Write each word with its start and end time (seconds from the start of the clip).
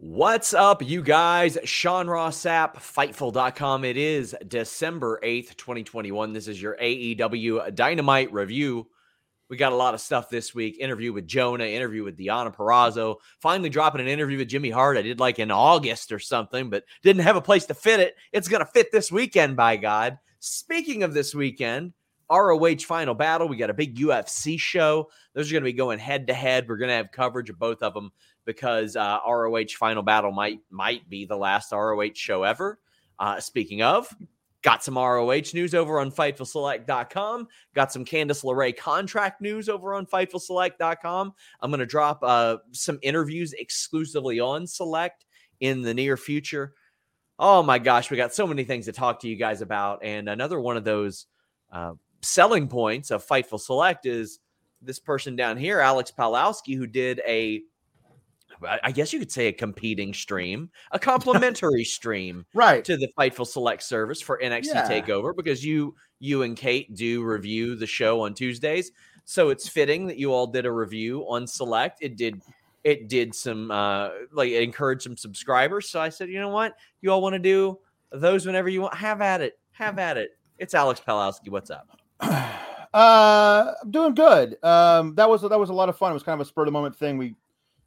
What's 0.00 0.54
up, 0.54 0.80
you 0.80 1.02
guys? 1.02 1.58
Sean 1.64 2.06
Ross 2.06 2.44
Sapp, 2.44 2.76
Fightful.com. 2.76 3.84
It 3.84 3.96
is 3.96 4.32
December 4.46 5.18
8th, 5.24 5.56
2021. 5.56 6.32
This 6.32 6.46
is 6.46 6.62
your 6.62 6.76
AEW 6.80 7.74
Dynamite 7.74 8.32
review. 8.32 8.86
We 9.48 9.56
got 9.56 9.72
a 9.72 9.76
lot 9.76 9.94
of 9.94 10.00
stuff 10.00 10.30
this 10.30 10.54
week. 10.54 10.78
Interview 10.78 11.12
with 11.12 11.26
Jonah, 11.26 11.64
interview 11.64 12.04
with 12.04 12.16
Deonna 12.16 12.54
Purrazzo. 12.54 13.16
Finally 13.40 13.70
dropping 13.70 14.00
an 14.00 14.06
interview 14.06 14.38
with 14.38 14.46
Jimmy 14.46 14.70
Hart. 14.70 14.96
I 14.96 15.02
did 15.02 15.18
like 15.18 15.40
in 15.40 15.50
August 15.50 16.12
or 16.12 16.20
something, 16.20 16.70
but 16.70 16.84
didn't 17.02 17.22
have 17.22 17.34
a 17.34 17.40
place 17.40 17.66
to 17.66 17.74
fit 17.74 17.98
it. 17.98 18.14
It's 18.30 18.46
going 18.46 18.64
to 18.64 18.70
fit 18.70 18.92
this 18.92 19.10
weekend, 19.10 19.56
by 19.56 19.76
God. 19.76 20.16
Speaking 20.38 21.02
of 21.02 21.12
this 21.12 21.34
weekend, 21.34 21.92
ROH 22.30 22.76
Final 22.86 23.14
Battle. 23.14 23.48
We 23.48 23.56
got 23.56 23.70
a 23.70 23.74
big 23.74 23.96
UFC 23.96 24.60
show. 24.60 25.10
Those 25.34 25.50
are 25.50 25.54
going 25.54 25.62
to 25.62 25.72
be 25.72 25.72
going 25.72 25.98
head 25.98 26.28
to 26.28 26.34
head. 26.34 26.68
We're 26.68 26.76
going 26.76 26.90
to 26.90 26.94
have 26.94 27.10
coverage 27.10 27.50
of 27.50 27.58
both 27.58 27.82
of 27.82 27.94
them 27.94 28.12
because 28.48 28.96
uh, 28.96 29.18
ROH 29.28 29.76
Final 29.78 30.02
Battle 30.02 30.32
might 30.32 30.60
might 30.70 31.06
be 31.10 31.26
the 31.26 31.36
last 31.36 31.70
ROH 31.70 32.14
show 32.14 32.44
ever. 32.44 32.78
Uh, 33.18 33.38
speaking 33.38 33.82
of, 33.82 34.08
got 34.62 34.82
some 34.82 34.96
ROH 34.96 35.52
news 35.52 35.74
over 35.74 36.00
on 36.00 36.10
FightfulSelect.com. 36.10 37.46
Got 37.74 37.92
some 37.92 38.06
Candice 38.06 38.42
LeRae 38.42 38.74
contract 38.74 39.42
news 39.42 39.68
over 39.68 39.92
on 39.92 40.06
FightfulSelect.com. 40.06 41.34
I'm 41.60 41.70
going 41.70 41.80
to 41.80 41.86
drop 41.86 42.20
uh, 42.22 42.56
some 42.72 42.98
interviews 43.02 43.52
exclusively 43.52 44.40
on 44.40 44.66
Select 44.66 45.26
in 45.60 45.82
the 45.82 45.92
near 45.92 46.16
future. 46.16 46.72
Oh 47.38 47.62
my 47.62 47.78
gosh, 47.78 48.10
we 48.10 48.16
got 48.16 48.32
so 48.32 48.46
many 48.46 48.64
things 48.64 48.86
to 48.86 48.92
talk 48.92 49.20
to 49.20 49.28
you 49.28 49.36
guys 49.36 49.60
about, 49.60 50.02
and 50.02 50.26
another 50.26 50.58
one 50.58 50.78
of 50.78 50.84
those 50.84 51.26
uh, 51.70 51.92
selling 52.22 52.66
points 52.66 53.10
of 53.10 53.26
Fightful 53.26 53.60
Select 53.60 54.06
is 54.06 54.38
this 54.80 54.98
person 54.98 55.36
down 55.36 55.58
here, 55.58 55.80
Alex 55.80 56.10
Palowski, 56.16 56.76
who 56.76 56.86
did 56.86 57.20
a 57.26 57.62
I 58.82 58.90
guess 58.90 59.12
you 59.12 59.18
could 59.18 59.30
say 59.30 59.48
a 59.48 59.52
competing 59.52 60.12
stream, 60.12 60.70
a 60.90 60.98
complimentary 60.98 61.84
stream, 61.84 62.46
right, 62.54 62.84
to 62.84 62.96
the 62.96 63.08
Fightful 63.18 63.46
Select 63.46 63.82
service 63.82 64.20
for 64.20 64.38
NXT 64.42 64.66
yeah. 64.66 64.88
Takeover 64.88 65.34
because 65.36 65.64
you 65.64 65.94
you 66.18 66.42
and 66.42 66.56
Kate 66.56 66.94
do 66.94 67.22
review 67.22 67.76
the 67.76 67.86
show 67.86 68.22
on 68.22 68.34
Tuesdays, 68.34 68.92
so 69.24 69.50
it's 69.50 69.68
fitting 69.68 70.06
that 70.06 70.18
you 70.18 70.32
all 70.32 70.46
did 70.46 70.66
a 70.66 70.72
review 70.72 71.22
on 71.28 71.46
Select. 71.46 71.98
It 72.00 72.16
did 72.16 72.42
it 72.84 73.08
did 73.08 73.34
some 73.34 73.70
uh 73.70 74.10
like 74.32 74.50
it 74.50 74.62
encouraged 74.62 75.02
some 75.02 75.16
subscribers. 75.16 75.88
So 75.88 76.00
I 76.00 76.08
said, 76.08 76.28
you 76.28 76.40
know 76.40 76.48
what, 76.48 76.74
you 77.00 77.12
all 77.12 77.22
want 77.22 77.34
to 77.34 77.38
do 77.38 77.78
those 78.10 78.46
whenever 78.46 78.68
you 78.68 78.82
want, 78.82 78.94
have 78.94 79.20
at 79.20 79.40
it, 79.40 79.58
have 79.72 79.98
at 79.98 80.16
it. 80.16 80.30
It's 80.58 80.74
Alex 80.74 81.00
Palowski. 81.06 81.50
What's 81.50 81.70
up? 81.70 81.98
Uh, 82.94 83.74
I'm 83.82 83.90
doing 83.90 84.14
good. 84.14 84.56
Um, 84.64 85.14
that 85.16 85.28
was 85.28 85.42
that 85.42 85.58
was 85.58 85.68
a 85.68 85.74
lot 85.74 85.90
of 85.90 85.98
fun. 85.98 86.10
It 86.10 86.14
was 86.14 86.22
kind 86.22 86.40
of 86.40 86.46
a 86.46 86.48
spur 86.48 86.62
of 86.62 86.66
the 86.66 86.72
moment 86.72 86.96
thing. 86.96 87.18
We 87.18 87.34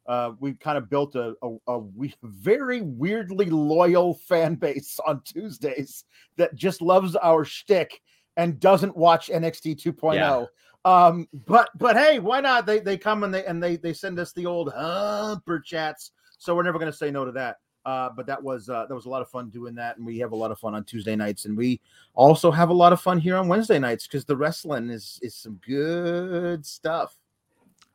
uh, 0.06 0.32
we've 0.40 0.58
kind 0.58 0.76
of 0.76 0.90
built 0.90 1.14
a, 1.14 1.34
a, 1.42 1.56
a 1.68 1.78
we, 1.78 2.14
very 2.22 2.80
weirdly 2.80 3.46
loyal 3.46 4.14
fan 4.14 4.54
base 4.54 4.98
on 5.06 5.22
Tuesdays 5.24 6.04
that 6.36 6.54
just 6.54 6.82
loves 6.82 7.16
our 7.16 7.44
shtick 7.44 8.00
and 8.36 8.58
doesn't 8.58 8.96
watch 8.96 9.28
NXT 9.28 9.76
2.0. 9.82 10.14
Yeah. 10.14 10.46
Um, 10.84 11.28
but 11.46 11.68
but 11.76 11.96
hey, 11.96 12.18
why 12.18 12.40
not? 12.40 12.66
They 12.66 12.80
they 12.80 12.98
come 12.98 13.22
and 13.22 13.32
they 13.32 13.44
and 13.44 13.62
they 13.62 13.76
they 13.76 13.92
send 13.92 14.18
us 14.18 14.32
the 14.32 14.46
old 14.46 14.72
humper 14.72 15.60
chats, 15.60 16.10
so 16.38 16.56
we're 16.56 16.64
never 16.64 16.78
going 16.80 16.90
to 16.90 16.96
say 16.96 17.10
no 17.10 17.24
to 17.24 17.30
that. 17.32 17.58
Uh, 17.84 18.08
but 18.16 18.26
that 18.26 18.42
was 18.42 18.68
uh, 18.68 18.86
that 18.86 18.94
was 18.94 19.06
a 19.06 19.08
lot 19.08 19.22
of 19.22 19.30
fun 19.30 19.48
doing 19.48 19.76
that, 19.76 19.96
and 19.96 20.06
we 20.06 20.18
have 20.18 20.32
a 20.32 20.36
lot 20.36 20.50
of 20.50 20.58
fun 20.58 20.74
on 20.74 20.82
Tuesday 20.82 21.14
nights, 21.14 21.44
and 21.44 21.56
we 21.56 21.80
also 22.14 22.50
have 22.50 22.70
a 22.70 22.74
lot 22.74 22.92
of 22.92 23.00
fun 23.00 23.18
here 23.18 23.36
on 23.36 23.46
Wednesday 23.46 23.78
nights 23.78 24.08
because 24.08 24.24
the 24.24 24.36
wrestling 24.36 24.90
is 24.90 25.20
is 25.22 25.36
some 25.36 25.60
good 25.64 26.66
stuff. 26.66 27.16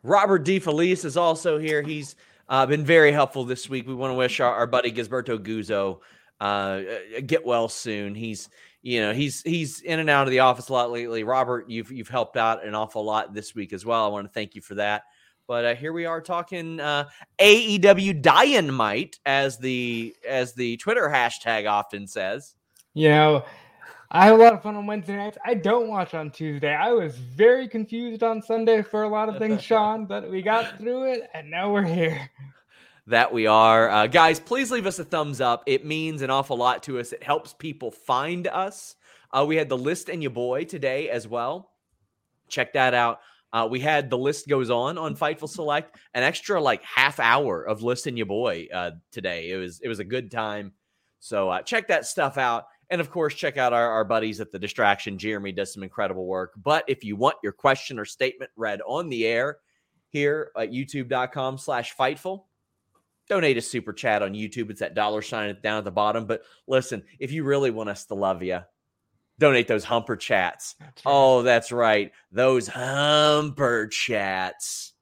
Robert 0.08 0.46
DeFelice 0.46 1.04
is 1.04 1.18
also 1.18 1.58
here. 1.58 1.82
He's 1.82 2.16
uh, 2.48 2.66
been 2.66 2.86
very 2.86 3.12
helpful 3.12 3.44
this 3.44 3.70
week. 3.70 3.86
We 3.86 3.94
want 3.94 4.12
to 4.12 4.16
wish 4.16 4.40
our, 4.40 4.54
our 4.54 4.66
buddy 4.66 4.92
Gisberto 4.92 5.38
Guzzo 5.38 6.00
uh, 6.40 7.22
get 7.26 7.46
well 7.46 7.68
soon. 7.68 8.16
He's 8.16 8.50
you 8.82 9.02
know 9.02 9.14
he's 9.14 9.42
he's 9.42 9.82
in 9.82 10.00
and 10.00 10.10
out 10.10 10.26
of 10.26 10.32
the 10.32 10.40
office 10.40 10.70
a 10.70 10.74
lot 10.74 10.92
lately. 10.92 11.24
Robert, 11.24 11.70
you've 11.70 11.92
you've 11.92 12.08
helped 12.08 12.38
out 12.38 12.66
an 12.66 12.74
awful 12.74 13.04
lot 13.04 13.34
this 13.34 13.54
week 13.54 13.74
as 13.74 13.86
well. 13.86 14.06
I 14.06 14.08
want 14.08 14.28
to 14.28 14.34
thank 14.34 14.56
you 14.56 14.62
for 14.62 14.76
that. 14.76 15.04
But 15.46 15.66
uh, 15.66 15.76
here 15.76 15.92
we 15.92 16.06
are 16.06 16.22
talking 16.22 16.80
uh, 16.80 17.10
AEW 17.40 18.22
Dynamite, 18.22 19.20
as 19.26 19.58
the 19.58 20.16
as 20.28 20.54
the 20.54 20.78
Twitter 20.78 21.10
hashtag 21.10 21.70
often 21.70 22.08
says. 22.08 22.56
You 22.94 23.10
know, 23.10 23.46
I 24.10 24.26
have 24.26 24.40
a 24.40 24.42
lot 24.42 24.54
of 24.54 24.64
fun 24.64 24.76
on 24.76 24.86
Wednesday 24.86 25.18
nights. 25.18 25.38
I 25.44 25.54
don't 25.54 25.90
watch 25.90 26.14
on 26.14 26.32
Tuesday. 26.32 26.74
I 26.74 26.94
was 26.94 27.18
very 27.18 27.68
confused 27.68 28.24
on 28.24 28.42
Sunday 28.42 28.82
for 28.82 29.04
a 29.04 29.10
lot 29.10 29.28
of 29.28 29.38
things, 29.38 29.62
Sean, 29.64 30.06
but 30.06 30.30
we 30.30 30.42
got 30.42 30.78
through 30.78 31.12
it 31.12 31.30
and 31.34 31.52
now 31.52 31.74
we're 31.74 31.84
here. 31.84 32.30
That 33.08 33.34
we 33.34 33.48
are. 33.48 33.90
Uh, 33.90 34.08
guys, 34.08 34.40
please 34.40 34.72
leave 34.72 34.86
us 34.86 35.00
a 35.00 35.04
thumbs 35.04 35.42
up. 35.42 35.64
It 35.66 35.86
means 35.86 36.22
an 36.22 36.30
awful 36.30 36.58
lot 36.58 36.84
to 36.84 37.00
us. 37.00 37.12
It 37.12 37.24
helps 37.24 37.54
people 37.54 37.92
find 37.92 38.48
us. 38.48 38.96
Uh, 39.32 39.46
we 39.46 39.58
had 39.58 39.68
the 39.68 39.78
list 39.78 40.08
and 40.08 40.22
your 40.22 40.32
boy 40.32 40.64
today 40.64 41.10
as 41.10 41.28
well. 41.28 41.72
Check 42.48 42.74
that 42.74 42.94
out. 42.94 43.20
Uh, 43.52 43.68
we 43.70 43.80
had 43.80 44.10
the 44.10 44.18
list 44.18 44.48
goes 44.48 44.70
on 44.70 44.98
on 44.98 45.16
Fightful 45.16 45.50
Select, 45.50 45.98
an 46.14 46.24
extra 46.24 46.62
like 46.62 46.84
half 46.84 47.20
hour 47.20 47.64
of 47.64 47.82
list 47.82 48.08
and 48.08 48.18
your 48.18 48.26
boy 48.26 48.68
uh, 48.74 48.92
today. 49.12 49.52
It 49.52 49.58
was 49.58 49.80
it 49.82 49.88
was 49.90 50.00
a 50.00 50.06
good 50.06 50.32
time. 50.32 50.74
So 51.20 51.50
uh, 51.50 51.62
check 51.62 51.88
that 51.88 52.06
stuff 52.06 52.38
out. 52.38 52.68
And 52.90 53.02
of 53.02 53.12
course, 53.12 53.34
check 53.34 53.58
out 53.58 53.74
our, 53.74 53.90
our 53.90 54.06
buddies 54.06 54.40
at 54.40 54.52
The 54.52 54.60
Distraction. 54.60 55.18
Jeremy 55.18 55.52
does 55.52 55.74
some 55.74 55.84
incredible 55.84 56.26
work. 56.26 56.54
But 56.56 56.86
if 56.88 57.04
you 57.04 57.16
want 57.16 57.36
your 57.44 57.52
question 57.52 58.00
or 58.00 58.06
statement 58.06 58.52
read 58.56 58.82
on 58.88 59.10
the 59.10 59.26
air 59.26 59.58
here 60.10 60.52
at 60.58 60.72
youtube.com 60.72 61.58
slash 61.58 61.96
fightful, 61.96 62.44
donate 63.28 63.58
a 63.58 63.62
super 63.62 63.92
chat 63.92 64.24
on 64.24 64.34
YouTube. 64.34 64.70
It's 64.70 64.80
that 64.80 64.96
dollar 64.96 65.22
sign 65.22 65.56
down 65.62 65.80
at 65.80 65.84
the 65.84 65.92
bottom. 65.92 66.26
But 66.26 66.44
listen, 66.66 67.04
if 67.20 67.32
you 67.32 67.44
really 67.44 67.72
want 67.72 67.90
us 67.90 68.06
to 68.06 68.16
love 68.16 68.42
you, 68.42 68.62
donate 69.38 69.68
those 69.68 69.84
humper 69.84 70.16
chats. 70.16 70.76
That's 70.80 71.06
right. 71.06 71.12
Oh, 71.12 71.42
that's 71.42 71.72
right. 71.72 72.12
Those 72.32 72.68
humper 72.68 73.88
chats. 73.88 74.94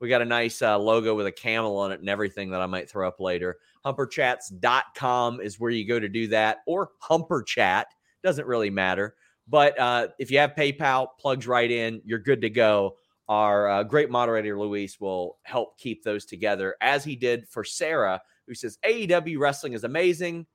We 0.00 0.08
got 0.08 0.22
a 0.22 0.26
nice 0.26 0.62
uh, 0.62 0.78
logo 0.78 1.14
with 1.14 1.26
a 1.26 1.32
camel 1.32 1.76
on 1.78 1.92
it 1.92 2.00
and 2.00 2.08
everything 2.08 2.50
that 2.50 2.60
I 2.60 2.66
might 2.66 2.88
throw 2.88 3.06
up 3.06 3.20
later 3.20 3.58
humperchats.com 3.88 5.40
is 5.40 5.58
where 5.58 5.70
you 5.70 5.86
go 5.86 5.98
to 5.98 6.08
do 6.08 6.28
that, 6.28 6.58
or 6.66 6.90
humperchat. 7.02 7.84
Doesn't 8.22 8.46
really 8.46 8.70
matter. 8.70 9.14
But 9.48 9.78
uh, 9.78 10.08
if 10.18 10.30
you 10.30 10.38
have 10.38 10.54
PayPal, 10.54 11.08
plugs 11.18 11.46
right 11.46 11.70
in, 11.70 12.02
you're 12.04 12.18
good 12.18 12.42
to 12.42 12.50
go. 12.50 12.96
Our 13.28 13.68
uh, 13.68 13.82
great 13.82 14.10
moderator, 14.10 14.58
Luis, 14.58 15.00
will 15.00 15.38
help 15.42 15.78
keep 15.78 16.02
those 16.02 16.24
together, 16.24 16.76
as 16.80 17.04
he 17.04 17.16
did 17.16 17.48
for 17.48 17.64
Sarah, 17.64 18.20
who 18.46 18.54
says 18.54 18.78
AEW 18.86 19.38
wrestling 19.38 19.74
is 19.74 19.84
amazing. 19.84 20.46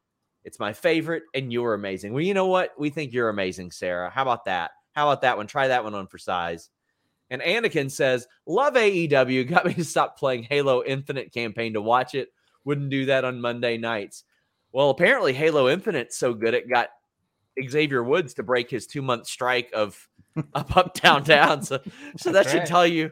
It's 0.44 0.60
my 0.60 0.74
favorite, 0.74 1.24
and 1.34 1.54
you're 1.54 1.74
amazing. 1.74 2.14
Well, 2.14 2.24
you 2.24 2.34
know 2.34 2.48
what? 2.48 2.72
We 2.78 2.90
think 2.90 3.14
you're 3.14 3.30
amazing, 3.30 3.72
Sarah. 3.72 4.10
How 4.10 4.24
about 4.24 4.46
that? 4.46 4.72
How 4.94 5.10
about 5.10 5.22
that 5.22 5.38
one? 5.38 5.48
Try 5.48 5.68
that 5.70 5.84
one 5.84 5.94
on 5.96 6.08
for 6.08 6.18
size. 6.18 6.70
And 7.30 7.42
Anakin 7.42 7.90
says, 7.90 8.28
Love 8.46 8.74
AEW. 8.76 9.48
Got 9.48 9.66
me 9.66 9.74
to 9.76 9.84
stop 9.84 10.20
playing 10.20 10.44
Halo 10.44 10.84
Infinite 10.84 11.34
campaign 11.34 11.74
to 11.74 11.82
watch 11.82 12.16
it 12.16 12.30
wouldn't 12.66 12.90
do 12.90 13.06
that 13.06 13.26
on 13.26 13.42
Monday 13.42 13.78
nights. 13.78 14.24
Well, 14.72 14.90
apparently 14.90 15.34
Halo 15.34 15.70
Infinite's 15.70 16.18
so 16.18 16.34
good 16.34 16.54
it 16.54 16.70
got 16.70 16.90
Xavier 17.70 18.04
Woods 18.04 18.34
to 18.36 18.44
break 18.44 18.70
his 18.70 18.88
two 18.88 19.02
month 19.02 19.28
strike 19.28 19.72
of 19.74 20.08
up, 20.56 20.76
up, 20.76 20.94
down, 20.96 21.24
down. 21.24 21.64
So, 21.64 21.80
so 22.18 22.32
that 22.32 22.50
should 22.50 22.66
tell 22.66 22.88
you 22.88 23.12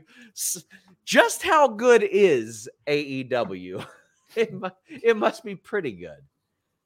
just 1.05 1.43
how 1.43 1.67
good 1.67 2.03
is 2.03 2.69
AEW. 2.87 3.85
It, 4.33 4.49
it 4.87 5.17
must 5.17 5.43
be 5.43 5.55
pretty 5.55 5.91
good. 5.91 6.21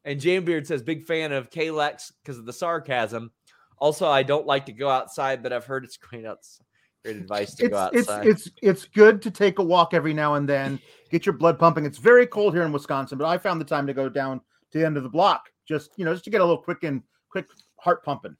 And 0.03 0.19
Jam 0.19 0.45
Beard 0.45 0.65
says, 0.65 0.81
big 0.81 1.05
fan 1.05 1.31
of 1.31 1.51
Kalex 1.51 2.11
because 2.23 2.39
of 2.39 2.47
the 2.47 2.51
sarcasm. 2.51 3.29
Also, 3.77 4.07
I 4.07 4.23
don't 4.23 4.47
like 4.47 4.65
to 4.65 4.71
go 4.71 4.89
outside, 4.89 5.43
but 5.43 5.53
I've 5.53 5.65
heard 5.65 5.83
it's 5.83 5.97
great 5.97 6.25
outside. 6.25 6.65
Great 7.05 7.17
advice 7.17 7.53
to 7.53 7.65
it's, 7.65 7.71
go 7.71 7.77
outside. 7.77 8.25
It's, 8.25 8.47
it's 8.47 8.55
it's 8.63 8.85
good 8.85 9.21
to 9.21 9.29
take 9.29 9.59
a 9.59 9.63
walk 9.63 9.93
every 9.93 10.11
now 10.11 10.33
and 10.33 10.49
then, 10.49 10.79
get 11.11 11.23
your 11.23 11.33
blood 11.33 11.59
pumping. 11.59 11.85
It's 11.85 11.99
very 11.99 12.25
cold 12.25 12.55
here 12.55 12.63
in 12.63 12.71
Wisconsin, 12.71 13.19
but 13.19 13.27
I 13.27 13.37
found 13.37 13.61
the 13.61 13.65
time 13.65 13.85
to 13.85 13.93
go 13.93 14.09
down 14.09 14.41
to 14.71 14.79
the 14.79 14.83
end 14.83 14.97
of 14.97 15.03
the 15.03 15.09
block, 15.09 15.51
just 15.67 15.91
you 15.97 16.05
know, 16.05 16.13
just 16.13 16.23
to 16.23 16.31
get 16.31 16.41
a 16.41 16.43
little 16.43 16.63
quick 16.63 16.81
and 16.81 17.03
quick 17.29 17.45
heart 17.77 18.03
pumping. 18.03 18.35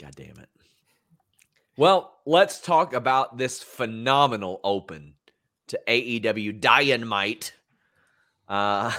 God 0.00 0.14
damn 0.14 0.38
it. 0.38 0.48
Well, 1.76 2.14
let's 2.24 2.60
talk 2.60 2.92
about 2.92 3.36
this 3.36 3.64
phenomenal 3.64 4.60
open 4.62 5.14
to 5.66 5.80
AEW 5.88 6.60
Dynamite. 6.60 7.52
Uh, 8.46 8.92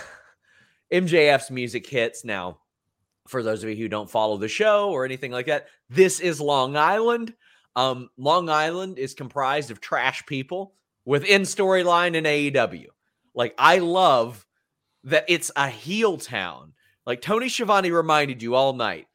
MJF's 0.91 1.51
music 1.51 1.87
hits 1.87 2.25
now. 2.25 2.59
For 3.29 3.43
those 3.43 3.63
of 3.63 3.69
you 3.69 3.77
who 3.77 3.87
don't 3.87 4.09
follow 4.09 4.35
the 4.35 4.49
show 4.49 4.89
or 4.89 5.05
anything 5.05 5.31
like 5.31 5.45
that, 5.45 5.67
this 5.89 6.19
is 6.19 6.41
Long 6.41 6.75
Island. 6.75 7.33
Um, 7.79 8.09
Long 8.17 8.49
Island 8.49 8.99
is 8.99 9.13
comprised 9.13 9.71
of 9.71 9.79
trash 9.79 10.25
people 10.25 10.73
within 11.05 11.43
storyline 11.43 12.13
in 12.15 12.25
AEW. 12.25 12.87
Like, 13.33 13.55
I 13.57 13.77
love 13.77 14.45
that 15.05 15.23
it's 15.29 15.49
a 15.55 15.69
heel 15.69 16.17
town. 16.17 16.73
Like 17.05 17.21
Tony 17.21 17.47
Schiavone 17.47 17.91
reminded 17.91 18.43
you 18.43 18.53
all 18.55 18.73
night. 18.73 19.07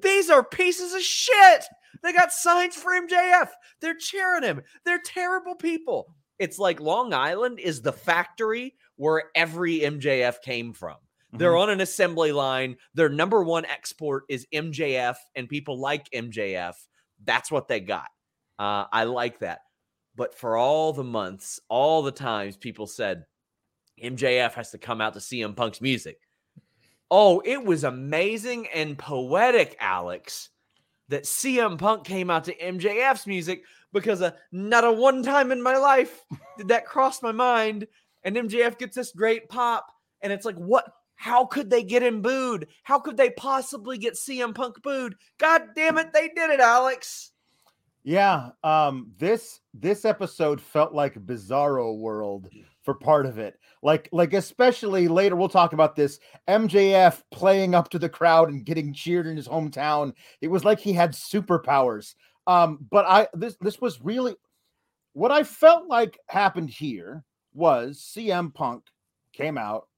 These 0.00 0.30
are 0.30 0.44
pieces 0.44 0.94
of 0.94 1.00
shit. 1.02 1.64
They 2.02 2.12
got 2.12 2.32
signs 2.32 2.76
for 2.76 2.92
MJF. 2.92 3.48
They're 3.80 3.96
cheering 3.96 4.44
him. 4.44 4.62
They're 4.84 5.02
terrible 5.04 5.56
people. 5.56 6.14
It's 6.38 6.58
like 6.58 6.80
Long 6.80 7.12
Island 7.12 7.58
is 7.58 7.82
the 7.82 7.92
factory 7.92 8.74
where 8.96 9.24
every 9.34 9.80
MJF 9.80 10.40
came 10.42 10.72
from. 10.72 10.96
They're 11.32 11.52
Mhm. 11.52 11.62
on 11.62 11.70
an 11.70 11.80
assembly 11.80 12.30
line. 12.30 12.76
Their 12.94 13.08
number 13.08 13.42
one 13.42 13.64
export 13.64 14.22
is 14.28 14.46
MJF, 14.52 15.16
and 15.34 15.48
people 15.48 15.80
like 15.80 16.06
MJF. 16.12 16.76
That's 17.24 17.50
what 17.50 17.68
they 17.68 17.80
got. 17.80 18.08
Uh, 18.58 18.84
I 18.92 19.04
like 19.04 19.40
that. 19.40 19.60
But 20.16 20.34
for 20.34 20.56
all 20.56 20.92
the 20.92 21.04
months, 21.04 21.60
all 21.68 22.02
the 22.02 22.12
times 22.12 22.56
people 22.56 22.86
said 22.86 23.24
MJF 24.02 24.52
has 24.54 24.70
to 24.70 24.78
come 24.78 25.00
out 25.00 25.14
to 25.14 25.18
CM 25.18 25.56
Punk's 25.56 25.80
music. 25.80 26.18
Oh, 27.10 27.42
it 27.44 27.62
was 27.62 27.84
amazing 27.84 28.66
and 28.74 28.96
poetic, 28.96 29.76
Alex, 29.78 30.50
that 31.08 31.24
CM 31.24 31.78
Punk 31.78 32.04
came 32.04 32.30
out 32.30 32.44
to 32.44 32.56
MJF's 32.56 33.26
music 33.26 33.62
because 33.92 34.22
uh, 34.22 34.32
not 34.52 34.84
a 34.84 34.92
one 34.92 35.22
time 35.22 35.52
in 35.52 35.62
my 35.62 35.76
life 35.76 36.24
did 36.58 36.68
that 36.68 36.86
cross 36.86 37.22
my 37.22 37.32
mind. 37.32 37.86
And 38.24 38.36
MJF 38.36 38.78
gets 38.78 38.96
this 38.96 39.12
great 39.12 39.48
pop, 39.50 39.86
and 40.22 40.32
it's 40.32 40.46
like, 40.46 40.56
what? 40.56 40.86
How 41.16 41.46
could 41.46 41.70
they 41.70 41.82
get 41.82 42.02
him 42.02 42.22
booed? 42.22 42.68
How 42.82 42.98
could 42.98 43.16
they 43.16 43.30
possibly 43.30 43.98
get 43.98 44.14
CM 44.14 44.54
Punk 44.54 44.82
booed? 44.82 45.14
God 45.38 45.62
damn 45.74 45.98
it, 45.98 46.12
they 46.12 46.28
did 46.28 46.50
it, 46.50 46.60
Alex. 46.60 47.32
Yeah, 48.02 48.50
um, 48.62 49.12
this 49.16 49.60
this 49.72 50.04
episode 50.04 50.60
felt 50.60 50.92
like 50.92 51.14
Bizarro 51.14 51.96
World 51.96 52.50
for 52.82 52.92
part 52.92 53.24
of 53.24 53.38
it. 53.38 53.58
Like, 53.82 54.10
like 54.12 54.34
especially 54.34 55.08
later, 55.08 55.36
we'll 55.36 55.48
talk 55.48 55.72
about 55.72 55.96
this. 55.96 56.18
MJF 56.46 57.22
playing 57.32 57.74
up 57.74 57.88
to 57.90 57.98
the 57.98 58.08
crowd 58.08 58.50
and 58.50 58.64
getting 58.64 58.92
cheered 58.92 59.26
in 59.26 59.36
his 59.36 59.48
hometown. 59.48 60.12
It 60.42 60.48
was 60.48 60.64
like 60.64 60.80
he 60.80 60.92
had 60.92 61.12
superpowers. 61.12 62.14
Um, 62.46 62.78
but 62.90 63.06
I 63.06 63.28
this 63.32 63.56
this 63.62 63.80
was 63.80 64.02
really 64.02 64.34
what 65.14 65.32
I 65.32 65.42
felt 65.44 65.88
like 65.88 66.18
happened 66.28 66.68
here 66.68 67.24
was 67.54 68.12
CM 68.14 68.52
Punk 68.52 68.84
came 69.32 69.56
out, 69.56 69.88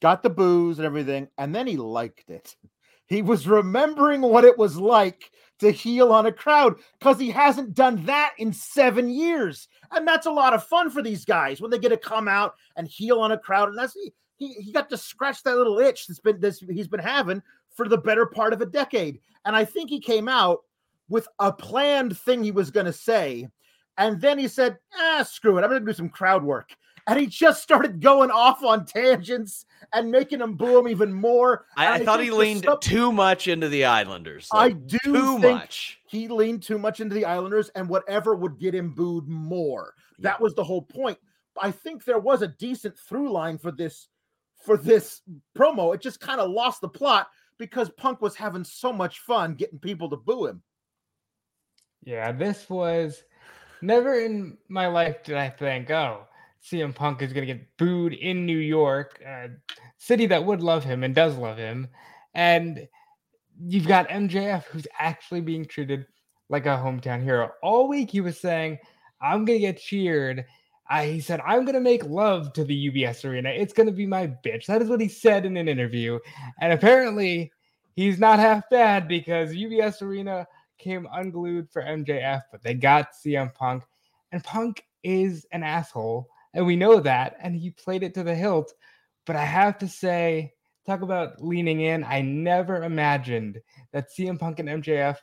got 0.00 0.22
the 0.22 0.30
boos 0.30 0.78
and 0.78 0.86
everything, 0.86 1.28
and 1.38 1.54
then 1.54 1.66
he 1.66 1.76
liked 1.76 2.30
it. 2.30 2.56
He 3.06 3.20
was 3.20 3.46
remembering 3.46 4.22
what 4.22 4.46
it 4.46 4.56
was 4.56 4.78
like 4.78 5.30
to 5.58 5.70
heel 5.70 6.12
on 6.12 6.26
a 6.26 6.32
crowd 6.32 6.76
because 6.98 7.18
he 7.18 7.30
hasn't 7.30 7.74
done 7.74 8.04
that 8.06 8.32
in 8.38 8.52
seven 8.52 9.10
years. 9.10 9.68
And 9.90 10.08
that's 10.08 10.26
a 10.26 10.32
lot 10.32 10.54
of 10.54 10.64
fun 10.64 10.90
for 10.90 11.02
these 11.02 11.24
guys 11.24 11.60
when 11.60 11.70
they 11.70 11.78
get 11.78 11.90
to 11.90 11.96
come 11.96 12.28
out 12.28 12.54
and 12.76 12.88
heel 12.88 13.20
on 13.20 13.32
a 13.32 13.38
crowd. 13.38 13.68
And 13.68 13.78
that's 13.78 13.94
he 13.94 14.12
he, 14.36 14.54
he 14.54 14.72
got 14.72 14.88
to 14.90 14.96
scratch 14.96 15.42
that 15.42 15.56
little 15.56 15.78
itch 15.78 16.06
that's 16.06 16.18
been 16.18 16.40
this 16.40 16.60
he's 16.60 16.88
been 16.88 17.00
having 17.00 17.42
for 17.76 17.88
the 17.88 17.98
better 17.98 18.26
part 18.26 18.52
of 18.52 18.60
a 18.60 18.66
decade. 18.66 19.20
And 19.44 19.54
I 19.54 19.64
think 19.64 19.90
he 19.90 20.00
came 20.00 20.28
out 20.28 20.60
with 21.08 21.28
a 21.38 21.52
planned 21.52 22.18
thing 22.18 22.42
he 22.42 22.50
was 22.50 22.70
gonna 22.70 22.92
say. 22.92 23.48
And 23.96 24.20
then 24.20 24.38
he 24.38 24.48
said, 24.48 24.78
ah, 24.96 25.22
screw 25.22 25.56
it. 25.56 25.62
I'm 25.62 25.70
gonna 25.70 25.84
do 25.84 25.92
some 25.92 26.08
crowd 26.08 26.42
work. 26.42 26.70
And 27.06 27.20
he 27.20 27.26
just 27.26 27.62
started 27.62 28.00
going 28.00 28.30
off 28.30 28.62
on 28.64 28.86
tangents 28.86 29.66
and 29.92 30.10
making 30.10 30.38
them 30.38 30.54
boo 30.54 30.78
him 30.78 30.88
even 30.88 31.12
more. 31.12 31.66
I, 31.76 31.84
And 31.86 32.02
I 32.02 32.04
thought 32.04 32.20
he 32.22 32.30
leaned 32.30 32.60
stuff- 32.62 32.80
too 32.80 33.12
much 33.12 33.46
into 33.46 33.68
the 33.68 33.84
Islanders. 33.84 34.48
I 34.52 34.70
do 34.70 34.98
too 35.04 35.38
think 35.38 35.58
much. 35.60 35.98
he 36.06 36.28
leaned 36.28 36.62
too 36.62 36.78
much 36.78 37.00
into 37.00 37.14
the 37.14 37.26
Islanders 37.26 37.68
and 37.74 37.88
whatever 37.88 38.34
would 38.34 38.58
get 38.58 38.74
him 38.74 38.94
booed 38.94 39.28
more. 39.28 39.92
That 40.18 40.40
was 40.40 40.54
the 40.54 40.64
whole 40.64 40.80
point. 40.82 41.18
I 41.60 41.70
think 41.70 42.04
there 42.04 42.18
was 42.18 42.40
a 42.42 42.48
decent 42.48 42.98
through 42.98 43.30
line 43.30 43.58
for 43.58 43.70
this 43.70 44.08
for 44.64 44.76
this 44.78 45.20
promo. 45.56 45.94
It 45.94 46.00
just 46.00 46.20
kind 46.20 46.40
of 46.40 46.50
lost 46.50 46.80
the 46.80 46.88
plot 46.88 47.28
because 47.58 47.90
Punk 47.90 48.22
was 48.22 48.34
having 48.34 48.64
so 48.64 48.92
much 48.94 49.18
fun 49.20 49.54
getting 49.54 49.78
people 49.78 50.08
to 50.08 50.16
boo 50.16 50.46
him. 50.46 50.62
Yeah, 52.02 52.32
this 52.32 52.68
was 52.70 53.22
never 53.82 54.18
in 54.20 54.56
my 54.68 54.86
life 54.86 55.22
did 55.22 55.36
I 55.36 55.50
think, 55.50 55.90
oh, 55.90 56.26
CM 56.64 56.94
Punk 56.94 57.20
is 57.20 57.32
going 57.32 57.46
to 57.46 57.52
get 57.52 57.76
booed 57.76 58.14
in 58.14 58.46
New 58.46 58.58
York, 58.58 59.20
a 59.26 59.50
city 59.98 60.26
that 60.26 60.44
would 60.44 60.62
love 60.62 60.82
him 60.82 61.04
and 61.04 61.14
does 61.14 61.36
love 61.36 61.58
him. 61.58 61.88
And 62.34 62.88
you've 63.60 63.86
got 63.86 64.08
MJF 64.08 64.64
who's 64.64 64.86
actually 64.98 65.42
being 65.42 65.66
treated 65.66 66.06
like 66.48 66.66
a 66.66 66.70
hometown 66.70 67.22
hero. 67.22 67.50
All 67.62 67.88
week 67.88 68.10
he 68.10 68.20
was 68.20 68.40
saying, 68.40 68.78
I'm 69.20 69.44
going 69.44 69.58
to 69.58 69.66
get 69.66 69.78
cheered. 69.78 70.44
I, 70.88 71.06
he 71.06 71.20
said, 71.20 71.40
I'm 71.46 71.64
going 71.64 71.74
to 71.74 71.80
make 71.80 72.04
love 72.04 72.52
to 72.54 72.64
the 72.64 72.90
UBS 72.90 73.24
arena. 73.24 73.50
It's 73.50 73.72
going 73.72 73.86
to 73.86 73.92
be 73.92 74.06
my 74.06 74.26
bitch. 74.44 74.66
That 74.66 74.82
is 74.82 74.88
what 74.88 75.00
he 75.00 75.08
said 75.08 75.46
in 75.46 75.56
an 75.56 75.68
interview. 75.68 76.18
And 76.60 76.72
apparently, 76.72 77.52
he's 77.96 78.18
not 78.18 78.38
half 78.38 78.68
bad 78.70 79.08
because 79.08 79.52
UBS 79.52 80.02
arena 80.02 80.46
came 80.78 81.08
unglued 81.12 81.70
for 81.70 81.82
MJF, 81.82 82.42
but 82.52 82.62
they 82.62 82.74
got 82.74 83.12
CM 83.14 83.54
Punk. 83.54 83.84
And 84.32 84.44
Punk 84.44 84.84
is 85.02 85.46
an 85.52 85.62
asshole. 85.62 86.28
And 86.54 86.64
we 86.66 86.76
know 86.76 87.00
that. 87.00 87.36
And 87.40 87.54
he 87.56 87.70
played 87.70 88.02
it 88.02 88.14
to 88.14 88.22
the 88.22 88.34
hilt. 88.34 88.72
But 89.26 89.36
I 89.36 89.44
have 89.44 89.78
to 89.78 89.88
say, 89.88 90.52
talk 90.86 91.02
about 91.02 91.42
leaning 91.42 91.80
in. 91.80 92.04
I 92.04 92.20
never 92.20 92.82
imagined 92.84 93.60
that 93.92 94.08
CM 94.16 94.38
Punk 94.38 94.58
and 94.60 94.68
MJF 94.68 95.16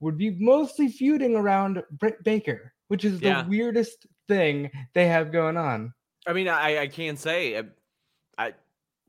would 0.00 0.16
be 0.18 0.30
mostly 0.30 0.88
feuding 0.88 1.36
around 1.36 1.82
Britt 1.92 2.24
Baker, 2.24 2.72
which 2.88 3.04
is 3.04 3.20
Yeah. 3.20 3.42
the 3.42 3.48
weirdest 3.48 4.06
thing 4.28 4.70
they 4.94 5.06
have 5.06 5.30
going 5.32 5.56
on. 5.56 5.92
I 6.26 6.32
mean, 6.32 6.48
I, 6.48 6.78
I 6.82 6.86
can 6.88 7.16
say, 7.16 7.56
uh, 7.56 7.64
I, 8.38 8.46
I 8.48 8.54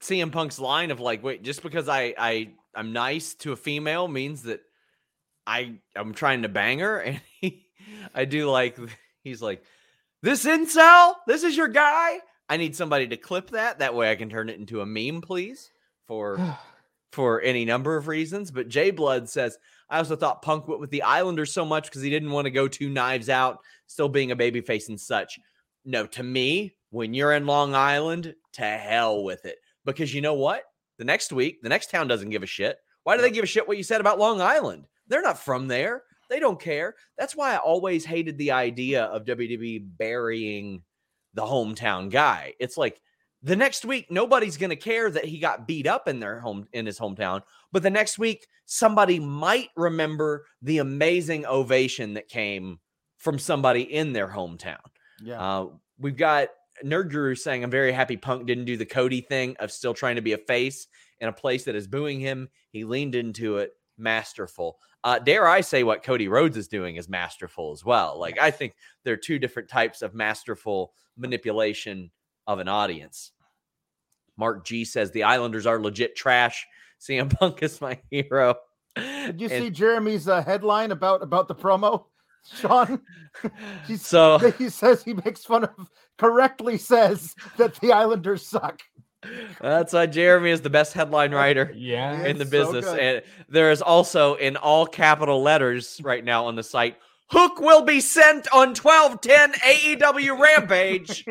CM 0.02 0.31
Punk's 0.31 0.60
line 0.60 0.92
of 0.92 1.00
like, 1.00 1.24
wait, 1.24 1.44
just 1.44 1.64
because 1.64 1.88
I 1.88 2.14
I 2.18 2.50
I'm 2.75 2.92
nice 2.92 3.36
to 3.36 3.52
a 3.54 3.56
female 3.56 4.08
means 4.08 4.44
that 4.44 4.62
I 5.48 5.75
I'm 5.96 6.14
trying 6.14 6.42
to 6.42 6.50
bang 6.50 6.80
her, 6.80 7.00
and 7.08 7.22
he, 7.40 7.66
I 8.14 8.25
do 8.25 8.50
like 8.50 8.78
he's 9.24 9.42
like, 9.42 9.64
this 10.24 10.46
incel, 10.46 11.16
this 11.28 11.44
is 11.44 11.56
your 11.56 11.68
guy. 11.68 12.20
I 12.50 12.58
need 12.58 12.75
somebody 12.75 13.08
to 13.10 13.18
clip 13.18 13.52
that. 13.52 13.80
That 13.80 13.94
way, 13.94 14.10
I 14.10 14.16
can 14.16 14.30
turn 14.30 14.50
it 14.50 14.58
into 14.58 14.81
a 14.81 14.86
meme, 14.86 15.22
please, 15.22 15.70
for 16.08 16.58
for 17.12 17.42
any 17.42 17.66
number 17.66 17.96
of 17.96 18.08
reasons. 18.08 18.50
But 18.50 18.70
Jay 18.70 18.90
Blood 18.90 19.30
says, 19.30 19.58
I 19.90 19.98
also 19.98 20.16
thought 20.16 20.42
Punk 20.42 20.68
went 20.68 20.81
with 20.81 20.90
the 20.90 21.04
Islanders 21.04 21.54
so 21.54 21.66
much 21.66 21.86
because 21.86 22.02
he 22.02 22.10
didn't 22.10 22.31
want 22.31 22.46
to 22.46 22.52
go 22.52 22.68
two 22.68 22.90
knives 22.90 23.30
out, 23.30 23.60
still 23.86 24.10
being 24.10 24.31
a 24.31 24.36
babyface 24.36 24.90
and 24.90 25.00
such. 25.00 25.38
No, 25.86 26.08
to 26.08 26.24
me, 26.24 26.74
when 26.90 27.14
you're 27.14 27.34
in 27.34 27.46
Long 27.46 27.75
Island, 27.75 28.34
to 28.54 28.64
hell 28.64 29.24
with 29.24 29.46
it. 29.46 29.58
Because 29.86 30.14
you 30.14 30.22
know 30.22 30.34
what? 30.34 30.64
The 30.98 31.04
next 31.04 31.34
week, 31.34 31.62
the 31.62 31.70
next 31.70 31.92
town 31.92 32.08
doesn't 32.08 32.30
give 32.30 32.44
a 32.44 32.48
shit. 32.48 32.78
Why 33.04 33.18
do 33.18 33.22
they 33.22 33.30
give 33.30 33.44
a 33.44 33.48
shit 33.48 33.68
what 33.68 33.78
you 33.78 33.84
said 33.84 34.00
about 34.00 34.20
Long 34.20 34.40
Island? 34.40 34.88
They're 35.08 35.22
not 35.22 35.38
from 35.38 35.68
there. 35.68 36.04
They 36.34 36.40
don't 36.40 36.60
care. 36.60 36.96
That's 37.16 37.36
why 37.36 37.54
I 37.54 37.58
always 37.58 38.06
hated 38.06 38.40
the 38.40 38.54
idea 38.54 39.04
of 39.04 39.26
WWE 39.26 39.86
burying 40.00 40.82
the 41.36 41.44
hometown 41.44 42.10
guy. 42.10 42.56
It's 42.60 42.76
like 42.76 43.00
the 43.44 43.56
next 43.56 43.86
week 43.86 44.10
nobody's 44.10 44.58
going 44.58 44.72
to 44.72 44.75
care 44.75 45.12
that 45.12 45.25
he 45.25 45.38
got 45.38 45.68
beat 45.68 45.86
up 45.86 46.08
in 46.08 46.20
their 46.20 46.40
home 46.40 46.66
in 46.74 46.88
his 46.88 46.98
hometown, 46.98 47.44
but 47.72 47.84
the 47.84 47.92
next 47.92 48.18
week 48.18 48.48
somebody 48.66 49.20
might 49.20 49.70
remember 49.75 50.48
the 50.63 50.80
amazing 50.80 51.46
ovation 51.46 52.16
that 52.16 52.30
came 52.30 52.80
from 53.20 53.38
somebody 53.38 53.84
in 53.84 54.12
their 54.12 54.28
hometown. 54.28 54.82
Yeah. 55.22 55.40
Uh, 55.40 55.68
we've 56.00 56.18
got 56.18 56.48
Nerd 56.84 57.12
Guru 57.12 57.36
saying, 57.36 57.63
I'm 57.63 57.70
very 57.70 57.92
happy 57.92 58.18
Punk 58.18 58.48
didn't 58.48 58.66
do 58.66 58.75
the 58.75 58.88
Cody 58.88 59.22
thing 59.22 59.56
of 59.60 59.72
still 59.72 59.94
trying 59.94 60.16
to 60.16 60.24
be 60.24 60.34
a 60.34 60.40
face 60.40 60.88
in 61.20 61.30
a 61.30 61.34
place 61.34 61.66
that 61.66 61.75
is 61.75 61.86
booing 61.86 62.20
him. 62.20 62.50
He 62.72 62.86
leaned 62.86 63.13
into 63.13 63.58
it. 63.58 63.74
Masterful. 63.98 64.78
Uh, 65.04 65.20
dare 65.20 65.48
I 65.48 65.62
say 65.62 65.84
what 65.84 66.04
Cody 66.04 66.28
Rhodes 66.28 66.58
is 66.58 66.68
doing 66.68 66.96
is 66.96 67.10
masterful 67.10 67.72
as 67.72 67.84
well. 67.84 68.18
Like, 68.20 68.40
I 68.40 68.52
think 68.52 68.76
there 69.04 69.14
are 69.14 69.18
two 69.18 69.38
different 69.38 69.70
types 69.70 70.02
of 70.02 70.14
masterful 70.14 70.94
manipulation 71.18 72.10
of 72.48 72.60
an 72.60 72.68
audience. 72.68 73.32
Mark 74.38 74.66
G 74.66 74.86
says 74.86 75.12
the 75.12 75.24
Islanders 75.24 75.66
are 75.66 75.80
legit 75.80 76.16
trash. 76.16 76.66
CM 77.02 77.38
Punk 77.38 77.62
is 77.62 77.82
my 77.82 78.00
hero. 78.10 78.56
Did 78.96 79.42
you 79.42 79.50
And 79.50 79.64
see 79.64 79.70
Jeremy's 79.70 80.28
uh, 80.28 80.42
headline 80.42 80.92
about 80.92 81.22
about 81.22 81.48
the 81.48 81.56
promo, 81.56 82.06
Sean? 82.54 83.02
So 83.98 84.38
he 84.58 84.70
says 84.70 85.04
he 85.04 85.14
makes 85.14 85.44
fun 85.44 85.66
of 85.66 85.90
correctly 86.18 86.78
says 86.78 87.36
that 87.58 87.76
the 87.76 87.92
Islanders 87.92 88.46
suck. 88.48 88.80
That's 89.62 89.94
why 89.94 90.06
Jeremy 90.06 90.51
is 90.51 90.62
the 90.62 90.70
best 90.70 90.94
headline 90.94 91.34
writer. 91.34 91.72
Yeah. 91.75 92.25
in 92.25 92.38
the 92.38 92.44
It's 92.44 92.51
so 92.51 92.72
business. 92.74 92.86
and 92.86 93.22
there 93.50 93.72
is 93.72 93.82
also 93.82 94.36
in 94.36 94.58
all 94.58 94.86
capital 94.86 95.42
letters 95.42 96.00
right 96.03 96.24
now 96.24 96.46
on 96.46 96.56
the 96.56 96.63
site, 96.63 96.98
Hook 97.27 97.60
will 97.60 97.82
be 97.84 98.00
sent 98.00 98.48
on 98.53 98.75
1210 98.75 99.53
AEW 99.53 100.39
Rampage. 100.39 101.25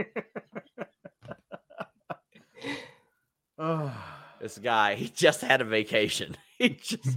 Ugh. 3.58 3.90
this 4.40 4.58
guy, 4.58 4.94
he 4.94 5.08
just 5.08 5.40
had 5.40 5.60
a 5.60 5.64
vacation. 5.64 6.36
He 6.58 6.68
just 6.68 7.08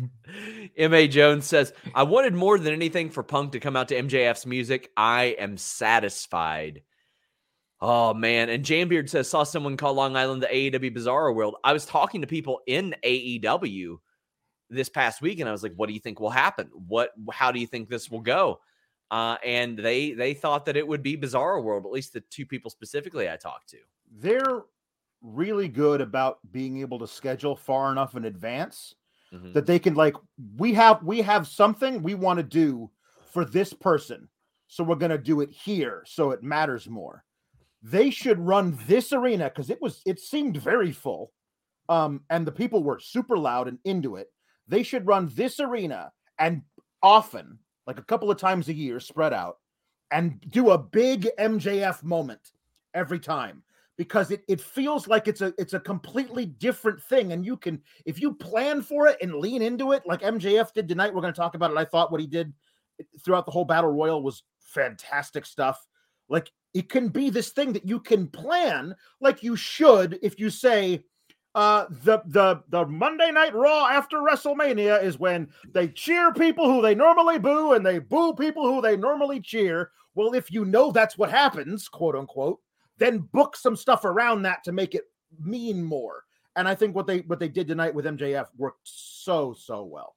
MA 0.75 1.05
Jones 1.05 1.45
says, 1.45 1.71
I 1.93 2.01
wanted 2.01 2.33
more 2.33 2.57
than 2.57 2.73
anything 2.73 3.11
for 3.11 3.21
Punk 3.21 3.51
to 3.51 3.59
come 3.59 3.75
out 3.75 3.89
to 3.89 3.95
MJF's 3.95 4.47
music. 4.47 4.89
I 4.97 5.35
am 5.37 5.57
satisfied. 5.57 6.81
Oh 7.81 8.13
man. 8.13 8.49
And 8.49 8.63
Jambeard 8.63 9.09
says, 9.09 9.29
saw 9.29 9.43
someone 9.43 9.77
call 9.77 9.93
Long 9.93 10.15
Island 10.15 10.41
the 10.41 10.47
AEW 10.47 10.95
Bizarro 10.95 11.35
World. 11.35 11.55
I 11.63 11.73
was 11.73 11.85
talking 11.85 12.21
to 12.21 12.27
people 12.27 12.61
in 12.67 12.95
AEW 13.03 13.97
this 14.69 14.89
past 14.89 15.21
week, 15.21 15.39
and 15.39 15.47
I 15.49 15.51
was 15.51 15.61
like, 15.61 15.73
what 15.75 15.87
do 15.87 15.93
you 15.93 15.99
think 15.99 16.19
will 16.19 16.29
happen? 16.29 16.69
What 16.87 17.11
how 17.31 17.51
do 17.51 17.59
you 17.59 17.67
think 17.67 17.89
this 17.89 18.09
will 18.09 18.21
go? 18.21 18.59
uh, 19.11 19.37
and 19.45 19.77
they 19.77 20.13
they 20.13 20.33
thought 20.33 20.65
that 20.65 20.75
it 20.75 20.87
would 20.87 21.03
be 21.03 21.15
Bizarro 21.15 21.61
World. 21.63 21.85
At 21.85 21.91
least 21.91 22.13
the 22.13 22.21
two 22.21 22.45
people 22.45 22.71
specifically 22.71 23.29
I 23.29 23.35
talked 23.35 23.69
to. 23.69 23.77
They're 24.11 24.63
really 25.21 25.67
good 25.67 26.01
about 26.01 26.39
being 26.51 26.79
able 26.81 26.97
to 26.99 27.07
schedule 27.07 27.55
far 27.55 27.91
enough 27.91 28.15
in 28.15 28.25
advance 28.25 28.95
Mhm. 29.33 29.53
that 29.53 29.65
they 29.65 29.79
can 29.79 29.93
like 29.95 30.15
we 30.57 30.73
have 30.73 31.03
we 31.03 31.21
have 31.21 31.47
something 31.47 32.01
we 32.01 32.13
want 32.15 32.37
to 32.37 32.43
do 32.43 32.89
for 33.31 33.43
this 33.45 33.73
person 33.73 34.27
so 34.67 34.83
we're 34.83 34.95
going 34.95 35.09
to 35.11 35.17
do 35.17 35.41
it 35.41 35.49
here 35.51 36.03
so 36.05 36.29
it 36.31 36.43
matters 36.43 36.87
more 36.87 37.23
they 37.85 38.09
should 38.09 38.39
run 38.39 38.77
this 38.87 39.13
arena 39.13 39.45
because 39.45 39.69
it 39.69 39.79
was 39.79 40.01
it 40.05 40.19
seemed 40.19 40.57
very 40.57 40.91
full. 40.91 41.31
Um 41.87 42.21
and 42.31 42.45
the 42.45 42.51
people 42.51 42.83
were 42.83 42.99
super 42.99 43.37
loud 43.37 43.67
and 43.67 43.77
into 43.85 44.15
it. 44.15 44.27
They 44.67 44.81
should 44.81 45.05
run 45.05 45.31
this 45.35 45.59
arena 45.59 46.11
and 46.39 46.63
often 47.03 47.59
like 47.85 47.99
a 47.99 48.03
couple 48.03 48.31
of 48.31 48.37
times 48.37 48.67
a 48.67 48.73
year 48.73 48.99
spread 48.99 49.33
out 49.33 49.57
and 50.09 50.41
do 50.49 50.71
a 50.71 50.77
big 50.77 51.29
mjf 51.39 52.01
moment 52.03 52.51
every 52.95 53.19
time 53.19 53.61
because 53.97 54.31
it, 54.31 54.43
it 54.47 54.59
feels 54.59 55.07
like 55.07 55.27
it's 55.27 55.41
a 55.41 55.53
it's 55.59 55.73
a 55.73 55.79
completely 55.79 56.47
different 56.47 57.01
thing. 57.03 57.33
And 57.33 57.45
you 57.45 57.55
can 57.55 57.79
if 58.05 58.19
you 58.19 58.33
plan 58.33 58.81
for 58.81 59.07
it 59.07 59.17
and 59.21 59.35
lean 59.35 59.61
into 59.61 59.91
it 59.91 60.01
like 60.07 60.21
mjf 60.21 60.73
did 60.73 60.87
tonight 60.87 61.13
we're 61.13 61.21
going 61.21 61.33
to 61.33 61.39
talk 61.39 61.53
about 61.53 61.69
it. 61.69 61.77
I 61.77 61.85
thought 61.85 62.11
what 62.11 62.21
he 62.21 62.25
did 62.25 62.51
throughout 63.23 63.45
the 63.45 63.51
whole 63.51 63.65
battle 63.65 63.91
royal 63.91 64.23
was 64.23 64.41
fantastic 64.59 65.45
stuff. 65.45 65.85
Like 66.29 66.51
it 66.75 66.89
can 66.89 67.07
be 67.07 67.31
this 67.31 67.49
thing 67.49 67.73
that 67.73 67.87
you 67.87 67.99
can 67.99 68.27
plan 68.27 68.95
like 69.19 69.41
you 69.41 69.55
should 69.55 70.19
if 70.21 70.39
you 70.39 70.51
say 70.51 71.03
uh 71.55 71.85
the 72.03 72.21
the 72.27 72.61
the 72.69 72.85
monday 72.85 73.31
night 73.31 73.55
raw 73.55 73.87
after 73.87 74.17
wrestlemania 74.17 75.01
is 75.01 75.17
when 75.17 75.47
they 75.73 75.87
cheer 75.87 76.31
people 76.31 76.71
who 76.71 76.83
they 76.83 76.93
normally 76.93 77.39
boo 77.39 77.73
and 77.73 77.83
they 77.83 77.97
boo 77.97 78.33
people 78.33 78.71
who 78.71 78.81
they 78.81 78.95
normally 78.95 79.41
cheer 79.41 79.89
well 80.13 80.35
if 80.35 80.51
you 80.51 80.63
know 80.65 80.91
that's 80.91 81.17
what 81.17 81.31
happens 81.31 81.87
quote 81.87 82.15
unquote 82.15 82.59
then 82.97 83.19
book 83.19 83.55
some 83.55 83.75
stuff 83.75 84.05
around 84.05 84.43
that 84.43 84.63
to 84.63 84.71
make 84.71 84.95
it 84.95 85.03
mean 85.39 85.83
more. 85.83 86.23
And 86.55 86.67
I 86.67 86.75
think 86.75 86.95
what 86.95 87.07
they 87.07 87.19
what 87.19 87.39
they 87.39 87.49
did 87.49 87.67
tonight 87.67 87.93
with 87.93 88.05
MJF 88.05 88.47
worked 88.57 88.79
so 88.83 89.53
so 89.53 89.83
well. 89.83 90.15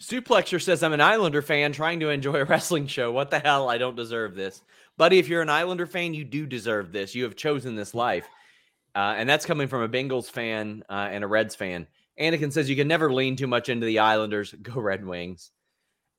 Suplexer 0.00 0.60
says, 0.60 0.82
I'm 0.82 0.92
an 0.92 1.00
Islander 1.00 1.42
fan 1.42 1.72
trying 1.72 2.00
to 2.00 2.08
enjoy 2.10 2.40
a 2.40 2.44
wrestling 2.44 2.88
show. 2.88 3.12
What 3.12 3.30
the 3.30 3.38
hell? 3.38 3.68
I 3.68 3.78
don't 3.78 3.94
deserve 3.94 4.34
this. 4.34 4.62
Buddy, 4.96 5.18
if 5.18 5.28
you're 5.28 5.42
an 5.42 5.50
Islander 5.50 5.86
fan, 5.86 6.14
you 6.14 6.24
do 6.24 6.46
deserve 6.46 6.92
this. 6.92 7.14
You 7.14 7.24
have 7.24 7.36
chosen 7.36 7.74
this 7.74 7.94
life. 7.94 8.26
Uh, 8.94 9.14
and 9.16 9.28
that's 9.28 9.46
coming 9.46 9.66
from 9.66 9.82
a 9.82 9.88
Bengals 9.88 10.30
fan 10.30 10.84
uh, 10.88 11.08
and 11.10 11.24
a 11.24 11.26
Reds 11.26 11.54
fan. 11.54 11.86
Anakin 12.20 12.52
says, 12.52 12.70
You 12.70 12.76
can 12.76 12.86
never 12.86 13.12
lean 13.12 13.34
too 13.34 13.48
much 13.48 13.68
into 13.68 13.86
the 13.86 13.98
Islanders. 13.98 14.54
Go 14.62 14.80
Red 14.80 15.04
Wings. 15.04 15.50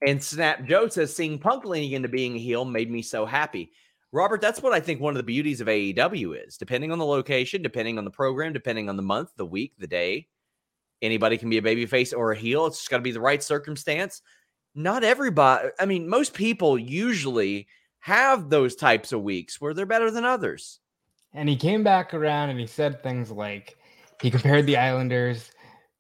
And 0.06 0.22
Snap 0.22 0.66
Joe 0.66 0.90
says, 0.90 1.16
Seeing 1.16 1.40
Punk 1.40 1.64
leaning 1.64 1.94
into 1.94 2.10
being 2.10 2.36
a 2.36 2.40
heel 2.40 2.66
made 2.66 2.92
me 2.92 3.02
so 3.02 3.26
happy. 3.26 3.72
Robert, 4.12 4.42
that's 4.42 4.62
what 4.62 4.74
I 4.74 4.80
think 4.80 5.00
one 5.02 5.14
of 5.14 5.18
the 5.18 5.24
beauties 5.24 5.62
of 5.62 5.68
AEW 5.68 6.46
is. 6.46 6.58
Depending 6.58 6.92
on 6.92 7.00
the 7.00 7.06
location, 7.06 7.62
depending 7.62 7.98
on 7.98 8.06
the 8.06 8.12
program, 8.12 8.54
depending 8.54 8.90
on 8.90 8.98
the 8.98 9.04
month, 9.04 9.30
the 9.36 9.46
week, 9.46 9.74
the 9.78 9.88
day, 9.88 10.28
anybody 11.02 11.38
can 11.38 11.50
be 11.50 11.58
a 11.58 11.62
babyface 11.62 12.14
or 12.16 12.32
a 12.32 12.36
heel. 12.36 12.66
It's 12.66 12.78
just 12.78 12.90
got 12.90 12.98
to 12.98 13.04
be 13.04 13.12
the 13.12 13.20
right 13.20 13.44
circumstance. 13.44 14.22
Not 14.74 15.04
everybody, 15.04 15.70
I 15.80 15.86
mean, 15.86 16.08
most 16.08 16.34
people 16.34 16.78
usually 16.78 17.68
have 18.06 18.52
those 18.52 18.76
types 18.76 19.14
of 19.14 19.24
weeks 19.24 19.60
where 19.60 19.74
they're 19.74 19.84
better 19.84 20.12
than 20.12 20.24
others. 20.24 20.80
And 21.34 21.50
he 21.50 21.56
came 21.56 21.84
back 21.84 22.14
around 22.14 22.52
and 22.52 22.60
he 22.60 22.68
said 22.68 23.02
things 23.02 23.32
like 23.32 23.80
he 24.22 24.30
compared 24.30 24.68
the 24.68 24.78
Islanders 24.78 25.50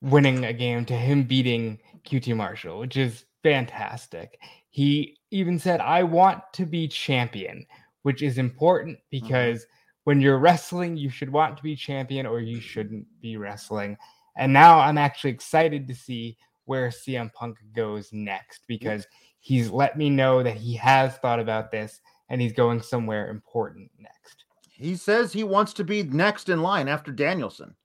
winning 0.01 0.45
a 0.45 0.53
game 0.53 0.85
to 0.85 0.93
him 0.93 1.23
beating 1.23 1.79
QT 2.07 2.35
Marshall, 2.35 2.77
which 2.77 2.95
is 2.95 3.25
fantastic. 3.41 4.39
He 4.69 5.17
even 5.31 5.57
said, 5.57 5.81
I 5.81 6.03
want 6.03 6.43
to 6.53 6.67
be 6.67 6.87
champion, 6.87 7.65
which 8.03 8.21
is 8.21 8.37
important 8.37 8.97
mm-hmm. 8.97 9.25
because 9.25 9.65
when 10.03 10.21
you're 10.21 10.37
wrestling, 10.37 10.97
you 10.97 11.09
should 11.09 11.31
want 11.31 11.57
to 11.57 11.63
be 11.63 11.75
champion 11.75 12.27
or 12.27 12.39
you 12.39 12.61
shouldn't 12.61 13.07
be 13.19 13.35
wrestling. 13.35 13.97
And 14.37 14.53
now 14.53 14.79
I'm 14.79 14.99
actually 14.99 15.31
excited 15.31 15.87
to 15.87 15.95
see 15.95 16.37
where 16.65 16.89
CM 16.89 17.33
Punk 17.33 17.57
goes 17.73 18.13
next 18.13 18.61
because 18.67 19.07
he's 19.45 19.69
let 19.69 19.95
me 19.95 20.09
know 20.09 20.41
that 20.41 20.57
he 20.57 20.73
has 20.73 21.17
thought 21.17 21.39
about 21.39 21.69
this 21.69 22.01
and 22.29 22.41
he's 22.41 22.51
going 22.51 22.81
somewhere 22.81 23.29
important 23.29 23.91
next. 23.99 24.43
He 24.71 24.95
says 24.95 25.31
he 25.31 25.43
wants 25.43 25.71
to 25.73 25.83
be 25.83 26.01
next 26.01 26.49
in 26.49 26.63
line 26.63 26.87
after 26.87 27.11
Danielson. 27.11 27.75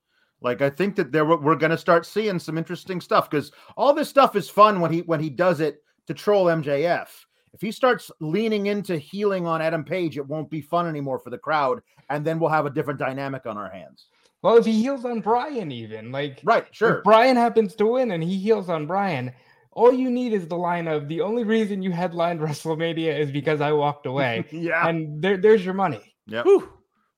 Like 0.41 0.63
I 0.63 0.71
think 0.71 0.97
that 0.97 1.13
there 1.13 1.27
we're 1.27 1.57
going 1.57 1.71
to 1.71 1.77
start 1.77 2.07
seeing 2.07 2.39
some 2.39 2.57
interesting 2.57 2.99
stuff 2.99 3.29
because 3.29 3.53
all 3.77 3.93
this 3.93 4.09
stuff 4.09 4.37
is 4.37 4.49
fun 4.49 4.81
when 4.81 4.91
he 4.91 5.03
when 5.03 5.21
he 5.21 5.29
does 5.29 5.61
it 5.61 5.83
to 6.07 6.15
troll 6.15 6.47
MJF. 6.47 7.09
If 7.53 7.61
he 7.61 7.73
starts 7.73 8.11
leaning 8.21 8.67
into 8.67 8.97
heeling 8.97 9.47
on 9.47 9.61
Adam 9.61 9.85
Page, 9.85 10.17
it 10.17 10.27
won't 10.27 10.49
be 10.49 10.63
fun 10.63 10.89
anymore 10.89 11.19
for 11.19 11.29
the 11.29 11.37
crowd, 11.37 11.83
and 12.09 12.25
then 12.25 12.39
we'll 12.39 12.49
have 12.49 12.65
a 12.65 12.71
different 12.71 12.99
dynamic 12.99 13.45
on 13.45 13.59
our 13.59 13.69
hands. 13.69 14.07
Well, 14.41 14.57
if 14.57 14.65
he 14.65 14.81
heels 14.81 15.05
on 15.05 15.21
Bryan, 15.21 15.71
even 15.71 16.11
like 16.11 16.41
Right? 16.43 16.65
Sure. 16.71 16.99
if 16.99 17.05
Bryan 17.05 17.37
happens 17.37 17.75
to 17.75 17.87
win 17.87 18.13
and 18.13 18.23
he 18.23 18.39
heels 18.39 18.71
on 18.71 18.87
Bryan, 18.87 19.35
all 19.73 19.93
you 19.93 20.11
need 20.11 20.33
is 20.33 20.49
the 20.49 20.57
line 20.57 20.89
of 20.89 21.09
the 21.09 21.21
only 21.21 21.45
reason 21.45 21.83
you 21.83 21.93
headlined 21.93 22.41
WrestleMania 22.41 23.19
is 23.19 23.31
because 23.31 23.61
I 23.61 23.73
walked 23.73 24.07
away, 24.07 24.45
yeah. 24.51 24.89
and 24.89 25.23
there, 25.23 25.37
there's 25.37 25.65
your 25.65 25.75
money. 25.75 26.01
Yep. 26.27 26.45
Whew, 26.45 26.69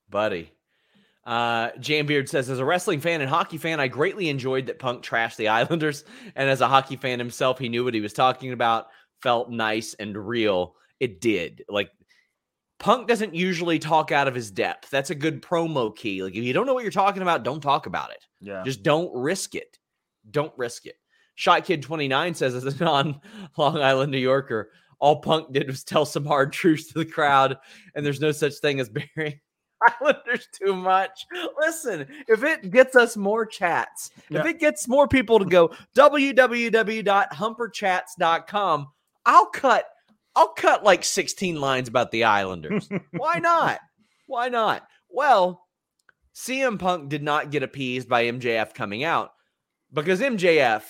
buddy. 0.08 0.52
Uh, 1.24 1.70
Jam 1.78 2.06
Beard 2.06 2.28
says, 2.28 2.50
as 2.50 2.58
a 2.58 2.64
wrestling 2.64 3.00
fan 3.00 3.20
and 3.20 3.30
hockey 3.30 3.58
fan, 3.58 3.78
I 3.78 3.88
greatly 3.88 4.28
enjoyed 4.28 4.66
that 4.66 4.78
Punk 4.78 5.04
trashed 5.04 5.36
the 5.36 5.48
Islanders. 5.60 6.04
And 6.34 6.50
as 6.50 6.60
a 6.60 6.68
hockey 6.68 6.96
fan 6.96 7.18
himself, 7.18 7.58
he 7.58 7.68
knew 7.68 7.84
what 7.84 7.94
he 7.94 8.00
was 8.00 8.12
talking 8.12 8.52
about, 8.52 8.86
felt 9.22 9.50
nice 9.50 9.94
and 9.94 10.16
real. 10.16 10.74
It 10.98 11.20
did. 11.20 11.64
Like, 11.68 11.90
Punk 12.78 13.06
doesn't 13.06 13.34
usually 13.34 13.78
talk 13.78 14.10
out 14.10 14.26
of 14.26 14.34
his 14.34 14.50
depth. 14.50 14.90
That's 14.90 15.10
a 15.10 15.14
good 15.14 15.42
promo 15.42 15.94
key. 15.94 16.24
Like, 16.24 16.34
if 16.34 16.42
you 16.42 16.52
don't 16.52 16.66
know 16.66 16.74
what 16.74 16.82
you're 16.82 16.90
talking 16.90 17.22
about, 17.22 17.44
don't 17.44 17.60
talk 17.60 17.86
about 17.86 18.10
it. 18.10 18.26
Yeah. 18.40 18.62
Just 18.64 18.82
don't 18.82 19.14
risk 19.14 19.54
it. 19.54 19.78
Don't 20.28 20.52
risk 20.56 20.86
it. 20.86 20.96
Shot 21.34 21.64
Kid 21.64 21.82
29 21.82 22.34
says, 22.34 22.54
as 22.54 22.64
a 22.64 22.84
non 22.84 23.20
Long 23.56 23.78
Island 23.78 24.12
New 24.12 24.18
Yorker, 24.18 24.70
all 24.98 25.20
Punk 25.20 25.52
did 25.52 25.66
was 25.66 25.82
tell 25.84 26.06
some 26.06 26.24
hard 26.24 26.52
truths 26.52 26.88
to 26.92 26.98
the 27.00 27.04
crowd, 27.06 27.58
and 27.94 28.04
there's 28.06 28.20
no 28.20 28.30
such 28.32 28.54
thing 28.56 28.78
as 28.80 28.88
burying 29.16 29.40
Islanders 30.00 30.46
too 30.52 30.74
much. 30.76 31.26
Listen, 31.58 32.06
if 32.28 32.44
it 32.44 32.70
gets 32.70 32.94
us 32.94 33.16
more 33.16 33.44
chats, 33.44 34.10
Yeah. 34.30 34.38
if 34.40 34.46
it 34.46 34.60
gets 34.60 34.86
more 34.86 35.08
people 35.08 35.40
to 35.40 35.44
go 35.44 35.72
www.humperchats.com, 35.96 38.86
I'll 39.24 39.46
cut 39.46 39.84
I'll 40.34 40.48
cut 40.54 40.82
like 40.82 41.04
16 41.04 41.60
lines 41.60 41.88
about 41.88 42.10
the 42.10 42.24
Islanders. 42.24 42.88
Why 43.10 43.38
not? 43.38 43.80
Why 44.26 44.48
not? 44.48 44.86
Well, 45.10 45.66
CM 46.34 46.78
Punk 46.78 47.10
did 47.10 47.22
not 47.22 47.50
get 47.50 47.62
appeased 47.62 48.08
by 48.08 48.24
MJF 48.24 48.72
coming 48.72 49.04
out 49.04 49.32
because 49.92 50.20
MJF, 50.20 50.84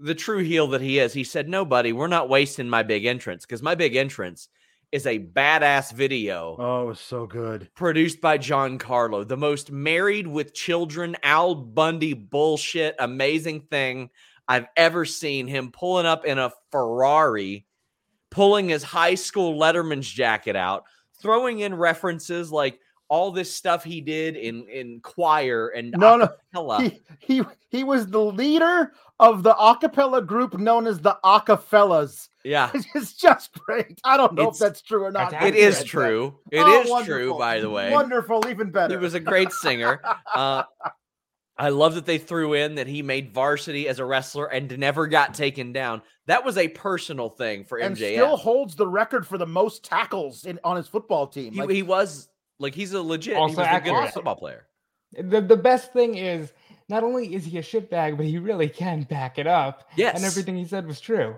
the 0.00 0.14
true 0.14 0.38
heel 0.42 0.66
that 0.68 0.80
he 0.80 0.98
is, 0.98 1.12
he 1.12 1.24
said, 1.24 1.48
No, 1.48 1.64
buddy, 1.64 1.92
we're 1.92 2.06
not 2.06 2.28
wasting 2.28 2.68
my 2.68 2.82
big 2.82 3.04
entrance 3.04 3.44
because 3.44 3.62
my 3.62 3.74
big 3.74 3.96
entrance 3.96 4.48
is 4.92 5.06
a 5.06 5.18
badass 5.20 5.92
video 5.92 6.56
Oh, 6.58 6.82
it 6.82 6.86
was 6.86 7.00
so 7.00 7.24
good. 7.26 7.68
produced 7.76 8.20
by 8.20 8.38
John 8.38 8.76
Carlo, 8.78 9.22
the 9.22 9.36
most 9.36 9.70
married 9.70 10.26
with 10.26 10.52
children, 10.54 11.16
Al 11.22 11.54
Bundy 11.54 12.12
bullshit, 12.14 12.96
amazing 12.98 13.60
thing 13.60 14.10
I've 14.48 14.66
ever 14.76 15.04
seen. 15.04 15.46
Him 15.46 15.70
pulling 15.70 16.06
up 16.06 16.24
in 16.24 16.38
a 16.38 16.52
Ferrari, 16.72 17.66
pulling 18.30 18.68
his 18.68 18.82
high 18.82 19.14
school 19.14 19.58
Letterman's 19.60 20.08
jacket 20.10 20.56
out, 20.56 20.84
throwing 21.20 21.60
in 21.60 21.74
references 21.74 22.50
like 22.50 22.80
all 23.08 23.30
this 23.32 23.54
stuff 23.54 23.84
he 23.84 24.00
did 24.00 24.36
in 24.36 24.66
in 24.68 25.00
choir 25.02 25.68
and 25.68 25.92
No, 25.92 26.16
no. 26.16 26.28
He 26.80 27.00
he 27.18 27.42
he 27.68 27.84
was 27.84 28.06
the 28.08 28.20
leader 28.24 28.92
of 29.20 29.42
the 29.44 29.54
a 29.56 29.76
cappella 29.76 30.20
group 30.22 30.58
known 30.58 30.86
as 30.88 30.98
the 30.98 31.16
Acafellas. 31.24 32.28
yeah, 32.44 32.70
It's 32.94 33.12
just 33.12 33.52
great. 33.52 34.00
I 34.02 34.16
don't 34.16 34.34
know 34.34 34.42
It's- 34.42 34.56
if 34.56 34.60
that's 34.60 34.82
true 34.82 35.04
or 35.04 35.12
not. 35.12 35.30
That's 35.30 35.44
it 35.44 35.48
accurate, 35.48 35.56
is 35.56 35.84
true. 35.84 36.38
It 36.50 36.58
Oh, 36.64 36.98
is 37.00 37.06
true, 37.06 37.38
by 37.38 37.60
the 37.60 37.70
way. 37.70 37.92
Wonderful, 37.92 38.44
even 38.48 38.70
better. 38.70 38.98
He 38.98 39.02
was 39.02 39.14
a 39.14 39.20
great 39.20 39.52
singer. 39.52 40.00
Uh, 40.34 40.62
I 41.58 41.68
love 41.68 41.94
that 41.96 42.06
they 42.06 42.16
threw 42.16 42.54
in 42.54 42.76
that 42.76 42.86
he 42.86 43.02
made 43.02 43.34
varsity 43.34 43.86
as 43.86 43.98
a 43.98 44.04
wrestler 44.06 44.46
and 44.46 44.78
never 44.78 45.06
got 45.06 45.34
taken 45.34 45.72
down. 45.74 46.00
That 46.26 46.42
was 46.42 46.56
a 46.56 46.68
personal 46.68 47.28
thing 47.28 47.64
for 47.64 47.76
and 47.78 47.94
MJF. 47.94 48.12
still 48.14 48.36
holds 48.38 48.74
the 48.76 48.86
record 48.86 49.26
for 49.26 49.36
the 49.36 49.46
most 49.46 49.84
tackles 49.84 50.46
in 50.46 50.58
on 50.64 50.76
his 50.76 50.86
football 50.88 51.26
team. 51.26 51.52
he, 51.52 51.60
Like, 51.60 51.68
he 51.70 51.82
was 51.82 52.28
like 52.58 52.74
he's 52.74 52.94
a 52.94 53.02
legit. 53.02 53.36
Also 53.36 53.56
he 53.56 53.58
was 53.58 53.66
a 53.66 53.80
good 53.80 53.90
accurate. 53.92 54.14
football 54.14 54.36
player. 54.36 54.66
The 55.18 55.42
the 55.42 55.56
best 55.56 55.92
thing 55.92 56.16
is 56.16 56.50
not 56.90 57.02
only 57.04 57.34
is 57.34 57.44
he 57.46 57.56
a 57.58 57.62
shitbag, 57.62 58.16
but 58.16 58.26
he 58.26 58.38
really 58.38 58.68
can 58.68 59.02
back 59.04 59.38
it 59.38 59.46
up, 59.46 59.88
Yes, 59.96 60.16
and 60.16 60.24
everything 60.24 60.56
he 60.56 60.66
said 60.66 60.86
was 60.86 61.00
true. 61.00 61.36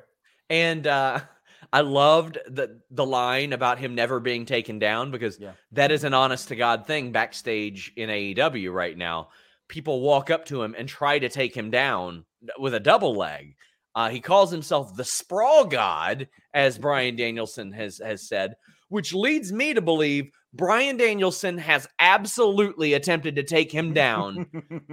And 0.50 0.86
uh, 0.86 1.20
I 1.72 1.82
loved 1.82 2.38
the 2.48 2.80
the 2.90 3.06
line 3.06 3.52
about 3.52 3.78
him 3.78 3.94
never 3.94 4.18
being 4.18 4.46
taken 4.46 4.78
down 4.78 5.10
because 5.10 5.38
Yeah. 5.38 5.52
that 5.72 5.92
is 5.92 6.04
an 6.04 6.14
honest 6.14 6.48
to 6.48 6.56
god 6.56 6.86
thing 6.86 7.12
backstage 7.12 7.92
in 7.96 8.08
AEW 8.10 8.72
right 8.72 8.96
now. 8.96 9.28
People 9.68 10.00
walk 10.00 10.28
up 10.30 10.44
to 10.46 10.62
him 10.62 10.74
and 10.76 10.88
try 10.88 11.18
to 11.18 11.28
take 11.28 11.54
him 11.54 11.70
down 11.70 12.24
with 12.58 12.74
a 12.74 12.80
double 12.80 13.14
leg. 13.14 13.54
Uh, 13.94 14.08
he 14.08 14.20
calls 14.20 14.50
himself 14.50 14.96
the 14.96 15.04
Sprawl 15.04 15.64
God, 15.66 16.28
as 16.52 16.78
Bryan 16.78 17.14
Danielson 17.16 17.72
has 17.72 17.98
has 18.04 18.26
said, 18.28 18.54
which 18.88 19.14
leads 19.14 19.52
me 19.52 19.72
to 19.74 19.80
believe 19.82 20.30
Bryan 20.54 20.96
Danielson 20.96 21.58
has 21.58 21.88
absolutely 21.98 22.92
attempted 22.94 23.36
to 23.36 23.42
take 23.42 23.72
him 23.72 23.92
down, 23.94 24.46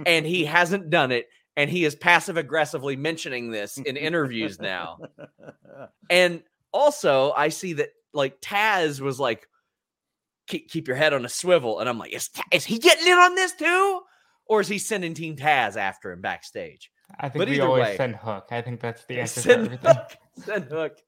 and 0.06 0.24
he 0.26 0.44
hasn't 0.46 0.90
done 0.90 1.12
it. 1.12 1.26
And 1.56 1.68
he 1.68 1.84
is 1.84 1.94
passive 1.94 2.36
aggressively 2.38 2.96
mentioning 2.96 3.50
this 3.50 3.76
in 3.76 3.96
interviews 3.96 4.58
now. 4.60 4.98
And 6.10 6.42
also, 6.72 7.32
I 7.32 7.48
see 7.48 7.74
that 7.74 7.90
like 8.12 8.40
Taz 8.40 9.00
was 9.00 9.18
like, 9.20 9.46
keep, 10.46 10.70
keep 10.70 10.88
your 10.88 10.96
head 10.96 11.12
on 11.12 11.24
a 11.24 11.28
swivel. 11.28 11.78
And 11.80 11.88
I'm 11.88 11.98
like, 11.98 12.12
is, 12.12 12.30
is 12.52 12.64
he 12.64 12.78
getting 12.78 13.06
in 13.06 13.18
on 13.18 13.34
this 13.34 13.52
too? 13.54 14.00
Or 14.46 14.60
is 14.60 14.68
he 14.68 14.78
sending 14.78 15.14
Team 15.14 15.36
Taz 15.36 15.76
after 15.76 16.12
him 16.12 16.20
backstage? 16.20 16.90
I 17.18 17.28
think 17.28 17.40
But 17.40 17.48
we 17.48 17.60
always 17.60 17.82
way- 17.84 17.96
send 17.96 18.16
Hook. 18.16 18.48
I 18.50 18.60
think 18.62 18.80
that's 18.80 19.04
the 19.04 19.20
answer 19.20 19.40
to 19.40 19.48
Send 19.48 19.64
everything. 19.66 19.94
Hook. 19.94 20.16
Send 20.44 20.64
Hook. 20.64 20.98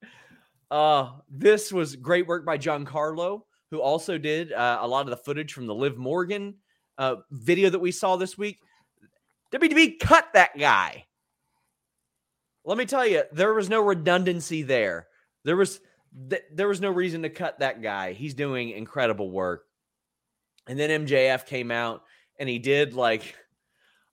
Uh, 0.71 1.11
this 1.31 1.73
was 1.73 1.97
great 1.97 2.27
work 2.27 2.47
by 2.47 2.57
John 2.57 2.85
Carlo, 2.85 3.47
who 3.73 3.81
also 3.81 4.19
did 4.19 4.53
uh, 4.53 4.81
a 4.83 4.87
lot 4.87 5.07
of 5.07 5.11
the 5.11 5.17
footage 5.17 5.55
from 5.55 5.67
the 5.67 5.75
Liv 5.75 5.97
Morgan 5.97 6.57
uh, 6.99 7.17
video 7.31 7.71
that 7.71 7.79
we 7.79 7.91
saw 7.91 8.17
this 8.17 8.37
week. 8.37 8.59
WWE 9.51 9.99
cut 9.99 10.29
that 10.35 10.59
guy. 10.59 11.07
Let 12.67 12.77
me 12.77 12.85
tell 12.85 13.07
you, 13.07 13.23
there 13.33 13.55
was 13.55 13.71
no 13.71 13.81
redundancy 13.81 14.63
there. 14.63 15.09
There 15.45 15.57
was 15.57 15.81
th- 16.29 16.45
there 16.53 16.69
was 16.69 16.83
no 16.83 16.91
reason 16.91 17.23
to 17.23 17.31
cut 17.31 17.61
that 17.61 17.81
guy. 17.81 18.13
He's 18.13 18.35
doing 18.35 18.71
incredible 18.71 19.31
work. 19.31 19.65
And 20.69 20.79
then 20.79 21.07
MJF 21.07 21.47
came 21.47 21.71
out 21.71 22.03
and 22.39 22.51
he 22.51 22.59
did 22.59 22.93
like 22.93 23.35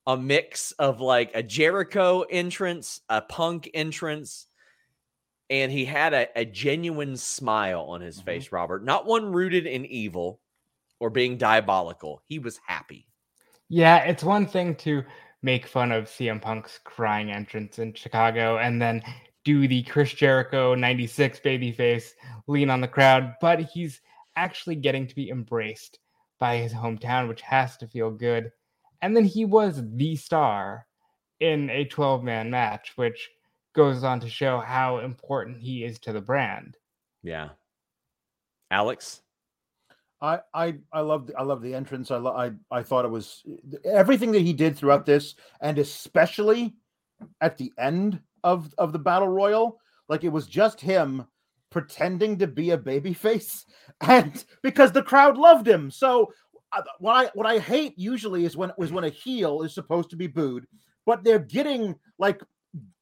a 0.08 0.16
mix 0.16 0.72
of 0.72 1.02
like 1.02 1.32
a 1.36 1.44
Jericho 1.44 2.22
entrance, 2.22 3.02
a 3.10 3.22
Punk 3.22 3.70
entrance, 3.74 4.48
and 5.50 5.72
he 5.72 5.86
had 5.86 6.14
a, 6.14 6.28
a 6.40 6.46
genuine 6.46 7.18
smile 7.18 7.82
on 7.82 8.02
his 8.02 8.20
Mhm. 8.22 8.26
face, 8.26 8.52
Robert. 8.52 8.84
Not 8.84 9.06
one 9.06 9.32
rooted 9.32 9.66
in 9.66 9.86
evil 9.86 10.42
or 11.00 11.10
being 11.10 11.38
diabolical. 11.38 12.22
He 12.28 12.40
was 12.40 12.60
happy. 12.68 13.08
Yeah, 13.70 14.00
it's 14.00 14.24
one 14.24 14.46
thing 14.48 14.76
to 14.78 15.04
make 15.42 15.66
fun 15.66 15.92
of 15.92 16.10
CM 16.10 16.40
Punk's 16.42 16.80
crying 16.84 17.32
entrance 17.32 17.80
in 17.80 17.94
Chicago 17.94 18.58
and 18.58 18.82
then 18.82 19.02
do 19.46 19.68
the 19.68 19.84
Chris 19.84 20.14
Jericho 20.14 20.76
96 20.76 21.40
babyface 21.40 22.12
lean 22.48 22.70
on 22.70 22.82
the 22.82 22.88
crowd, 22.88 23.36
but 23.40 23.60
he's 23.62 24.02
actually 24.36 24.76
getting 24.76 25.08
to 25.08 25.16
be 25.16 25.30
embraced 25.30 26.00
by 26.40 26.58
his 26.58 26.74
hometown, 26.74 27.28
which 27.28 27.42
has 27.42 27.78
to 27.78 27.88
feel 27.88 28.12
good. 28.12 28.52
And 29.02 29.16
then 29.16 29.24
he 29.26 29.46
was 29.46 29.82
the 29.96 30.16
star 30.18 30.86
in 31.40 31.70
a 31.70 31.86
12 31.86 32.24
man 32.24 32.50
match, 32.50 32.94
which 32.98 33.30
goes 33.74 34.04
on 34.04 34.20
to 34.22 34.30
show 34.30 34.60
how 34.60 35.00
important 35.00 35.60
he 35.60 35.84
is 35.84 36.00
to 36.00 36.14
the 36.14 36.22
brand. 36.22 36.78
Yeah. 37.24 37.50
Alex? 38.72 39.22
I 40.22 40.40
I 40.54 40.76
I 40.92 41.02
loved 41.02 41.32
I 41.38 41.44
love 41.44 41.62
the 41.62 41.74
entrance. 41.74 42.12
I 42.12 42.18
lo- 42.18 42.36
I 42.36 42.52
I 42.76 42.84
thought 42.84 43.06
it 43.06 43.12
was 43.12 43.44
everything 43.86 44.32
that 44.34 44.42
he 44.42 44.54
did 44.54 44.76
throughout 44.76 45.06
this, 45.06 45.36
and 45.62 45.78
especially 45.80 46.76
at 47.42 47.58
the 47.58 47.72
end 47.78 48.20
of 48.44 48.74
of 48.78 48.92
the 48.92 49.00
battle 49.00 49.30
royal. 49.30 49.80
Like 50.10 50.24
it 50.24 50.30
was 50.30 50.48
just 50.48 50.82
him 50.82 51.26
pretending 51.70 52.38
to 52.40 52.48
be 52.48 52.72
a 52.72 52.78
babyface, 52.78 53.66
and 54.02 54.44
because 54.62 54.92
the 54.92 55.04
crowd 55.04 55.38
loved 55.38 55.68
him. 55.68 55.90
So 55.90 56.34
uh, 56.72 56.82
what 57.00 57.14
I 57.14 57.32
what 57.34 57.48
I 57.48 57.60
hate 57.60 57.98
usually 57.98 58.44
is 58.46 58.58
when 58.58 58.72
was 58.78 58.92
when 58.92 59.06
a 59.06 59.10
heel 59.10 59.62
is 59.62 59.74
supposed 59.74 60.10
to 60.10 60.18
be 60.18 60.28
booed, 60.28 60.66
but 61.06 61.24
they're 61.24 61.40
getting 61.40 61.96
like 62.18 62.42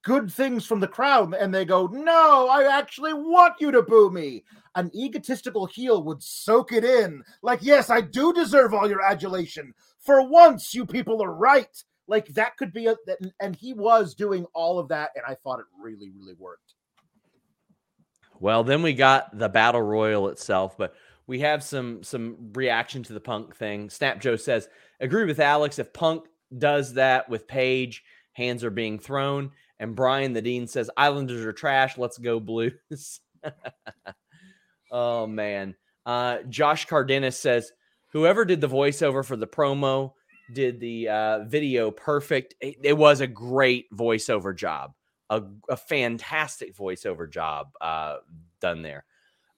good 0.04 0.32
things 0.32 0.66
from 0.66 0.80
the 0.80 0.88
crowd 0.88 1.34
and 1.34 1.54
they 1.54 1.66
go 1.66 1.88
no 1.88 2.48
i 2.48 2.64
actually 2.64 3.14
want 3.14 3.54
you 3.60 3.72
to 3.72 3.82
boo 3.82 4.10
me 4.10 4.44
an 4.76 4.90
egotistical 4.96 5.66
heel 5.66 6.04
would 6.04 6.24
soak 6.24 6.72
it 6.72 6.86
in 6.86 7.22
like 7.42 7.60
yes 7.62 7.90
i 7.90 8.00
do 8.00 8.32
deserve 8.32 8.74
all 8.74 8.90
your 8.90 9.02
adulation 9.02 9.74
for 10.00 10.26
once 10.28 10.74
you 10.74 10.86
people 10.86 11.22
are 11.22 11.34
right 11.34 11.84
like 12.08 12.28
that 12.28 12.56
could 12.56 12.72
be 12.72 12.88
a 12.88 12.96
and 13.42 13.56
he 13.58 13.74
was 13.74 14.16
doing 14.16 14.46
all 14.54 14.80
of 14.80 14.88
that 14.88 15.10
and 15.16 15.26
i 15.28 15.36
thought 15.36 15.60
it 15.60 15.66
really 15.82 16.10
really 16.18 16.36
worked 16.40 16.68
Well, 18.40 18.64
then 18.64 18.84
we 18.84 18.94
got 18.94 19.38
the 19.38 19.50
battle 19.50 19.82
royal 19.82 20.30
itself, 20.30 20.78
but 20.78 20.94
we 21.26 21.40
have 21.40 21.64
some 21.64 22.04
some 22.04 22.52
reaction 22.54 23.04
to 23.04 23.14
the 23.14 23.20
Punk 23.20 23.56
thing. 23.56 23.90
Snap 23.90 24.20
Joe 24.22 24.36
says, 24.36 24.70
"Agree 25.00 25.26
with 25.26 25.40
Alex. 25.40 25.80
If 25.80 25.92
Punk 25.92 26.26
does 26.58 26.94
that 26.94 27.28
with 27.30 27.48
Page, 27.48 28.04
hands 28.38 28.64
are 28.64 28.70
being 28.70 29.00
thrown." 29.00 29.52
And 29.80 29.96
Brian 29.96 30.34
the 30.34 30.42
Dean 30.42 30.68
says, 30.68 30.90
"Islanders 30.96 31.46
are 31.46 31.54
trash. 31.54 31.98
Let's 31.98 32.18
go 32.18 32.40
Blues." 32.40 33.20
oh 34.92 35.28
man. 35.28 35.76
Uh, 36.06 36.38
Josh 36.48 36.86
Cardenas 36.86 37.38
says, 37.38 37.72
"Whoever 38.14 38.46
did 38.46 38.62
the 38.62 38.70
voiceover 38.70 39.26
for 39.26 39.36
the 39.36 39.48
promo 39.48 40.14
did 40.54 40.80
the 40.80 41.10
uh, 41.10 41.44
video 41.46 41.92
perfect. 41.92 42.56
It, 42.62 42.78
it 42.84 42.94
was 42.94 43.20
a 43.20 43.28
great 43.28 43.86
voiceover 43.94 44.56
job." 44.56 44.94
a, 45.30 45.44
a 45.70 45.78
fantastic 45.78 46.76
voiceover 46.76 47.30
job 47.30 47.68
uh, 47.82 48.18
done 48.62 48.82
there. 48.82 49.06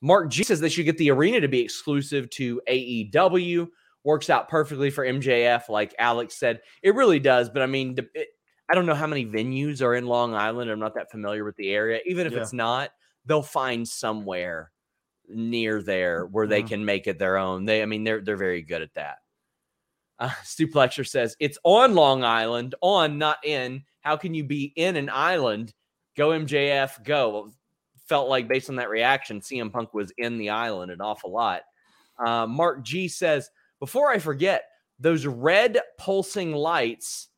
Mark 0.02 0.30
G 0.30 0.44
says 0.44 0.60
they 0.60 0.70
should 0.70 0.86
get 0.86 0.98
the 0.98 1.12
arena 1.12 1.42
to 1.42 1.48
be 1.48 1.60
exclusive 1.60 2.30
to 2.32 2.62
AEW. 2.70 3.68
Works 4.04 4.30
out 4.30 4.48
perfectly 4.48 4.90
for 4.90 5.06
MJF, 5.06 5.68
like 5.68 5.94
Alex 6.00 6.40
said. 6.40 6.62
It 6.82 6.96
really 6.96 7.20
does, 7.20 7.50
but 7.50 7.62
I 7.62 7.66
mean, 7.66 7.98
it, 8.16 8.30
I 8.70 8.76
don't 8.76 8.86
know 8.86 8.94
how 8.96 9.08
many 9.08 9.26
venues 9.26 9.82
are 9.82 9.96
in 9.96 10.06
Long 10.06 10.34
Island. 10.36 10.70
I'm 10.70 10.80
not 10.80 10.94
that 10.96 11.10
familiar 11.12 11.44
with 11.44 11.56
the 11.56 11.72
area. 11.72 12.00
Even 12.06 12.28
if 12.28 12.34
Yeah. 12.34 12.40
it's 12.42 12.54
not, 12.54 12.92
they'll 13.26 13.42
find 13.42 13.88
somewhere 13.88 14.72
near 15.28 15.82
there 15.82 16.26
where 16.28 16.48
they 16.48 16.64
Mhm. 16.64 16.68
can 16.70 16.86
make 16.86 17.08
it 17.08 17.20
their 17.20 17.38
own. 17.38 17.66
They, 17.66 17.82
I 17.82 17.86
mean, 17.86 18.04
they're 18.04 18.22
they're 18.22 18.38
very 18.38 18.62
good 18.62 18.82
at 18.82 18.94
that. 18.96 19.18
Uh, 20.20 20.30
Stu 20.44 20.68
Pletcher 20.68 21.08
says 21.08 21.38
it's 21.40 21.58
on 21.64 21.96
Long 21.96 22.26
Island, 22.26 22.76
on 22.82 23.18
not 23.18 23.38
in. 23.46 23.86
How 24.02 24.18
can 24.18 24.34
you 24.34 24.44
be 24.44 24.74
in 24.76 24.98
an 24.98 25.10
island? 25.10 25.74
Go 26.18 26.30
MJF, 26.32 27.02
go. 27.06 27.52
Felt 28.06 28.28
like 28.28 28.50
based 28.50 28.70
on 28.70 28.76
that 28.76 28.90
reaction, 28.90 29.40
CM 29.40 29.72
Punk 29.72 29.94
was 29.94 30.12
in 30.18 30.38
the 30.38 30.50
island 30.50 30.92
an 30.92 31.00
awful 31.00 31.32
lot. 31.32 31.62
Uh, 32.18 32.46
Mark 32.46 32.84
G 32.84 33.08
says, 33.08 33.50
before 33.80 34.12
I 34.12 34.20
forget, 34.20 34.66
those 35.00 35.26
red 35.26 35.80
pulsing 35.98 36.52
lights, 36.52 37.29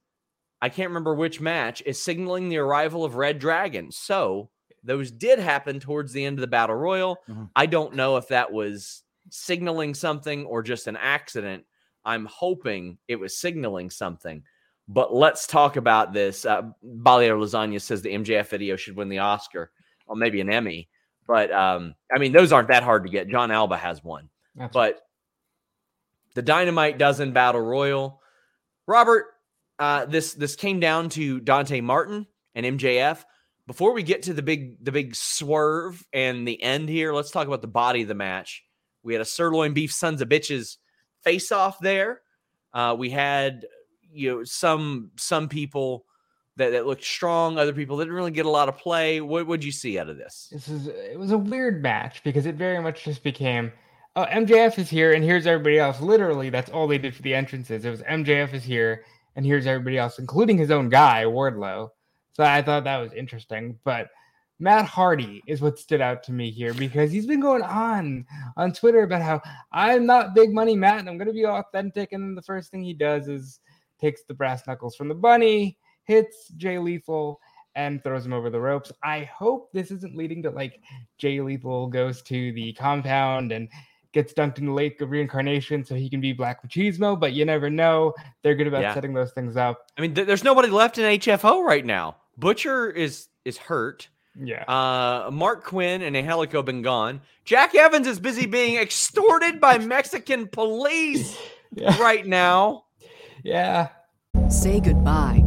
I 0.62 0.70
can't 0.70 0.90
remember 0.90 1.14
which 1.16 1.42
match, 1.42 1.82
is 1.86 2.02
signaling 2.02 2.50
the 2.50 2.58
arrival 2.58 3.04
of 3.04 3.16
Red 3.16 3.40
Dragon. 3.40 3.92
So 3.92 4.50
those 4.84 5.12
did 5.12 5.40
happen 5.40 5.80
towards 5.80 6.14
the 6.14 6.24
end 6.26 6.38
of 6.38 6.42
the 6.42 6.48
Battle 6.48 6.76
Royal. 6.76 7.18
Mhm. 7.30 7.50
I 7.56 7.66
don't 7.66 7.96
know 7.96 8.18
if 8.18 8.28
that 8.30 8.52
was 8.52 9.04
signaling 9.30 9.94
something 9.94 10.46
or 10.46 10.62
just 10.64 10.88
an 10.88 10.98
accident. 10.98 11.66
I'm 12.06 12.26
hoping 12.26 12.98
it 13.08 13.16
was 13.18 13.38
signaling 13.38 13.90
something. 13.90 14.44
But 14.88 15.14
let's 15.14 15.48
talk 15.48 15.78
about 15.78 16.14
this. 16.14 16.46
Uh, 16.46 16.64
Balier 16.84 17.36
Lasagna 17.38 17.80
says 17.80 18.02
the 18.02 18.14
MJF 18.14 18.50
video 18.50 18.76
should 18.76 18.96
win 18.96 19.10
the 19.10 19.20
Oscar 19.20 19.72
or 20.08 20.16
maybe 20.16 20.42
an 20.42 20.52
Emmy. 20.52 20.90
But 21.28 21.52
um, 21.52 21.96
I 22.14 22.20
mean, 22.20 22.34
those 22.34 22.52
aren't 22.52 22.68
that 22.70 22.84
hard 22.84 23.04
to 23.04 23.10
get. 23.10 23.30
Jon 23.30 23.52
Alba 23.52 23.78
has 23.78 24.04
one. 24.04 24.30
That's 24.56 24.74
But 24.74 25.00
the 26.34 26.42
Dynamite 26.42 26.98
dozen 26.98 27.32
Battle 27.32 27.62
Royal. 27.62 28.20
Robert, 28.88 29.31
uh, 29.82 30.06
this 30.06 30.36
this 30.36 30.56
came 30.56 30.80
down 30.80 31.10
to 31.10 31.40
Dante 31.40 31.82
Martin 31.82 32.28
and 32.54 32.66
MJF. 32.78 33.24
Before 33.66 33.94
we 33.94 34.04
get 34.04 34.24
to 34.24 34.34
the 34.34 34.44
big 34.44 34.86
the 34.86 34.92
big 34.92 35.16
swerve 35.16 36.06
and 36.14 36.48
the 36.48 36.62
end 36.62 36.88
here, 36.88 37.14
let's 37.14 37.32
talk 37.32 37.48
about 37.48 37.64
the 37.64 37.68
body 37.68 38.04
of 38.04 38.08
the 38.08 38.14
match. 38.14 38.64
We 39.02 39.14
had 39.14 39.24
a 39.24 39.26
sirloin 39.26 39.74
beef 39.74 39.92
sons 39.92 40.22
of 40.22 40.30
bitches 40.30 40.78
face 41.24 41.52
off 41.52 41.80
there. 41.80 42.22
Uh, 42.72 42.96
we 42.98 43.10
had 43.10 43.66
you 44.14 44.30
know 44.30 44.44
some 44.44 45.10
some 45.18 45.50
people 45.50 46.06
that, 46.58 46.74
that 46.74 46.86
looked 46.86 47.04
strong, 47.04 47.58
other 47.58 47.74
people 47.74 47.98
didn't 47.98 48.14
really 48.14 48.30
get 48.30 48.46
a 48.46 48.52
lot 48.52 48.70
of 48.70 48.78
play. 48.78 49.20
What 49.20 49.48
would 49.48 49.64
you 49.64 49.72
see 49.72 49.98
out 49.98 50.10
of 50.10 50.18
this? 50.18 50.50
This 50.52 50.68
is 50.68 50.88
it 50.90 51.18
was 51.18 51.32
a 51.32 51.40
weird 51.40 51.82
match 51.82 52.24
because 52.24 52.46
it 52.46 52.54
very 52.54 52.80
much 52.84 53.04
just 53.04 53.24
became 53.24 53.72
oh 54.16 54.26
MJF 54.26 54.78
is 54.78 54.92
here 54.92 55.14
and 55.14 55.24
here's 55.24 55.48
everybody 55.48 55.80
else. 55.80 56.00
Literally, 56.02 56.52
that's 56.52 56.70
all 56.70 56.88
they 56.88 57.00
did 57.00 57.16
for 57.16 57.24
the 57.24 57.34
entrances. 57.34 57.84
It 57.84 57.90
was 57.90 58.04
MJF 58.04 58.54
is 58.54 58.64
here 58.64 59.06
and 59.36 59.46
here's 59.46 59.68
everybody 59.68 59.98
else, 59.98 60.20
including 60.20 60.58
his 60.58 60.72
own 60.72 60.90
guy 60.90 61.24
Wardlow. 61.26 61.90
So 62.34 62.44
I 62.44 62.62
thought 62.62 62.84
that 62.86 62.98
was 62.98 63.14
interesting. 63.14 63.78
But 63.84 64.10
Matt 64.60 64.86
Hardy 64.86 65.42
is 65.48 65.62
what 65.62 65.80
stood 65.80 66.02
out 66.02 66.24
to 66.24 66.32
me 66.32 66.52
here 66.52 66.74
because 66.74 67.12
he's 67.12 67.26
been 67.26 67.40
going 67.40 67.64
on 67.64 68.26
on 68.58 68.72
Twitter 68.74 69.04
about 69.04 69.22
how 69.22 69.42
I'm 69.72 70.06
not 70.06 70.36
big 70.36 70.54
money 70.54 70.76
Matt 70.76 71.00
and 71.00 71.10
I'm 71.10 71.18
going 71.18 71.28
to 71.28 71.34
be 71.34 71.46
authentic. 71.46 72.12
And 72.12 72.38
the 72.38 72.44
first 72.44 72.70
thing 72.70 72.84
he 72.84 72.94
does 72.94 73.28
is 73.28 73.60
takes 74.00 74.24
the 74.24 74.34
brass 74.34 74.68
knuckles 74.68 74.96
from 74.96 75.08
the 75.08 75.16
bunny, 75.16 75.78
hits 76.04 76.50
Jay 76.58 76.78
Lethal, 76.78 77.40
and 77.76 78.04
throws 78.04 78.26
him 78.26 78.34
over 78.34 78.50
the 78.50 78.60
ropes. 78.60 78.92
I 79.04 79.24
hope 79.24 79.72
this 79.72 79.92
isn't 79.92 80.16
leading 80.16 80.44
to 80.44 80.52
like 80.52 80.80
Jay 81.18 81.42
Lethal 81.42 81.88
goes 81.88 82.22
to 82.24 82.52
the 82.52 82.74
compound 82.74 83.52
and 83.52 83.70
gets 84.14 84.34
dunked 84.34 84.58
in 84.58 84.66
the 84.66 84.72
lake 84.74 85.00
of 85.02 85.10
reincarnation 85.12 85.84
so 85.86 85.96
he 85.96 86.10
can 86.10 86.20
be 86.22 86.34
Black 86.34 86.66
Machismo, 86.68 87.20
but 87.20 87.34
you 87.34 87.46
never 87.46 87.70
know. 87.70 88.14
They're 88.44 88.56
good 88.56 88.68
about 88.68 88.82
Yeah. 88.82 88.94
setting 88.94 89.14
those 89.14 89.32
things 89.32 89.56
up. 89.58 89.88
I 89.98 90.02
mean, 90.02 90.14
th- 90.14 90.28
there's 90.28 90.44
nobody 90.44 90.70
left 90.70 90.98
in 90.98 91.06
HFO 91.06 91.64
right 91.66 91.86
now. 91.86 92.18
Butcher 92.38 92.90
is 92.90 93.28
is 93.46 93.58
hurt. 93.58 94.08
Yeah. 94.40 94.64
Uh, 94.68 95.30
Marq 95.32 95.64
Quen 95.64 96.02
and 96.02 96.16
Angelico 96.16 96.62
been 96.62 96.82
gone. 96.82 97.22
Jack 97.44 97.76
Evans 97.76 98.08
is 98.08 98.20
busy 98.20 98.46
being 98.46 98.76
extorted 98.78 99.60
by 99.60 99.78
Mexican 99.78 100.48
police 100.48 101.38
yeah. 101.76 101.98
right 102.02 102.26
now. 102.26 102.86
Yeah. 103.44 103.90
Say 104.50 104.80
goodbye 104.80 105.41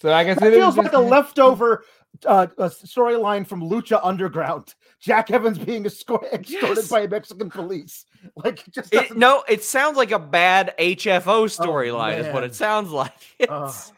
So 0.00 0.12
I 0.12 0.24
guess 0.24 0.36
It 0.42 0.48
it 0.52 0.56
feels 0.56 0.74
is 0.74 0.78
like 0.84 0.92
a 0.92 0.98
leftover 0.98 1.84
uh, 2.24 2.46
storyline 2.58 3.46
from 3.46 3.60
Lucha 3.62 4.00
Underground. 4.02 4.74
Jack 5.00 5.30
Evans 5.30 5.58
being 5.58 5.84
escort- 5.86 6.24
extorted 6.32 6.76
Yes. 6.78 6.88
by 6.88 7.06
Mexican 7.06 7.50
police. 7.50 8.04
Like 8.34 8.66
it 8.66 8.74
just 8.74 8.92
It, 8.92 9.16
no, 9.16 9.44
it 9.48 9.62
sounds 9.62 9.96
like 9.96 10.10
a 10.10 10.18
bad 10.18 10.74
HFO 10.78 11.46
storyline, 11.46 12.18
is 12.18 12.26
what 12.34 12.42
it 12.42 12.54
sounds 12.54 12.90
like. 12.90 13.12
It's, 13.38 13.92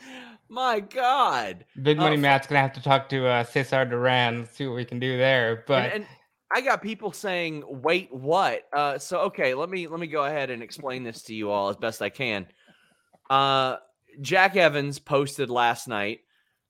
my 0.50 0.80
God. 0.80 1.64
Big 1.82 1.96
Money 1.98 2.16
Oh, 2.16 2.20
Matt's 2.20 2.46
gonna 2.46 2.60
have 2.60 2.72
to 2.74 2.82
talk 2.82 3.08
to 3.10 3.26
uh, 3.26 3.44
Cesar 3.44 3.84
Duran, 3.84 4.46
see 4.52 4.66
what 4.66 4.76
we 4.76 4.84
can 4.84 4.98
do 4.98 5.16
there. 5.16 5.64
But 5.66 5.84
and, 5.84 5.92
and 5.94 6.06
I 6.52 6.60
got 6.62 6.82
people 6.82 7.12
saying, 7.12 7.62
"Wait, 7.66 8.08
what?" 8.12 8.62
Uh, 8.72 8.98
so 8.98 9.20
okay, 9.20 9.54
let 9.54 9.68
me 9.70 9.86
let 9.86 10.00
me 10.00 10.06
go 10.06 10.24
ahead 10.24 10.50
and 10.50 10.62
explain 10.62 11.04
this 11.04 11.22
to 11.24 11.34
you 11.34 11.50
all 11.50 11.68
as 11.68 11.76
best 11.76 12.00
I 12.02 12.08
can. 12.10 12.46
Uh, 13.30 13.76
Jack 14.20 14.56
Evans 14.56 14.98
posted 14.98 15.50
last 15.50 15.88
night. 15.88 16.20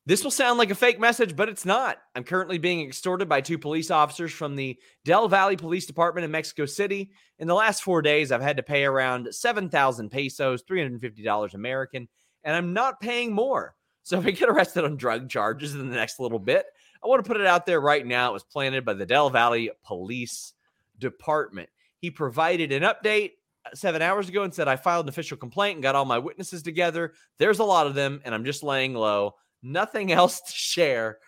This 0.06 0.24
will 0.24 0.30
sound 0.30 0.58
like 0.58 0.70
a 0.70 0.74
fake 0.74 0.98
message, 0.98 1.36
but 1.36 1.50
it's 1.50 1.66
not. 1.66 1.98
I'm 2.14 2.24
currently 2.24 2.56
being 2.56 2.80
extorted 2.80 3.28
by 3.28 3.42
two 3.42 3.58
police 3.58 3.90
officers 3.90 4.32
from 4.32 4.56
the 4.56 4.78
Del 5.04 5.28
Valley 5.28 5.56
Police 5.56 5.84
Department 5.84 6.24
in 6.24 6.30
Mexico 6.30 6.64
City. 6.64 7.10
In 7.38 7.46
the 7.46 7.54
last 7.54 7.82
four 7.82 8.00
days, 8.00 8.32
I've 8.32 8.40
had 8.40 8.56
to 8.56 8.62
pay 8.62 8.84
around 8.84 9.28
7,000 9.34 10.08
pesos, 10.08 10.62
$350 10.62 11.52
American, 11.54 12.08
and 12.42 12.56
I'm 12.56 12.72
not 12.72 13.00
paying 13.00 13.34
more. 13.34 13.74
So 14.02 14.18
if 14.18 14.24
I 14.24 14.30
get 14.30 14.48
arrested 14.48 14.84
on 14.84 14.96
drug 14.96 15.28
charges 15.28 15.74
in 15.74 15.90
the 15.90 15.96
next 15.96 16.18
little 16.18 16.38
bit, 16.38 16.64
I 17.04 17.06
want 17.06 17.22
to 17.22 17.28
put 17.28 17.38
it 17.38 17.46
out 17.46 17.66
there 17.66 17.80
right 17.80 18.06
now. 18.06 18.30
It 18.30 18.32
was 18.32 18.44
planted 18.44 18.86
by 18.86 18.94
the 18.94 19.04
Del 19.04 19.28
Valley 19.28 19.70
Police 19.84 20.54
Department. 20.98 21.68
He 21.98 22.10
provided 22.10 22.72
an 22.72 22.82
update 22.82 23.32
seven 23.74 24.02
hours 24.02 24.28
ago 24.28 24.42
and 24.42 24.54
said, 24.54 24.68
I 24.68 24.76
filed 24.76 25.06
an 25.06 25.10
official 25.10 25.36
complaint 25.36 25.76
and 25.76 25.82
got 25.82 25.94
all 25.94 26.04
my 26.04 26.18
witnesses 26.18 26.62
together. 26.62 27.12
There's 27.38 27.58
a 27.58 27.64
lot 27.64 27.86
of 27.86 27.94
them, 27.94 28.20
and 28.24 28.34
I'm 28.34 28.44
just 28.44 28.62
laying 28.62 28.94
low. 28.94 29.34
Nothing 29.62 30.12
else 30.12 30.40
to 30.40 30.52
share. 30.52 31.18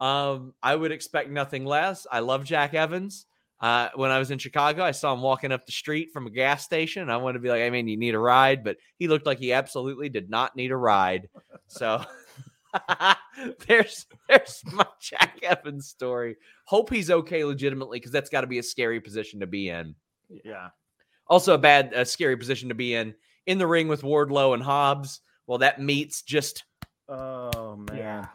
Um, 0.00 0.54
I 0.62 0.74
would 0.74 0.92
expect 0.92 1.30
nothing 1.30 1.64
less. 1.64 2.06
I 2.10 2.20
love 2.20 2.44
Jack 2.44 2.74
Evans. 2.74 3.26
Uh, 3.60 3.88
when 3.94 4.10
I 4.10 4.18
was 4.18 4.32
in 4.32 4.38
Chicago, 4.38 4.82
I 4.82 4.90
saw 4.90 5.12
him 5.12 5.20
walking 5.20 5.52
up 5.52 5.64
the 5.64 5.72
street 5.72 6.10
from 6.12 6.26
a 6.26 6.30
gas 6.30 6.64
station. 6.64 7.08
I 7.08 7.16
wanted 7.18 7.34
to 7.34 7.42
be 7.42 7.48
like, 7.48 7.62
I 7.62 7.70
mean, 7.70 7.86
you 7.86 7.96
need 7.96 8.16
a 8.16 8.18
ride, 8.18 8.64
but 8.64 8.76
he 8.98 9.06
looked 9.06 9.24
like 9.24 9.38
he 9.38 9.52
absolutely 9.52 10.08
did 10.08 10.28
not 10.28 10.56
need 10.56 10.72
a 10.72 10.76
ride. 10.76 11.28
So 11.68 12.04
there's 13.68 14.06
there's 14.28 14.62
my 14.72 14.84
Jack 15.00 15.38
Evans 15.44 15.86
story. 15.86 16.36
Hope 16.64 16.90
he's 16.90 17.08
okay 17.08 17.44
legitimately 17.44 18.00
because 18.00 18.10
that's 18.10 18.30
got 18.30 18.40
to 18.40 18.48
be 18.48 18.58
a 18.58 18.64
scary 18.64 19.00
position 19.00 19.38
to 19.40 19.46
be 19.46 19.68
in. 19.68 19.94
yeah. 20.44 20.70
Also, 21.28 21.54
a 21.54 21.58
bad, 21.58 21.92
a 21.94 22.04
scary 22.04 22.36
position 22.36 22.68
to 22.68 22.74
be 22.74 22.94
in 22.94 23.14
in 23.46 23.58
the 23.58 23.66
ring 23.66 23.88
with 23.88 24.02
Wardlow 24.02 24.54
and 24.54 24.62
Hobbs. 24.62 25.20
Well, 25.46 25.58
that 25.58 25.80
meets 25.80 26.22
just 26.22 26.64
Oh 27.08 27.76
man. 27.76 27.96
yeah, 27.96 28.26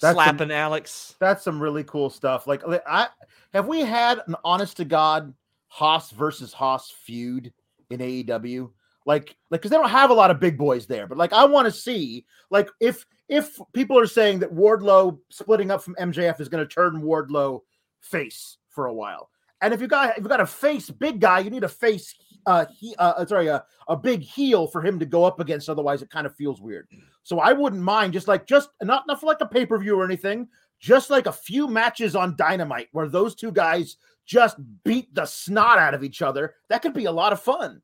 That's 0.00 0.14
slapping 0.14 0.50
Alex. 0.50 1.14
That's 1.18 1.42
some 1.42 1.60
really 1.60 1.84
cool 1.84 2.10
stuff. 2.10 2.46
Like, 2.46 2.62
I 2.86 3.08
have 3.52 3.66
we 3.66 3.80
had 3.80 4.20
an 4.26 4.36
honest 4.44 4.76
to 4.78 4.84
God 4.84 5.34
Hoss 5.68 6.10
versus 6.10 6.52
Hoss 6.52 6.90
feud 6.90 7.52
in 7.90 8.00
AEW? 8.00 8.70
Like, 9.04 9.36
like 9.50 9.60
because 9.60 9.70
they 9.70 9.76
don't 9.76 9.88
have 9.88 10.10
a 10.10 10.14
lot 10.14 10.30
of 10.30 10.40
big 10.40 10.58
boys 10.58 10.86
there, 10.86 11.06
but 11.06 11.18
like 11.18 11.32
I 11.32 11.44
want 11.44 11.66
to 11.66 11.72
see 11.72 12.24
like 12.50 12.68
if 12.80 13.06
if 13.28 13.58
people 13.72 13.98
are 13.98 14.06
saying 14.06 14.40
that 14.40 14.52
Wardlow 14.54 15.18
splitting 15.30 15.70
up 15.70 15.82
from 15.82 15.96
MJF 16.00 16.40
is 16.40 16.48
going 16.48 16.66
to 16.66 16.72
turn 16.72 17.02
Wardlow 17.02 17.60
face 18.00 18.58
for 18.68 18.86
a 18.86 18.94
while, 18.94 19.30
and 19.60 19.72
if 19.72 19.80
you 19.80 19.86
got 19.86 20.16
if 20.16 20.22
you 20.22 20.28
got 20.28 20.40
a 20.40 20.46
face 20.46 20.90
big 20.90 21.20
guy, 21.20 21.40
you 21.40 21.50
need 21.50 21.64
a 21.64 21.68
face 21.68 22.14
uh 22.46 22.66
he 22.72 22.94
uh 22.98 23.24
sorry 23.26 23.48
a, 23.48 23.64
a 23.88 23.96
big 23.96 24.20
heel 24.20 24.66
for 24.66 24.82
him 24.82 24.98
to 24.98 25.06
go 25.06 25.24
up 25.24 25.40
against. 25.40 25.68
Otherwise, 25.68 26.02
it 26.02 26.10
kind 26.10 26.26
of 26.26 26.34
feels 26.34 26.60
weird. 26.60 26.88
So 27.22 27.40
I 27.40 27.52
wouldn't 27.52 27.82
mind 27.82 28.12
just 28.12 28.28
like 28.28 28.46
just 28.46 28.70
not 28.82 29.04
not 29.06 29.20
for 29.20 29.26
like 29.26 29.40
a 29.40 29.46
pay 29.46 29.66
per 29.66 29.78
view 29.78 29.98
or 29.98 30.04
anything, 30.04 30.48
just 30.78 31.10
like 31.10 31.26
a 31.26 31.32
few 31.32 31.68
matches 31.68 32.14
on 32.14 32.36
Dynamite 32.36 32.88
where 32.92 33.08
those 33.08 33.34
two 33.34 33.52
guys 33.52 33.96
just 34.26 34.56
beat 34.84 35.14
the 35.14 35.24
snot 35.24 35.78
out 35.78 35.94
of 35.94 36.04
each 36.04 36.20
other. 36.22 36.54
That 36.68 36.82
could 36.82 36.94
be 36.94 37.04
a 37.04 37.12
lot 37.12 37.32
of 37.32 37.40
fun. 37.40 37.82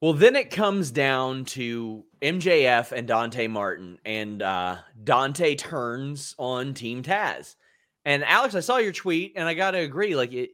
Well, 0.00 0.12
then 0.12 0.36
it 0.36 0.50
comes 0.50 0.92
down 0.92 1.44
to 1.46 2.04
MJF 2.22 2.92
and 2.92 3.08
Dante 3.08 3.48
Martin, 3.48 3.98
and 4.04 4.40
uh, 4.40 4.76
Dante 5.02 5.56
turns 5.56 6.36
on 6.38 6.72
Team 6.72 7.02
Taz. 7.02 7.56
And 8.04 8.24
Alex, 8.24 8.54
I 8.54 8.60
saw 8.60 8.78
your 8.78 8.92
tweet, 8.92 9.34
and 9.36 9.46
I 9.48 9.54
got 9.54 9.72
to 9.72 9.78
agree. 9.78 10.16
Like, 10.16 10.32
it, 10.32 10.50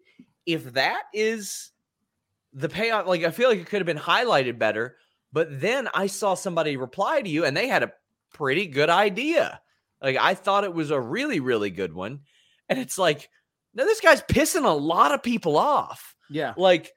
if 0.47 0.73
that 0.75 1.03
is 1.13 1.71
the 2.53 2.69
payoff, 2.69 3.07
like 3.07 3.25
I 3.25 3.31
feel 3.31 3.49
like 3.49 3.59
it 3.61 3.67
could 3.67 3.81
have 3.81 3.87
been 3.87 3.97
highlighted 3.99 4.59
better. 4.59 4.97
But 5.33 5.61
then 5.61 5.89
I 5.95 6.07
saw 6.07 6.35
somebody 6.35 6.77
reply 6.77 7.21
to 7.23 7.29
you, 7.29 7.45
and 7.45 7.57
they 7.57 7.69
had 7.69 7.83
a 7.83 7.93
pretty 8.33 8.67
good 8.67 8.91
idea. 8.91 9.61
Like 10.03 10.17
I 10.17 10.35
thought 10.35 10.65
it 10.65 10.75
was 10.75 10.91
a 10.91 11.01
really, 11.01 11.41
really 11.41 11.71
good 11.71 11.93
one, 11.93 12.21
and 12.69 12.79
it's 12.79 12.99
like, 12.99 13.29
no, 13.75 13.85
this 13.85 14.01
guy's 14.01 14.23
pissing 14.23 14.65
a 14.65 14.69
lot 14.69 15.13
of 15.13 15.23
people 15.23 15.57
off 15.57 16.15
Yeah. 16.31 16.55
like 16.57 16.93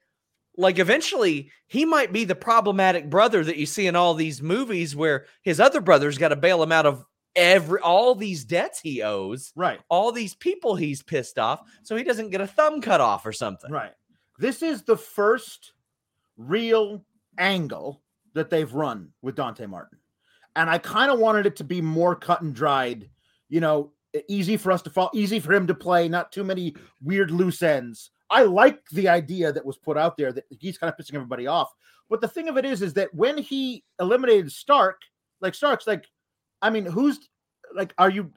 like 0.58 0.78
eventually 0.80 1.52
he 1.68 1.86
might 1.86 2.12
be 2.14 2.24
the 2.26 2.36
problematic 2.36 3.10
brother 3.10 3.44
that 3.44 3.58
you 3.58 3.66
see 3.66 3.88
in 3.88 3.96
all 3.96 4.14
these 4.14 4.42
movies 4.42 4.96
where 4.96 5.26
his 5.42 5.60
other 5.60 5.82
brother's 5.82 6.18
got 6.18 6.30
to 6.30 6.36
bail 6.36 6.62
him 6.62 6.72
out 6.72 6.86
of 6.86 7.04
every 7.38 7.80
all 7.80 8.14
these 8.16 8.44
debts 8.44 8.80
he 8.82 9.02
owes 9.02 9.54
Right. 9.56 9.80
all 9.90 10.12
these 10.12 10.36
people 10.36 10.76
he's 10.76 11.02
pissed 11.02 11.40
off 11.40 11.62
so 11.84 11.96
he 11.96 12.04
doesn't 12.04 12.32
get 12.32 12.42
a 12.42 12.48
thumb 12.48 12.82
cut 12.82 13.00
off 13.00 13.26
or 13.26 13.32
something 13.32 13.72
Right. 13.72 13.94
This 14.40 14.62
is 14.62 14.84
the 14.84 14.98
first 14.98 15.74
real 16.38 17.04
angle 17.38 18.02
that 18.34 18.50
they've 18.50 18.72
run 18.72 19.10
with 19.22 19.36
Dante 19.36 19.66
Martin. 19.66 19.98
And 20.56 20.70
I 20.70 20.78
kind 20.78 21.12
of 21.12 21.20
wanted 21.20 21.46
it 21.46 21.56
to 21.58 21.64
be 21.64 21.82
more 21.82 22.16
cut 22.16 22.42
and 22.42 22.54
dried, 22.54 23.10
you 23.50 23.60
know, 23.60 23.94
easy 24.28 24.58
for 24.58 24.72
us 24.72 24.82
to 24.84 24.90
fall, 24.90 25.10
easy 25.14 25.40
for 25.40 25.54
him 25.54 25.66
to 25.68 25.74
play, 25.76 26.08
not 26.08 26.32
too 26.32 26.44
many 26.44 26.76
weird 27.02 27.32
loose 27.32 27.62
ends. 27.64 28.12
I 28.30 28.44
like 28.44 28.88
the 28.92 29.08
idea 29.08 29.52
that 29.52 29.66
was 29.66 29.78
put 29.78 29.98
out 29.98 30.18
there 30.18 30.32
that 30.34 30.46
he's 30.60 30.78
kind 30.78 30.92
of 30.92 30.98
pissing 30.98 31.16
everybody 31.16 31.48
off. 31.48 31.74
But 32.10 32.22
the 32.22 32.28
thing 32.28 32.48
of 32.48 32.58
it 32.58 32.66
is, 32.66 32.82
is 32.82 32.94
that 32.94 33.14
when 33.14 33.38
he 33.38 33.84
eliminated 34.00 34.52
Stark, 34.52 35.02
like 35.42 35.56
Stark's 35.56 35.88
like, 35.88 36.06
I 36.62 36.70
mean, 36.70 36.86
who's 36.86 37.30
like, 37.74 37.94
are 37.98 38.10
you 38.10 38.32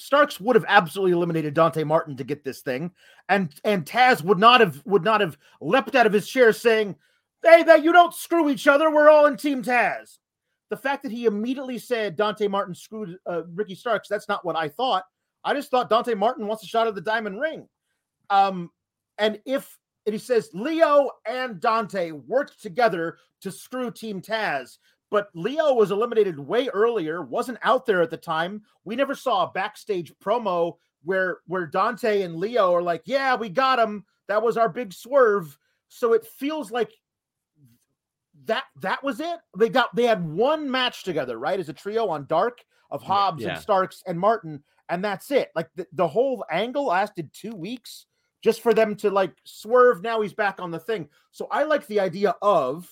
Starks 0.00 0.40
would 0.40 0.56
have 0.56 0.64
absolutely 0.66 1.12
eliminated 1.12 1.52
Dante 1.52 1.84
Martin 1.84 2.16
to 2.16 2.24
get 2.24 2.42
this 2.42 2.60
thing, 2.60 2.90
and 3.28 3.54
and 3.64 3.84
Taz 3.84 4.22
would 4.22 4.38
not 4.38 4.60
have 4.60 4.80
would 4.86 5.04
not 5.04 5.20
have 5.20 5.36
leapt 5.60 5.94
out 5.94 6.06
of 6.06 6.12
his 6.12 6.26
chair 6.26 6.52
saying, 6.52 6.96
"Hey, 7.42 7.62
that 7.64 7.84
you 7.84 7.92
don't 7.92 8.14
screw 8.14 8.48
each 8.48 8.66
other. 8.66 8.90
We're 8.90 9.10
all 9.10 9.26
in 9.26 9.36
Team 9.36 9.62
Taz." 9.62 10.18
The 10.70 10.76
fact 10.76 11.02
that 11.02 11.12
he 11.12 11.26
immediately 11.26 11.78
said 11.78 12.16
Dante 12.16 12.48
Martin 12.48 12.74
screwed 12.74 13.18
uh, 13.26 13.42
Ricky 13.54 13.74
Starks, 13.74 14.08
that's 14.08 14.28
not 14.28 14.44
what 14.44 14.56
I 14.56 14.68
thought. 14.68 15.04
I 15.44 15.52
just 15.52 15.70
thought 15.70 15.90
Dante 15.90 16.14
Martin 16.14 16.46
wants 16.46 16.62
a 16.62 16.66
shot 16.66 16.86
at 16.86 16.94
the 16.94 17.00
diamond 17.00 17.40
ring. 17.40 17.68
Um, 18.30 18.70
and 19.18 19.38
if 19.44 19.78
and 20.06 20.14
he 20.14 20.18
says 20.18 20.48
Leo 20.54 21.10
and 21.26 21.60
Dante 21.60 22.12
worked 22.12 22.62
together 22.62 23.18
to 23.42 23.50
screw 23.50 23.90
Team 23.90 24.22
Taz, 24.22 24.78
but 25.10 25.28
Leo 25.34 25.74
was 25.74 25.90
eliminated 25.90 26.38
way 26.38 26.68
earlier, 26.68 27.22
wasn't 27.22 27.58
out 27.62 27.84
there 27.84 28.00
at 28.00 28.10
the 28.10 28.16
time. 28.16 28.62
We 28.84 28.96
never 28.96 29.14
saw 29.14 29.44
a 29.44 29.52
backstage 29.52 30.12
promo 30.22 30.76
where 31.02 31.38
where 31.46 31.66
Dante 31.66 32.22
and 32.22 32.36
Leo 32.36 32.72
are 32.72 32.82
like, 32.82 33.02
"Yeah, 33.04 33.34
we 33.34 33.48
got 33.48 33.78
him. 33.78 34.04
That 34.28 34.42
was 34.42 34.56
our 34.56 34.68
big 34.68 34.92
swerve." 34.92 35.58
So 35.88 36.12
it 36.12 36.24
feels 36.24 36.70
like 36.70 36.92
that 38.44 38.64
that 38.80 39.02
was 39.02 39.20
it. 39.20 39.38
They 39.58 39.68
got 39.68 39.94
they 39.94 40.04
had 40.06 40.24
one 40.26 40.70
match 40.70 41.02
together, 41.02 41.38
right? 41.38 41.58
As 41.58 41.68
a 41.68 41.74
trio 41.74 42.08
on 42.08 42.26
Dark 42.26 42.60
of 42.90 43.02
Hobbs 43.02 43.42
yeah. 43.42 43.50
and 43.50 43.60
Starks 43.60 44.02
and 44.06 44.18
Martin, 44.18 44.62
and 44.88 45.04
that's 45.04 45.30
it. 45.30 45.50
Like 45.54 45.68
the, 45.74 45.86
the 45.92 46.08
whole 46.08 46.44
angle 46.50 46.86
lasted 46.86 47.30
two 47.32 47.54
weeks 47.54 48.06
just 48.42 48.62
for 48.62 48.72
them 48.72 48.94
to 48.96 49.10
like 49.10 49.34
swerve. 49.44 50.02
Now 50.02 50.20
he's 50.20 50.34
back 50.34 50.60
on 50.60 50.70
the 50.70 50.78
thing. 50.78 51.08
So 51.32 51.48
I 51.50 51.64
like 51.64 51.86
the 51.86 52.00
idea 52.00 52.36
of 52.40 52.88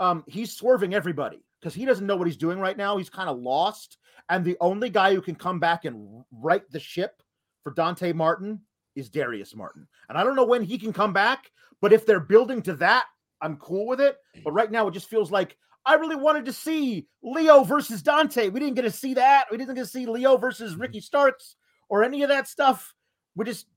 um 0.00 0.24
he's 0.26 0.52
swerving 0.52 0.94
everybody 0.94 1.43
because 1.64 1.74
he 1.74 1.86
doesn't 1.86 2.06
know 2.06 2.14
what 2.14 2.26
he's 2.26 2.36
doing 2.36 2.60
right 2.60 2.76
now. 2.76 2.98
He's 2.98 3.08
kind 3.08 3.26
of 3.26 3.38
lost. 3.38 3.96
And 4.28 4.44
the 4.44 4.58
only 4.60 4.90
guy 4.90 5.14
who 5.14 5.22
can 5.22 5.34
come 5.34 5.58
back 5.58 5.86
and 5.86 6.22
right 6.30 6.62
the 6.70 6.78
ship 6.78 7.22
for 7.62 7.72
Dante 7.72 8.12
Martin 8.12 8.60
is 8.96 9.08
Darius 9.08 9.56
Martin. 9.56 9.88
And 10.10 10.18
I 10.18 10.24
don't 10.24 10.36
know 10.36 10.44
when 10.44 10.62
he 10.62 10.76
can 10.76 10.92
come 10.92 11.14
back, 11.14 11.50
but 11.80 11.90
if 11.90 12.04
they're 12.04 12.20
building 12.20 12.60
to 12.62 12.74
that, 12.74 13.06
I'm 13.40 13.56
cool 13.56 13.86
with 13.86 13.98
it. 13.98 14.18
But 14.44 14.52
right 14.52 14.70
now, 14.70 14.88
it 14.88 14.92
just 14.92 15.08
feels 15.08 15.30
like 15.30 15.56
I 15.86 15.94
really 15.94 16.16
wanted 16.16 16.44
to 16.44 16.52
see 16.52 17.06
Leo 17.22 17.64
versus 17.64 18.02
Dante. 18.02 18.50
We 18.50 18.60
didn't 18.60 18.74
get 18.74 18.82
to 18.82 18.90
see 18.90 19.14
that. 19.14 19.46
We 19.50 19.56
didn't 19.56 19.74
get 19.74 19.84
to 19.84 19.88
see 19.88 20.04
Leo 20.04 20.36
versus 20.36 20.72
mm-hmm. 20.72 20.82
Ricky 20.82 21.00
Starks 21.00 21.56
or 21.88 22.04
any 22.04 22.22
of 22.22 22.28
that 22.28 22.46
stuff. 22.46 22.92
We're 23.36 23.44
just 23.46 23.68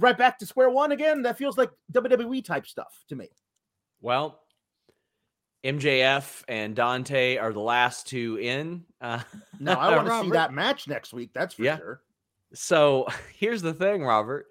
right 0.00 0.18
back 0.18 0.40
to 0.40 0.46
square 0.46 0.70
one 0.70 0.90
again. 0.90 1.22
That 1.22 1.38
feels 1.38 1.56
like 1.56 1.70
WWE 1.92 2.44
type 2.44 2.66
stuff 2.66 3.04
to 3.08 3.14
me. 3.14 3.28
Well, 4.00 4.40
MJF 5.64 6.42
and 6.48 6.74
Dante 6.74 7.36
are 7.36 7.52
the 7.52 7.60
last 7.60 8.06
two 8.06 8.38
in. 8.40 8.84
Uh, 9.00 9.20
No, 9.58 9.72
I 9.72 9.96
want 9.96 10.08
to 10.08 10.22
see 10.22 10.30
that 10.34 10.52
match 10.52 10.88
next 10.88 11.12
week. 11.12 11.30
That's 11.34 11.54
for 11.54 11.62
Yeah. 11.62 11.76
sure. 11.78 12.00
So 12.54 13.06
here's 13.36 13.62
the 13.62 13.74
thing, 13.74 14.02
Robert. 14.02 14.46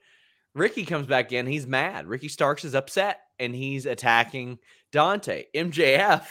Ricky 0.55 0.85
comes 0.85 1.07
back 1.07 1.31
in. 1.31 1.45
He's 1.47 1.67
mad. 1.67 2.07
Ricky 2.07 2.27
Starks 2.27 2.65
is 2.65 2.75
upset 2.75 3.21
and 3.39 3.53
he's 3.55 3.85
attacking 3.85 4.59
Dante. 4.91 5.45
MJF 5.55 6.25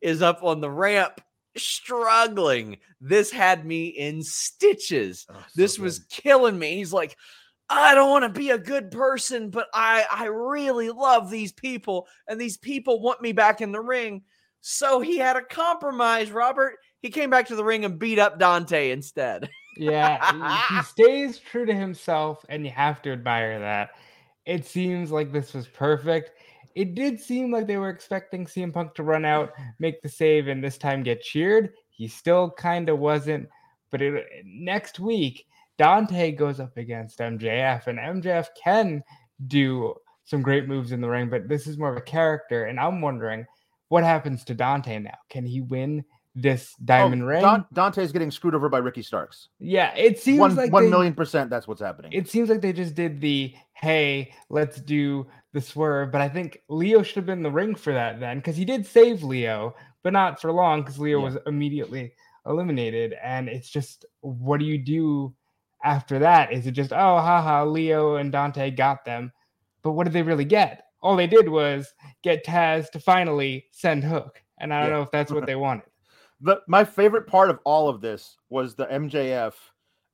is 0.00 0.22
up 0.22 0.42
on 0.42 0.60
the 0.60 0.70
ramp 0.70 1.20
struggling. 1.56 2.78
This 3.00 3.30
had 3.30 3.64
me 3.66 3.86
in 3.88 4.22
stitches. 4.22 5.26
Oh, 5.28 5.34
so 5.34 5.44
this 5.56 5.78
was 5.78 6.00
killing 6.10 6.58
me. 6.58 6.76
He's 6.76 6.92
like, 6.92 7.16
I 7.70 7.94
don't 7.94 8.10
want 8.10 8.24
to 8.24 8.40
be 8.40 8.50
a 8.50 8.58
good 8.58 8.90
person, 8.90 9.48
but 9.50 9.68
I 9.72 10.04
I 10.10 10.24
really 10.26 10.90
love 10.90 11.30
these 11.30 11.52
people 11.52 12.08
and 12.26 12.40
these 12.40 12.56
people 12.56 13.00
want 13.00 13.22
me 13.22 13.32
back 13.32 13.60
in 13.60 13.70
the 13.72 13.80
ring. 13.80 14.22
So 14.60 15.00
he 15.00 15.16
had 15.16 15.36
a 15.36 15.42
compromise, 15.42 16.30
Robert. 16.30 16.76
He 17.00 17.10
came 17.10 17.30
back 17.30 17.46
to 17.46 17.56
the 17.56 17.64
ring 17.64 17.84
and 17.84 17.98
beat 17.98 18.18
up 18.18 18.38
Dante 18.38 18.90
instead. 18.90 19.48
Yeah, 19.76 20.66
he- 20.68 20.74
he 20.76 20.82
stays 21.06 21.38
true 21.38 21.64
to 21.64 21.72
himself, 21.74 22.44
and 22.48 22.64
you 22.64 22.70
have 22.72 23.00
to 23.02 23.12
admire 23.12 23.58
that. 23.60 23.90
It 24.44 24.66
seems 24.66 25.10
like 25.10 25.32
this 25.32 25.54
was 25.54 25.66
perfect. 25.68 26.32
It 26.74 26.94
did 26.94 27.20
seem 27.20 27.50
like 27.52 27.66
they 27.66 27.76
were 27.78 27.88
expecting 27.90 28.46
CM 28.46 28.72
Punk 28.72 28.94
to 28.94 29.02
run 29.02 29.24
out, 29.24 29.52
make 29.78 30.02
the 30.02 30.08
save, 30.08 30.48
and 30.48 30.62
this 30.62 30.76
time 30.76 31.02
get 31.02 31.22
cheered. 31.22 31.72
He 31.88 32.08
still 32.08 32.50
kind 32.50 32.88
of 32.88 32.98
wasn't. 32.98 33.48
But 33.90 34.02
it, 34.02 34.26
next 34.44 35.00
week, 35.00 35.46
Dante 35.80 36.32
goes 36.32 36.60
up 36.60 36.76
against 36.76 37.18
MJF, 37.20 37.86
and 37.86 37.98
MJF 37.98 38.48
can 38.62 39.02
do 39.46 39.94
some 40.24 40.42
great 40.42 40.68
moves 40.68 40.92
in 40.92 41.00
the 41.00 41.08
ring, 41.08 41.30
but 41.30 41.48
this 41.48 41.66
is 41.66 41.78
more 41.78 41.90
of 41.90 41.96
a 41.96 42.02
character. 42.02 42.66
And 42.66 42.78
I'm 42.78 43.00
wondering 43.00 43.46
what 43.88 44.04
happens 44.04 44.44
to 44.44 44.54
Dante 44.54 44.98
now? 44.98 45.16
Can 45.30 45.46
he 45.46 45.62
win 45.62 46.04
this 46.36 46.74
diamond 46.84 47.22
Oh, 47.22 47.26
ring? 47.26 47.42
Dan- 47.42 47.64
Dante's 47.72 48.12
getting 48.12 48.30
screwed 48.30 48.54
over 48.54 48.68
by 48.68 48.78
Ricky 48.78 49.02
Starks. 49.02 49.48
yeah, 49.58 49.92
it 49.96 50.20
seems 50.20 50.38
One 50.38 50.54
like 50.54 50.70
one 50.70 50.84
they- 50.84 50.90
million 50.90 51.14
percent. 51.14 51.48
That's 51.50 51.66
what's 51.66 51.80
happening. 51.80 52.12
it 52.12 52.28
seems 52.28 52.50
like 52.50 52.60
they 52.60 52.72
just 52.74 52.94
did 52.94 53.20
the 53.20 53.54
hey, 53.72 54.32
let's 54.50 54.80
do 54.82 55.26
the 55.54 55.60
swerve. 55.62 56.12
But 56.12 56.20
I 56.20 56.28
think 56.28 56.58
Leo 56.68 57.02
should 57.02 57.16
have 57.16 57.26
been 57.26 57.38
in 57.38 57.42
the 57.42 57.50
ring 57.50 57.74
for 57.74 57.94
that 57.94 58.20
then, 58.20 58.36
because 58.36 58.56
he 58.56 58.66
did 58.66 58.84
save 58.86 59.22
Leo, 59.22 59.74
but 60.04 60.12
not 60.12 60.40
for 60.40 60.52
long 60.52 60.82
because 60.82 60.98
Leo 60.98 61.18
Yeah. 61.18 61.24
was 61.24 61.38
immediately 61.46 62.12
eliminated. 62.46 63.14
And 63.22 63.48
it's 63.48 63.70
just, 63.70 64.04
what 64.20 64.60
do 64.60 64.66
you 64.66 64.76
do 64.78 65.34
after 65.84 66.18
that? 66.20 66.52
Is 66.52 66.66
it 66.66 66.72
just, 66.72 66.92
oh, 66.92 66.96
haha, 67.18 67.64
Leo 67.64 68.16
and 68.16 68.32
Dante 68.32 68.70
got 68.70 69.04
them? 69.04 69.32
But 69.82 69.92
what 69.92 70.04
did 70.04 70.12
they 70.12 70.22
really 70.22 70.44
get? 70.44 70.84
All 71.02 71.16
they 71.16 71.26
did 71.26 71.48
was 71.48 71.92
get 72.22 72.44
Taz 72.44 72.90
to 72.90 73.00
finally 73.00 73.66
send 73.70 74.04
Hook. 74.04 74.42
And 74.58 74.74
I 74.74 74.80
don't 74.80 74.90
Yeah. 74.90 74.96
know 74.96 75.02
if 75.02 75.10
that's 75.10 75.32
what 75.32 75.46
they 75.46 75.56
wanted. 75.56 75.84
the 76.42 76.60
my 76.68 76.84
favorite 76.84 77.26
part 77.26 77.50
of 77.50 77.58
all 77.64 77.88
of 77.88 78.00
this 78.00 78.36
was 78.50 78.74
the 78.74 78.86
MJF 78.86 79.54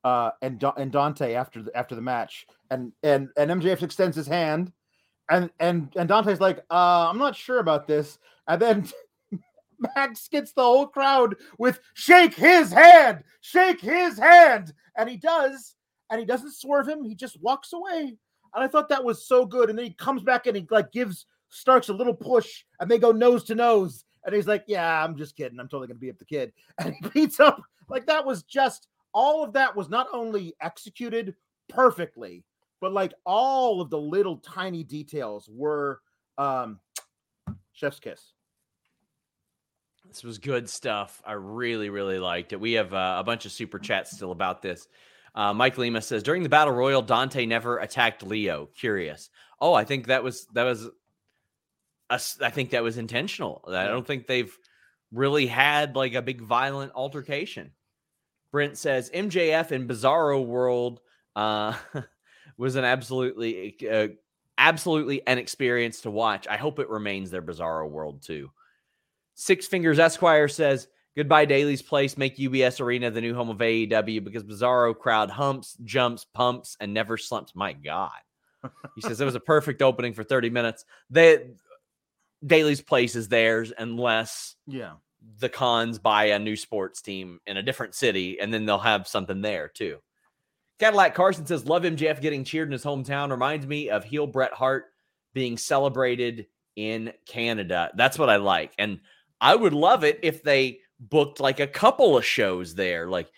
uh, 0.03 0.31
and 0.41 0.63
and 0.77 0.91
Dante 0.91 1.33
after 1.33 1.61
the 1.63 1.75
after 1.75 1.95
the 1.95 2.01
match, 2.01 2.45
and 2.69 2.91
and 3.03 3.29
and 3.37 3.51
MJF 3.51 3.81
extends 3.83 4.15
his 4.15 4.27
hand, 4.27 4.71
and 5.29 5.49
and 5.59 5.89
and 5.97 6.07
Dante's 6.07 6.39
like, 6.39 6.59
uh, 6.69 7.09
I'm 7.09 7.17
not 7.17 7.35
sure 7.35 7.59
about 7.59 7.87
this, 7.87 8.19
and 8.47 8.61
then 8.61 8.87
Max 9.79 10.27
gets 10.27 10.53
the 10.53 10.61
whole 10.61 10.87
crowd 10.87 11.35
with 11.57 11.79
shake 11.93 12.33
his 12.33 12.71
hand, 12.71 13.23
shake 13.41 13.81
his 13.81 14.17
hand, 14.17 14.73
and 14.97 15.09
he 15.09 15.17
does, 15.17 15.75
and 16.09 16.19
he 16.19 16.25
doesn't 16.25 16.55
swerve 16.55 16.87
him, 16.87 17.03
he 17.03 17.15
just 17.15 17.41
walks 17.41 17.73
away, 17.73 18.17
and 18.55 18.63
I 18.63 18.67
thought 18.67 18.89
that 18.89 19.03
was 19.03 19.27
so 19.27 19.45
good, 19.45 19.69
and 19.69 19.77
then 19.77 19.85
he 19.85 19.93
comes 19.93 20.23
back 20.23 20.47
and 20.47 20.55
he 20.55 20.65
like 20.69 20.91
gives 20.91 21.25
Starks 21.49 21.89
a 21.89 21.93
little 21.93 22.13
push, 22.13 22.65
and 22.79 22.89
they 22.89 22.97
go 22.97 23.11
nose 23.11 23.43
to 23.45 23.55
nose. 23.55 24.03
And 24.25 24.35
he's 24.35 24.47
like, 24.47 24.65
Yeah, 24.67 25.03
I'm 25.03 25.15
just 25.15 25.35
kidding. 25.35 25.59
I'm 25.59 25.67
totally 25.67 25.87
gonna 25.87 25.99
beat 25.99 26.09
up 26.11 26.19
the 26.19 26.25
kid. 26.25 26.51
And 26.79 26.93
he 26.95 27.09
beats 27.09 27.39
up 27.39 27.61
like 27.89 28.05
that 28.07 28.25
was 28.25 28.43
just 28.43 28.87
all 29.13 29.43
of 29.43 29.53
that 29.53 29.75
was 29.75 29.89
not 29.89 30.07
only 30.11 30.55
executed 30.61 31.35
perfectly, 31.69 32.43
but 32.81 32.91
like 32.91 33.13
all 33.25 33.81
of 33.81 33.89
the 33.89 33.99
little 33.99 34.37
tiny 34.37 34.83
details 34.83 35.49
were 35.51 36.01
um 36.37 36.79
chef's 37.71 37.99
kiss. 37.99 38.33
This 40.17 40.23
was 40.23 40.39
good 40.39 40.67
stuff. 40.67 41.21
I 41.23 41.33
really, 41.33 41.91
really 41.91 42.17
liked 42.17 42.51
it. 42.51 42.59
We 42.59 42.73
have 42.73 42.91
uh, 42.91 43.17
a 43.19 43.23
bunch 43.23 43.45
of 43.45 43.51
super 43.51 43.77
chats 43.77 44.09
still 44.15 44.31
about 44.31 44.63
this. 44.63 44.87
Uh, 45.35 45.53
Mike 45.53 45.77
Lima 45.77 46.01
says 46.01 46.23
during 46.23 46.41
the 46.41 46.49
battle 46.49 46.73
royal, 46.73 47.03
Dante 47.03 47.45
never 47.45 47.77
attacked 47.77 48.23
Leo. 48.23 48.67
Curious. 48.75 49.29
Oh, 49.61 49.75
I 49.75 49.83
think 49.83 50.07
that 50.07 50.23
was 50.23 50.47
that 50.53 50.63
was. 50.63 50.87
a 52.09 52.19
I 52.41 52.49
think 52.49 52.71
that 52.71 52.81
was 52.81 52.97
intentional. 52.97 53.63
I 53.67 53.85
don't 53.85 54.07
think 54.07 54.25
they've 54.25 54.57
really 55.11 55.45
had 55.45 55.95
like 55.95 56.15
a 56.15 56.23
big 56.23 56.41
violent 56.41 56.93
altercation. 56.95 57.73
Brent 58.51 58.75
says 58.75 59.11
MJF 59.11 59.71
in 59.71 59.87
Bizarro 59.87 60.43
World 60.43 60.99
uh, 61.35 61.75
was 62.57 62.75
an 62.75 62.85
absolutely, 62.85 63.75
uh, 63.87 64.07
absolutely 64.57 65.27
an 65.27 65.37
experience 65.37 66.01
to 66.01 66.09
watch. 66.09 66.47
I 66.47 66.57
hope 66.57 66.79
it 66.79 66.89
remains 66.89 67.29
their 67.29 67.43
Bizarro 67.43 67.87
World 67.87 68.23
too. 68.23 68.49
Six 69.39 69.67
Fingers 69.67 69.99
Esquire 69.99 70.47
says, 70.47 70.87
Goodbye, 71.15 71.45
Daily's 71.45 71.81
Place. 71.81 72.17
Make 72.17 72.37
UBS 72.37 72.81
Arena 72.81 73.09
the 73.11 73.21
new 73.21 73.33
home 73.35 73.49
of 73.49 73.57
AEW 73.57 74.23
because 74.23 74.43
Bizarro 74.43 74.97
crowd 74.97 75.29
humps, 75.29 75.77
jumps, 75.83 76.25
pumps, 76.25 76.75
and 76.79 76.93
never 76.93 77.17
slumps. 77.17 77.55
My 77.55 77.73
God. 77.73 78.11
He 78.95 79.01
says 79.01 79.21
it 79.21 79.25
was 79.25 79.35
a 79.35 79.39
perfect 79.39 79.81
opening 79.83 80.13
for 80.13 80.23
30 80.23 80.49
minutes. 80.49 80.85
They 81.11 81.51
Daily's 82.45 82.81
Place 82.81 83.15
is 83.15 83.27
theirs 83.29 83.71
unless 83.77 84.55
Yeah. 84.65 84.93
the 85.39 85.49
Khans 85.49 85.99
buy 85.99 86.25
a 86.25 86.39
new 86.39 86.55
sports 86.55 87.01
team 87.01 87.39
in 87.47 87.57
a 87.57 87.63
different 87.63 87.93
city 87.95 88.39
and 88.39 88.53
then 88.53 88.65
they'll 88.65 88.77
have 88.79 89.07
something 89.07 89.41
there 89.41 89.67
too. 89.69 89.97
Cadillac 90.79 91.15
Carson 91.15 91.45
says, 91.45 91.65
Love 91.65 91.83
MJF 91.83 92.21
getting 92.21 92.43
cheered 92.43 92.67
in 92.67 92.71
his 92.73 92.83
hometown. 92.83 93.31
Reminds 93.31 93.65
me 93.65 93.89
of 93.89 94.03
heel 94.03 94.27
Bret 94.27 94.53
Hart 94.53 94.85
being 95.33 95.57
celebrated 95.57 96.47
in 96.75 97.11
Canada. 97.25 97.89
That's 97.95 98.19
what 98.19 98.29
I 98.29 98.35
like. 98.35 98.73
And 98.77 98.99
I 99.41 99.55
would 99.55 99.73
love 99.73 100.03
it 100.03 100.19
if 100.23 100.43
they 100.43 100.79
booked 100.99 101.39
like 101.39 101.59
a 101.59 101.67
couple 101.67 102.17
of 102.17 102.25
shows 102.25 102.75
there. 102.75 103.07
Like 103.07 103.29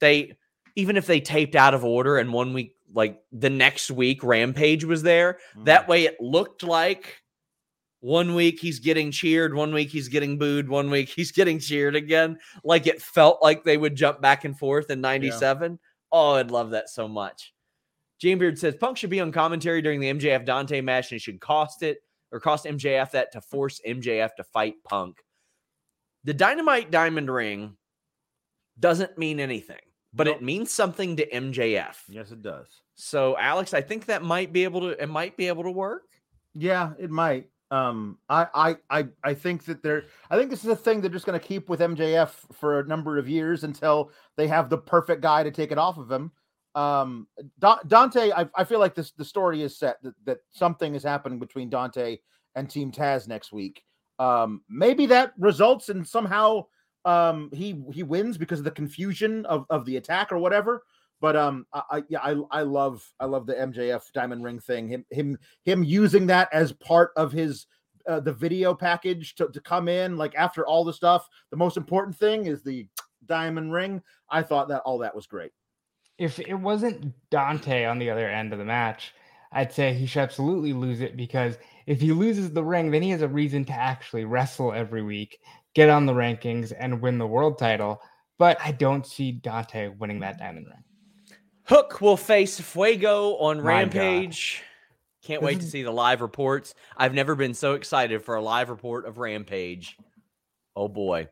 they, 0.00 0.36
even 0.76 0.96
if 0.96 1.06
they 1.06 1.20
taped 1.20 1.56
out 1.56 1.74
of 1.74 1.84
order 1.84 2.18
and 2.18 2.32
one 2.32 2.52
week, 2.52 2.74
like 2.92 3.20
the 3.32 3.50
next 3.50 3.90
week, 3.90 4.22
Rampage 4.22 4.84
was 4.84 5.02
there. 5.02 5.38
That 5.64 5.84
mm. 5.84 5.88
way 5.88 6.04
it 6.04 6.20
looked 6.20 6.62
like 6.62 7.22
one 8.00 8.34
week 8.34 8.60
he's 8.60 8.78
getting 8.78 9.10
cheered, 9.10 9.54
one 9.54 9.74
week 9.74 9.90
he's 9.90 10.08
getting 10.08 10.38
booed, 10.38 10.68
one 10.68 10.90
week 10.90 11.08
he's 11.16 11.32
getting 11.32 11.58
cheered 11.58 11.96
again. 11.96 12.38
Like 12.64 12.86
it 12.86 13.02
felt 13.02 13.42
like 13.42 13.64
they 13.64 13.76
would 13.76 13.96
jump 13.96 14.20
back 14.20 14.44
and 14.44 14.58
forth 14.58 14.90
in 14.90 15.00
97. 15.00 15.78
Oh, 16.10 16.34
I'd 16.34 16.50
love 16.50 16.70
that 16.70 16.88
so 16.88 17.08
much. 17.08 17.52
Gene 18.18 18.38
Beard 18.38 18.58
says 18.58 18.74
Punk 18.74 18.96
should 18.96 19.10
be 19.10 19.20
on 19.20 19.30
commentary 19.30 19.80
during 19.80 20.00
the 20.00 20.12
MJF 20.12 20.44
Dante 20.44 20.80
match 20.80 21.12
and 21.12 21.16
he 21.16 21.18
should 21.18 21.40
cost 21.40 21.82
it 21.82 21.98
or 22.32 22.40
cost 22.40 22.64
MJF 22.64 23.10
that 23.12 23.32
to 23.32 23.40
force 23.40 23.80
MJF 23.86 24.34
to 24.36 24.44
fight 24.44 24.74
Punk. 24.84 25.18
The 26.24 26.34
Dynamite 26.34 26.90
Diamond 26.90 27.30
Ring 27.30 27.76
doesn't 28.78 29.16
mean 29.18 29.40
anything, 29.40 29.80
but 30.12 30.26
Nope. 30.26 30.36
it 30.36 30.42
means 30.42 30.70
something 30.70 31.16
to 31.16 31.28
MJF. 31.30 31.96
Yes, 32.08 32.30
it 32.30 32.42
does. 32.42 32.68
So, 32.96 33.36
Alex, 33.38 33.74
I 33.74 33.80
think 33.80 34.06
that 34.06 34.22
might 34.22 34.52
be 34.52 34.64
able 34.64 34.80
to 34.80 35.02
it 35.02 35.08
might 35.08 35.36
be 35.36 35.48
able 35.48 35.62
to 35.62 35.70
work. 35.70 36.02
Yeah, 36.54 36.92
it 36.98 37.10
might. 37.10 37.48
Um, 37.70 38.16
I, 38.30 38.46
I, 38.54 38.76
I, 38.90 39.06
I 39.22 39.34
think 39.34 39.64
that 39.66 39.82
they're. 39.82 40.04
I 40.30 40.36
think 40.36 40.50
this 40.50 40.64
is 40.64 40.70
a 40.70 40.76
thing 40.76 41.00
they're 41.00 41.10
just 41.10 41.26
going 41.26 41.38
to 41.38 41.46
keep 41.46 41.68
with 41.68 41.80
MJF 41.80 42.30
for 42.54 42.80
a 42.80 42.86
number 42.86 43.18
of 43.18 43.28
years 43.28 43.62
until 43.62 44.10
they 44.36 44.48
have 44.48 44.70
the 44.70 44.78
perfect 44.78 45.20
guy 45.20 45.42
to 45.42 45.50
take 45.50 45.70
it 45.70 45.78
off 45.78 45.98
of 45.98 46.10
him. 46.10 46.32
Um, 46.78 47.26
Da- 47.58 47.82
Dante, 47.88 48.30
I, 48.30 48.46
I 48.54 48.62
feel 48.62 48.78
like 48.78 48.94
this 48.94 49.10
the 49.10 49.24
story 49.24 49.62
is 49.62 49.76
set 49.76 50.00
that, 50.04 50.14
that 50.24 50.38
something 50.50 50.94
is 50.94 51.02
happening 51.02 51.40
between 51.40 51.68
Dante 51.68 52.18
and 52.54 52.70
Team 52.70 52.92
Taz 52.92 53.26
next 53.26 53.52
week. 53.52 53.82
Um, 54.20 54.62
maybe 54.68 55.04
that 55.06 55.32
results 55.38 55.88
in 55.88 56.04
somehow 56.04 56.66
um 57.04 57.48
he 57.52 57.82
he 57.92 58.02
wins 58.02 58.38
because 58.38 58.60
of 58.60 58.64
the 58.64 58.70
confusion 58.70 59.44
of, 59.46 59.66
of 59.70 59.84
the 59.86 59.96
attack 59.96 60.30
or 60.30 60.38
whatever. 60.38 60.84
But 61.20 61.34
um, 61.34 61.66
I, 61.72 61.82
I 61.90 62.02
yeah, 62.08 62.20
I 62.22 62.36
I 62.52 62.62
love 62.62 63.04
I 63.18 63.24
love 63.24 63.46
the 63.46 63.54
MJF 63.54 64.12
diamond 64.12 64.44
ring 64.44 64.60
thing. 64.60 64.88
Him 64.88 65.04
him 65.10 65.36
him 65.64 65.82
using 65.82 66.28
that 66.28 66.48
as 66.52 66.70
part 66.70 67.10
of 67.16 67.32
his 67.32 67.66
uh, 68.08 68.20
the 68.20 68.32
video 68.32 68.72
package 68.72 69.34
to, 69.34 69.48
to 69.48 69.60
come 69.60 69.88
in 69.88 70.16
like 70.16 70.36
after 70.36 70.64
all 70.64 70.84
the 70.84 70.92
stuff. 70.92 71.28
The 71.50 71.56
most 71.56 71.76
important 71.76 72.16
thing 72.16 72.46
is 72.46 72.62
the 72.62 72.86
diamond 73.26 73.72
ring. 73.72 74.00
I 74.30 74.42
thought 74.42 74.68
that 74.68 74.82
all 74.82 74.98
that 74.98 75.14
was 75.14 75.26
great. 75.26 75.50
If 76.18 76.40
it 76.40 76.54
wasn't 76.54 77.14
Dante 77.30 77.84
on 77.84 77.98
the 77.98 78.10
other 78.10 78.28
end 78.28 78.52
of 78.52 78.58
the 78.58 78.64
match, 78.64 79.14
I'd 79.52 79.72
say 79.72 79.94
he 79.94 80.06
should 80.06 80.22
absolutely 80.22 80.72
lose 80.72 81.00
it 81.00 81.16
because 81.16 81.56
if 81.86 82.00
he 82.00 82.12
loses 82.12 82.50
the 82.50 82.64
ring, 82.64 82.90
then 82.90 83.02
he 83.02 83.10
has 83.10 83.22
a 83.22 83.28
reason 83.28 83.64
to 83.66 83.72
actually 83.72 84.24
wrestle 84.24 84.72
every 84.72 85.02
week, 85.02 85.40
get 85.74 85.88
on 85.88 86.06
the 86.06 86.12
rankings, 86.12 86.72
and 86.78 87.00
win 87.00 87.18
the 87.18 87.26
world 87.26 87.58
title. 87.58 88.02
But 88.36 88.58
I 88.62 88.72
don't 88.72 89.06
see 89.06 89.32
Dante 89.32 89.88
winning 89.88 90.20
that 90.20 90.38
diamond 90.38 90.66
ring. 90.66 90.84
Hook 91.64 92.00
will 92.00 92.16
face 92.16 92.60
Fuego 92.60 93.36
on 93.36 93.58
My 93.58 93.80
Rampage. 93.80 94.62
Can't 95.22 95.42
wait 95.42 95.60
to 95.60 95.66
see 95.66 95.82
the 95.82 95.90
live 95.90 96.20
reports. 96.20 96.74
I've 96.96 97.14
never 97.14 97.34
been 97.34 97.52
so 97.54 97.74
excited 97.74 98.22
for 98.22 98.36
a 98.36 98.42
live 98.42 98.70
report 98.70 99.06
of 99.06 99.18
Rampage. 99.18 99.96
Oh 100.74 100.88
boy. 100.88 101.28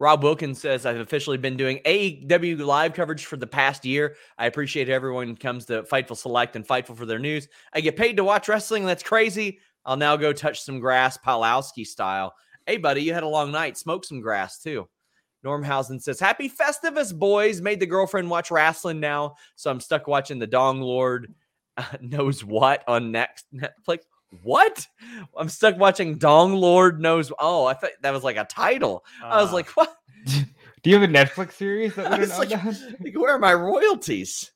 Rob 0.00 0.22
Wilkins 0.22 0.58
says, 0.58 0.86
I've 0.86 0.96
officially 0.96 1.36
been 1.36 1.58
doing 1.58 1.78
AEW 1.84 2.64
live 2.64 2.94
coverage 2.94 3.26
for 3.26 3.36
the 3.36 3.46
past 3.46 3.84
year. 3.84 4.16
I 4.38 4.46
appreciate 4.46 4.88
everyone 4.88 5.36
comes 5.36 5.66
to 5.66 5.82
Fightful 5.82 6.16
Select 6.16 6.56
and 6.56 6.66
Fightful 6.66 6.96
for 6.96 7.04
their 7.04 7.18
news. 7.18 7.48
I 7.74 7.82
get 7.82 7.96
paid 7.96 8.16
to 8.16 8.24
watch 8.24 8.48
wrestling. 8.48 8.86
That's 8.86 9.02
crazy. 9.02 9.60
I'll 9.84 9.98
now 9.98 10.16
go 10.16 10.32
touch 10.32 10.62
some 10.62 10.80
grass, 10.80 11.18
Palowski 11.18 11.86
style. 11.86 12.32
Hey, 12.66 12.78
buddy, 12.78 13.02
you 13.02 13.12
had 13.12 13.24
a 13.24 13.28
long 13.28 13.52
night. 13.52 13.76
Smoke 13.76 14.06
some 14.06 14.22
grass 14.22 14.58
too. 14.58 14.88
Normhausen 15.44 16.00
says, 16.00 16.18
Happy 16.18 16.48
Festivus, 16.48 17.14
boys. 17.14 17.60
Made 17.60 17.80
the 17.80 17.86
girlfriend 17.86 18.30
watch 18.30 18.50
wrestling 18.50 19.00
now. 19.00 19.34
So 19.56 19.70
I'm 19.70 19.80
stuck 19.80 20.06
watching 20.06 20.38
the 20.38 20.46
Dong 20.46 20.80
Lord 20.80 21.34
knows 22.00 22.42
what 22.42 22.84
on 22.88 23.12
next 23.12 23.46
Netflix. 23.54 24.00
What? 24.42 24.86
I'm 25.36 25.48
stuck 25.48 25.76
watching 25.78 26.18
Dong 26.18 26.54
Lord 26.54 27.00
knows. 27.00 27.32
Oh, 27.38 27.66
I 27.66 27.74
thought 27.74 27.90
that 28.02 28.12
was 28.12 28.22
like 28.24 28.36
a 28.36 28.44
title. 28.44 29.04
I 29.22 29.42
was 29.42 29.50
Uh, 29.50 29.54
like, 29.54 29.68
what? 29.70 29.94
Do 30.82 30.88
you 30.90 30.98
have 30.98 31.08
a 31.08 31.12
Netflix 31.12 31.52
series 31.52 31.94
that 31.96 32.06
I 32.12 32.18
was 32.18 32.38
like, 32.38 32.50
like, 33.00 33.14
where 33.14 33.34
are 33.34 33.38
my 33.38 33.52
royalties? 33.54 34.50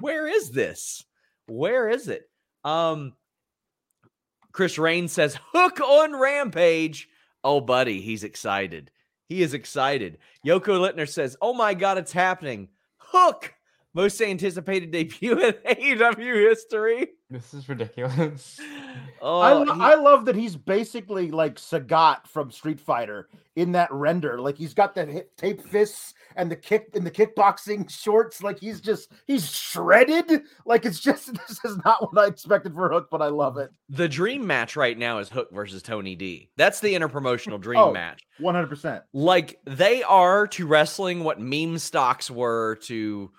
Where 0.00 0.26
is 0.26 0.50
this? 0.50 1.04
Where 1.46 1.88
is 1.88 2.08
it? 2.08 2.22
Um, 2.64 3.12
Chris 4.52 4.78
Rain 4.78 5.08
says 5.08 5.38
hook 5.52 5.80
on 5.80 6.18
Rampage. 6.18 7.08
Oh, 7.44 7.60
buddy, 7.60 8.00
he's 8.00 8.24
excited. 8.24 8.90
He 9.28 9.42
is 9.42 9.54
excited. 9.54 10.18
Yoko 10.46 10.78
Littner 10.78 11.08
says, 11.08 11.36
"Oh 11.40 11.54
my 11.54 11.72
God, 11.74 11.96
it's 11.98 12.12
happening! 12.12 12.68
Hook, 12.98 13.54
most 13.94 14.20
anticipated 14.22 14.90
debut 14.90 15.38
in 15.40 15.52
AEW 15.52 16.48
history." 16.48 17.08
This 17.30 17.54
is 17.54 17.68
ridiculous. 17.68 18.60
Oh, 19.24 19.38
I, 19.38 19.52
lo- 19.52 19.72
he- 19.72 19.80
I 19.80 19.94
love 19.94 20.24
that 20.24 20.34
he's 20.34 20.56
basically 20.56 21.30
like 21.30 21.54
Sagat 21.54 22.26
from 22.26 22.50
Street 22.50 22.80
Fighter 22.80 23.28
in 23.54 23.70
that 23.72 23.90
render. 23.92 24.40
Like 24.40 24.58
he's 24.58 24.74
got 24.74 24.96
that 24.96 25.06
hip 25.08 25.36
tape 25.36 25.62
fists 25.62 26.12
and 26.34 26.50
the 26.50 26.56
kick 26.56 26.88
and 26.94 27.06
the 27.06 27.10
kickboxing 27.10 27.88
shorts. 27.88 28.42
Like 28.42 28.58
he's 28.58 28.80
just 28.80 29.12
he's 29.28 29.48
shredded. 29.48 30.42
Like 30.66 30.84
it's 30.84 30.98
just 30.98 31.32
this 31.48 31.64
is 31.64 31.78
not 31.84 32.02
what 32.12 32.22
I 32.22 32.26
expected 32.26 32.74
for 32.74 32.90
Hook, 32.90 33.08
but 33.12 33.22
I 33.22 33.28
love 33.28 33.56
it. 33.58 33.70
the 33.88 34.08
dream 34.08 34.44
match 34.44 34.74
right 34.74 34.98
now 34.98 35.18
is 35.18 35.28
Hook 35.28 35.50
versus 35.52 35.82
Tony 35.84 36.16
D. 36.16 36.50
That's 36.56 36.80
the 36.80 36.92
interpromotional 36.94 37.60
dream 37.60 37.80
Oh. 37.80 37.92
match. 37.92 38.22
One 38.40 38.56
hundred 38.56 38.68
percent. 38.70 39.04
like 39.12 39.60
they 39.64 40.02
are 40.02 40.48
to 40.48 40.66
wrestling 40.66 41.22
what 41.22 41.40
meme 41.40 41.78
stocks 41.78 42.28
were 42.28 42.76
to 42.86 43.30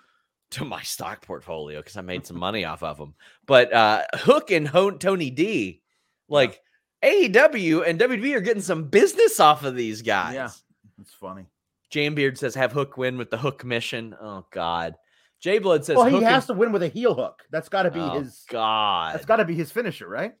to 0.54 0.64
my 0.64 0.82
stock 0.82 1.24
portfolio 1.26 1.80
because 1.80 1.96
I 1.96 2.00
made 2.02 2.26
some 2.26 2.38
money 2.38 2.64
off 2.64 2.82
of 2.82 2.98
them. 2.98 3.14
But 3.46 3.72
uh 3.72 4.02
Hook 4.14 4.50
and 4.50 4.66
Ho- 4.68 4.90
Tony 4.92 5.30
D, 5.30 5.82
like 6.28 6.60
AEW 7.04 7.86
and 7.86 8.00
WWE 8.00 8.34
are 8.34 8.40
getting 8.40 8.62
some 8.62 8.84
business 8.88 9.38
off 9.40 9.64
of 9.64 9.76
these 9.76 10.02
guys. 10.02 10.34
Yeah. 10.34 10.50
It's 11.00 11.12
funny. 11.12 11.46
Jambeard 11.92 12.38
says 12.38 12.54
have 12.54 12.72
Hook 12.72 12.96
win 12.96 13.18
with 13.18 13.30
the 13.30 13.36
Hook 13.38 13.64
mission. 13.64 14.14
Oh 14.20 14.46
God. 14.50 14.94
Jay 15.40 15.58
Blood 15.58 15.84
says 15.84 15.96
Well, 15.96 16.06
he 16.06 16.12
Hook 16.14 16.22
has 16.24 16.48
and- 16.48 16.56
to 16.56 16.60
win 16.60 16.72
with 16.72 16.82
a 16.82 16.88
heel 16.88 17.14
hook. 17.14 17.42
That's 17.50 17.68
got 17.68 17.82
to 17.82 17.90
be 17.90 18.00
Oh, 18.00 18.20
his. 18.20 18.44
God. 18.48 19.14
That's 19.14 19.26
got 19.26 19.36
to 19.36 19.44
be 19.44 19.54
his 19.54 19.70
finisher, 19.70 20.08
right? 20.08 20.32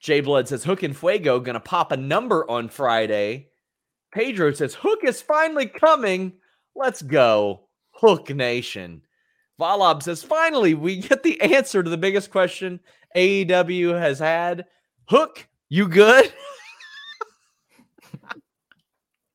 Jay 0.00 0.20
Blood 0.20 0.48
says 0.48 0.62
Hook 0.62 0.82
and 0.82 0.94
Fuego 0.94 1.40
gonna 1.40 1.60
pop 1.60 1.90
a 1.92 1.96
number 1.96 2.48
on 2.50 2.68
Friday. 2.68 3.48
Pedro 4.12 4.52
says 4.52 4.74
Hook 4.74 5.00
is 5.02 5.22
finally 5.22 5.66
coming. 5.66 6.34
Let's 6.76 7.00
go, 7.00 7.68
Hook 7.92 8.28
Nation. 8.30 9.00
Valab 9.60 10.02
says 10.02 10.22
finally 10.22 10.74
we 10.74 10.96
get 10.96 11.22
the 11.22 11.40
answer 11.40 11.82
to 11.82 11.90
the 11.90 11.96
biggest 11.96 12.30
question 12.30 12.80
AEW 13.16 13.98
has 13.98 14.18
had. 14.18 14.64
Hook, 15.08 15.46
you 15.68 15.88
good? 15.88 16.32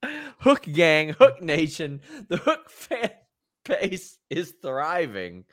Hook 0.39 0.63
gang, 0.63 1.09
Hook 1.09 1.41
Nation, 1.41 2.01
the 2.29 2.37
Hook 2.37 2.69
fan 2.69 3.11
base 3.65 4.17
is 4.29 4.53
thriving. 4.61 5.43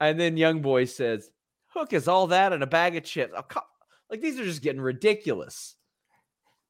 And 0.00 0.18
then 0.18 0.36
Young 0.36 0.60
Boy 0.62 0.84
says, 0.86 1.30
Hook 1.68 1.92
is 1.92 2.08
all 2.08 2.26
that 2.28 2.52
and 2.52 2.62
a 2.62 2.66
bag 2.66 2.96
of 2.96 3.04
chips. 3.04 3.32
Oh, 3.36 3.60
like 4.10 4.20
these 4.20 4.38
are 4.38 4.44
just 4.44 4.62
getting 4.62 4.80
ridiculous. 4.80 5.76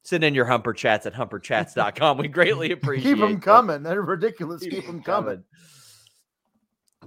Send 0.03 0.23
in 0.23 0.35
your 0.35 0.45
humper 0.45 0.73
chats 0.73 1.07
at 1.07 1.13
humperchats.com. 1.15 2.19
We 2.19 2.27
greatly 2.27 2.71
appreciate 2.73 3.13
Keep 3.13 3.19
them 3.21 3.31
them. 3.33 3.41
coming. 3.41 3.83
They're 3.83 4.01
ridiculous. 4.03 4.61
Keep 4.61 4.85
them 4.85 5.01
coming. 5.01 5.43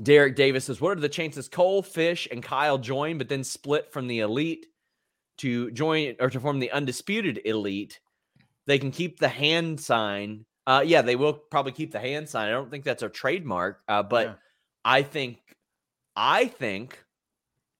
Derek 0.02 0.36
Davis 0.36 0.64
says, 0.66 0.80
What 0.80 0.96
are 0.96 1.00
the 1.00 1.08
chances 1.08 1.48
Cole, 1.48 1.82
Fish, 1.82 2.28
and 2.30 2.42
Kyle 2.42 2.78
join, 2.78 3.18
but 3.18 3.28
then 3.28 3.44
split 3.44 3.92
from 3.92 4.06
the 4.06 4.20
elite 4.20 4.66
to 5.38 5.70
join 5.70 6.16
or 6.20 6.30
to 6.30 6.40
form 6.40 6.58
the 6.58 6.70
undisputed 6.70 7.40
elite? 7.44 8.00
They 8.66 8.78
can 8.78 8.90
keep 8.90 9.18
the 9.18 9.28
hand 9.28 9.80
sign. 9.80 10.44
Uh, 10.66 10.82
yeah, 10.84 11.00
they 11.02 11.16
will 11.16 11.32
probably 11.32 11.72
keep 11.72 11.92
the 11.92 12.00
hand 12.00 12.28
sign. 12.28 12.48
I 12.48 12.52
don't 12.52 12.70
think 12.70 12.84
that's 12.84 13.02
a 13.02 13.08
trademark, 13.08 13.80
uh, 13.88 14.02
but 14.02 14.26
Yeah. 14.26 14.34
I 14.84 15.02
think, 15.02 15.38
I 16.14 16.46
think 16.46 17.02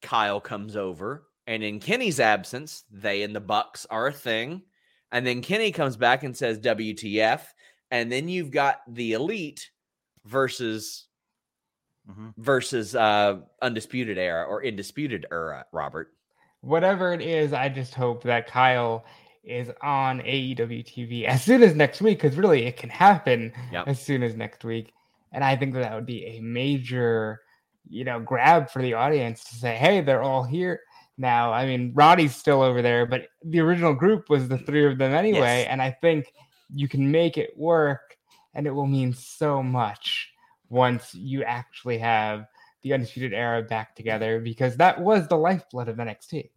Kyle 0.00 0.40
comes 0.40 0.76
over, 0.76 1.28
and 1.46 1.62
in 1.62 1.81
Kenny's 1.81 2.20
absence, 2.20 2.85
they 2.90 3.22
and 3.22 3.35
the 3.35 3.40
Bucks 3.40 3.87
are 3.90 4.09
a 4.09 4.12
thing. 4.12 4.62
And 5.11 5.26
then 5.26 5.40
Kenny 5.42 5.72
comes 5.72 5.96
back 5.96 6.22
and 6.22 6.37
says 6.37 6.59
WTF, 6.59 7.42
and 7.90 8.12
then 8.12 8.28
you've 8.28 8.50
got 8.50 8.81
the 8.88 9.14
elite 9.14 9.70
versus 10.26 11.07
Mhm. 12.08 12.32
versus 12.38 12.94
uh 12.94 13.38
undisputed 13.62 14.16
era 14.18 14.44
or 14.44 14.62
indisputed 14.62 15.26
era 15.30 15.64
robert 15.72 16.12
Whatever 16.60 17.12
it 17.12 17.20
is, 17.20 17.52
I 17.52 17.68
just 17.68 17.94
hope 17.94 18.24
that 18.24 18.48
Kyle 18.48 19.04
is 19.44 19.70
on 19.80 20.18
AEW 20.22 20.84
TV 20.84 21.24
as 21.24 21.44
soon 21.44 21.62
as 21.62 21.72
next 21.76 22.00
week, 22.02 22.20
because 22.20 22.36
really 22.36 22.66
it 22.66 22.76
can 22.76 22.90
happen 22.90 23.52
Yep. 23.70 23.86
as 23.86 24.00
soon 24.00 24.24
as 24.24 24.34
next 24.34 24.64
week. 24.64 24.92
And 25.30 25.44
I 25.44 25.54
think 25.54 25.72
that, 25.74 25.82
that 25.82 25.94
would 25.94 26.04
be 26.04 26.24
a 26.26 26.40
major, 26.40 27.42
you 27.88 28.02
know, 28.02 28.18
grab 28.18 28.70
for 28.70 28.82
the 28.82 28.94
audience 28.94 29.44
to 29.50 29.54
say, 29.54 29.76
hey, 29.76 30.00
they're 30.00 30.22
all 30.24 30.42
here 30.42 30.80
now. 31.16 31.52
I 31.52 31.64
mean, 31.64 31.92
Roddy's 31.94 32.34
still 32.34 32.60
over 32.60 32.82
there, 32.82 33.06
but 33.06 33.28
the 33.44 33.60
original 33.60 33.94
group 33.94 34.28
was 34.28 34.48
the 34.48 34.58
three 34.58 34.84
of 34.90 34.98
them 34.98 35.14
anyway. 35.14 35.60
Yes. 35.60 35.68
And 35.70 35.80
I 35.80 35.92
think 35.92 36.32
you 36.74 36.88
can 36.88 37.08
make 37.08 37.38
it 37.38 37.56
work 37.56 38.16
and 38.54 38.66
it 38.66 38.72
will 38.72 38.86
mean 38.88 39.12
so 39.14 39.62
much 39.62 40.28
once 40.68 41.14
you 41.14 41.42
actually 41.44 41.98
have 41.98 42.46
the 42.83 42.92
Undisputed 42.92 43.35
Era 43.35 43.62
back 43.62 43.94
together 43.94 44.40
because 44.40 44.76
that 44.76 45.01
was 45.01 45.26
the 45.28 45.36
lifeblood 45.36 45.88
of 45.88 45.97
NXT. 45.97 46.51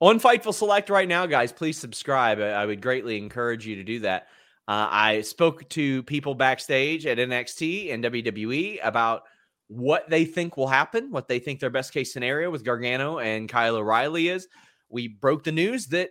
on 0.00 0.18
fightful 0.18 0.52
select 0.52 0.90
right 0.90 1.08
now 1.08 1.26
guys 1.26 1.52
please 1.52 1.78
subscribe. 1.78 2.40
I, 2.40 2.66
would 2.66 2.82
greatly 2.82 3.16
encourage 3.16 3.66
you 3.66 3.76
to 3.76 3.84
do 3.84 4.00
that. 4.00 4.28
Uh, 4.66 4.88
i 4.90 5.20
spoke 5.20 5.68
to 5.68 6.02
people 6.04 6.34
backstage 6.34 7.04
at 7.04 7.18
nxt 7.18 7.92
and 7.92 8.02
wwe 8.02 8.78
about 8.82 9.24
what 9.68 10.08
they 10.08 10.24
think 10.24 10.56
will 10.56 10.66
happen 10.66 11.10
what 11.10 11.28
they 11.28 11.38
think 11.38 11.60
their 11.60 11.68
best 11.68 11.92
case 11.92 12.14
scenario 12.14 12.50
with 12.50 12.64
gargano 12.64 13.18
and 13.18 13.48
kyle 13.48 13.76
o'reilly 13.76 14.28
is. 14.28 14.48
We 14.88 15.08
broke 15.08 15.44
the 15.44 15.52
news 15.52 15.86
that 15.88 16.10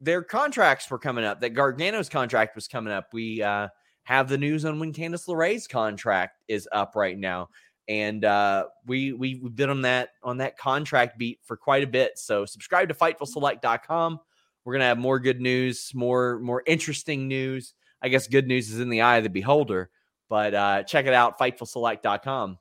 their 0.00 0.22
contracts 0.22 0.90
were 0.90 0.98
coming 0.98 1.24
up 1.24 1.40
that 1.40 1.50
gargano's 1.50 2.08
contract 2.08 2.54
was 2.54 2.68
coming 2.68 2.92
up. 2.92 3.08
We 3.12 3.42
uh, 3.42 3.68
have 4.08 4.26
the 4.26 4.38
news 4.38 4.64
on 4.64 4.80
when 4.80 4.90
candice 4.90 5.28
LeRae's 5.28 5.66
contract 5.66 6.40
is 6.48 6.66
up 6.72 6.96
right 6.96 7.18
now 7.18 7.46
and 7.88 8.24
uh, 8.24 8.64
we 8.86 9.12
we 9.12 9.36
we've 9.36 9.54
been 9.54 9.68
on 9.68 9.82
that 9.82 10.10
on 10.22 10.38
that 10.38 10.56
contract 10.56 11.18
beat 11.18 11.40
for 11.42 11.58
quite 11.58 11.82
a 11.82 11.86
bit. 11.86 12.18
So 12.18 12.46
subscribe 12.46 12.88
to 12.88 12.94
FightfulSelect.com. 12.94 14.18
We're 14.64 14.72
gonna 14.72 14.86
have 14.86 14.96
more 14.96 15.18
good 15.18 15.42
news, 15.42 15.92
more 15.94 16.38
more 16.38 16.62
interesting 16.66 17.28
news. 17.28 17.74
I 18.00 18.08
guess 18.08 18.26
good 18.26 18.46
news 18.46 18.70
is 18.70 18.80
in 18.80 18.88
the 18.88 19.02
eye 19.02 19.18
of 19.18 19.24
the 19.24 19.30
beholder. 19.30 19.90
But 20.30 20.54
uh, 20.54 20.82
check 20.84 21.04
it 21.04 21.12
out, 21.12 21.38
fightfulselect.com. 21.38 22.58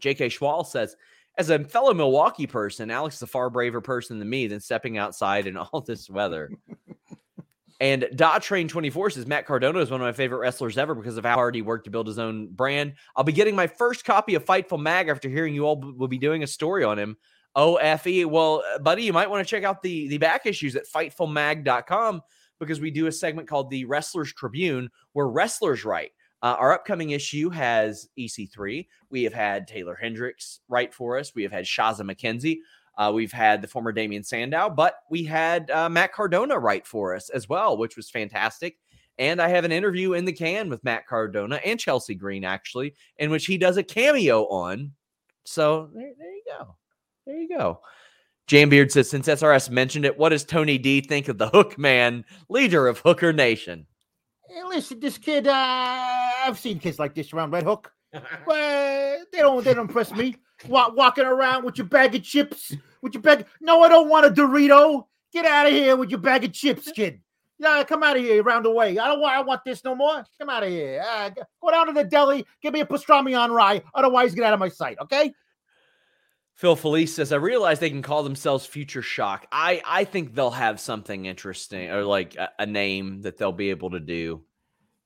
J.K. 0.00 0.28
Schwal 0.28 0.66
says, 0.66 0.96
as 1.38 1.50
a 1.50 1.64
fellow 1.64 1.94
Milwaukee 1.94 2.46
person, 2.46 2.90
Alex 2.90 3.16
is 3.16 3.22
a 3.22 3.26
far 3.26 3.48
braver 3.48 3.80
person 3.80 4.18
than 4.18 4.28
me 4.28 4.46
than 4.46 4.60
stepping 4.60 4.98
outside 4.98 5.46
in 5.46 5.56
all 5.56 5.80
this 5.80 6.10
weather. 6.10 6.50
And 7.80 8.08
Dot 8.14 8.42
Train 8.42 8.66
24 8.66 9.10
says 9.10 9.26
Matt 9.26 9.46
Cardona 9.46 9.78
is 9.78 9.90
one 9.90 10.00
of 10.00 10.04
my 10.04 10.12
favorite 10.12 10.38
wrestlers 10.38 10.76
ever 10.76 10.94
because 10.94 11.16
of 11.16 11.24
how 11.24 11.34
hard 11.34 11.54
he 11.54 11.62
worked 11.62 11.84
to 11.84 11.90
build 11.90 12.08
his 12.08 12.18
own 12.18 12.48
brand. 12.48 12.94
I'll 13.14 13.24
be 13.24 13.32
getting 13.32 13.54
my 13.54 13.68
first 13.68 14.04
copy 14.04 14.34
of 14.34 14.44
Fightful 14.44 14.80
Mag 14.80 15.08
after 15.08 15.28
hearing 15.28 15.54
you 15.54 15.64
all 15.64 15.76
b- 15.76 15.92
will 15.96 16.08
be 16.08 16.18
doing 16.18 16.42
a 16.42 16.46
story 16.46 16.82
on 16.82 16.98
him. 16.98 17.16
OFE. 17.54 18.26
Well, 18.26 18.64
uh, 18.74 18.78
buddy, 18.78 19.04
you 19.04 19.12
might 19.12 19.30
want 19.30 19.46
to 19.46 19.50
check 19.50 19.64
out 19.64 19.82
the 19.82 20.08
the 20.08 20.18
back 20.18 20.44
issues 20.46 20.76
at 20.76 20.88
fightfulmag.com 20.88 22.20
because 22.58 22.80
we 22.80 22.90
do 22.90 23.06
a 23.06 23.12
segment 23.12 23.48
called 23.48 23.70
the 23.70 23.84
Wrestlers 23.84 24.32
Tribune 24.32 24.90
where 25.12 25.28
wrestlers 25.28 25.84
write. 25.84 26.10
Uh, 26.40 26.54
our 26.58 26.72
upcoming 26.72 27.10
issue 27.10 27.50
has 27.50 28.08
EC3. 28.16 28.86
We 29.10 29.24
have 29.24 29.34
had 29.34 29.66
Taylor 29.66 29.98
Hendricks 30.00 30.60
write 30.68 30.94
for 30.94 31.18
us. 31.18 31.34
We 31.34 31.42
have 31.42 31.50
had 31.50 31.64
Shazza 31.64 32.02
McKenzie. 32.02 32.58
Uh, 32.98 33.12
we've 33.14 33.32
had 33.32 33.62
the 33.62 33.68
former 33.68 33.92
Damien 33.92 34.24
Sandow, 34.24 34.68
but 34.68 34.96
we 35.08 35.22
had 35.22 35.70
uh, 35.70 35.88
Matt 35.88 36.12
Cardona 36.12 36.58
write 36.58 36.84
for 36.84 37.14
us 37.14 37.30
as 37.30 37.48
well, 37.48 37.76
which 37.78 37.96
was 37.96 38.10
fantastic. 38.10 38.76
And 39.18 39.40
I 39.40 39.48
have 39.48 39.64
an 39.64 39.72
interview 39.72 40.12
in 40.14 40.24
the 40.24 40.32
can 40.32 40.68
with 40.68 40.82
Matt 40.82 41.06
Cardona 41.06 41.60
and 41.64 41.78
Chelsea 41.78 42.16
Green, 42.16 42.44
actually, 42.44 42.94
in 43.16 43.30
which 43.30 43.46
he 43.46 43.56
does 43.56 43.76
a 43.76 43.84
cameo 43.84 44.44
on. 44.48 44.92
So 45.44 45.90
there, 45.94 46.12
there 46.18 46.32
you 46.32 46.42
go. 46.46 46.76
There 47.24 47.36
you 47.36 47.48
go. 47.48 47.80
Jambeard 48.48 48.90
says, 48.90 49.08
since 49.10 49.28
SRS 49.28 49.70
mentioned 49.70 50.04
it, 50.04 50.18
what 50.18 50.30
does 50.30 50.44
Tony 50.44 50.78
D 50.78 51.00
think 51.00 51.28
of 51.28 51.38
the 51.38 51.48
Hook 51.48 51.78
Man, 51.78 52.24
leader 52.48 52.88
of 52.88 52.98
Hooker 52.98 53.32
Nation? 53.32 53.86
Hey, 54.48 54.62
listen, 54.64 54.98
this 54.98 55.18
kid, 55.18 55.46
uh, 55.46 55.52
I've 55.52 56.58
seen 56.58 56.78
kids 56.78 56.98
like 56.98 57.14
this 57.14 57.32
around 57.32 57.50
Red 57.50 57.64
Hook. 57.64 57.92
Well, 58.46 59.24
they 59.32 59.38
don't, 59.38 59.64
they 59.64 59.74
don't 59.74 59.88
impress 59.88 60.12
me. 60.12 60.36
Walk, 60.66 60.96
walking 60.96 61.24
around 61.24 61.64
with 61.64 61.78
your 61.78 61.86
bag 61.86 62.14
of 62.14 62.22
chips, 62.22 62.74
with 63.02 63.14
your 63.14 63.22
bag. 63.22 63.46
No, 63.60 63.82
I 63.82 63.88
don't 63.88 64.08
want 64.08 64.26
a 64.26 64.30
Dorito. 64.30 65.04
Get 65.32 65.44
out 65.44 65.66
of 65.66 65.72
here 65.72 65.94
with 65.96 66.10
your 66.10 66.20
bag 66.20 66.44
of 66.44 66.52
chips, 66.52 66.90
kid. 66.90 67.20
Yeah, 67.58 67.82
come 67.84 68.02
out 68.02 68.16
of 68.16 68.22
here 68.22 68.42
around 68.42 68.64
the 68.64 68.70
way. 68.70 68.98
I 68.98 69.08
don't 69.08 69.20
want, 69.20 69.36
I 69.36 69.40
want 69.40 69.64
this 69.64 69.84
no 69.84 69.94
more. 69.94 70.24
Come 70.38 70.48
out 70.48 70.62
of 70.62 70.68
here. 70.68 71.04
Uh, 71.06 71.30
go 71.60 71.70
down 71.70 71.88
to 71.88 71.92
the 71.92 72.04
deli, 72.04 72.46
give 72.62 72.72
me 72.72 72.80
a 72.80 72.86
pastrami 72.86 73.38
on 73.38 73.52
rye. 73.52 73.82
Otherwise, 73.94 74.34
get 74.34 74.44
out 74.44 74.54
of 74.54 74.60
my 74.60 74.68
sight. 74.68 74.96
Okay. 75.02 75.32
Phil 76.54 76.76
Felice 76.76 77.14
says, 77.14 77.32
I 77.32 77.36
realize 77.36 77.78
they 77.78 77.90
can 77.90 78.02
call 78.02 78.24
themselves 78.24 78.66
Future 78.66 79.02
Shock. 79.02 79.46
I, 79.52 79.80
I 79.84 80.04
think 80.04 80.34
they'll 80.34 80.50
have 80.50 80.80
something 80.80 81.26
interesting 81.26 81.90
or 81.90 82.04
like 82.04 82.34
a, 82.36 82.50
a 82.58 82.66
name 82.66 83.22
that 83.22 83.36
they'll 83.36 83.52
be 83.52 83.70
able 83.70 83.90
to 83.90 84.00
do. 84.00 84.42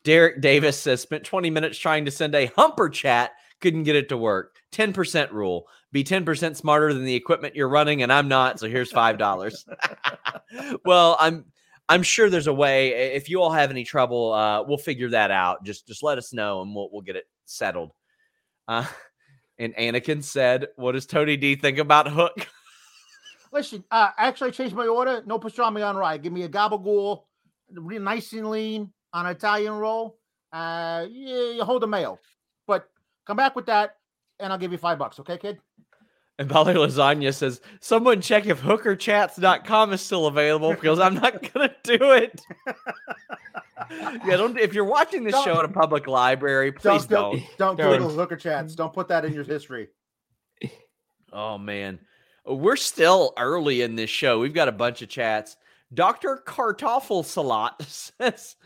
Derek 0.05 0.41
Davis 0.41 0.81
says, 0.81 1.01
spent 1.01 1.25
20 1.25 1.51
minutes 1.51 1.79
trying 1.79 2.05
to 2.05 2.11
send 2.11 2.35
a 2.35 2.47
humper 2.57 2.89
chat, 2.89 3.33
couldn't 3.61 3.85
get 3.85 3.97
it 3.97 4.09
to 4.09 4.17
work. 4.17 4.57
10% 4.73 5.31
rule. 5.31 5.67
Be 5.93 6.03
10% 6.03 6.57
smarter 6.57 6.93
than 6.93 7.05
the 7.05 7.15
equipment 7.15 7.55
you're 7.55 7.69
running, 7.69 8.03
and 8.03 8.13
I'm 8.13 8.29
not. 8.29 8.59
So 8.59 8.69
here's 8.69 8.93
$5. 8.93 9.65
well, 10.85 11.17
I'm. 11.21 11.45
I'm 11.89 12.05
sure 12.05 12.31
there's 12.31 12.47
a 12.47 12.55
way. 12.55 13.13
If 13.13 13.29
you 13.29 13.43
all 13.43 13.51
have 13.51 13.71
any 13.71 13.85
trouble, 13.85 14.33
uh, 14.33 14.63
we'll 14.63 14.79
figure 14.79 15.11
that 15.11 15.31
out. 15.31 15.63
Just 15.65 15.87
just 15.87 16.03
let 16.03 16.17
us 16.17 16.33
know, 16.33 16.63
and 16.63 16.75
we'll 16.75 16.89
we'll 16.91 17.03
get 17.03 17.17
it 17.17 17.25
settled. 17.45 17.91
Uh, 18.67 18.87
and 19.59 19.75
Anakin 19.75 20.23
said, 20.23 20.69
"What 20.77 20.93
does 20.93 21.07
Tony 21.07 21.37
D 21.37 21.57
think 21.57 21.79
about 21.79 22.09
Hook?" 22.09 22.49
Listen, 23.53 23.85
uh, 23.91 24.11
actually, 24.17 24.49
I 24.49 24.51
changed 24.53 24.77
my 24.77 24.87
order. 24.87 25.23
No 25.27 25.39
pastrami 25.39 25.87
on 25.87 25.97
rye. 25.97 26.17
Give 26.17 26.33
me 26.33 26.45
a 26.45 26.49
gabagool, 26.49 27.25
real 27.75 28.01
nice 28.01 28.33
and 28.33 28.49
lean 28.49 28.93
on 29.13 29.27
an 29.27 29.33
Italian 29.33 29.75
roll. 29.75 30.19
Uh, 30.53 31.07
yeah, 31.11 31.53
you 31.53 31.65
hold 31.65 31.83
the 31.83 31.87
mayo, 31.87 32.19
but 32.67 32.89
come 33.27 33.37
back 33.37 33.57
with 33.57 33.67
that, 33.67 33.97
and 34.39 34.53
I'll 34.53 34.59
give 34.59 34.73
you 34.73 34.79
five 34.79 34.99
bucks. 34.99 35.19
Okay, 35.21 35.39
kid. 35.39 35.59
And 36.39 36.49
Bali 36.49 36.75
Lasagna 36.75 37.33
says, 37.33 37.61
"Someone 37.81 38.21
check 38.21 38.47
if 38.47 38.61
hookerchats.com 38.63 39.93
is 39.93 40.01
still 40.01 40.27
available 40.27 40.71
because 40.75 40.99
I'm 40.99 41.15
not 41.15 41.53
gonna 41.55 41.75
do 41.85 41.99
it." 42.13 42.41
yeah, 44.27 44.37
don't. 44.37 44.59
If 44.59 44.75
you're 44.75 44.85
watching 44.85 45.25
this 45.25 45.33
Don't- 45.33 45.45
show 45.45 45.59
at 45.59 45.65
a 45.65 45.69
public 45.69 46.07
library, 46.07 46.73
please 46.73 47.07
don't, 47.07 47.33
don't. 47.33 47.43
don't, 47.59 47.77
don't. 47.77 47.99
Google 47.99 48.11
hooker 48.11 48.37
chats. 48.37 48.75
Don't 48.75 48.93
put 48.93 49.09
that 49.09 49.25
in 49.25 49.33
your 49.33 49.45
history. 49.45 49.89
Oh 51.33 51.57
man, 51.59 51.99
we're 52.47 52.77
still 52.77 53.33
early 53.39 53.83
in 53.83 53.95
this 53.97 54.11
show. 54.11 54.39
We've 54.41 54.53
got 54.55 54.69
a 54.69 54.73
bunch 54.73 55.01
of 55.03 55.09
chats. 55.09 55.57
Doctor 55.95 56.43
Kartoffel 56.47 57.25
Salat 57.25 57.75
says, 57.87 58.57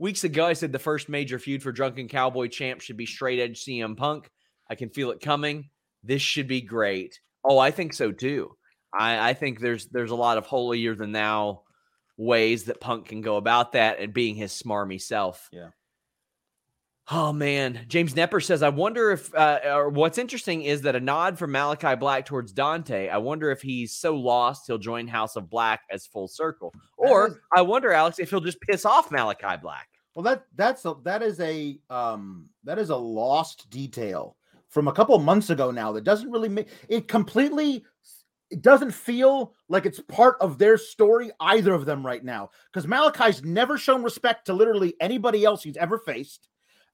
"Weeks 0.00 0.24
ago, 0.24 0.46
I 0.46 0.54
said 0.54 0.72
the 0.72 0.78
first 0.78 1.10
major 1.10 1.38
feud 1.38 1.62
for 1.62 1.72
Drunken 1.72 2.08
Cowboy 2.08 2.48
Champ 2.48 2.80
should 2.80 2.96
be 2.96 3.04
straight 3.04 3.38
edge 3.38 3.62
CM 3.62 3.98
Punk. 3.98 4.30
I 4.70 4.74
can 4.74 4.88
feel 4.88 5.10
it 5.10 5.20
coming. 5.20 5.68
This 6.02 6.22
should 6.22 6.48
be 6.48 6.62
great. 6.62 7.20
Oh, 7.44 7.58
I 7.58 7.70
think 7.70 7.92
so 7.92 8.10
too. 8.10 8.56
I, 8.98 9.30
I 9.30 9.34
think 9.34 9.60
there's 9.60 9.88
there's 9.88 10.10
a 10.10 10.16
lot 10.16 10.38
of 10.38 10.46
holier 10.46 10.94
than 10.94 11.12
thou 11.12 11.64
ways 12.16 12.64
that 12.64 12.80
Punk 12.80 13.08
can 13.08 13.20
go 13.20 13.36
about 13.36 13.72
that 13.72 14.00
and 14.00 14.14
being 14.14 14.36
his 14.36 14.52
smarmy 14.52 14.98
self. 14.98 15.48
Yeah. 15.52 15.68
Oh 17.12 17.32
man, 17.32 17.86
James 17.88 18.14
Nepper 18.14 18.40
says, 18.44 18.62
I 18.62 18.68
wonder 18.68 19.10
if, 19.10 19.34
uh, 19.34 19.58
or 19.64 19.88
what's 19.88 20.16
interesting 20.16 20.62
is 20.62 20.82
that 20.82 20.94
a 20.94 21.00
nod 21.00 21.38
from 21.38 21.50
Malachi 21.50 21.96
Black 21.96 22.24
towards 22.24 22.52
Dante. 22.52 23.08
I 23.08 23.18
wonder 23.18 23.50
if 23.50 23.60
he's 23.60 23.96
so 23.96 24.14
lost 24.14 24.66
he'll 24.68 24.78
join 24.78 25.08
House 25.08 25.34
of 25.34 25.50
Black 25.50 25.80
as 25.90 26.06
full 26.06 26.28
circle, 26.28 26.72
or 26.96 27.24
was- 27.30 27.38
I 27.56 27.62
wonder, 27.62 27.92
Alex, 27.92 28.20
if 28.20 28.30
he'll 28.30 28.40
just 28.40 28.60
piss 28.60 28.84
off 28.84 29.10
Malachi 29.10 29.56
Black. 29.60 29.88
Well, 30.14 30.22
that 30.24 30.44
that's 30.54 30.84
a, 30.84 30.94
that 31.04 31.22
is 31.22 31.40
a 31.40 31.78
um 31.88 32.48
that 32.64 32.78
is 32.78 32.90
a 32.90 32.96
lost 32.96 33.70
detail 33.70 34.36
from 34.68 34.86
a 34.86 34.92
couple 34.92 35.18
months 35.18 35.50
ago 35.50 35.70
now. 35.70 35.92
That 35.92 36.04
doesn't 36.04 36.30
really 36.30 36.48
make 36.48 36.68
it 36.88 37.08
completely. 37.08 37.84
It 38.50 38.62
doesn't 38.62 38.90
feel 38.92 39.54
like 39.68 39.86
it's 39.86 40.00
part 40.00 40.36
of 40.40 40.58
their 40.58 40.76
story 40.76 41.30
either 41.40 41.72
of 41.72 41.86
them 41.86 42.04
right 42.04 42.24
now 42.24 42.50
because 42.72 42.86
Malachi's 42.86 43.44
never 43.44 43.78
shown 43.78 44.02
respect 44.02 44.46
to 44.46 44.52
literally 44.52 44.94
anybody 45.00 45.44
else 45.44 45.62
he's 45.62 45.76
ever 45.76 45.98
faced, 45.98 46.48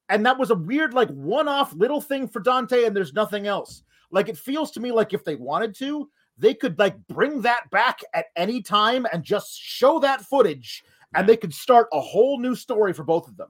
and 0.09 0.25
that 0.27 0.39
was 0.39 0.51
a 0.51 0.55
weird 0.55 0.95
like 0.95 1.09
one-off 1.11 1.73
little 1.75 2.01
thing 2.01 2.29
for 2.29 2.41
Dante, 2.41 2.85
and 2.85 2.95
there's 2.95 3.13
nothing 3.15 3.47
else. 3.47 3.83
Like 4.11 4.29
it 4.29 4.39
feels 4.39 4.71
to 4.73 4.81
me 4.81 4.93
like 4.93 5.13
if 5.13 5.25
they 5.25 5.35
wanted 5.37 5.75
to, 5.77 6.09
they 6.39 6.55
could 6.55 6.79
like 6.79 6.97
bring 7.09 7.43
that 7.43 7.71
back 7.71 8.01
at 8.15 8.27
any 8.37 8.63
time 8.63 9.07
and 9.13 9.23
just 9.23 9.59
show 9.61 9.99
that 10.01 10.23
footage 10.23 10.85
and 11.15 11.29
they 11.29 11.37
could 11.37 11.55
start 11.55 11.89
a 11.93 12.01
whole 12.01 12.39
new 12.39 12.55
story 12.55 12.93
for 12.93 13.05
both 13.05 13.29
of 13.29 13.37
them. 13.37 13.49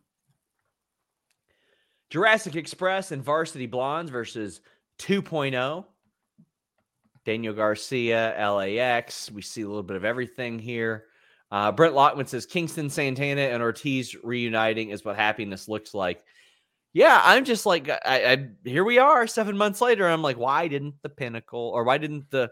Jurassic 2.11 2.55
Express 2.55 3.11
and 3.11 3.23
Varsity 3.23 3.67
Blondes 3.67 4.13
versus 4.13 4.61
2.0. 5.01 5.85
Daniel 7.25 7.55
Garcia, 7.55 8.35
LAX. 8.39 9.31
We 9.33 9.43
see 9.43 9.63
a 9.63 9.67
little 9.67 9.83
bit 9.83 9.97
of 9.97 10.05
everything 10.05 10.61
here. 10.61 11.07
Uh, 11.51 11.73
Brent 11.73 11.95
Lockman 11.95 12.29
says 12.29 12.47
Kingston, 12.47 12.89
Santana, 12.89 13.43
and 13.43 13.63
Ortiz 13.63 14.15
reuniting 14.23 14.91
is 14.91 15.05
what 15.05 15.17
happiness 15.17 15.69
looks 15.69 15.93
like. 15.93 16.23
Yeah, 16.97 17.21
I'm 17.23 17.45
just 17.45 17.67
like, 17.67 17.91
I, 17.91 17.99
I 18.07 18.49
here 18.65 18.83
we 18.83 18.97
are, 18.99 19.27
seven 19.27 19.55
months 19.55 19.83
later. 19.83 20.09
I'm 20.09 20.23
like, 20.23 20.39
why 20.39 20.67
didn't 20.67 20.95
the 21.03 21.11
Pinnacle 21.11 21.71
or 21.75 21.85
why 21.85 21.99
didn't 21.99 22.31
the 22.31 22.51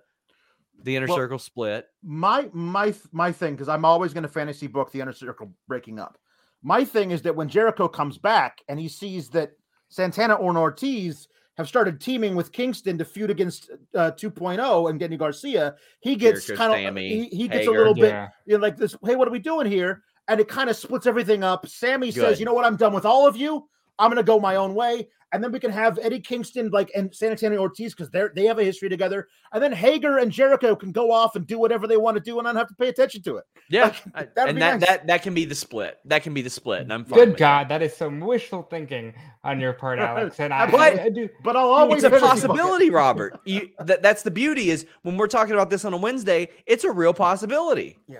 the 0.82 0.96
inner 0.96 1.06
Well, 1.06 1.16
circle 1.16 1.38
split? 1.38 1.86
My 2.02 2.50
my 2.52 2.92
my 3.10 3.32
thing 3.32 3.54
because 3.54 3.70
I'm 3.70 3.86
always 3.86 4.12
going 4.12 4.24
to 4.24 4.28
fantasy 4.28 4.66
book 4.66 4.92
the 4.92 5.00
inner 5.00 5.14
circle 5.14 5.50
breaking 5.66 5.98
up. 5.98 6.18
My 6.62 6.84
thing 6.84 7.10
is 7.10 7.22
that 7.22 7.34
when 7.34 7.48
Jericho 7.48 7.88
comes 7.88 8.18
back 8.18 8.58
and 8.68 8.78
he 8.78 8.86
sees 8.86 9.30
that 9.30 9.52
Santana 9.88 10.34
or 10.34 10.54
Ortiz 10.58 11.26
have 11.56 11.66
started 11.66 11.98
teaming 11.98 12.36
with 12.36 12.52
Kingston 12.52 12.98
to 12.98 13.04
feud 13.06 13.30
against 13.30 13.70
uh, 13.94 14.10
2.0 14.10 14.90
and 14.90 15.00
Denny 15.00 15.16
Garcia, 15.16 15.74
he 16.00 16.16
gets 16.16 16.50
kind 16.50 16.70
of 16.72 16.78
Sammy, 16.78 17.08
he, 17.08 17.24
he 17.36 17.48
gets 17.48 17.66
a 17.66 17.70
Hager. 17.70 17.78
little 17.78 17.94
bit 17.94 18.10
Yeah. 18.10 18.28
you 18.44 18.58
know, 18.58 18.62
like 18.62 18.76
this. 18.76 18.94
Hey, 19.04 19.16
what 19.16 19.26
are 19.26 19.30
we 19.30 19.38
doing 19.38 19.66
here? 19.70 20.02
And 20.28 20.38
it 20.38 20.48
kind 20.48 20.68
of 20.68 20.76
splits 20.76 21.06
everything 21.06 21.42
up. 21.44 21.66
Sammy 21.66 22.08
Good. 22.12 22.20
says, 22.20 22.40
"You 22.40 22.44
know 22.46 22.52
what? 22.54 22.66
I'm 22.66 22.76
done 22.76 22.92
with 22.92 23.06
all 23.06 23.26
of 23.26 23.36
you. 23.38 23.68
I'm 23.98 24.10
going 24.10 24.16
to 24.24 24.26
go 24.26 24.38
my 24.40 24.56
own 24.56 24.74
way." 24.74 25.08
And 25.32 25.42
then 25.42 25.50
we 25.50 25.58
can 25.58 25.72
have 25.72 25.98
Eddie 26.00 26.20
Kingston 26.20 26.70
like 26.70 26.92
and 26.94 27.12
Santana 27.12 27.56
Ortiz 27.56 27.92
because 27.92 28.08
they're 28.10 28.30
they 28.36 28.44
have 28.44 28.60
a 28.60 28.62
history 28.62 28.88
together. 28.88 29.26
And 29.52 29.60
then 29.60 29.72
Hager 29.72 30.18
and 30.18 30.30
Jericho 30.30 30.76
can 30.76 30.92
go 30.92 31.10
off 31.10 31.34
and 31.34 31.44
do 31.44 31.58
whatever 31.58 31.88
they 31.88 31.96
want 31.96 32.16
to 32.16 32.20
do 32.22 32.38
and 32.38 32.46
I 32.46 32.52
don't 32.52 32.58
have 32.58 32.68
to 32.68 32.74
pay 32.76 32.86
attention 32.88 33.20
to 33.24 33.38
it. 33.38 33.44
Yeah, 33.68 33.92
Like, 34.14 34.32
that'd 34.36 34.50
and 34.50 34.56
be 34.56 34.60
that 34.60 34.78
nice. 34.80 34.88
that 34.88 35.06
that 35.08 35.22
can 35.24 35.34
be 35.34 35.44
the 35.44 35.56
split. 35.56 35.98
That 36.04 36.22
can 36.22 36.34
be 36.34 36.42
the 36.42 36.50
split, 36.50 36.82
and 36.82 36.92
I'm 36.92 37.04
fine 37.04 37.18
Good 37.18 37.28
with 37.30 37.38
God, 37.38 37.68
that 37.68 37.82
is 37.82 37.96
some 37.96 38.20
wishful 38.20 38.62
thinking 38.70 39.12
on 39.42 39.58
your 39.58 39.72
part, 39.72 39.98
Alex. 40.10 40.38
And 40.38 40.54
I, 40.54 40.70
But- 40.70 41.00
I, 41.00 41.04
I 41.06 41.08
do. 41.08 41.28
But 41.42 41.56
I'll 41.56 41.66
always 41.70 42.04
It's 42.04 42.14
a 42.14 42.20
fantasy 42.20 42.46
book 42.46 42.56
it. 42.56 42.60
possibility, 42.60 42.90
Robert. 42.90 43.40
You, 43.44 43.70
that, 43.80 44.02
that's 44.02 44.22
the 44.22 44.30
beauty 44.30 44.70
is 44.70 44.86
when 45.02 45.16
we're 45.16 45.26
talking 45.26 45.54
about 45.54 45.68
this 45.68 45.84
on 45.84 45.92
a 45.92 45.96
Wednesday, 45.96 46.48
it's 46.66 46.84
a 46.84 46.92
real 46.92 47.12
possibility. 47.12 47.98
Yeah. 48.06 48.18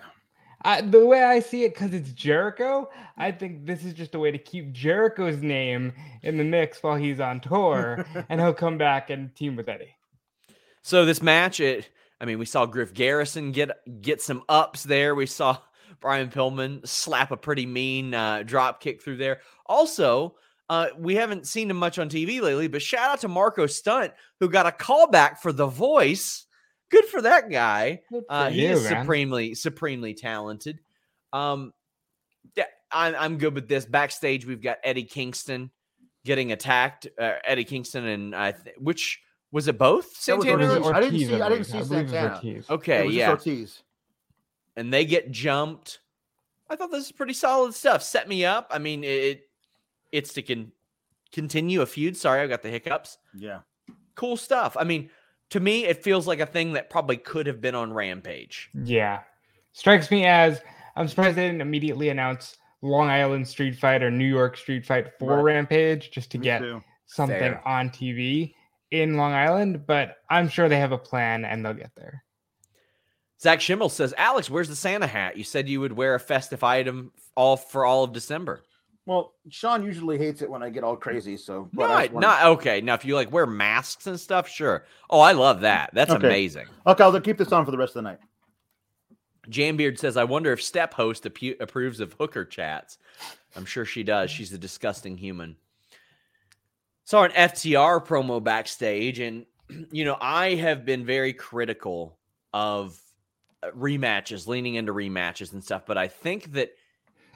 I, 0.65 0.81
the 0.81 1.05
way 1.05 1.23
I 1.23 1.41
see 1.41 1.65
it, 1.65 1.75
because 1.75 1.93
it's 1.93 2.11
Jericho, 2.13 2.91
I 3.19 3.31
think 3.31 3.67
this 3.67 3.85
is 3.85 3.93
just 3.93 4.15
a 4.15 4.19
way 4.19 4.31
to 4.31 4.39
keep 4.39 4.73
Jericho's 4.73 5.43
name 5.43 5.93
in 6.23 6.39
the 6.39 6.45
mix 6.45 6.83
while 6.83 6.97
he's 6.97 7.21
on 7.21 7.41
tour, 7.41 8.07
and 8.29 8.41
he'll 8.41 8.55
come 8.55 8.79
back 8.79 9.11
and 9.11 9.35
team 9.35 9.57
with 9.57 9.69
Eddie. 9.69 9.95
So 10.83 11.05
this 11.05 11.23
match, 11.23 11.61
it 11.61 11.91
I 12.21 12.27
mean, 12.27 12.39
we 12.39 12.47
saw 12.47 12.65
Griff 12.65 12.95
Garrison 12.95 13.53
get 13.53 13.71
get 14.01 14.23
some 14.23 14.43
ups 14.49 14.83
there. 14.83 15.15
We 15.15 15.27
saw 15.27 15.59
Brian 16.01 16.31
Pillman 16.31 16.87
slap 16.87 17.31
a 17.31 17.37
pretty 17.37 17.67
mean 17.67 18.15
uh, 18.15 18.43
drop 18.45 18.81
kick 18.81 19.03
through 19.03 19.19
there. 19.19 19.41
Also, 19.67 20.37
uh, 20.71 20.89
we 20.99 21.15
haven't 21.15 21.47
seen 21.47 21.71
him 21.71 21.77
much 21.77 21.99
on 21.99 22.09
TV 22.09 22.41
lately, 22.41 22.69
but 22.69 22.83
shout 22.83 23.11
out 23.11 23.21
to 23.21 23.29
Marco 23.29 23.67
Stunt 23.67 24.13
who 24.41 24.49
got 24.49 24.67
a 24.67 24.71
callback 24.71 25.39
for 25.39 25.53
The 25.53 25.67
Voice. 25.67 26.47
Good 26.95 27.07
for 27.07 27.23
that 27.23 27.51
guy. 27.51 28.03
For 28.11 28.23
Uh, 28.29 28.51
he 28.51 28.63
you, 28.67 28.71
is 28.73 28.85
man. 28.85 29.03
supremely, 29.03 29.55
supremely 29.55 30.15
talented. 30.15 30.79
Um, 31.33 31.73
yeah, 32.57 32.65
I'm, 32.93 33.15
I'm 33.19 33.39
good 33.39 33.55
with 33.55 33.67
this. 33.69 33.85
Backstage, 33.85 34.47
we've 34.47 34.63
got 34.63 34.79
Eddie 34.85 35.05
Kingston 35.05 35.71
getting 36.25 36.53
attacked. 36.53 37.09
Uh, 37.19 37.33
Eddie 37.45 37.65
Kingston 37.65 38.05
and 38.07 38.35
I, 38.35 38.53
th- 38.53 38.77
which 38.79 39.21
was 39.51 39.67
it 39.69 39.77
both 39.79 40.25
That 40.27 40.37
was 40.39 40.47
Santana? 40.47 40.81
Ortiz. 40.81 40.87
I 40.93 41.01
didn't 41.01 41.19
see- 41.19 41.41
I 41.43 41.49
didn't 41.49 41.65
see 41.65 41.73
believe 41.79 41.93
it 41.93 42.03
was 42.03 42.11
Santana. 42.13 42.35
Ortiz. 42.37 42.71
Okay, 42.71 43.07
It 43.07 43.13
yeah, 43.13 43.31
Ortiz. 43.31 43.83
and 44.77 44.93
they 44.93 45.05
get 45.05 45.31
jumped. 45.31 46.01
I 46.71 46.77
thought 46.77 46.91
this 46.93 47.07
is 47.07 47.13
pretty 47.13 47.35
solid 47.35 47.75
stuff. 47.75 48.03
Set 48.03 48.29
me 48.29 48.45
up. 48.45 48.69
I 48.71 48.79
mean, 48.79 49.03
it 49.05 49.49
it's 50.13 50.33
to 50.35 50.43
con- 50.43 50.73
continue 51.33 51.83
a 51.83 51.87
feud. 51.87 52.17
Sorry, 52.17 52.41
I 52.41 52.47
got 52.47 52.63
the 52.63 52.71
hiccups. 52.71 53.19
Yeah. 53.37 53.61
Cool 54.15 54.37
stuff. 54.37 54.77
I 54.79 54.85
mean, 54.85 55.11
to 55.51 55.61
me, 55.61 55.85
it 55.87 56.03
feels 56.03 56.27
like 56.27 56.41
a 56.41 56.47
thing 56.47 56.73
that 56.73 56.91
probably 56.91 57.17
could 57.17 57.47
have 57.47 57.61
been 57.61 57.75
on 57.75 57.93
Rampage. 57.93 58.71
Yeah. 58.75 59.21
Strikes 59.73 60.11
me 60.11 60.25
as 60.25 60.61
I'm 60.97 61.09
surprised 61.09 61.37
they 61.37 61.47
didn't 61.47 61.61
immediately 61.61 62.09
announce 62.09 62.57
Long 62.83 63.09
Island 63.09 63.47
Street 63.49 63.77
Fight 63.77 64.03
or 64.03 64.11
New 64.11 64.27
York 64.27 64.57
Street 64.57 64.85
Fight 64.87 65.07
for 65.19 65.37
Right. 65.37 65.43
Rampage 65.55 66.11
just 66.11 66.31
to 66.33 66.39
Me 66.39 66.45
get 66.45 66.59
too. 66.61 66.83
something 67.07 67.39
Fair. 67.39 67.67
on 67.67 67.91
TV 67.91 68.55
in 68.91 69.17
Long 69.17 69.33
Island, 69.33 69.87
but 69.87 70.17
I'm 70.31 70.49
sure 70.49 70.69
they 70.69 70.79
have 70.79 70.93
a 70.93 70.99
plan 70.99 71.45
and 71.45 71.65
they'll 71.65 71.75
get 71.75 71.93
there. 71.97 72.23
Zach 73.41 73.61
Schimmel 73.61 73.89
says, 73.89 74.15
Alex, 74.17 74.49
where's 74.49 74.69
the 74.69 74.77
Santa 74.77 75.07
hat? 75.07 75.37
You 75.37 75.45
said 75.45 75.69
you 75.69 75.81
would 75.81 75.93
wear 75.93 76.15
a 76.15 76.21
festive 76.21 76.63
item 76.63 77.13
all 77.35 77.57
for 77.57 77.85
all 77.85 78.05
of 78.05 78.13
December. 78.13 78.63
Well, 79.07 79.35
Sean 79.51 79.85
usually 79.85 80.17
hates 80.17 80.41
it 80.41 80.49
when 80.51 80.63
I 80.63 80.71
get 80.71 80.83
all 80.83 80.97
crazy. 80.97 81.37
So, 81.37 81.69
but 81.75 81.89
Not, 81.89 82.15
not 82.15 82.47
okay. 82.59 82.81
Now, 82.81 82.95
if 82.95 83.05
you 83.05 83.15
like 83.15 83.31
wear 83.31 83.47
masks 83.47 84.07
and 84.07 84.19
stuff, 84.19 84.49
sure. 84.49 84.87
Oh, 85.11 85.21
I 85.21 85.33
love 85.33 85.61
that. 85.61 85.91
That's 85.93 86.11
Okay. 86.11 86.27
amazing. 86.27 86.67
okay, 86.87 87.05
I'll 87.05 87.21
keep 87.21 87.37
this 87.37 87.53
on 87.53 87.65
for 87.65 87.71
the 87.71 87.77
rest 87.79 87.91
of 87.97 88.03
the 88.03 88.11
night. 88.11 88.19
Jambeard 89.49 89.99
says, 89.99 90.17
I 90.17 90.25
wonder 90.25 90.53
if 90.53 90.63
Step 90.63 90.95
Host 90.95 91.27
approves 91.27 92.01
of 92.01 92.15
hooker 92.15 92.47
chats. 92.47 92.99
I'm 93.57 93.67
sure 93.67 93.85
she 93.85 94.03
does. 94.03 94.31
She's 94.31 94.53
a 94.55 94.59
disgusting 94.59 95.19
human. 95.19 95.57
Saw 97.05 97.25
an 97.25 97.33
FTR 97.33 98.05
promo 98.07 98.43
backstage, 98.43 99.19
and, 99.19 99.45
you 99.91 100.07
know, 100.07 100.17
I 100.19 100.55
have 100.55 100.87
been 100.87 101.05
very 101.05 101.35
critical 101.35 102.19
of 102.55 102.99
uh, 103.63 103.71
rematches, 103.77 104.47
leaning 104.47 104.77
into 104.77 104.95
rematches 104.95 105.53
and 105.53 105.63
stuff, 105.63 105.85
but 105.85 105.99
I 105.99 106.09
think 106.09 106.53
that 106.55 106.71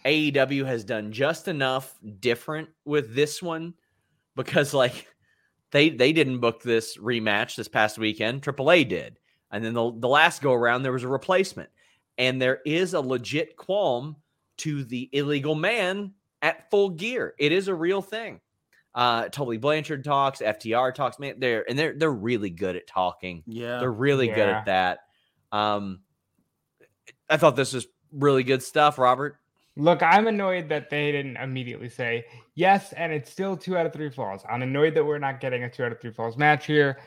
AEW 0.04 0.66
has 0.66 0.84
done 0.84 1.12
just 1.12 1.48
enough 1.48 1.98
different 2.20 2.68
with 2.84 3.14
this 3.14 3.42
one 3.42 3.74
because, 4.36 4.72
like, 4.74 5.06
they 5.70 5.90
they 5.90 6.12
didn't 6.12 6.40
book 6.40 6.62
this 6.62 6.96
rematch 6.96 7.56
this 7.56 7.68
past 7.68 7.98
weekend. 7.98 8.42
AAA 8.42 8.88
did. 8.88 9.18
And 9.50 9.64
then 9.64 9.74
the, 9.74 9.92
the 9.98 10.08
last 10.08 10.42
go 10.42 10.52
around, 10.52 10.82
there 10.82 10.92
was 10.92 11.04
a 11.04 11.08
replacement 11.08 11.70
and 12.18 12.40
there 12.40 12.60
is 12.66 12.94
a 12.94 13.00
legit 13.00 13.56
qualm 13.56 14.16
to 14.58 14.84
the 14.84 15.08
illegal 15.12 15.54
man 15.54 16.12
at 16.42 16.70
full 16.70 16.90
gear. 16.90 17.34
It 17.38 17.52
is 17.52 17.68
a 17.68 17.74
real 17.74 18.02
thing. 18.02 18.40
Uh 18.94 19.28
Tully 19.28 19.58
Blanchard 19.58 20.04
talks, 20.04 20.40
FTR 20.40 20.94
talks, 20.94 21.18
man. 21.18 21.38
They're 21.38 21.68
and 21.68 21.78
they're 21.78 21.94
they're 21.96 22.10
really 22.10 22.50
good 22.50 22.76
at 22.76 22.86
talking. 22.86 23.42
Yeah. 23.46 23.78
They're 23.78 23.92
really 23.92 24.28
good 24.28 24.48
at 24.48 24.66
that. 24.66 25.00
Um 25.52 26.00
I 27.28 27.36
thought 27.36 27.56
this 27.56 27.74
was 27.74 27.86
really 28.12 28.42
good 28.42 28.62
stuff, 28.62 28.98
Robert. 28.98 29.38
Look, 29.78 30.02
I'm 30.02 30.26
annoyed 30.26 30.68
that 30.70 30.90
they 30.90 31.12
didn't 31.12 31.36
immediately 31.36 31.88
say 31.88 32.26
yes, 32.54 32.92
and 32.94 33.12
it's 33.12 33.30
still 33.30 33.56
two 33.56 33.76
out 33.78 33.86
of 33.86 33.92
three 33.92 34.10
falls. 34.10 34.42
I'm 34.50 34.62
annoyed 34.62 34.94
that 34.94 35.04
we're 35.04 35.18
not 35.18 35.40
getting 35.40 35.62
a 35.64 35.70
two 35.70 35.84
out 35.84 35.92
of 35.92 36.00
three 36.00 36.10
falls 36.12 36.36
match 36.36 36.66
here, 36.66 36.98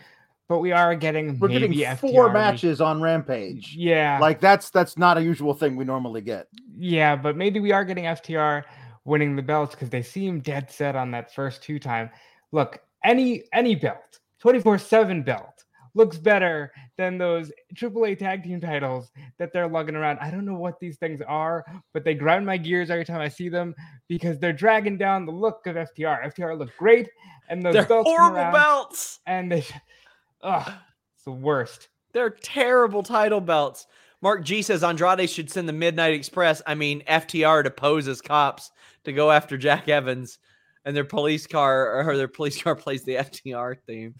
but 0.47 0.59
we 0.59 0.71
are 0.71 0.95
getting 0.95 1.37
We're 1.37 1.49
getting 1.49 1.73
four 1.97 2.27
we- 2.27 2.33
matches 2.33 2.79
on 2.81 3.01
Rampage. 3.01 3.75
Yeah, 3.75 4.17
Like 4.19 4.39
that's 4.39 4.69
that's 4.69 4.97
not 4.97 5.17
a 5.17 5.21
usual 5.23 5.53
thing 5.53 5.75
we 5.75 5.83
normally 5.85 6.21
get. 6.21 6.47
yeah, 6.77 7.15
but 7.15 7.35
maybe 7.37 7.59
we 7.59 7.71
are 7.73 7.83
getting 7.85 8.05
FTR 8.05 8.63
winning 9.03 9.35
the 9.35 9.41
belts 9.41 9.75
because 9.75 9.89
they 9.89 10.01
seem 10.03 10.39
dead 10.39 10.71
set 10.71 10.95
on 10.95 11.11
that 11.11 11.33
first 11.33 11.61
two 11.63 11.77
time. 11.79 12.09
Look, 12.53 12.79
any 13.03 13.43
any 13.53 13.75
belt, 13.75 14.19
24/7 14.43 15.23
belt 15.25 15.63
looks 15.93 16.17
better 16.17 16.71
than 16.97 17.17
those 17.17 17.51
AAA 17.75 18.17
tag 18.17 18.43
team 18.43 18.61
titles 18.61 19.11
that 19.37 19.51
they're 19.53 19.67
lugging 19.67 19.95
around. 19.95 20.19
I 20.19 20.31
don't 20.31 20.45
know 20.45 20.57
what 20.57 20.79
these 20.79 20.97
things 20.97 21.21
are, 21.27 21.65
but 21.93 22.03
they 22.03 22.13
grind 22.13 22.45
my 22.45 22.57
gears 22.57 22.89
every 22.89 23.05
time 23.05 23.21
I 23.21 23.27
see 23.27 23.49
them 23.49 23.75
because 24.07 24.39
they're 24.39 24.53
dragging 24.53 24.97
down 24.97 25.25
the 25.25 25.31
look 25.31 25.65
of 25.67 25.75
FTR. 25.75 26.33
FTR 26.33 26.57
look 26.57 26.69
great, 26.77 27.09
and 27.49 27.61
those 27.63 27.73
They're 27.73 27.85
belts 27.85 28.09
horrible 28.09 28.51
belts. 28.51 29.19
and 29.25 29.51
they, 29.51 29.65
ugh, 30.41 30.71
it's 31.15 31.23
the 31.25 31.31
worst. 31.31 31.89
They're 32.13 32.29
terrible 32.29 33.03
title 33.03 33.41
belts. 33.41 33.87
Mark 34.21 34.43
G 34.43 34.61
says 34.61 34.83
Andrade 34.83 35.29
should 35.29 35.49
send 35.49 35.67
the 35.67 35.73
Midnight 35.73 36.13
Express, 36.13 36.61
I 36.67 36.75
mean 36.75 37.01
FTR 37.07 37.63
to 37.63 37.71
pose 37.71 38.07
as 38.07 38.21
cops 38.21 38.71
to 39.03 39.13
go 39.13 39.31
after 39.31 39.57
Jack 39.57 39.89
Evans 39.89 40.37
and 40.85 40.95
their 40.95 41.05
police 41.05 41.47
car 41.47 42.07
or 42.07 42.17
their 42.17 42.27
police 42.27 42.61
car 42.61 42.75
plays 42.77 43.03
the 43.03 43.15
FTR 43.15 43.77
theme. 43.87 44.15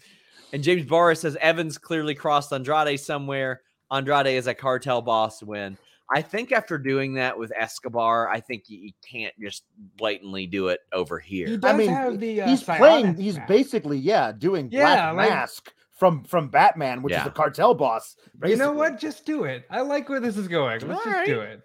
And 0.52 0.62
James 0.62 0.84
Barra 0.84 1.16
says 1.16 1.36
Evans 1.40 1.78
clearly 1.78 2.14
crossed 2.14 2.52
Andrade 2.52 3.00
somewhere. 3.00 3.62
Andrade 3.90 4.26
is 4.28 4.46
a 4.46 4.54
cartel 4.54 5.00
boss 5.02 5.38
to 5.38 5.46
win. 5.46 5.78
I 6.14 6.20
think 6.20 6.52
after 6.52 6.76
doing 6.76 7.14
that 7.14 7.38
with 7.38 7.52
Escobar, 7.56 8.28
I 8.28 8.40
think 8.40 8.64
you, 8.68 8.78
you 8.78 8.92
can't 9.08 9.34
just 9.40 9.64
blatantly 9.96 10.46
do 10.46 10.68
it 10.68 10.80
over 10.92 11.18
He 11.18 11.38
here. 11.44 11.56
does 11.56 11.72
I 11.72 11.76
mean, 11.76 11.88
have 11.88 12.20
the 12.20 12.42
uh, 12.42 12.48
he's 12.48 12.62
playing. 12.62 13.14
He's 13.16 13.36
mask. 13.36 13.48
basically 13.48 13.98
yeah 13.98 14.30
doing 14.32 14.68
Yeah, 14.70 15.12
Black 15.12 15.16
like- 15.16 15.30
Mask 15.30 15.72
from 15.92 16.24
from 16.24 16.48
Batman, 16.48 17.00
which 17.02 17.14
is 17.14 17.24
a 17.26 17.30
cartel 17.30 17.72
boss. 17.74 18.16
You 18.44 18.56
know 18.56 18.72
what? 18.72 18.98
Just 18.98 19.24
do 19.24 19.44
it. 19.44 19.64
I 19.70 19.80
like 19.82 20.08
where 20.08 20.20
this 20.20 20.36
is 20.36 20.48
going. 20.48 20.80
Let's 20.86 21.04
just 21.04 21.26
do 21.26 21.40
it. 21.40 21.62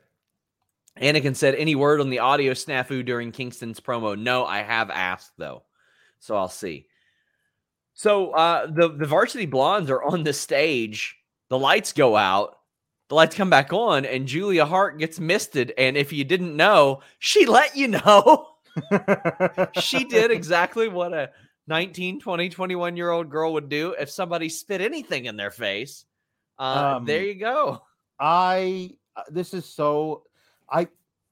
Anakin 1.01 1.35
said, 1.35 1.55
"Any 1.55 1.75
word 1.75 1.99
on 2.01 2.09
the 2.09 2.19
audio 2.19 2.53
snafu 2.53 3.03
during 3.05 3.31
Kingston's 3.31 3.79
promo?" 3.79 4.17
No, 4.17 4.45
I 4.45 4.59
have 4.63 4.89
asked 4.89 5.31
though, 5.37 5.63
so 6.19 6.35
I'll 6.35 6.47
see. 6.49 6.87
So 7.97 8.29
uh, 8.29 8.67
the 8.67 8.89
the 8.89 9.07
Varsity 9.07 9.47
Blondes 9.47 9.89
are 9.89 10.03
on 10.03 10.21
the 10.21 10.31
stage. 10.31 11.17
The 11.49 11.57
lights 11.57 11.93
go 11.93 12.15
out. 12.15 12.59
The 13.09 13.15
lights 13.15 13.35
come 13.35 13.49
back 13.49 13.73
on, 13.73 14.05
and 14.05 14.27
Julia 14.27 14.65
Hart 14.65 14.99
gets 14.99 15.19
misted. 15.19 15.73
And 15.79 15.97
if 15.97 16.13
you 16.13 16.23
didn't 16.23 16.55
know, 16.55 17.01
she 17.17 17.47
let 17.47 17.75
you 17.75 17.87
know. 17.87 18.49
she 19.81 20.03
did 20.03 20.29
exactly 20.29 20.87
what 20.87 21.11
a 21.11 21.31
19, 21.67 22.19
20, 22.19 22.49
21 22.49 22.95
year 22.95 23.09
old 23.09 23.31
girl 23.31 23.53
would 23.53 23.67
do 23.67 23.95
if 23.99 24.11
somebody 24.11 24.47
spit 24.47 24.79
anything 24.79 25.25
in 25.25 25.35
their 25.35 25.49
face. 25.49 26.05
Uh, 26.59 26.99
there 26.99 27.21
Um, 27.21 27.25
you 27.25 27.33
go. 27.33 27.81
I 28.19 28.91
uh, 29.15 29.23
this 29.31 29.55
is 29.55 29.65
so 29.65 30.23
I 30.69 30.87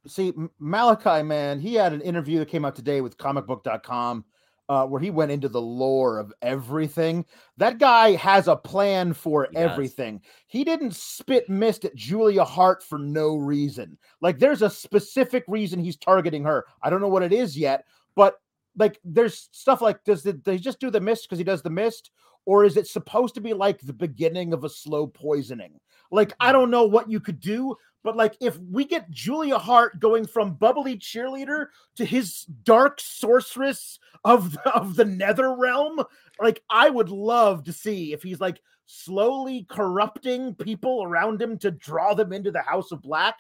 see 0.07 0.34
Malachi 0.57 1.22
man, 1.22 1.59
he 1.59 1.76
had 1.76 1.93
an 1.93 2.01
interview 2.01 2.39
that 2.39 2.47
came 2.47 2.66
out 2.66 2.76
today 2.76 3.01
with 3.01 3.20
comicbook.com 3.20 4.26
uh 4.70 4.86
where 4.86 5.01
he 5.01 5.11
went 5.11 5.32
into 5.32 5.49
the 5.49 5.61
lore 5.61 6.18
of 6.20 6.34
everything. 6.41 7.26
That 7.57 7.78
guy 7.78 8.11
has 8.13 8.47
a 8.47 8.55
plan 8.55 9.13
for 9.13 9.47
He 9.49 9.55
does. 9.55 9.72
everything. 9.72 10.22
He 10.47 10.63
didn't 10.63 10.95
spit 10.95 11.49
mist 11.49 11.86
at 11.86 11.95
Julia 11.95 12.43
Hart 12.43 12.82
for 12.84 12.97
no 12.99 13.36
reason. 13.38 13.97
Like 14.22 14.39
there's 14.39 14.61
a 14.61 14.70
specific 14.70 15.43
reason 15.47 15.80
he's 15.80 15.97
targeting 15.97 16.43
her. 16.43 16.66
I 16.82 16.89
don't 16.89 17.01
know 17.01 17.07
what 17.09 17.24
it 17.24 17.34
is 17.34 17.57
yet, 17.57 17.86
but 18.16 18.36
like 18.78 18.99
there's 19.03 19.49
stuff 19.51 19.82
like 19.82 20.03
does 20.03 20.26
it, 20.26 20.43
they 20.43 20.57
just 20.57 20.80
do 20.80 20.89
the 20.89 20.99
mist 20.99 21.24
because 21.24 21.38
he 21.38 21.43
does 21.45 21.61
the 21.61 21.70
mist 21.70 22.11
or 22.45 22.63
is 22.66 22.78
it 22.78 22.88
supposed 22.88 23.34
to 23.36 23.41
be 23.41 23.53
like 23.53 23.80
the 23.80 23.93
beginning 23.93 24.53
of 24.53 24.63
a 24.63 24.70
slow 24.70 25.07
poisoning 25.07 25.80
like 26.11 26.34
i 26.41 26.51
don't 26.51 26.70
know 26.70 26.84
what 26.84 27.09
you 27.09 27.20
could 27.22 27.39
do 27.39 27.74
but 28.06 28.16
like 28.16 28.38
if 28.39 28.58
we 28.72 28.86
get 28.86 29.12
julia 29.12 29.58
hart 29.58 29.99
going 29.99 30.26
from 30.26 30.53
bubbly 30.53 30.95
cheerleader 30.97 31.68
to 31.95 32.06
his 32.06 32.43
dark 32.64 33.01
sorceress 33.01 33.99
of 34.24 34.53
the, 34.53 34.70
of 34.74 34.95
the 34.95 35.03
nether 35.03 35.53
realm 35.56 36.01
like 36.39 36.64
i 36.70 36.89
would 36.89 37.10
love 37.10 37.66
to 37.66 37.74
see 37.74 38.14
if 38.14 38.24
he's 38.24 38.39
like 38.39 38.62
slowly 38.86 39.66
corrupting 39.70 40.56
people 40.56 41.03
around 41.03 41.41
him 41.41 41.58
to 41.60 41.72
draw 41.72 42.14
them 42.14 42.32
into 42.32 42.51
the 42.51 42.62
house 42.62 42.91
of 42.91 43.01
black. 43.01 43.36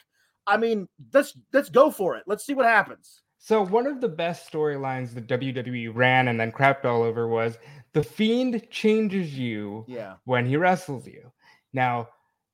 I 0.47 0.57
mean 0.57 0.87
let's 1.13 1.37
let's 1.53 1.69
go 1.69 1.91
for 1.91 2.15
it. 2.15 2.23
Let's 2.27 2.45
see 2.45 2.53
what 2.53 2.65
happens. 2.65 3.21
So 3.37 3.63
one 3.63 3.85
of 3.85 4.01
the 4.01 4.09
best 4.09 4.51
storylines 4.51 5.13
the 5.13 5.21
WWE 5.21 5.91
ran 5.93 6.27
and 6.29 6.39
then 6.39 6.51
crapped 6.51 6.85
all 6.85 7.03
over 7.03 7.27
was 7.27 7.57
the 7.93 8.03
Fiend 8.03 8.67
changes 8.69 9.37
you 9.37 9.85
yeah. 9.87 10.15
When 10.25 10.45
he 10.45 10.57
wrestles 10.57 11.07
you. 11.07 11.31
Now, 11.73 12.09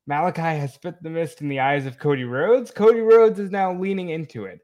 Malachi 0.07 0.41
has 0.59 0.73
spit 0.73 1.01
the 1.01 1.09
mist 1.09 1.41
in 1.41 1.47
the 1.47 1.59
eyes 1.59 1.85
of 1.85 1.99
Cody 1.99 2.23
Rhodes. 2.23 2.71
Cody 2.71 3.01
Rhodes 3.01 3.39
is 3.39 3.51
now 3.51 3.73
leaning 3.73 4.09
into 4.09 4.45
it. 4.45 4.59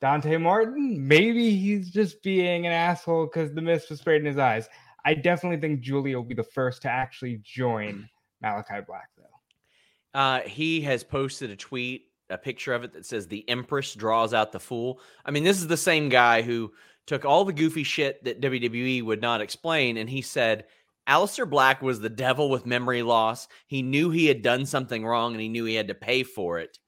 Dante 0.00 0.36
Martin, 0.36 1.06
maybe 1.06 1.56
he's 1.56 1.90
just 1.90 2.22
being 2.22 2.66
an 2.66 2.72
asshole 2.72 3.26
because 3.26 3.52
the 3.52 3.60
mist 3.60 3.90
was 3.90 4.00
sprayed 4.00 4.20
in 4.20 4.26
his 4.26 4.38
eyes. 4.38 4.68
I 5.04 5.14
definitely 5.14 5.60
think 5.60 5.80
Julia 5.80 6.16
will 6.16 6.24
be 6.24 6.34
the 6.34 6.42
first 6.42 6.82
to 6.82 6.88
actually 6.88 7.40
join 7.42 8.08
Malachi 8.40 8.80
Black, 8.86 9.08
though. 9.16 10.18
Uh, 10.18 10.40
he 10.40 10.80
has 10.82 11.04
posted 11.04 11.50
a 11.50 11.56
tweet 11.56 12.06
a 12.30 12.38
picture 12.38 12.72
of 12.72 12.84
it 12.84 12.92
that 12.92 13.04
says 13.04 13.26
the 13.26 13.48
Empress 13.48 13.94
draws 13.94 14.32
out 14.32 14.52
the 14.52 14.60
fool. 14.60 15.00
I 15.24 15.30
mean, 15.30 15.44
this 15.44 15.58
is 15.58 15.66
the 15.66 15.76
same 15.76 16.08
guy 16.08 16.42
who 16.42 16.72
took 17.06 17.24
all 17.24 17.44
the 17.44 17.52
goofy 17.52 17.82
shit 17.82 18.22
that 18.24 18.40
WWE 18.40 19.02
would 19.02 19.20
not 19.20 19.40
explain, 19.40 19.96
and 19.96 20.08
he 20.08 20.22
said 20.22 20.66
Aleister 21.10 21.48
Black 21.48 21.82
was 21.82 21.98
the 21.98 22.08
devil 22.08 22.48
with 22.48 22.66
memory 22.66 23.02
loss. 23.02 23.48
He 23.66 23.82
knew 23.82 24.10
he 24.10 24.26
had 24.26 24.42
done 24.42 24.64
something 24.64 25.04
wrong, 25.04 25.32
and 25.32 25.40
he 25.40 25.48
knew 25.48 25.64
he 25.64 25.74
had 25.74 25.88
to 25.88 25.94
pay 25.94 26.22
for 26.22 26.60
it. 26.60 26.78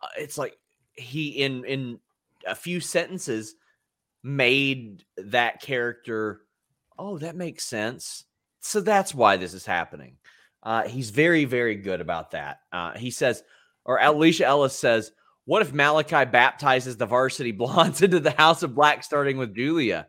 Uh, 0.00 0.06
it's 0.16 0.38
like 0.38 0.56
he 0.92 1.28
in 1.28 1.64
in 1.64 1.98
a 2.46 2.54
few 2.54 2.80
sentences 2.80 3.56
made 4.22 5.04
that 5.16 5.60
character. 5.60 6.42
Oh, 6.98 7.18
that 7.18 7.34
makes 7.34 7.64
sense. 7.64 8.24
So 8.60 8.80
that's 8.80 9.14
why 9.14 9.36
this 9.36 9.54
is 9.54 9.66
happening. 9.66 10.16
Uh, 10.62 10.86
he's 10.86 11.10
very, 11.10 11.44
very 11.46 11.74
good 11.74 12.00
about 12.00 12.32
that. 12.32 12.60
Uh, 12.70 12.92
he 12.92 13.10
says, 13.10 13.42
or 13.84 13.98
Alicia 13.98 14.44
Ellis 14.44 14.78
says, 14.78 15.12
what 15.46 15.62
if 15.62 15.72
Malachi 15.72 16.26
baptizes 16.26 16.96
the 16.96 17.06
varsity 17.06 17.52
blondes 17.52 18.02
into 18.02 18.20
the 18.20 18.32
House 18.32 18.62
of 18.62 18.74
Black, 18.74 19.02
starting 19.02 19.38
with 19.38 19.56
Julia? 19.56 20.06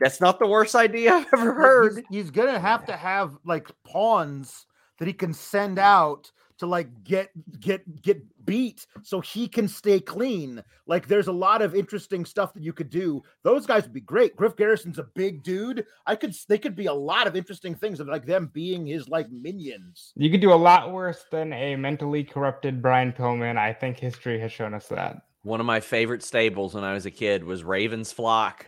That's 0.00 0.20
not 0.20 0.38
the 0.38 0.46
worst 0.46 0.74
idea 0.74 1.12
I've 1.14 1.26
ever 1.32 1.54
heard. 1.54 2.04
He's, 2.10 2.22
he's 2.22 2.30
gonna 2.30 2.58
have 2.58 2.86
to 2.86 2.96
have 2.96 3.36
like 3.44 3.68
pawns 3.84 4.66
that 4.98 5.08
he 5.08 5.14
can 5.14 5.32
send 5.32 5.78
mm. 5.78 5.82
out 5.82 6.30
to 6.58 6.66
like 6.66 7.04
get 7.04 7.30
get 7.60 8.02
get 8.02 8.22
beat 8.46 8.86
so 9.02 9.20
he 9.20 9.48
can 9.48 9.68
stay 9.68 10.00
clean. 10.00 10.62
Like 10.86 11.06
there's 11.06 11.28
a 11.28 11.32
lot 11.32 11.62
of 11.62 11.74
interesting 11.74 12.24
stuff 12.24 12.54
that 12.54 12.62
you 12.62 12.72
could 12.72 12.90
do. 12.90 13.22
Those 13.42 13.66
guys 13.66 13.82
would 13.82 13.92
be 13.92 14.00
great. 14.00 14.36
Griff 14.36 14.56
Garrison's 14.56 14.98
a 14.98 15.08
big 15.14 15.42
dude. 15.42 15.84
I 16.06 16.16
could 16.16 16.34
they 16.48 16.58
could 16.58 16.76
be 16.76 16.86
a 16.86 16.94
lot 16.94 17.26
of 17.26 17.36
interesting 17.36 17.74
things 17.74 18.00
of 18.00 18.08
like 18.08 18.26
them 18.26 18.50
being 18.52 18.86
his 18.86 19.08
like 19.08 19.30
minions. 19.30 20.12
You 20.16 20.30
could 20.30 20.40
do 20.40 20.52
a 20.52 20.54
lot 20.54 20.92
worse 20.92 21.24
than 21.30 21.52
a 21.52 21.76
mentally 21.76 22.24
corrupted 22.24 22.80
Brian 22.80 23.12
Pillman. 23.12 23.58
I 23.58 23.72
think 23.72 23.98
history 23.98 24.38
has 24.40 24.52
shown 24.52 24.74
us 24.74 24.88
that. 24.88 25.22
One 25.42 25.60
of 25.60 25.66
my 25.66 25.80
favorite 25.80 26.24
stables 26.24 26.74
when 26.74 26.84
I 26.84 26.92
was 26.92 27.06
a 27.06 27.10
kid 27.10 27.44
was 27.44 27.62
Ravens 27.62 28.12
Flock. 28.12 28.66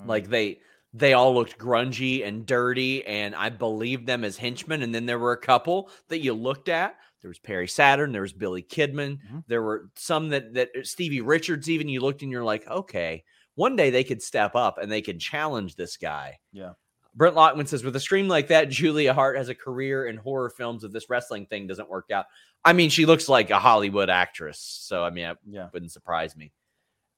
Mm. 0.00 0.08
Like 0.08 0.28
they 0.28 0.60
they 0.92 1.12
all 1.12 1.34
looked 1.34 1.58
grungy 1.58 2.26
and 2.26 2.46
dirty, 2.46 3.04
and 3.04 3.34
I 3.34 3.48
believed 3.48 4.06
them 4.06 4.24
as 4.24 4.36
henchmen. 4.36 4.82
And 4.82 4.94
then 4.94 5.06
there 5.06 5.18
were 5.18 5.32
a 5.32 5.40
couple 5.40 5.90
that 6.08 6.20
you 6.20 6.34
looked 6.34 6.68
at 6.68 6.96
there 7.24 7.30
was 7.30 7.38
Perry 7.38 7.66
Saturn. 7.66 8.12
There 8.12 8.20
was 8.20 8.34
Billy 8.34 8.62
Kidman. 8.62 9.16
Mm-hmm. 9.16 9.38
There 9.48 9.62
were 9.62 9.88
some 9.96 10.28
that 10.28 10.52
that 10.52 10.68
uh, 10.78 10.82
Stevie 10.82 11.22
Richards. 11.22 11.70
Even 11.70 11.88
you 11.88 12.02
looked 12.02 12.20
and 12.20 12.30
you're 12.30 12.44
like, 12.44 12.68
okay, 12.68 13.24
one 13.54 13.76
day 13.76 13.88
they 13.88 14.04
could 14.04 14.20
step 14.20 14.54
up 14.54 14.76
and 14.76 14.92
they 14.92 15.00
could 15.00 15.20
challenge 15.20 15.74
this 15.74 15.96
guy. 15.96 16.38
Yeah. 16.52 16.72
Brent 17.14 17.34
Lockman 17.34 17.66
says, 17.66 17.82
with 17.82 17.96
a 17.96 18.00
stream 18.00 18.28
like 18.28 18.48
that, 18.48 18.68
Julia 18.68 19.14
Hart 19.14 19.38
has 19.38 19.48
a 19.48 19.54
career 19.54 20.06
in 20.06 20.18
horror 20.18 20.50
films 20.50 20.84
if 20.84 20.92
this 20.92 21.08
wrestling 21.08 21.46
thing 21.46 21.66
doesn't 21.66 21.88
work 21.88 22.10
out. 22.12 22.26
I 22.62 22.74
mean, 22.74 22.90
she 22.90 23.06
looks 23.06 23.26
like 23.26 23.48
a 23.48 23.58
Hollywood 23.58 24.10
actress. 24.10 24.58
So, 24.58 25.02
I 25.02 25.08
mean, 25.08 25.24
it 25.24 25.38
yeah. 25.48 25.68
wouldn't 25.72 25.92
surprise 25.92 26.36
me. 26.36 26.52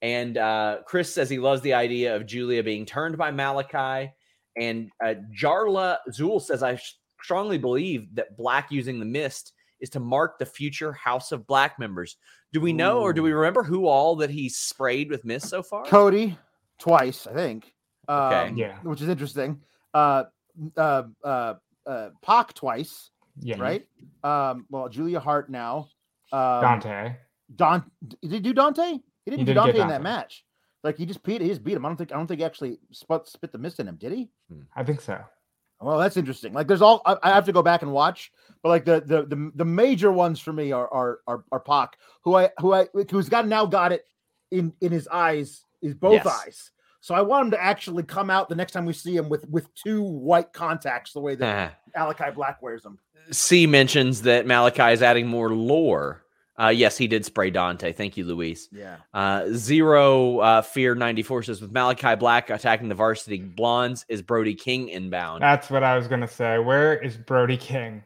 And 0.03 0.36
uh, 0.36 0.78
Chris 0.84 1.12
says 1.12 1.30
he 1.30 1.38
loves 1.38 1.62
the 1.62 1.74
idea 1.74 2.14
of 2.14 2.26
Julia 2.26 2.62
being 2.62 2.84
turned 2.84 3.16
by 3.16 3.30
Malachi. 3.30 4.12
And 4.57 4.90
uh, 5.05 5.14
Jarla 5.34 5.99
Zool 6.11 6.40
says, 6.40 6.62
I 6.62 6.78
strongly 7.22 7.59
believe 7.59 8.14
that 8.14 8.36
Black 8.36 8.70
using 8.70 8.99
the 8.99 9.05
mist 9.05 9.53
is 9.80 9.90
to 9.90 10.01
mark 10.01 10.38
the 10.38 10.47
future 10.47 10.92
House 10.92 11.32
of 11.32 11.47
Black 11.47 11.78
members. 11.78 12.16
Do 12.53 12.61
we 12.61 12.72
know 12.72 12.99
Ooh. 12.99 13.03
or 13.03 13.12
do 13.12 13.22
we 13.22 13.32
remember 13.32 13.62
who 13.62 13.86
all 13.86 14.16
that 14.16 14.30
he's 14.30 14.57
sprayed 14.57 15.11
with 15.11 15.24
mist 15.24 15.49
so 15.49 15.62
far? 15.62 15.84
Cody 15.84 16.38
twice, 16.78 17.26
I 17.26 17.34
think. 17.34 17.74
Okay. 18.09 18.49
Um, 18.49 18.57
yeah. 18.57 18.78
Which 18.82 19.03
is 19.03 19.09
interesting. 19.09 19.61
Uh, 19.92 20.24
uh, 20.76 21.03
uh, 21.24 21.55
uh, 21.86 22.11
Pac 22.22 22.55
twice. 22.55 23.11
Yeah. 23.40 23.57
Right. 23.59 23.86
Um, 24.24 24.66
well, 24.70 24.88
Julia 24.88 25.20
Hart 25.20 25.51
now. 25.51 25.88
Um, 26.32 26.62
Dante. 26.62 27.16
Don. 27.55 27.84
Did 28.22 28.32
he 28.32 28.40
do 28.40 28.55
Dante? 28.55 28.99
He 29.27 29.31
didn't 29.33 29.41
he 29.41 29.45
do 29.47 29.55
Dante, 29.55 29.72
Dante 29.72 29.83
in 29.83 29.89
that 29.89 30.03
match. 30.03 30.45
Like 30.83 30.97
he 30.97 31.05
just 31.05 31.22
beat. 31.22 31.43
He 31.43 31.49
just 31.49 31.64
beat 31.64 31.74
him. 31.74 31.85
I 31.85 31.89
don't 31.89 31.97
think. 31.97 32.12
I 32.12 32.16
don't 32.16 32.27
think 32.27 32.41
he 32.41 32.47
actually 32.47 32.79
spit, 32.93 33.27
spit 33.27 33.53
the 33.53 33.59
mist 33.59 33.81
in 33.81 33.89
him. 33.89 33.97
Did 33.97 34.12
he? 34.12 34.31
Hmm. 34.49 34.62
I 34.74 34.85
think 34.85 35.01
so. 35.01 35.22
Well, 35.81 35.99
that's 35.99 36.16
interesting. 36.16 36.55
Like, 36.55 36.68
there's 36.68 36.81
all 36.81 37.03
I, 37.05 37.16
I, 37.22 37.31
have 37.31 37.45
to 37.47 37.53
go 37.53 37.62
back 37.62 37.83
and 37.83 37.93
watch, 37.93 38.33
but 38.62 38.70
like 38.70 38.85
the 38.85 39.01
the 39.01 39.27
the, 39.27 39.53
the 39.57 39.64
major 39.64 40.11
ones 40.11 40.41
for 40.41 40.53
me 40.53 40.72
are 40.72 40.89
are 40.93 41.18
are, 41.27 41.45
are 41.53 41.61
Pac, 41.61 41.99
who 42.22 42.37
I 42.37 42.51
who 42.61 42.72
I 42.72 42.87
who's 43.11 43.29
got 43.29 43.47
now 43.47 43.66
got 43.66 43.93
it 43.93 44.05
in 44.51 44.72
in 44.81 44.93
his 44.93 45.09
eyes, 45.09 45.64
is 45.83 45.95
both 45.95 46.24
yes. 46.24 46.27
eyes. 46.27 46.70
So 47.01 47.14
I 47.14 47.20
want 47.20 47.47
him 47.47 47.51
to 47.53 47.62
actually 47.62 48.05
come 48.05 48.31
out 48.31 48.49
the 48.49 48.55
next 48.55 48.72
time 48.72 48.87
we 48.87 48.93
see 48.93 49.16
him 49.16 49.29
with 49.29 49.47
with 49.49 49.72
two 49.74 50.03
white 50.03 50.53
contacts, 50.53 51.12
the 51.12 51.20
way 51.20 51.35
that 51.35 51.81
Malachi 51.97 52.31
Black 52.35 52.62
wears 52.62 52.83
them. 52.83 52.99
C 53.31 53.66
mentions 53.66 54.22
that 54.22 54.47
Malachi 54.47 54.93
is 54.93 55.03
adding 55.03 55.27
more 55.27 55.51
lore 55.51 56.22
uh, 56.59 56.68
yes, 56.68 56.96
he 56.96 57.07
did 57.07 57.24
spray 57.24 57.50
Dante. 57.50 57.92
Thank 57.92 58.16
you, 58.16 58.24
Luis. 58.24 58.68
Yeah. 58.72 58.96
Uh, 59.12 59.46
Zero 59.52 60.38
uh, 60.38 60.62
Fear 60.62 60.94
94 60.94 61.44
says 61.44 61.61
with 61.61 61.72
Malachi 61.72 62.14
Black 62.16 62.50
attacking 62.50 62.88
the 62.88 62.94
varsity 62.94 63.38
blondes, 63.38 64.04
is 64.09 64.22
Brody 64.22 64.54
King 64.54 64.88
inbound? 64.88 65.42
That's 65.42 65.70
what 65.70 65.82
I 65.82 65.96
was 65.96 66.09
gonna 66.09 66.28
say. 66.28 66.59
Where 66.59 66.96
is 66.96 67.16
Brody 67.16 67.57
King? 67.57 68.02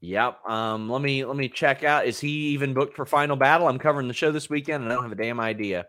Yep. 0.00 0.46
Um, 0.48 0.90
let 0.90 1.00
me 1.00 1.24
let 1.24 1.36
me 1.36 1.48
check 1.48 1.82
out. 1.82 2.06
Is 2.06 2.20
he 2.20 2.48
even 2.48 2.74
booked 2.74 2.94
for 2.94 3.06
final 3.06 3.36
battle? 3.36 3.68
I'm 3.68 3.78
covering 3.78 4.06
the 4.06 4.14
show 4.14 4.30
this 4.30 4.50
weekend 4.50 4.84
and 4.84 4.92
I 4.92 4.94
don't 4.94 5.04
have 5.04 5.12
a 5.12 5.16
damn 5.16 5.40
idea. 5.40 5.86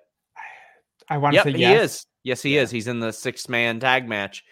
I 1.09 1.17
want 1.17 1.33
to 1.33 1.35
yep, 1.35 1.43
say 1.43 1.51
yes. 1.51 1.59
he 1.59 1.83
is. 1.83 2.05
Yes, 2.23 2.41
he 2.41 2.55
yeah. 2.55 2.61
is. 2.61 2.71
He's 2.71 2.87
in 2.87 2.99
the 2.99 3.11
six 3.11 3.49
man 3.49 3.79
tag 3.79 4.07
match 4.07 4.43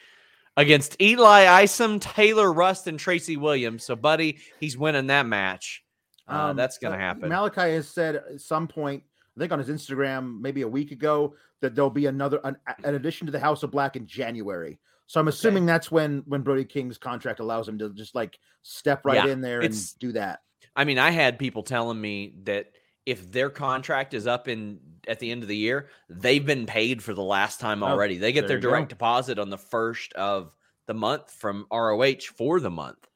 against 0.58 1.02
Eli 1.02 1.46
Isom, 1.48 2.00
Taylor 2.00 2.54
Rust, 2.54 2.88
and 2.88 3.00
Tracy 3.00 3.38
Williams. 3.38 3.84
So, 3.84 3.96
buddy, 3.96 4.38
he's 4.60 4.78
winning 4.78 5.08
that 5.08 5.26
match. 5.26 5.83
Uh, 6.28 6.50
um, 6.50 6.56
that's 6.56 6.78
going 6.78 6.94
to 6.94 7.00
happen. 7.00 7.30
Malachi 7.30 7.74
has 7.74 7.88
said 7.88 8.16
at 8.16 8.42
some 8.42 8.68
point, 8.68 9.04
I 9.36 9.40
think 9.40 9.52
on 9.52 9.60
his 9.60 9.70
Instagram, 9.70 10.40
maybe 10.40 10.62
a 10.62 10.68
week 10.68 10.92
ago, 10.92 11.36
that 11.62 11.76
there'll 11.76 11.90
be 11.90 12.06
another 12.06 12.40
an, 12.44 12.58
an 12.84 12.96
addition 12.96 13.26
to 13.26 13.32
the 13.32 13.40
House 13.40 13.64
of 13.64 13.72
Black 13.72 13.96
in 13.96 14.06
January. 14.06 14.80
So 15.08 15.20
I'm 15.20 15.28
assuming 15.28 15.64
okay. 15.64 15.74
that's 15.74 15.92
when 15.92 16.24
when 16.26 16.42
Brody 16.42 16.66
King's 16.66 16.98
contract 16.98 17.40
allows 17.40 17.68
him 17.68 17.78
to 17.80 17.90
just 17.90 18.16
like 18.16 18.38
step 18.62 19.06
right 19.06 19.26
yeah, 19.26 19.32
in 19.32 19.42
there 19.42 19.62
and 19.62 19.76
do 20.00 20.12
that. 20.14 20.40
I 20.76 20.86
mean, 20.86 20.98
I 20.98 21.12
had 21.12 21.38
people 21.38 21.64
telling 21.64 22.00
me 22.00 22.34
that 22.44 22.72
if 23.06 23.32
their 23.32 23.50
contract 23.50 24.14
is 24.14 24.28
up 24.28 24.48
in 24.48 24.80
at 25.08 25.20
the 25.20 25.32
end 25.32 25.44
of 25.44 25.50
the 25.50 25.58
year, 25.58 25.90
they've 26.10 26.46
been 26.46 26.66
paid 26.66 27.04
for 27.04 27.14
the 27.14 27.24
last 27.24 27.60
time 27.60 27.84
oh, 27.84 27.88
already. 27.88 28.18
Oh, 28.18 28.20
they 28.20 28.32
get 28.32 28.48
their 28.48 28.60
direct 28.60 28.90
go. 28.90 28.90
deposit 28.90 29.40
on 29.40 29.50
the 29.50 29.58
first 29.58 30.14
of 30.14 30.52
the 30.88 30.94
month 30.94 31.32
from 31.32 31.68
ROH 31.72 32.22
for 32.36 32.60
the 32.60 32.70
month. 32.70 33.08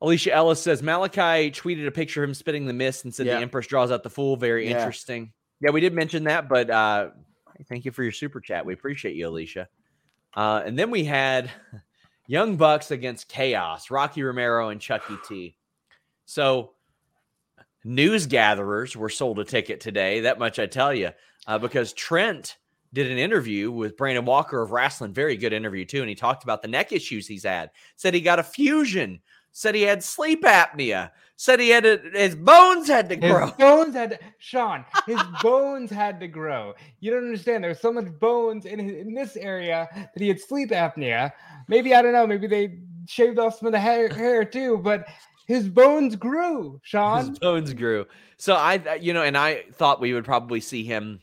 Alicia 0.00 0.32
Ellis 0.32 0.62
says 0.62 0.82
Malachi 0.82 1.50
tweeted 1.50 1.86
a 1.86 1.90
picture 1.90 2.22
of 2.22 2.28
him 2.28 2.34
spitting 2.34 2.66
the 2.66 2.72
mist 2.72 3.04
and 3.04 3.14
said 3.14 3.26
yeah. 3.26 3.36
the 3.36 3.42
Empress 3.42 3.66
draws 3.66 3.90
out 3.90 4.02
the 4.02 4.10
fool. 4.10 4.36
Very 4.36 4.68
yeah. 4.68 4.78
interesting. 4.78 5.32
Yeah, 5.60 5.70
we 5.70 5.80
did 5.80 5.94
mention 5.94 6.24
that, 6.24 6.48
but 6.48 6.68
uh, 6.68 7.10
thank 7.68 7.84
you 7.84 7.90
for 7.92 8.02
your 8.02 8.12
super 8.12 8.40
chat. 8.40 8.66
We 8.66 8.74
appreciate 8.74 9.16
you, 9.16 9.28
Alicia. 9.28 9.68
Uh, 10.34 10.62
and 10.66 10.78
then 10.78 10.90
we 10.90 11.04
had 11.04 11.50
Young 12.26 12.56
Bucks 12.56 12.90
against 12.90 13.28
Chaos, 13.28 13.90
Rocky 13.90 14.22
Romero 14.22 14.68
and 14.68 14.80
Chucky 14.80 15.16
T. 15.26 15.56
So 16.26 16.72
news 17.84 18.26
gatherers 18.26 18.96
were 18.96 19.08
sold 19.08 19.38
a 19.38 19.44
ticket 19.44 19.80
today. 19.80 20.20
That 20.20 20.38
much 20.38 20.58
I 20.58 20.66
tell 20.66 20.92
you, 20.92 21.12
uh, 21.46 21.58
because 21.58 21.94
Trent 21.94 22.58
did 22.92 23.10
an 23.10 23.18
interview 23.18 23.70
with 23.70 23.96
Brandon 23.96 24.24
Walker 24.24 24.60
of 24.60 24.72
Wrestling. 24.72 25.12
Very 25.12 25.36
good 25.36 25.52
interview 25.52 25.84
too, 25.84 26.00
and 26.00 26.08
he 26.08 26.14
talked 26.14 26.44
about 26.44 26.62
the 26.62 26.68
neck 26.68 26.92
issues 26.92 27.26
he's 27.26 27.44
had. 27.44 27.70
Said 27.96 28.12
he 28.12 28.20
got 28.20 28.38
a 28.38 28.42
fusion 28.42 29.20
said 29.56 29.74
he 29.74 29.84
had 29.84 30.04
sleep 30.04 30.42
apnea, 30.42 31.10
said 31.36 31.58
he 31.58 31.70
had 31.70 31.84
his 31.84 32.36
bones 32.36 32.86
had 32.88 33.08
to 33.08 33.16
grow. 33.16 33.46
His 33.46 33.54
bones 33.54 33.94
had 33.94 34.10
to, 34.10 34.18
Sean, 34.36 34.84
his 35.06 35.18
bones 35.40 35.90
had 35.90 36.20
to 36.20 36.28
grow. 36.28 36.74
You 37.00 37.12
don't 37.12 37.24
understand. 37.24 37.64
There's 37.64 37.80
so 37.80 37.90
much 37.90 38.06
bones 38.18 38.66
in 38.66 38.78
his, 38.78 38.94
in 38.98 39.14
this 39.14 39.34
area 39.34 39.88
that 39.94 40.20
he 40.20 40.28
had 40.28 40.38
sleep 40.38 40.72
apnea. 40.72 41.32
Maybe 41.68 41.94
I 41.94 42.02
don't 42.02 42.12
know. 42.12 42.26
Maybe 42.26 42.46
they 42.46 42.80
shaved 43.08 43.38
off 43.38 43.58
some 43.58 43.68
of 43.68 43.72
the 43.72 43.80
hair, 43.80 44.10
hair 44.10 44.44
too, 44.44 44.76
but 44.76 45.06
his 45.46 45.70
bones 45.70 46.16
grew. 46.16 46.78
Sean, 46.84 47.30
his 47.30 47.38
bones 47.38 47.72
grew. 47.72 48.06
So 48.36 48.56
I, 48.56 48.96
you 48.96 49.14
know, 49.14 49.22
and 49.22 49.38
I 49.38 49.64
thought 49.72 50.02
we 50.02 50.12
would 50.12 50.26
probably 50.26 50.60
see 50.60 50.84
him 50.84 51.20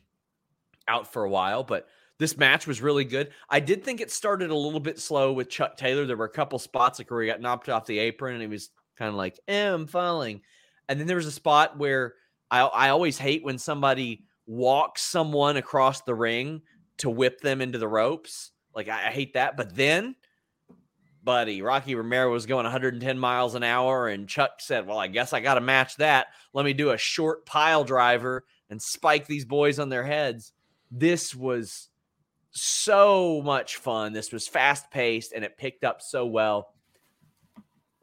out 0.88 1.14
for 1.14 1.24
a 1.24 1.30
while, 1.30 1.64
but 1.64 1.88
this 2.24 2.38
match 2.38 2.66
was 2.66 2.82
really 2.82 3.04
good. 3.04 3.32
I 3.50 3.60
did 3.60 3.84
think 3.84 4.00
it 4.00 4.10
started 4.10 4.50
a 4.50 4.56
little 4.56 4.80
bit 4.80 4.98
slow 4.98 5.34
with 5.34 5.50
Chuck 5.50 5.76
Taylor. 5.76 6.06
There 6.06 6.16
were 6.16 6.24
a 6.24 6.30
couple 6.30 6.58
spots 6.58 6.98
like 6.98 7.12
where 7.12 7.22
he 7.22 7.28
got 7.28 7.42
knocked 7.42 7.68
off 7.68 7.86
the 7.86 8.00
apron 8.00 8.36
and 8.36 8.42
he 8.42 8.48
was 8.48 8.70
kind 8.98 9.10
of 9.10 9.16
like, 9.16 9.38
eh, 9.50 9.74
I'm 9.74 9.88
falling. 9.88 10.40
And 10.88 10.98
then 10.98 11.06
there 11.06 11.18
was 11.18 11.26
a 11.26 11.34
spot 11.34 11.78
where 11.78 12.14
I, 12.50 12.62
I 12.62 12.90
always 12.90 13.18
hate 13.18 13.44
when 13.44 13.58
somebody 13.58 14.24
walks 14.48 15.02
someone 15.02 15.58
across 15.58 16.00
the 16.00 16.16
ring 16.16 16.62
to 17.00 17.10
whip 17.10 17.42
them 17.42 17.60
into 17.60 17.78
the 17.78 17.90
ropes. 17.90 18.52
Like, 18.74 18.88
I, 18.88 19.10
I 19.10 19.12
hate 19.12 19.34
that. 19.34 19.58
But 19.58 19.76
then, 19.76 20.16
buddy, 21.26 21.62
Rocky 21.62 21.94
Romero 21.94 22.32
was 22.32 22.46
going 22.46 22.64
110 22.64 23.20
miles 23.20 23.54
an 23.54 23.64
hour, 23.64 24.08
and 24.08 24.30
Chuck 24.30 24.52
said, 24.60 24.88
Well, 24.88 24.98
I 24.98 25.08
guess 25.08 25.34
I 25.34 25.42
got 25.42 25.56
to 25.56 25.62
match 25.62 25.98
that. 25.98 26.28
Let 26.54 26.64
me 26.64 26.72
do 26.72 26.92
a 26.92 26.98
short 26.98 27.46
pile 27.46 27.84
driver 27.84 28.46
and 28.70 28.82
spike 28.82 29.28
these 29.28 29.44
boys 29.44 29.78
on 29.78 29.90
their 29.90 30.06
heads. 30.06 30.54
This 30.90 31.36
was 31.36 31.90
so 32.54 33.42
much 33.44 33.78
fun. 33.78 34.14
This 34.14 34.32
was 34.32 34.48
fast 34.48 34.90
paced 34.92 35.34
and 35.34 35.44
it 35.44 35.58
picked 35.58 35.84
up 35.84 36.02
so 36.02 36.26
well. 36.26 36.70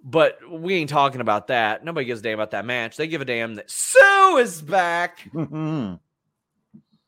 But 0.02 0.38
we 0.50 0.74
ain't 0.74 0.90
talking 0.90 1.20
about 1.20 1.48
that. 1.48 1.84
Nobody 1.84 2.06
gives 2.06 2.20
a 2.20 2.22
damn 2.22 2.34
about 2.34 2.52
that 2.52 2.64
match. 2.64 2.96
They 2.96 3.06
give 3.06 3.20
a 3.20 3.26
damn 3.26 3.54
that 3.56 3.70
Sue 3.70 4.38
is 4.38 4.62
back. 4.62 5.28
Mhm. 5.32 6.00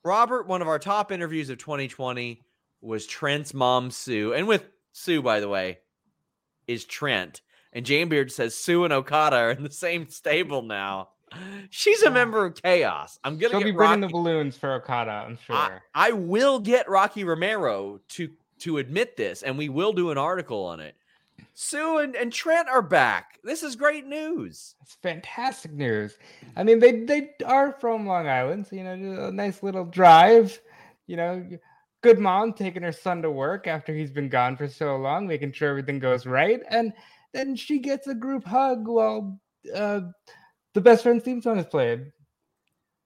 Robert, 0.05 0.47
one 0.47 0.63
of 0.63 0.69
our 0.69 0.79
top 0.79 1.11
interviews 1.13 1.49
of 1.49 1.59
2020 1.59 2.43
was 2.81 3.07
Trent's 3.07 3.55
mom, 3.55 3.91
Sue. 3.91 4.35
And 4.35 4.47
with 4.47 4.69
Sue, 4.93 5.23
by 5.23 5.41
the 5.41 5.49
way, 5.49 5.79
is 6.67 6.85
Trent. 6.85 7.41
And 7.73 7.87
Jambeard 7.87 8.31
says 8.31 8.55
Sue 8.55 8.85
and 8.85 8.93
Okada 8.93 9.37
are 9.37 9.51
in 9.53 9.63
the 9.63 9.71
same 9.71 10.09
stable 10.09 10.63
now. 10.63 11.11
She's 11.71 12.03
a 12.03 12.11
member 12.11 12.45
of 12.45 12.61
Chaos. 12.63 13.19
I'm 13.25 13.39
gonna 13.39 13.51
She'll 13.51 13.61
get 13.61 13.67
be 13.67 13.73
bringing 13.73 14.01
the 14.01 14.09
balloons 14.09 14.57
for 14.57 14.75
Okada, 14.75 15.11
I'm 15.11 15.39
sure. 15.45 15.57
I, 15.57 15.79
I 15.95 16.13
will 16.13 16.59
get 16.59 16.89
Rocky 16.89 17.25
Romero 17.25 18.01
to 18.11 18.31
to 18.61 18.79
admit 18.79 19.17
this, 19.17 19.43
and 19.43 19.59
we 19.59 19.69
will 19.69 19.93
do 19.93 20.11
an 20.11 20.19
article 20.19 20.65
on 20.65 20.81
it. 20.81 20.95
Sue 21.55 21.99
and, 21.99 22.15
and 22.17 22.33
Trent 22.33 22.69
are 22.69 22.83
back. 22.83 23.39
This 23.45 23.63
is 23.63 23.77
great 23.77 24.07
news. 24.07 24.75
It's 24.83 24.95
fantastic 25.03 25.73
news. 25.73 26.17
I 26.57 26.63
mean, 26.63 26.79
they 26.79 27.01
they 27.01 27.31
are 27.45 27.73
from 27.73 28.07
Long 28.07 28.29
Island, 28.29 28.67
so 28.67 28.77
you 28.77 28.85
know, 28.85 29.27
a 29.27 29.33
nice 29.33 29.63
little 29.63 29.85
drive. 29.85 30.61
You 31.07 31.17
know, 31.17 31.47
good 32.03 32.19
mom 32.19 32.53
taking 32.53 32.83
her 32.83 32.93
son 32.93 33.23
to 33.23 33.31
work 33.31 33.67
after 33.67 33.95
he's 33.95 34.11
been 34.11 34.29
gone 34.29 34.57
for 34.57 34.69
so 34.69 34.97
long, 34.97 35.27
making 35.27 35.53
sure 35.53 35.71
everything 35.71 35.99
goes 35.99 36.27
right, 36.27 36.61
and 36.71 36.93
then 37.33 37.57
she 37.57 37.79
gets 37.79 38.07
a 38.07 38.15
group 38.15 38.45
hug 38.45 38.87
while 38.87 39.39
uh, 39.75 40.01
the 40.75 40.81
best 40.81 41.03
friend's 41.03 41.25
theme 41.25 41.43
song 41.43 41.59
is 41.59 41.67
played. 41.67 42.13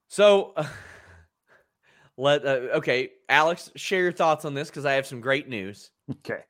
So, 0.07 0.53
let 2.17 2.45
uh, 2.45 2.75
okay, 2.75 3.11
Alex, 3.29 3.71
share 3.75 4.01
your 4.01 4.11
thoughts 4.11 4.45
on 4.45 4.53
this 4.53 4.69
because 4.69 4.85
I 4.85 4.93
have 4.93 5.07
some 5.07 5.21
great 5.21 5.47
news. 5.47 5.91
Okay. 6.11 6.41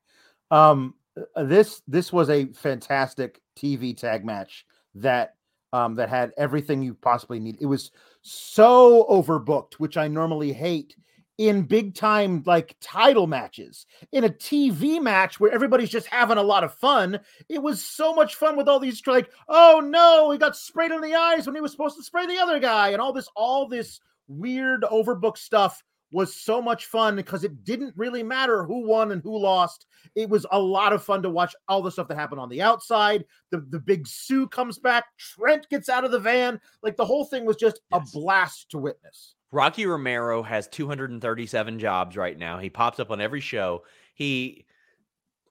Um 0.52 0.94
uh, 1.36 1.44
this 1.44 1.82
this 1.88 2.14
was 2.14 2.30
a 2.30 2.46
fantastic 2.54 3.42
TV 3.58 3.96
tag 3.98 4.24
match 4.24 4.66
that 4.96 5.36
um 5.74 5.96
that 5.96 6.10
had 6.10 6.32
everything 6.38 6.82
you 6.82 6.94
possibly 6.94 7.40
need. 7.40 7.58
It 7.60 7.66
was 7.66 7.92
so 8.22 9.06
overbooked, 9.10 9.74
which 9.76 9.98
I 9.98 10.08
normally 10.08 10.54
hate 10.54 10.96
in 11.38 11.64
big 11.64 11.94
time 11.94 12.44
like 12.46 12.76
title 12.82 13.28
matches. 13.28 13.86
In 14.12 14.24
a 14.24 14.30
TV 14.30 15.02
match 15.02 15.40
where 15.40 15.52
everybody's 15.52 15.90
just 15.90 16.08
having 16.08 16.38
a 16.38 16.44
lot 16.44 16.64
of 16.64 16.74
fun, 16.74 17.20
it 17.50 17.62
was 17.62 17.84
so 17.84 18.14
much 18.14 18.36
fun 18.36 18.58
with 18.58 18.68
all 18.68 18.80
these 18.80 19.06
like, 19.06 19.30
oh 19.48 19.82
no, 19.84 20.32
he 20.32 20.38
got 20.38 20.56
sprayed 20.56 20.92
in 20.92 21.02
the 21.02 21.16
eyes 21.16 21.46
when 21.46 21.56
he 21.56 21.62
was 21.62 21.72
supposed 21.72 21.98
to 21.98 22.04
spray 22.04 22.26
the 22.26 22.40
other 22.40 22.60
guy 22.60 22.90
and 22.90 23.02
all 23.02 23.14
this 23.14 23.30
all 23.36 23.68
this 23.68 24.00
weird 24.28 24.82
overbook 24.84 25.38
stuff 25.38 25.84
was 26.12 26.34
so 26.34 26.62
much 26.62 26.86
fun 26.86 27.16
because 27.16 27.44
it 27.44 27.64
didn't 27.64 27.94
really 27.98 28.24
matter 28.24 28.64
who 28.64 28.88
won 28.88 29.12
and 29.12 29.22
who 29.22 29.38
lost. 29.38 29.86
It 30.16 30.30
was 30.30 30.46
a 30.52 30.60
lot 30.60 30.94
of 30.94 31.04
fun 31.04 31.22
to 31.24 31.30
watch 31.30 31.54
all 31.68 31.82
the 31.82 31.92
stuff 31.92 32.08
that 32.08 32.18
happened 32.18 32.40
on 32.40 32.50
the 32.50 32.62
outside. 32.62 33.26
The 33.52 33.60
the 33.70 33.80
big 33.80 34.08
Sue 34.08 34.48
comes 34.48 34.80
back, 34.80 35.06
Trent 35.18 35.68
gets 35.70 35.90
out 35.90 36.06
of 36.06 36.12
the 36.12 36.20
van. 36.20 36.60
Like 36.82 36.96
the 36.96 37.06
whole 37.06 37.26
thing 37.26 37.46
was 37.46 37.58
just 37.58 37.82
Yes. 37.92 38.10
a 38.14 38.20
blast 38.20 38.72
to 38.72 38.78
witness. 38.78 39.36
Rocky 39.52 39.86
Romero 39.86 40.44
has 40.44 40.68
237 40.68 41.80
jobs 41.80 42.18
right 42.18 42.38
now. 42.38 42.60
He 42.60 42.70
pops 42.70 43.00
up 43.00 43.12
on 43.12 43.22
every 43.22 43.42
show. 43.42 43.84
He 44.14 44.66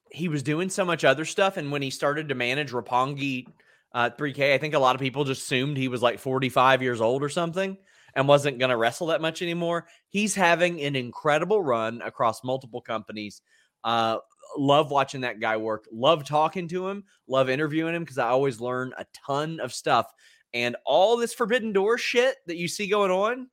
he 0.09 0.29
was 0.29 0.43
doing 0.43 0.69
so 0.69 0.85
much 0.85 1.03
other 1.03 1.25
stuff, 1.25 1.57
and 1.57 1.71
when 1.71 1.81
he 1.81 1.89
started 1.89 2.29
to 2.29 2.35
manage 2.35 2.71
Roppongi 2.71 3.47
uh, 3.93 4.09
3K, 4.11 4.53
I 4.53 4.57
think 4.57 4.73
a 4.73 4.79
lot 4.79 4.95
of 4.95 5.01
people 5.01 5.23
just 5.23 5.43
assumed 5.43 5.77
he 5.77 5.87
was 5.87 6.01
like 6.01 6.19
45 6.19 6.81
years 6.81 7.01
old 7.01 7.23
or 7.23 7.29
something 7.29 7.77
and 8.15 8.27
wasn't 8.27 8.59
going 8.59 8.69
to 8.69 8.77
wrestle 8.77 9.07
that 9.07 9.21
much 9.21 9.41
anymore. 9.41 9.87
He's 10.09 10.33
having 10.33 10.81
an 10.81 10.95
incredible 10.95 11.61
run 11.61 12.01
across 12.01 12.43
multiple 12.43 12.81
companies. 12.81 13.41
Uh, 13.83 14.17
love 14.57 14.91
watching 14.91 15.21
that 15.21 15.39
guy 15.39 15.57
work. 15.57 15.85
Love 15.91 16.23
talking 16.23 16.67
to 16.69 16.87
him. 16.87 17.03
Love 17.27 17.49
interviewing 17.49 17.95
him 17.95 18.03
because 18.03 18.17
I 18.17 18.29
always 18.29 18.59
learn 18.59 18.93
a 18.97 19.05
ton 19.25 19.59
of 19.59 19.73
stuff. 19.73 20.11
And 20.53 20.75
all 20.85 21.17
this 21.17 21.33
Forbidden 21.33 21.73
Door 21.73 21.99
shit 21.99 22.37
that 22.47 22.57
you 22.57 22.67
see 22.67 22.87
going 22.87 23.11
on, 23.11 23.49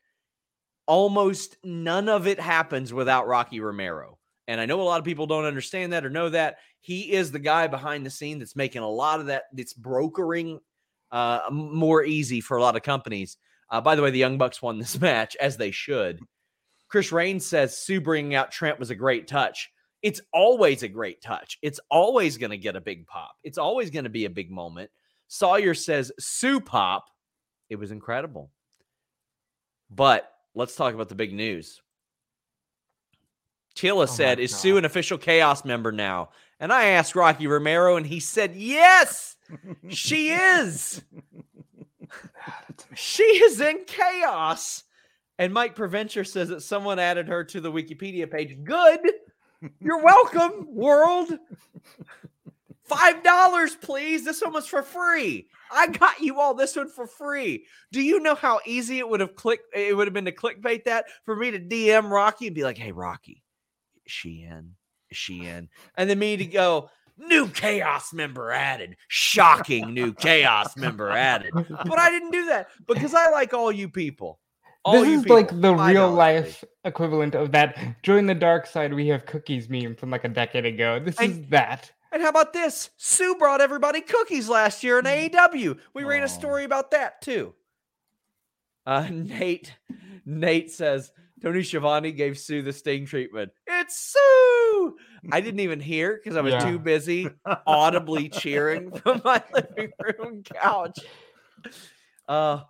almost 0.87 1.57
none 1.65 2.09
of 2.09 2.27
it 2.27 2.39
happens 2.39 2.93
without 2.93 3.27
Rocky 3.27 3.61
Romero. 3.61 4.19
And 4.47 4.61
I 4.61 4.67
know 4.67 4.81
a 4.81 4.83
lot 4.83 4.99
of 4.99 5.05
people 5.05 5.27
don't 5.27 5.45
understand 5.45 5.93
that 5.93 6.05
or 6.05 6.11
know 6.11 6.29
that. 6.29 6.59
He 6.81 7.13
is 7.13 7.33
the 7.33 7.39
guy 7.39 7.67
behind 7.67 8.05
the 8.05 8.11
scene 8.11 8.39
that's 8.39 8.57
making 8.57 8.83
a 8.83 8.89
lot 8.89 9.21
of 9.21 9.27
that, 9.27 9.45
that's 9.53 9.73
brokering 9.73 10.61
uh, 11.11 11.41
more 11.51 12.05
easy 12.05 12.41
for 12.41 12.57
a 12.59 12.63
lot 12.63 12.77
of 12.77 12.83
companies. 12.83 13.39
Uh, 13.71 13.81
by 13.81 13.95
the 13.95 14.03
way, 14.03 14.11
the 14.11 14.19
Young 14.19 14.37
Bucks 14.37 14.61
won 14.61 14.79
this 14.79 15.01
match, 15.01 15.37
as 15.41 15.57
they 15.57 15.71
should. 15.71 16.21
Chris 16.89 17.11
Raines 17.11 17.47
says 17.47 17.79
Sue 17.79 18.01
bringing 18.01 18.35
out 18.35 18.53
Trent 18.53 18.79
was 18.79 18.91
a 18.91 18.95
great 18.95 19.27
touch. 19.27 19.71
It's 20.03 20.21
always 20.33 20.83
a 20.83 20.89
great 20.89 21.23
touch. 21.23 21.59
It's 21.63 21.81
always 21.91 22.37
going 22.37 22.51
to 22.51 22.59
get 22.59 22.77
a 22.77 22.81
big 22.81 23.07
pop. 23.07 23.35
It's 23.43 23.57
always 23.57 23.89
going 23.89 24.05
to 24.05 24.11
be 24.11 24.27
a 24.27 24.31
big 24.31 24.51
moment. 24.51 24.91
Sawyer 25.29 25.73
says 25.73 26.13
Sue 26.19 26.61
pop. 26.61 27.07
It 27.71 27.77
was 27.77 27.91
incredible. 27.91 28.51
But 29.91 30.31
let's 30.55 30.77
talk 30.77 30.95
about 30.95 31.09
the 31.09 31.15
big 31.15 31.33
news. 31.33 31.81
Tila 33.77 34.05
Oh 34.05 34.07
said, 34.07 34.39
Is 34.39 34.55
Sue 34.55 34.77
an 34.77 34.85
official 34.85 35.19
Chaos 35.19 35.65
member 35.65 35.93
now? 35.93 36.31
And 36.61 36.73
I 36.73 36.87
asked 36.87 37.17
Rocky 37.17 37.47
Romero, 37.47 37.97
and 37.97 38.07
he 38.07 38.21
said, 38.21 38.55
Yes, 38.55 39.37
she 39.89 40.31
is. 40.31 41.03
She 42.95 43.23
is 43.23 43.61
in 43.61 43.85
Chaos. 43.87 44.85
And 45.39 45.53
Mike 45.53 45.75
Preventure 45.75 46.25
says 46.25 46.49
that 46.51 46.63
someone 46.63 46.99
added 46.99 47.29
her 47.29 47.43
to 47.45 47.61
the 47.61 47.73
Wikipedia 47.73 48.31
page. 48.31 48.63
Good. 48.63 49.01
You're 49.81 50.03
welcome, 50.03 50.67
world. 50.69 51.33
Five 52.85 53.23
dollars, 53.23 53.75
please. 53.75 54.25
This 54.25 54.43
one 54.43 54.53
was 54.53 54.67
for 54.67 54.83
free. 54.83 55.47
I 55.73 55.89
got 55.89 56.21
you 56.21 56.39
all 56.39 56.55
this 56.55 56.77
one 56.77 56.89
for 56.89 57.07
free. 57.07 57.65
Do 57.93 58.01
you 58.03 58.21
know 58.21 58.35
how 58.35 58.61
easy 58.67 58.99
it 58.99 59.09
would 59.09 59.21
have 59.21 59.35
clicked? 59.35 59.75
It 59.75 59.97
would 59.97 60.07
have 60.07 60.15
been 60.15 60.27
to 60.27 60.33
clickbait 60.33 60.85
that 60.85 61.07
for 61.25 61.35
me 61.35 61.51
to 61.51 61.59
DM 61.59 62.11
Rocky 62.11 62.47
and 62.47 62.55
be 62.55 62.63
like, 62.63 62.77
"Hey, 62.77 62.93
Rocky, 62.93 63.43
is 64.05 64.13
she 64.13 64.43
in? 64.43 64.73
Is 65.11 65.17
she 65.17 65.47
in?" 65.47 65.71
And 65.97 66.11
then 66.11 66.19
me 66.19 66.37
to 66.37 66.45
go, 66.45 66.91
"New 67.17 67.49
Chaos 67.49 68.13
member 68.13 68.53
added. 68.53 68.97
Shocking 69.09 69.95
new 69.95 70.13
Chaos 70.13 70.77
member 70.77 71.09
added." 71.11 71.53
But 71.55 71.99
I 71.99 72.11
didn't 72.11 72.33
do 72.33 72.47
that 72.47 72.69
because 72.87 73.15
I 73.15 73.31
like 73.31 73.55
all 73.55 73.73
you 73.73 73.89
people. 73.89 74.41
All 74.85 75.01
this 75.01 75.09
you 75.09 75.21
is 75.21 75.29
like 75.29 75.49
the 75.49 75.73
$5, 75.73 75.89
real 75.89 76.11
please. 76.11 76.17
life 76.17 76.65
equivalent 76.85 77.35
of 77.35 77.51
that 77.53 78.03
join 78.03 78.27
the 78.27 78.35
dark 78.35 78.67
side 78.67 78.93
we 78.93 79.09
have 79.09 79.25
cookies 79.25 79.71
meme 79.71 79.97
from 79.97 80.11
like 80.11 80.25
a 80.25 80.29
decade 80.29 80.67
ago. 80.67 81.01
This 81.01 81.19
is 81.19 81.41
that. 81.49 81.91
And 82.15 82.23
how 82.23 82.29
about 82.29 82.53
this? 82.53 82.91
Sue 82.97 83.35
brought 83.35 83.61
everybody 83.61 84.01
cookies 84.01 84.49
last 84.49 84.85
year 84.85 85.01
in 85.01 85.05
AEW. 85.05 85.77
We 85.95 86.05
ran 86.05 86.23
a 86.23 86.29
story 86.29 86.63
about 86.63 86.93
that 86.93 87.21
too. 87.21 87.55
Uh, 88.87 89.09
Nate, 89.11 89.75
Nate 90.25 90.71
says 90.71 91.11
Tony 91.43 91.65
Schiavone 91.65 92.13
gave 92.13 92.39
Sue 92.39 92.63
the 92.63 92.73
sting 92.73 93.05
treatment. 93.05 93.51
It's 93.67 93.99
Sue. 94.15 94.97
I 95.33 95.41
didn't 95.41 95.59
even 95.61 95.81
hear 95.81 96.21
because 96.23 96.37
I 96.37 96.41
was 96.43 96.53
Yeah. 96.53 96.71
too 96.71 96.79
busy 96.79 97.29
audibly 97.67 98.29
cheering 98.29 98.93
from 98.97 99.21
my 99.25 99.43
living 99.53 99.91
room 100.19 100.45
couch. 100.45 101.01
Uh, 102.29 102.61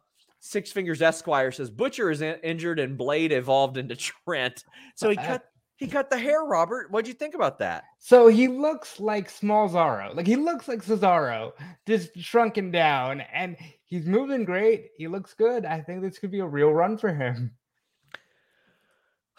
Six 0.41 0.73
Fingers 0.73 1.03
Esquire 1.03 1.53
says 1.53 1.69
Butcher 1.71 2.11
is 2.11 2.23
in- 2.23 2.39
injured 2.43 2.79
and 2.79 2.97
Blade 2.97 3.33
evolved 3.33 3.77
into 3.77 3.95
Trent. 3.97 4.65
So 4.95 5.11
he 5.11 5.17
cut 5.17 5.45
he 5.77 5.87
cut 5.89 6.11
the 6.11 6.19
hair. 6.19 6.45
Robert, 6.45 6.91
what'd 6.91 7.09
you 7.09 7.15
think 7.15 7.35
about 7.35 7.59
that? 7.59 7.85
So 7.99 8.29
he 8.29 8.49
looks 8.49 9.01
like 9.01 9.29
small 9.29 9.69
Zorro. 9.69 10.15
Like 10.15 10.27
he 10.27 10.37
looks 10.37 10.69
like 10.69 10.85
Cesaro, 10.85 11.53
just 11.87 12.17
shrunken 12.19 12.71
down, 12.71 13.23
and 13.23 13.57
he's 13.85 14.07
moving 14.07 14.45
great. 14.45 14.91
He 14.97 15.09
looks 15.09 15.35
good. 15.35 15.67
I 15.67 15.81
think 15.81 16.03
this 16.03 16.19
could 16.19 16.31
be 16.31 16.41
a 16.41 16.47
real 16.47 16.71
run 16.71 16.99
for 16.99 17.13
him. 17.13 17.53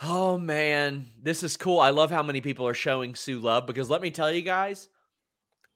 Oh 0.01 0.37
man, 0.37 1.09
this 1.23 1.41
is 1.41 1.55
cool. 1.55 1.79
I 1.79 1.91
love 1.91 2.11
how 2.11 2.21
many 2.21 2.41
people 2.41 2.67
are 2.67 2.73
showing 2.73 3.15
Sue 3.15 3.39
love 3.39 3.65
because 3.65 3.89
let 3.89 4.01
me 4.01 4.11
tell 4.11 4.29
you 4.29 4.41
guys, 4.41 4.89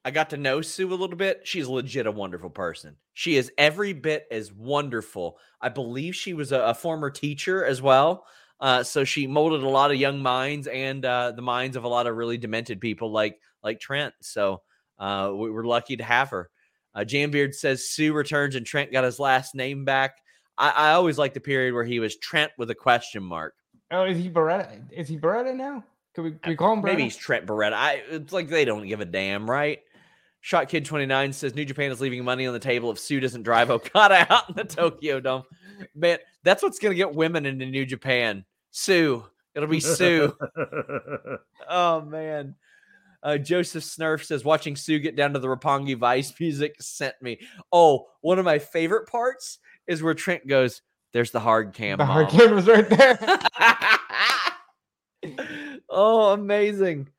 I 0.03 0.11
got 0.11 0.31
to 0.31 0.37
know 0.37 0.61
Sue 0.61 0.91
a 0.91 0.93
little 0.93 1.15
bit. 1.15 1.41
She's 1.45 1.67
a 1.67 1.71
legit 1.71 2.05
a 2.05 2.11
wonderful 2.11 2.49
person. 2.49 2.97
She 3.13 3.37
is 3.37 3.49
every 3.57 3.93
bit 3.93 4.27
as 4.29 4.51
wonderful. 4.51 5.37
I 5.61 5.69
believe 5.69 6.17
she 6.17 6.33
was 6.33 6.51
a, 6.51 6.59
a 6.59 6.73
former 6.73 7.09
teacher 7.09 7.63
as 7.63 7.81
well. 7.81 8.25
Uh, 8.59 8.83
so 8.83 9.03
she 9.03 9.25
molded 9.25 9.63
a 9.63 9.69
lot 9.69 9.91
of 9.91 9.97
young 9.97 10.21
minds 10.21 10.67
and 10.67 11.05
uh, 11.05 11.31
the 11.31 11.41
minds 11.41 11.77
of 11.77 11.83
a 11.83 11.87
lot 11.87 12.07
of 12.07 12.15
really 12.15 12.37
demented 12.37 12.81
people 12.81 13.11
like 13.11 13.39
like 13.63 13.79
Trent. 13.79 14.13
So 14.21 14.61
uh, 14.97 15.31
we, 15.33 15.49
we're 15.49 15.65
lucky 15.65 15.97
to 15.97 16.03
have 16.03 16.29
her. 16.29 16.49
Uh, 16.93 17.01
Jambeard 17.01 17.53
says 17.53 17.89
Sue 17.89 18.13
returns 18.13 18.55
and 18.55 18.65
Trent 18.65 18.91
got 18.91 19.03
his 19.03 19.19
last 19.19 19.55
name 19.55 19.85
back. 19.85 20.15
I, 20.57 20.69
I 20.69 20.91
always 20.91 21.17
like 21.17 21.33
the 21.33 21.39
period 21.39 21.73
where 21.73 21.85
he 21.85 21.99
was 21.99 22.17
Trent 22.17 22.51
with 22.57 22.69
a 22.69 22.75
question 22.75 23.23
mark. 23.23 23.53
Oh, 23.91 24.03
is 24.03 24.17
he 24.17 24.29
Beretta? 24.29 24.81
Is 24.91 25.07
he 25.07 25.17
Beretta 25.17 25.55
now? 25.55 25.83
Can 26.13 26.23
we, 26.25 26.31
can 26.31 26.51
we 26.51 26.55
call 26.55 26.73
him 26.73 26.81
Beretta? 26.81 26.85
Maybe 26.85 27.03
he's 27.03 27.15
Trent 27.15 27.45
Beretta. 27.45 27.73
I 27.73 28.03
it's 28.09 28.33
like 28.33 28.49
they 28.49 28.65
don't 28.65 28.85
give 28.87 28.99
a 28.99 29.05
damn, 29.05 29.49
right? 29.49 29.79
Shot 30.41 30.69
Kid 30.69 30.85
29 30.85 31.33
says 31.33 31.53
New 31.53 31.65
Japan 31.65 31.91
is 31.91 31.99
leaving 31.99 32.23
money 32.23 32.47
on 32.47 32.53
the 32.53 32.59
table 32.59 32.91
if 32.91 32.99
Sue 32.99 33.19
doesn't 33.19 33.43
drive 33.43 33.69
Okada 33.69 34.25
out 34.33 34.49
in 34.49 34.55
the 34.55 34.63
Tokyo 34.63 35.19
Dome. 35.19 35.43
Man, 35.95 36.17
that's 36.43 36.63
what's 36.63 36.79
gonna 36.79 36.95
get 36.95 37.13
women 37.13 37.45
into 37.45 37.65
New 37.65 37.85
Japan. 37.85 38.45
Sue. 38.71 39.25
It'll 39.55 39.69
be 39.69 39.79
Sue. 39.79 40.35
oh 41.69 42.01
man. 42.01 42.55
Uh, 43.21 43.37
Joseph 43.37 43.83
Snurf 43.83 44.23
says, 44.23 44.45
watching 44.45 44.75
Sue 44.75 44.99
get 44.99 45.15
down 45.15 45.33
to 45.33 45.39
the 45.39 45.47
Roppongi 45.47 45.97
Vice 45.97 46.33
music 46.39 46.75
sent 46.79 47.15
me. 47.21 47.39
Oh, 47.71 48.05
one 48.21 48.39
of 48.39 48.45
my 48.45 48.59
favorite 48.59 49.07
parts 49.07 49.59
is 49.87 50.01
where 50.01 50.13
Trent 50.13 50.47
goes, 50.47 50.81
There's 51.11 51.31
the 51.31 51.39
hard 51.39 51.73
cam. 51.73 51.97
The 51.97 52.05
mom." 52.05 52.13
hard 52.13 52.29
camera's 52.29 52.67
right 52.67 52.89
there. 52.89 53.19
oh, 55.89 56.31
amazing. 56.31 57.09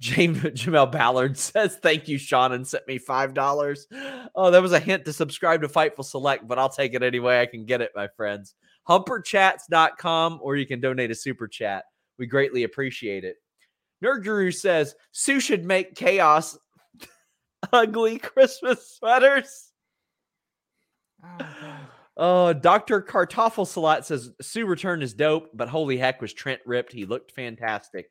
James 0.00 0.38
Jamel 0.38 0.90
Ballard 0.90 1.36
says, 1.36 1.76
Thank 1.76 2.08
you, 2.08 2.16
Sean, 2.16 2.52
and 2.52 2.66
sent 2.66 2.88
me 2.88 2.98
$5. 2.98 4.30
Oh, 4.34 4.50
that 4.50 4.62
was 4.62 4.72
a 4.72 4.80
hint 4.80 5.04
to 5.04 5.12
subscribe 5.12 5.60
to 5.60 5.68
Fightful 5.68 6.06
Select, 6.06 6.48
but 6.48 6.58
I'll 6.58 6.70
take 6.70 6.94
it 6.94 7.02
any 7.02 7.20
way 7.20 7.42
I 7.42 7.46
can 7.46 7.66
get 7.66 7.82
it, 7.82 7.92
my 7.94 8.08
friends. 8.16 8.54
Humperchats.com, 8.90 10.40
or 10.42 10.56
you 10.56 10.66
can 10.66 10.80
donate 10.80 11.10
a 11.10 11.14
super 11.14 11.46
chat. 11.46 11.84
We 12.18 12.26
greatly 12.26 12.64
appreciate 12.64 13.24
it. 13.24 13.36
Nerd 14.04 14.24
Guru 14.24 14.50
says, 14.50 14.94
Sue 15.12 15.40
should 15.40 15.64
make 15.64 15.94
chaos 15.94 16.58
ugly 17.72 18.18
Christmas 18.18 18.96
sweaters. 18.96 19.72
Oh. 21.24 21.46
Oh, 22.22 22.52
Dr. 22.52 23.00
Kartoffel 23.00 23.66
Salat 23.66 24.04
says 24.04 24.30
Sue 24.42 24.66
return 24.66 25.00
is 25.00 25.14
dope, 25.14 25.48
but 25.54 25.70
holy 25.70 25.96
heck 25.96 26.20
was 26.20 26.34
Trent 26.34 26.60
ripped. 26.66 26.92
He 26.92 27.06
looked 27.06 27.32
fantastic. 27.32 28.10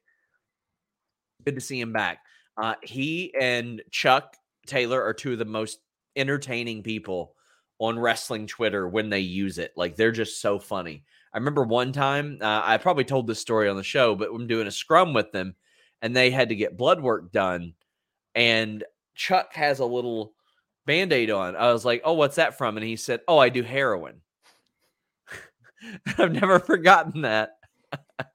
Good 1.45 1.53
to 1.53 1.61
see 1.61 1.79
him 1.79 1.93
back. 1.93 2.17
Uh, 2.57 2.73
he 2.81 3.31
and 3.39 3.83
Chuck 3.91 4.35
Taylor 4.65 5.03
are 5.03 5.13
two 5.13 5.33
of 5.33 5.37
the 5.39 5.45
most 5.45 5.77
entertaining 6.15 6.81
people 6.81 7.35
on 7.79 7.97
wrestling 7.97 8.45
Twitter 8.45 8.87
when 8.87 9.09
they 9.09 9.21
use 9.21 9.57
it. 9.57 9.71
Like 9.75 9.95
they're 9.95 10.11
just 10.11 10.41
so 10.41 10.59
funny. 10.59 11.03
I 11.33 11.37
remember 11.37 11.63
one 11.63 11.91
time, 11.91 12.39
uh, 12.41 12.61
I 12.63 12.77
probably 12.77 13.05
told 13.05 13.27
this 13.27 13.39
story 13.39 13.69
on 13.69 13.77
the 13.77 13.83
show, 13.83 14.15
but 14.15 14.29
I'm 14.29 14.47
doing 14.47 14.67
a 14.67 14.71
scrum 14.71 15.13
with 15.13 15.31
them 15.31 15.55
and 16.01 16.15
they 16.15 16.31
had 16.31 16.49
to 16.49 16.55
get 16.55 16.77
blood 16.77 17.01
work 17.01 17.31
done. 17.31 17.73
And 18.35 18.83
Chuck 19.15 19.53
has 19.53 19.79
a 19.79 19.85
little 19.85 20.33
band 20.85 21.13
aid 21.13 21.29
on. 21.31 21.55
I 21.55 21.71
was 21.71 21.85
like, 21.85 22.01
Oh, 22.03 22.13
what's 22.13 22.35
that 22.35 22.57
from? 22.57 22.77
And 22.77 22.85
he 22.85 22.95
said, 22.95 23.21
Oh, 23.27 23.37
I 23.37 23.49
do 23.49 23.63
heroin. 23.63 24.21
I've 26.17 26.31
never 26.31 26.59
forgotten 26.59 27.21
that. 27.21 27.51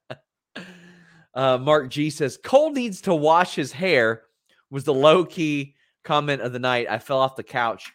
uh, 1.33 1.57
Mark 1.59 1.89
G 1.89 2.09
says, 2.09 2.39
Cole 2.43 2.71
needs 2.71 3.01
to 3.01 3.13
wash 3.13 3.55
his 3.55 3.71
hair, 3.71 4.23
was 4.71 4.85
the 4.85 4.93
low 4.93 5.25
key 5.25 5.75
comment 6.03 6.41
of 6.41 6.53
the 6.53 6.59
night. 6.59 6.87
I 6.89 6.99
fell 6.99 7.19
off 7.19 7.35
the 7.35 7.43
couch. 7.43 7.93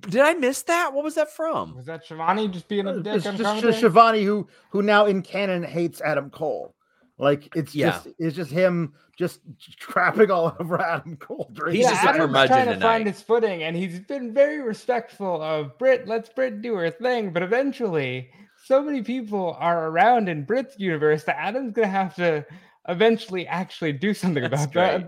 Did 0.00 0.20
I 0.20 0.34
miss 0.34 0.62
that? 0.62 0.92
What 0.94 1.02
was 1.04 1.16
that 1.16 1.30
from? 1.32 1.74
Was 1.74 1.86
that 1.86 2.04
Schiavone 2.04 2.48
just 2.48 2.68
being 2.68 2.86
a 2.86 2.90
uh, 2.92 2.98
dick 2.98 3.14
It's 3.16 3.26
on 3.26 3.32
just, 3.36 3.38
just 3.38 3.48
commentary? 3.48 3.72
Schiavone 3.74 4.22
who 4.24 4.46
who 4.70 4.82
now 4.82 5.06
in 5.06 5.22
canon 5.22 5.62
hates 5.64 6.00
Adam 6.00 6.30
Cole. 6.30 6.74
Like 7.18 7.54
it's 7.56 7.74
Yeah. 7.74 7.90
just 7.90 8.08
it's 8.18 8.36
just 8.36 8.50
him 8.50 8.94
just 9.18 9.40
crapping 9.80 10.30
all 10.30 10.56
over 10.60 10.80
Adam 10.80 11.16
Cole. 11.16 11.50
during 11.52 11.74
He's 11.74 11.86
the 11.86 11.92
just 11.92 12.04
a. 12.04 12.08
Adam's 12.10 12.20
curmudgeon 12.26 12.48
trying 12.48 12.66
to 12.68 12.74
tonight. 12.74 12.86
find 12.86 13.06
his 13.06 13.22
footing, 13.22 13.62
and 13.64 13.76
he's 13.76 13.98
been 14.00 14.32
very 14.32 14.60
respectful 14.62 15.42
of 15.42 15.76
Britt. 15.78 16.06
Let's 16.06 16.28
Britt 16.28 16.62
do 16.62 16.74
her 16.76 16.90
thing, 16.90 17.32
but 17.32 17.42
eventually, 17.42 18.30
so 18.64 18.80
many 18.82 19.02
people 19.02 19.56
are 19.58 19.88
around 19.88 20.28
in 20.28 20.44
Britt's 20.44 20.76
universe 20.78 21.24
that 21.24 21.38
Adam's 21.40 21.72
gonna 21.72 21.88
have 21.88 22.14
to 22.16 22.46
eventually 22.88 23.46
actually 23.48 23.92
do 23.92 24.14
something 24.14 24.42
That's 24.44 24.64
about 24.64 24.72
great. 24.72 25.00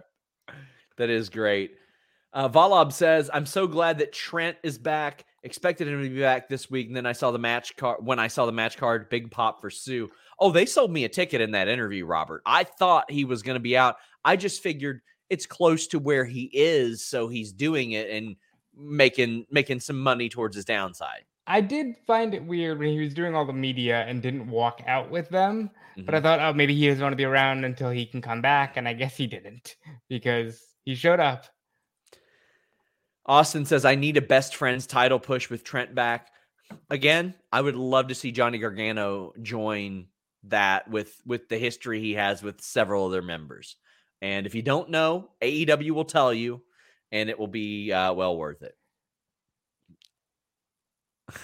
that. 0.48 0.54
That 0.96 1.10
is 1.10 1.28
great. 1.28 1.76
Uh, 2.34 2.48
Valab 2.48 2.92
says, 2.92 3.30
"I'm 3.32 3.46
so 3.46 3.66
glad 3.66 3.98
that 3.98 4.12
Trent 4.12 4.58
is 4.62 4.76
back. 4.76 5.24
Expected 5.44 5.86
him 5.88 6.02
to 6.02 6.08
be 6.08 6.20
back 6.20 6.48
this 6.48 6.68
week, 6.68 6.88
and 6.88 6.96
then 6.96 7.06
I 7.06 7.12
saw 7.12 7.30
the 7.30 7.38
match 7.38 7.76
card. 7.76 8.04
When 8.04 8.18
I 8.18 8.26
saw 8.26 8.44
the 8.44 8.52
match 8.52 8.76
card, 8.76 9.08
big 9.08 9.30
pop 9.30 9.60
for 9.60 9.70
Sue. 9.70 10.10
Oh, 10.40 10.50
they 10.50 10.66
sold 10.66 10.90
me 10.90 11.04
a 11.04 11.08
ticket 11.08 11.40
in 11.40 11.52
that 11.52 11.68
interview, 11.68 12.04
Robert. 12.04 12.42
I 12.44 12.64
thought 12.64 13.10
he 13.10 13.24
was 13.24 13.42
going 13.42 13.54
to 13.54 13.60
be 13.60 13.76
out. 13.76 13.96
I 14.24 14.36
just 14.36 14.62
figured 14.62 15.00
it's 15.30 15.46
close 15.46 15.86
to 15.88 15.98
where 15.98 16.24
he 16.24 16.50
is, 16.52 17.06
so 17.06 17.28
he's 17.28 17.52
doing 17.52 17.92
it 17.92 18.10
and 18.10 18.36
making 18.76 19.46
making 19.50 19.78
some 19.80 20.00
money 20.00 20.28
towards 20.28 20.56
his 20.56 20.64
downside. 20.64 21.24
I 21.46 21.60
did 21.60 21.94
find 22.06 22.34
it 22.34 22.44
weird 22.44 22.78
when 22.78 22.88
he 22.88 22.98
was 22.98 23.14
doing 23.14 23.34
all 23.34 23.44
the 23.44 23.52
media 23.52 24.04
and 24.08 24.22
didn't 24.22 24.48
walk 24.48 24.82
out 24.86 25.10
with 25.10 25.28
them. 25.28 25.70
But 26.04 26.16
I 26.16 26.20
thought, 26.20 26.40
oh, 26.40 26.52
maybe 26.52 26.74
he 26.74 26.88
doesn't 26.88 27.02
want 27.02 27.12
to 27.12 27.16
be 27.16 27.24
around 27.24 27.64
until 27.64 27.90
he 27.90 28.06
can 28.06 28.20
come 28.20 28.40
back, 28.40 28.76
and 28.76 28.88
I 28.88 28.94
guess 28.94 29.16
he 29.16 29.28
didn't 29.28 29.76
because 30.08 30.60
he 30.84 30.96
showed 30.96 31.20
up. 31.20 31.46
Austin 33.26 33.64
says, 33.64 33.84
I 33.84 33.94
need 33.94 34.16
a 34.16 34.22
best 34.22 34.56
friends 34.56 34.86
title 34.86 35.18
push 35.18 35.48
with 35.48 35.64
Trent 35.64 35.94
back. 35.94 36.30
Again, 36.90 37.34
I 37.52 37.60
would 37.60 37.76
love 37.76 38.08
to 38.08 38.14
see 38.14 38.32
Johnny 38.32 38.58
Gargano 38.58 39.32
join 39.40 40.06
that 40.44 40.88
with 40.90 41.14
with 41.24 41.48
the 41.48 41.58
history 41.58 42.00
he 42.00 42.14
has 42.14 42.42
with 42.42 42.60
several 42.60 43.06
other 43.06 43.22
members. 43.22 43.76
And 44.20 44.46
if 44.46 44.54
you 44.54 44.62
don't 44.62 44.90
know, 44.90 45.30
AEW 45.42 45.90
will 45.92 46.04
tell 46.04 46.32
you, 46.32 46.62
and 47.12 47.28
it 47.28 47.38
will 47.38 47.46
be 47.46 47.92
uh, 47.92 48.12
well 48.12 48.36
worth 48.36 48.62
it. 48.62 48.76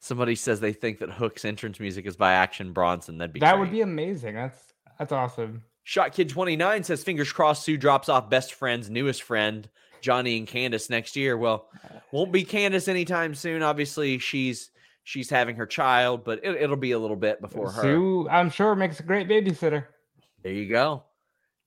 Somebody 0.00 0.34
says 0.34 0.60
they 0.60 0.72
think 0.72 0.98
that 0.98 1.10
Hook's 1.10 1.44
entrance 1.44 1.78
music 1.78 2.06
is 2.06 2.16
by 2.16 2.32
Action 2.32 2.72
Bronson. 2.72 3.18
That'd 3.18 3.32
be 3.32 3.40
that 3.40 3.52
great. 3.52 3.60
would 3.60 3.70
be 3.70 3.82
amazing. 3.82 4.34
That's 4.34 4.72
that's 4.98 5.12
awesome. 5.12 5.64
Shot 5.84 6.12
Kid 6.12 6.28
29 6.28 6.84
says, 6.84 7.02
fingers 7.02 7.32
crossed 7.32 7.64
Sue 7.64 7.76
drops 7.76 8.08
off 8.08 8.30
best 8.30 8.54
friend's 8.54 8.88
newest 8.88 9.22
friend, 9.22 9.68
Johnny 10.02 10.36
and 10.36 10.46
Candace 10.46 10.90
next 10.90 11.16
year. 11.16 11.38
Well, 11.38 11.68
won't 12.10 12.32
be 12.32 12.44
Candace 12.44 12.88
anytime 12.88 13.34
soon. 13.34 13.62
Obviously, 13.62 14.18
she's 14.18 14.70
she's 15.04 15.30
having 15.30 15.56
her 15.56 15.66
child, 15.66 16.24
but 16.24 16.40
it, 16.44 16.56
it'll 16.60 16.76
be 16.76 16.92
a 16.92 16.98
little 16.98 17.16
bit 17.16 17.40
before 17.40 17.70
her. 17.70 17.82
Sue, 17.82 18.28
I'm 18.30 18.50
sure, 18.50 18.74
makes 18.74 19.00
a 19.00 19.04
great 19.04 19.28
babysitter. 19.28 19.86
There 20.42 20.52
you 20.52 20.68
go. 20.68 21.04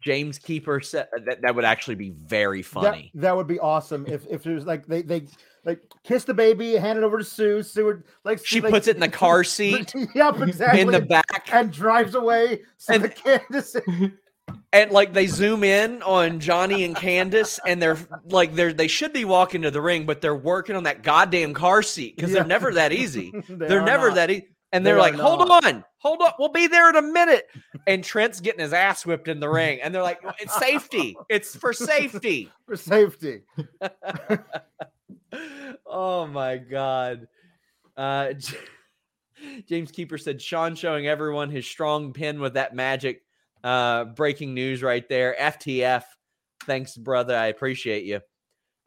James 0.03 0.38
Keeper 0.38 0.81
said 0.81 1.07
that 1.25 1.41
that 1.41 1.55
would 1.55 1.65
actually 1.65 1.95
be 1.95 2.11
very 2.11 2.61
That, 2.61 2.67
funny. 2.67 3.11
that 3.15 3.36
would 3.36 3.47
be 3.47 3.57
awesome 3.59 4.05
if 4.07 4.27
if 4.29 4.45
it 4.45 4.53
was 4.53 4.65
like 4.65 4.86
they 4.86 5.01
they 5.01 5.25
like 5.63 5.79
kiss 6.03 6.25
the 6.25 6.33
baby, 6.33 6.75
hand 6.75 6.99
it 6.99 7.03
over 7.03 7.17
to 7.17 7.23
Sue. 7.23 7.63
Sue 7.63 7.86
would 7.86 8.03
like 8.23 8.45
She 8.45 8.61
like- 8.61 8.71
puts 8.71 8.88
it 8.88 8.97
in 8.97 8.99
the 8.99 9.07
car 9.07 9.43
seat 9.55 9.91
yep, 10.13 10.39
exactly. 10.41 10.81
in 10.81 10.91
the 10.91 11.01
back, 11.01 11.49
and 11.51 11.71
drives 11.71 12.13
away. 12.13 12.61
So 12.77 12.93
And- 12.93 13.03
the 13.05 13.09
Candace 13.09 13.75
and 14.73 14.91
like 14.91 15.13
they 15.13 15.27
zoom 15.27 15.63
in 15.63 16.01
on 16.03 16.39
Johnny 16.39 16.83
and 16.83 16.95
Candace, 16.95 17.59
and 17.65 17.81
they're 17.81 17.97
like 18.25 18.53
they're 18.55 18.73
they 18.73 18.87
should 18.87 19.13
be 19.13 19.25
walking 19.25 19.61
to 19.63 19.71
the 19.71 19.81
ring, 19.81 20.05
but 20.05 20.21
they're 20.21 20.35
working 20.35 20.75
on 20.75 20.83
that 20.83 21.03
goddamn 21.03 21.53
car 21.53 21.81
seat 21.81 22.15
because 22.15 22.31
Yeah. 22.31 22.39
they're 22.39 22.47
never 22.47 22.73
that 22.73 22.91
easy. 22.91 23.31
They 23.49 23.67
They're 23.67 23.81
never 23.81 24.09
not. 24.09 24.15
that 24.15 24.31
easy. 24.31 24.47
And 24.71 24.85
They 24.85 24.89
they're 24.89 24.97
are 24.97 25.01
like, 25.01 25.13
hold 25.15 25.39
not. 25.47 25.65
on, 25.65 25.85
hold 25.99 26.21
on, 26.21 26.33
we'll 26.37 26.49
be 26.49 26.67
there 26.67 26.89
in 26.89 26.97
a 26.97 27.01
minute. 27.01 27.47
And 27.87 28.03
Trent's 28.03 28.41
getting 28.41 28.59
his 28.59 28.73
ass 28.73 29.05
whipped 29.05 29.29
in 29.29 29.39
the 29.39 29.47
ring. 29.47 29.79
And 29.81 29.95
they're 29.95 30.03
like, 30.03 30.19
it's 30.39 30.57
safety. 30.57 31.15
It's 31.29 31.55
for 31.55 31.71
safety. 31.71 32.51
for 32.65 32.75
safety. 32.75 33.43
oh 35.85 36.27
my 36.27 36.57
God. 36.57 37.27
Uh, 37.95 38.33
James 39.67 39.91
Keeper 39.91 40.17
said, 40.17 40.41
Sean 40.41 40.75
showing 40.75 41.07
everyone 41.07 41.49
his 41.49 41.65
strong 41.65 42.11
pin 42.11 42.41
with 42.41 42.55
that 42.55 42.75
magic. 42.75 43.21
Uh, 43.66 44.05
breaking 44.05 44.53
news 44.53 44.84
right 44.84 45.09
there. 45.09 45.36
FTF. 45.39 46.03
Thanks, 46.66 46.95
brother. 46.95 47.36
I 47.36 47.47
appreciate 47.47 48.03
you. 48.05 48.22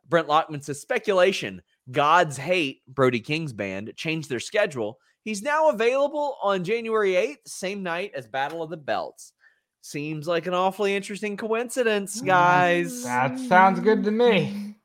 Brent 0.09 0.29
Lockman 0.29 0.63
says, 0.63 0.81
speculation. 0.81 1.63
God's 1.91 2.37
Hate, 2.37 2.83
Brody 2.87 3.19
King's 3.19 3.53
band, 3.53 3.93
changed 3.97 4.29
their 4.29 4.39
schedule. 4.39 5.01
He's 5.25 5.43
now 5.43 5.71
available 5.71 6.37
on 6.45 6.63
January 6.63 7.15
8th, 7.15 7.39
same 7.47 7.83
night 7.83 8.13
as 8.15 8.29
Battle 8.29 8.63
of 8.63 8.71
the 8.71 8.77
Belts. 8.77 9.33
Seems 9.81 10.29
like 10.29 10.47
an 10.47 10.55
awfully 10.55 10.95
interesting 10.95 11.37
coincidence, 11.37 12.21
guys. 12.21 13.03
That 13.03 13.37
sounds 13.37 13.81
good 13.81 14.05
to 14.05 14.13
me. 14.13 14.77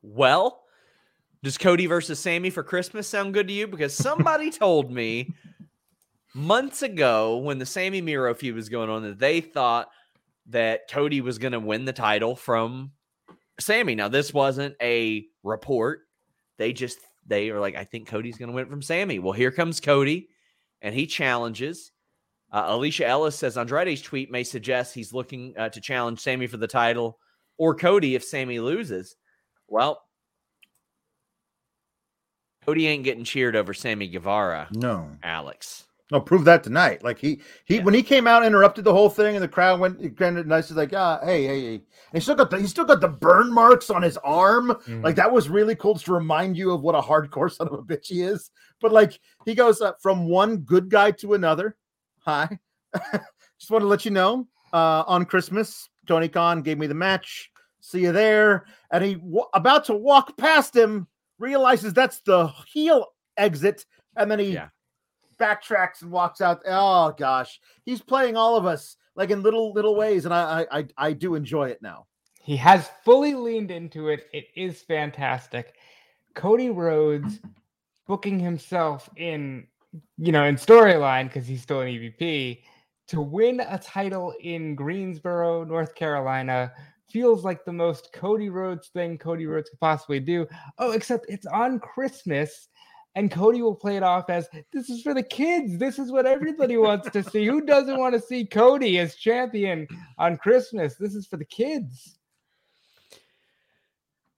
Well, 0.00 0.62
does 1.42 1.58
Cody 1.58 1.86
versus 1.86 2.20
Sammy 2.20 2.50
for 2.50 2.62
Christmas 2.62 3.08
sound 3.08 3.34
good 3.34 3.48
to 3.48 3.52
you? 3.52 3.66
Because 3.66 3.94
somebody 3.94 4.50
told 4.50 4.92
me 4.92 5.34
months 6.34 6.82
ago 6.82 7.38
when 7.38 7.58
the 7.58 7.66
Sammy 7.66 8.00
Miro 8.00 8.34
feud 8.34 8.54
was 8.54 8.68
going 8.68 8.90
on 8.90 9.02
that 9.02 9.18
they 9.18 9.40
thought 9.40 9.88
that 10.46 10.90
Cody 10.90 11.20
was 11.20 11.38
going 11.38 11.52
to 11.52 11.60
win 11.60 11.84
the 11.84 11.92
title 11.92 12.36
from 12.36 12.92
Sammy. 13.60 13.94
Now, 13.94 14.08
this 14.08 14.34
wasn't 14.34 14.74
a 14.82 15.24
report. 15.42 16.00
They 16.58 16.72
just 16.72 16.98
they 17.26 17.50
are 17.50 17.60
like, 17.60 17.76
I 17.76 17.84
think 17.84 18.08
Cody's 18.08 18.36
going 18.36 18.50
to 18.50 18.54
win 18.54 18.66
from 18.66 18.82
Sammy. 18.82 19.18
Well, 19.18 19.32
here 19.32 19.50
comes 19.50 19.80
Cody, 19.80 20.28
and 20.82 20.94
he 20.94 21.06
challenges. 21.06 21.92
Uh, 22.52 22.64
Alicia 22.66 23.06
Ellis 23.06 23.36
says 23.36 23.56
Andrade's 23.56 24.02
tweet 24.02 24.30
may 24.30 24.44
suggest 24.44 24.94
he's 24.94 25.12
looking 25.12 25.54
uh, 25.56 25.70
to 25.70 25.80
challenge 25.80 26.20
Sammy 26.20 26.46
for 26.46 26.56
the 26.58 26.68
title 26.68 27.18
or 27.56 27.74
Cody 27.74 28.14
if 28.14 28.22
Sammy 28.22 28.60
loses. 28.60 29.16
Well, 29.66 30.02
Cody 32.64 32.86
ain't 32.86 33.04
getting 33.04 33.24
cheered 33.24 33.56
over 33.56 33.74
Sammy 33.74 34.08
Guevara, 34.08 34.68
No, 34.72 35.10
Alex. 35.22 35.84
No, 36.10 36.20
prove 36.20 36.44
that 36.44 36.62
tonight. 36.62 37.02
Like 37.02 37.18
he 37.18 37.40
he 37.64 37.76
Yeah. 37.76 37.82
when 37.84 37.94
he 37.94 38.02
came 38.02 38.26
out, 38.26 38.44
interrupted 38.44 38.84
the 38.84 38.92
whole 38.92 39.08
thing, 39.10 39.36
and 39.36 39.42
the 39.42 39.48
crowd 39.48 39.80
went 39.80 40.14
granted 40.16 40.46
nice. 40.46 40.68
He's 40.68 40.76
like, 40.76 40.92
ah, 40.94 41.18
hey, 41.24 41.44
hey, 41.46 41.60
hey. 41.62 41.74
And 41.74 41.82
he 42.12 42.20
still 42.20 42.34
got 42.34 42.50
the 42.50 42.58
he 42.60 42.66
still 42.66 42.84
got 42.84 43.00
the 43.00 43.08
burn 43.08 43.52
marks 43.52 43.88
on 43.90 44.02
his 44.02 44.16
arm. 44.18 44.68
Mm. 44.86 45.02
Like 45.02 45.16
that 45.16 45.32
was 45.32 45.48
really 45.48 45.74
cool 45.74 45.94
just 45.94 46.06
to 46.06 46.12
remind 46.12 46.56
you 46.56 46.72
of 46.72 46.82
what 46.82 46.94
a 46.94 47.00
hardcore 47.00 47.50
son 47.56 47.68
of 47.68 47.74
a 47.74 47.82
bitch 47.82 48.06
he 48.08 48.22
is. 48.22 48.50
But 48.80 48.92
like 48.92 49.18
he 49.46 49.54
goes 49.54 49.80
uh, 49.80 49.92
from 50.02 50.26
one 50.28 50.58
good 50.58 50.88
guy 50.90 51.10
to 51.12 51.34
another. 51.34 51.76
Hi, 52.20 52.58
just 53.58 53.70
want 53.70 53.82
to 53.82 53.88
let 53.88 54.04
you 54.04 54.10
know. 54.10 54.46
Uh, 54.72 55.04
on 55.06 55.24
Christmas, 55.24 55.88
Tony 56.06 56.28
Khan 56.28 56.60
gave 56.60 56.78
me 56.78 56.86
the 56.86 56.94
match. 56.94 57.50
See 57.80 58.00
you 58.00 58.12
there. 58.12 58.64
And 58.90 59.04
he 59.04 59.16
wa- 59.16 59.46
about 59.54 59.84
to 59.86 59.94
walk 59.94 60.36
past 60.36 60.74
him, 60.74 61.06
realizes 61.38 61.92
that's 61.92 62.20
the 62.22 62.48
heel 62.66 63.06
exit, 63.36 63.84
and 64.16 64.30
then 64.30 64.38
he 64.40 64.52
Yeah. 64.52 64.68
Backtracks 65.38 66.02
and 66.02 66.10
walks 66.10 66.40
out. 66.40 66.60
Oh 66.66 67.14
gosh, 67.16 67.60
he's 67.84 68.00
playing 68.00 68.36
all 68.36 68.56
of 68.56 68.66
us 68.66 68.96
like 69.14 69.30
in 69.30 69.42
little 69.42 69.72
little 69.72 69.96
ways, 69.96 70.24
and 70.24 70.34
I 70.34 70.66
I 70.70 70.86
I, 70.96 71.12
do 71.12 71.34
enjoy 71.34 71.68
it 71.68 71.80
now. 71.82 72.06
He 72.40 72.56
has 72.56 72.90
fully 73.04 73.34
leaned 73.34 73.70
into 73.70 74.08
it. 74.08 74.26
It 74.32 74.46
is 74.56 74.82
fantastic. 74.82 75.74
Cody 76.34 76.70
Rhodes 76.70 77.40
booking 78.06 78.38
himself 78.38 79.08
in, 79.16 79.66
you 80.18 80.32
know, 80.32 80.44
in 80.44 80.56
storyline 80.56 81.24
because 81.24 81.46
he's 81.46 81.62
still 81.62 81.80
an 81.80 81.88
EVP 81.88 82.60
to 83.08 83.20
win 83.20 83.60
a 83.60 83.78
title 83.78 84.34
in 84.40 84.74
Greensboro, 84.74 85.64
North 85.64 85.94
Carolina 85.94 86.72
feels 87.08 87.44
like 87.44 87.64
the 87.64 87.72
most 87.72 88.12
Cody 88.12 88.48
Rhodes 88.48 88.88
thing 88.88 89.18
Cody 89.18 89.46
Rhodes 89.46 89.70
could 89.70 89.80
possibly 89.80 90.20
do. 90.20 90.46
Oh, 90.78 90.92
except 90.92 91.26
it's 91.28 91.46
on 91.46 91.78
Christmas. 91.78 92.68
And 93.16 93.30
Cody 93.30 93.62
will 93.62 93.76
play 93.76 93.96
it 93.96 94.02
off 94.02 94.28
as 94.28 94.48
this 94.72 94.90
is 94.90 95.02
for 95.02 95.14
the 95.14 95.22
kids. 95.22 95.78
This 95.78 96.00
is 96.00 96.10
what 96.10 96.26
everybody 96.26 96.76
wants 96.76 97.08
to 97.10 97.22
see. 97.22 97.46
Who 97.46 97.60
doesn't 97.60 97.98
want 97.98 98.14
to 98.14 98.20
see 98.20 98.44
Cody 98.44 98.98
as 98.98 99.14
champion 99.14 99.86
on 100.18 100.36
Christmas? 100.36 100.96
This 100.96 101.14
is 101.14 101.26
for 101.26 101.36
the 101.36 101.44
kids. 101.44 102.18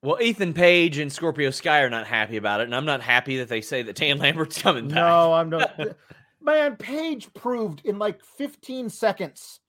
Well, 0.03 0.21
Ethan 0.21 0.53
Page 0.53 0.99
and 0.99 1.11
Scorpio 1.11 1.49
Sky 1.49 1.81
are 1.81 1.89
not 1.89 2.05
happy 2.05 2.37
about 2.37 2.61
it, 2.61 2.65
and 2.65 2.75
I'm 2.75 2.85
not 2.85 3.01
happy 3.01 3.37
that 3.37 3.49
they 3.49 3.61
say 3.61 3.81
that 3.81 3.95
Dan 3.95 4.17
Lambert's 4.19 4.61
coming 4.61 4.87
back. 4.87 4.95
No, 4.95 5.33
I'm 5.33 5.49
not. 5.49 5.79
Man, 6.41 6.75
Page 6.75 7.33
proved 7.33 7.81
in 7.83 7.97
like 7.97 8.23
15 8.23 8.89
seconds 8.89 9.59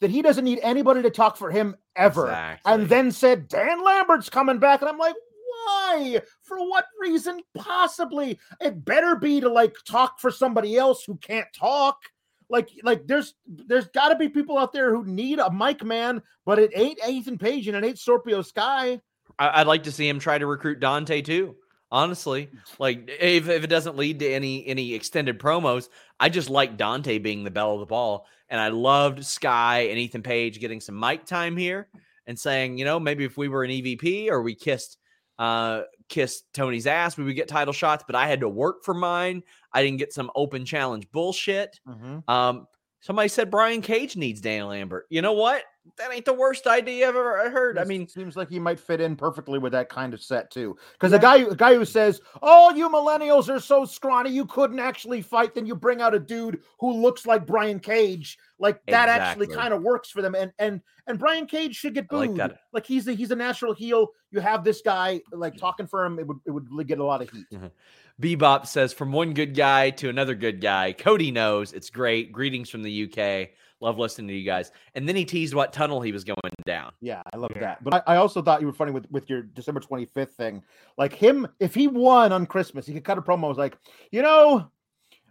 that 0.00 0.10
he 0.10 0.22
doesn't 0.22 0.44
need 0.44 0.60
anybody 0.62 1.02
to 1.02 1.10
talk 1.10 1.36
for 1.36 1.50
him 1.50 1.74
ever. 1.96 2.26
Exactly. 2.26 2.72
And 2.72 2.88
then 2.88 3.10
said, 3.10 3.48
Dan 3.48 3.82
Lambert's 3.82 4.28
coming 4.28 4.58
back. 4.58 4.82
And 4.82 4.88
I'm 4.88 4.98
like, 4.98 5.16
why? 5.64 6.20
For 6.48 6.58
what 6.68 6.86
reason? 6.98 7.40
Possibly. 7.54 8.38
It 8.60 8.84
better 8.84 9.14
be 9.14 9.40
to 9.40 9.48
like 9.48 9.76
talk 9.86 10.18
for 10.18 10.30
somebody 10.30 10.76
else 10.76 11.04
who 11.04 11.16
can't 11.16 11.46
talk. 11.54 12.00
Like, 12.48 12.70
like 12.82 13.06
there's 13.06 13.34
there's 13.46 13.88
got 13.88 14.08
to 14.08 14.16
be 14.16 14.30
people 14.30 14.56
out 14.56 14.72
there 14.72 14.94
who 14.94 15.04
need 15.04 15.38
a 15.38 15.52
mic 15.52 15.84
man, 15.84 16.22
but 16.46 16.58
it 16.58 16.70
ain't 16.74 16.98
Ethan 17.06 17.36
Page 17.36 17.68
and 17.68 17.76
it 17.76 17.84
ain't 17.86 17.98
Scorpio 17.98 18.40
Sky. 18.40 19.00
I- 19.38 19.60
I'd 19.60 19.66
like 19.66 19.82
to 19.82 19.92
see 19.92 20.08
him 20.08 20.18
try 20.18 20.38
to 20.38 20.46
recruit 20.46 20.80
Dante 20.80 21.20
too. 21.20 21.56
Honestly, 21.90 22.50
like 22.78 23.08
if, 23.20 23.48
if 23.48 23.64
it 23.64 23.68
doesn't 23.68 23.96
lead 23.96 24.18
to 24.20 24.28
any 24.30 24.66
any 24.66 24.94
extended 24.94 25.38
promos, 25.38 25.88
I 26.20 26.28
just 26.28 26.50
like 26.50 26.76
Dante 26.76 27.18
being 27.18 27.44
the 27.44 27.50
belle 27.50 27.74
of 27.74 27.80
the 27.80 27.86
ball, 27.86 28.26
and 28.48 28.60
I 28.60 28.68
loved 28.68 29.24
Sky 29.24 29.88
and 29.88 29.98
Ethan 29.98 30.22
Page 30.22 30.60
getting 30.60 30.80
some 30.80 30.98
mic 30.98 31.24
time 31.24 31.56
here 31.56 31.88
and 32.26 32.38
saying, 32.38 32.76
you 32.76 32.84
know, 32.84 33.00
maybe 33.00 33.24
if 33.24 33.38
we 33.38 33.48
were 33.48 33.64
an 33.64 33.70
EVP 33.70 34.28
or 34.30 34.42
we 34.42 34.54
kissed 34.54 34.98
uh 35.38 35.82
kissed 36.08 36.44
Tony's 36.54 36.86
ass, 36.86 37.16
we 37.16 37.24
would 37.24 37.36
get 37.36 37.48
title 37.48 37.72
shots, 37.72 38.04
but 38.06 38.16
I 38.16 38.28
had 38.28 38.40
to 38.40 38.48
work 38.48 38.84
for 38.84 38.94
mine. 38.94 39.42
I 39.72 39.82
didn't 39.82 39.98
get 39.98 40.12
some 40.12 40.30
open 40.34 40.64
challenge 40.64 41.10
bullshit. 41.12 41.80
Um, 42.28 42.66
somebody 43.00 43.28
said 43.28 43.50
Brian 43.50 43.82
Cage 43.82 44.16
needs 44.16 44.40
Dan 44.40 44.66
Lambert. 44.66 45.06
You 45.10 45.22
know 45.22 45.32
what? 45.32 45.62
That 45.96 46.12
ain't 46.12 46.26
the 46.26 46.34
worst 46.34 46.66
idea 46.66 47.08
I've 47.08 47.16
ever 47.16 47.48
heard. 47.50 47.78
I 47.78 47.84
mean, 47.84 48.06
seems 48.06 48.36
like 48.36 48.50
he 48.50 48.58
might 48.58 48.78
fit 48.78 49.00
in 49.00 49.16
perfectly 49.16 49.58
with 49.58 49.72
that 49.72 49.88
kind 49.88 50.12
of 50.12 50.20
set 50.20 50.50
too. 50.50 50.76
Because 50.92 51.12
the 51.12 51.18
guy, 51.18 51.36
a 51.36 51.54
guy 51.54 51.74
who 51.74 51.86
says, 51.86 52.20
"Oh, 52.42 52.74
you 52.74 52.90
millennials 52.90 53.48
are 53.48 53.58
so 53.58 53.86
scrawny, 53.86 54.30
you 54.30 54.44
couldn't 54.44 54.80
actually 54.80 55.22
fight," 55.22 55.54
then 55.54 55.64
you 55.64 55.74
bring 55.74 56.02
out 56.02 56.14
a 56.14 56.18
dude 56.18 56.60
who 56.78 56.92
looks 56.92 57.24
like 57.24 57.46
Brian 57.46 57.80
Cage. 57.80 58.36
Like 58.58 58.84
that 58.86 59.08
actually 59.08 59.46
kind 59.46 59.72
of 59.72 59.82
works 59.82 60.10
for 60.10 60.20
them. 60.20 60.34
And 60.34 60.52
and 60.58 60.82
and 61.06 61.18
Brian 61.18 61.46
Cage 61.46 61.74
should 61.74 61.94
get 61.94 62.06
I 62.10 62.16
like 62.16 62.34
booed. 62.34 62.58
Like 62.72 62.86
he's 62.86 63.08
a 63.08 63.14
he's 63.14 63.30
a 63.30 63.36
natural 63.36 63.72
heel. 63.72 64.08
You 64.30 64.40
have 64.40 64.64
this 64.64 64.82
guy 64.82 65.22
like 65.32 65.56
talking 65.56 65.86
for 65.86 66.04
him, 66.04 66.18
it 66.18 66.26
would 66.26 66.38
it 66.46 66.50
would 66.50 66.86
get 66.86 66.98
a 66.98 67.04
lot 67.04 67.22
of 67.22 67.30
heat. 67.30 67.46
Bebop 68.20 68.66
says, 68.66 68.92
from 68.92 69.12
one 69.12 69.32
good 69.32 69.54
guy 69.54 69.90
to 69.90 70.08
another 70.08 70.34
good 70.34 70.60
guy. 70.60 70.92
Cody 70.92 71.30
knows 71.30 71.72
it's 71.72 71.90
great. 71.90 72.32
Greetings 72.32 72.68
from 72.68 72.82
the 72.82 73.04
UK. 73.04 73.50
Love 73.80 73.96
listening 73.96 74.26
to 74.26 74.34
you 74.34 74.44
guys. 74.44 74.72
And 74.96 75.08
then 75.08 75.14
he 75.14 75.24
teased 75.24 75.54
what 75.54 75.72
tunnel 75.72 76.00
he 76.00 76.10
was 76.10 76.24
going 76.24 76.36
down. 76.66 76.90
Yeah, 77.00 77.22
I 77.32 77.36
love 77.36 77.52
Yeah. 77.54 77.60
that. 77.60 77.84
But 77.84 77.94
I, 78.08 78.14
I 78.14 78.16
also 78.16 78.42
thought 78.42 78.60
you 78.60 78.66
were 78.66 78.72
funny 78.72 78.90
with 78.90 79.08
with 79.12 79.30
your 79.30 79.42
December 79.42 79.78
25th 79.80 80.30
thing. 80.30 80.64
Like 80.96 81.12
him, 81.12 81.46
if 81.60 81.76
he 81.76 81.86
won 81.86 82.32
on 82.32 82.44
Christmas, 82.46 82.86
he 82.86 82.94
could 82.94 83.04
cut 83.04 83.18
a 83.18 83.22
promo. 83.22 83.44
I 83.44 83.48
was 83.48 83.58
like, 83.58 83.78
you 84.10 84.22
know, 84.22 84.68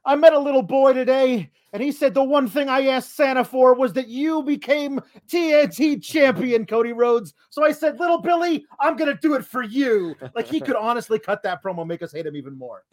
I 0.07 0.15
met 0.15 0.31
a 0.31 0.39
little 0.39 0.63
boy 0.63 0.93
today, 0.93 1.51
and 1.73 1.83
he 1.83 1.91
said 1.91 2.13
the 2.13 2.23
one 2.23 2.47
thing 2.47 2.69
I 2.69 2.87
asked 2.87 3.17
Santa 3.17 3.43
for 3.43 3.75
was 3.75 3.91
that 3.93 4.07
you 4.07 4.41
became 4.41 5.01
TNT 5.27 6.01
champion, 6.01 6.65
Cody 6.65 6.93
Rhodes. 6.93 7.33
So 7.49 7.65
I 7.65 7.73
said, 7.73 7.99
little 7.99 8.21
Billy, 8.21 8.65
I'm 8.79 8.95
gonna 8.95 9.17
do 9.21 9.35
it 9.35 9.45
for 9.45 9.63
you. 9.63 10.15
Like 10.33 10.47
he 10.47 10.61
could 10.61 10.75
honestly 10.79 11.19
cut 11.19 11.43
that 11.43 11.61
promo, 11.61 11.85
make 11.85 12.01
us 12.01 12.13
hate 12.13 12.25
him 12.25 12.37
even 12.37 12.57
more. 12.57 12.85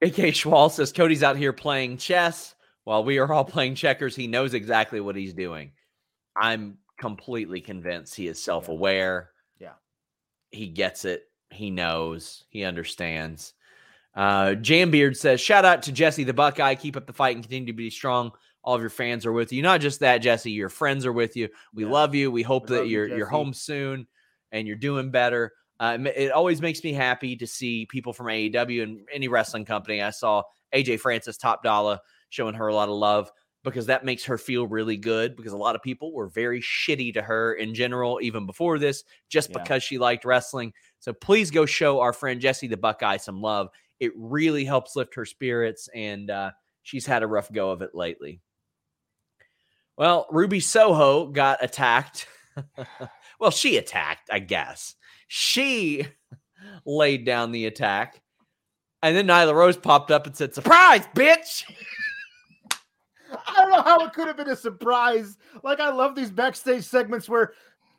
AK 0.00 0.32
Schwal 0.32 0.70
says, 0.70 0.92
Cody's 0.92 1.22
out 1.22 1.36
here 1.36 1.52
playing 1.52 1.98
chess 1.98 2.54
while 2.84 3.04
we 3.04 3.18
are 3.18 3.30
all 3.30 3.44
playing 3.44 3.74
checkers. 3.74 4.16
He 4.16 4.26
knows 4.26 4.54
exactly 4.54 5.00
what 5.00 5.16
he's 5.16 5.34
doing. 5.34 5.72
I'm 6.34 6.78
completely 6.98 7.60
convinced 7.60 8.14
he 8.14 8.28
is 8.28 8.42
self 8.42 8.70
aware. 8.70 9.30
Yeah. 9.58 9.74
He 10.52 10.68
gets 10.68 11.04
it. 11.04 11.24
He 11.50 11.70
knows. 11.70 12.44
He 12.48 12.64
understands. 12.64 13.52
Uh, 14.20 14.54
Jambeard 14.56 15.16
says, 15.16 15.40
shout 15.40 15.64
out 15.64 15.82
to 15.84 15.92
Jesse 15.92 16.24
the 16.24 16.34
Buckeye. 16.34 16.74
Keep 16.74 16.98
up 16.98 17.06
the 17.06 17.12
fight 17.14 17.36
and 17.36 17.42
continue 17.42 17.66
to 17.68 17.72
be 17.72 17.88
strong. 17.88 18.32
All 18.62 18.74
of 18.74 18.82
your 18.82 18.90
fans 18.90 19.24
are 19.24 19.32
with 19.32 19.50
you. 19.50 19.62
Not 19.62 19.80
just 19.80 20.00
that, 20.00 20.18
Jesse, 20.18 20.50
your 20.50 20.68
friends 20.68 21.06
are 21.06 21.12
with 21.12 21.36
you. 21.36 21.48
We 21.72 21.84
Yeah. 21.84 21.90
love 21.90 22.14
you. 22.14 22.30
We 22.30 22.42
hope 22.42 22.64
We 22.64 22.74
that 22.74 22.80
love 22.82 22.86
you, 22.88 22.92
you're 22.98 23.16
you're 23.16 23.26
home 23.26 23.54
soon 23.54 24.06
and 24.52 24.66
you're 24.68 24.76
doing 24.76 25.10
better. 25.10 25.54
Uh, 25.80 25.96
it 25.98 26.06
it 26.24 26.32
always 26.32 26.60
makes 26.60 26.84
me 26.84 26.92
happy 26.92 27.34
to 27.36 27.46
see 27.46 27.86
people 27.86 28.12
from 28.12 28.26
AEW 28.26 28.82
and 28.82 29.08
any 29.10 29.28
wrestling 29.28 29.64
company. 29.64 30.02
I 30.02 30.10
saw 30.10 30.42
AJ 30.74 30.98
Francis, 31.00 31.38
Top 31.38 31.62
Dollar, 31.62 31.98
showing 32.28 32.54
her 32.56 32.68
a 32.68 32.74
lot 32.74 32.90
of 32.90 32.96
love 32.96 33.32
because 33.64 33.86
that 33.86 34.04
makes 34.04 34.24
her 34.24 34.36
feel 34.36 34.66
really 34.66 34.98
good. 34.98 35.34
Because 35.34 35.54
a 35.54 35.56
lot 35.56 35.74
of 35.76 35.82
people 35.82 36.12
were 36.12 36.28
very 36.28 36.60
shitty 36.60 37.14
to 37.14 37.22
her 37.22 37.54
in 37.54 37.74
general, 37.74 38.20
even 38.22 38.44
before 38.44 38.78
this, 38.78 39.04
just 39.30 39.48
Yeah. 39.48 39.62
because 39.62 39.82
she 39.82 39.96
liked 39.96 40.26
wrestling. 40.26 40.74
So 40.98 41.14
please 41.14 41.50
go 41.50 41.64
show 41.64 42.00
our 42.00 42.12
friend 42.12 42.38
Jesse 42.38 42.66
the 42.66 42.76
Buckeye 42.76 43.16
some 43.16 43.40
love. 43.40 43.70
It 44.00 44.12
really 44.16 44.64
helps 44.64 44.96
lift 44.96 45.14
her 45.14 45.24
spirits, 45.24 45.88
and 45.94 46.30
uh, 46.30 46.50
she's 46.82 47.06
had 47.06 47.22
a 47.22 47.26
rough 47.26 47.52
go 47.52 47.70
of 47.70 47.82
it 47.82 47.94
lately. 47.94 48.40
Well, 49.96 50.26
Ruby 50.30 50.60
Soho 50.60 51.26
got 51.26 51.62
attacked. 51.62 52.26
well, 53.38 53.50
she 53.50 53.76
attacked, 53.76 54.30
I 54.32 54.38
guess. 54.38 54.94
She 55.28 56.06
laid 56.86 57.26
down 57.26 57.52
the 57.52 57.66
attack. 57.66 58.22
And 59.02 59.16
then 59.16 59.26
Nyla 59.26 59.54
Rose 59.54 59.76
popped 59.76 60.10
up 60.10 60.26
and 60.26 60.36
said, 60.36 60.54
Surprise, 60.54 61.06
bitch! 61.14 61.64
I 63.32 63.60
don't 63.60 63.70
know 63.70 63.82
how 63.82 64.04
it 64.04 64.12
could 64.12 64.26
have 64.26 64.36
been 64.36 64.48
a 64.48 64.56
surprise. 64.56 65.36
Like 65.62 65.80
I 65.80 65.90
love 65.90 66.14
these 66.14 66.30
backstage 66.30 66.84
segments 66.84 67.28
where 67.28 67.52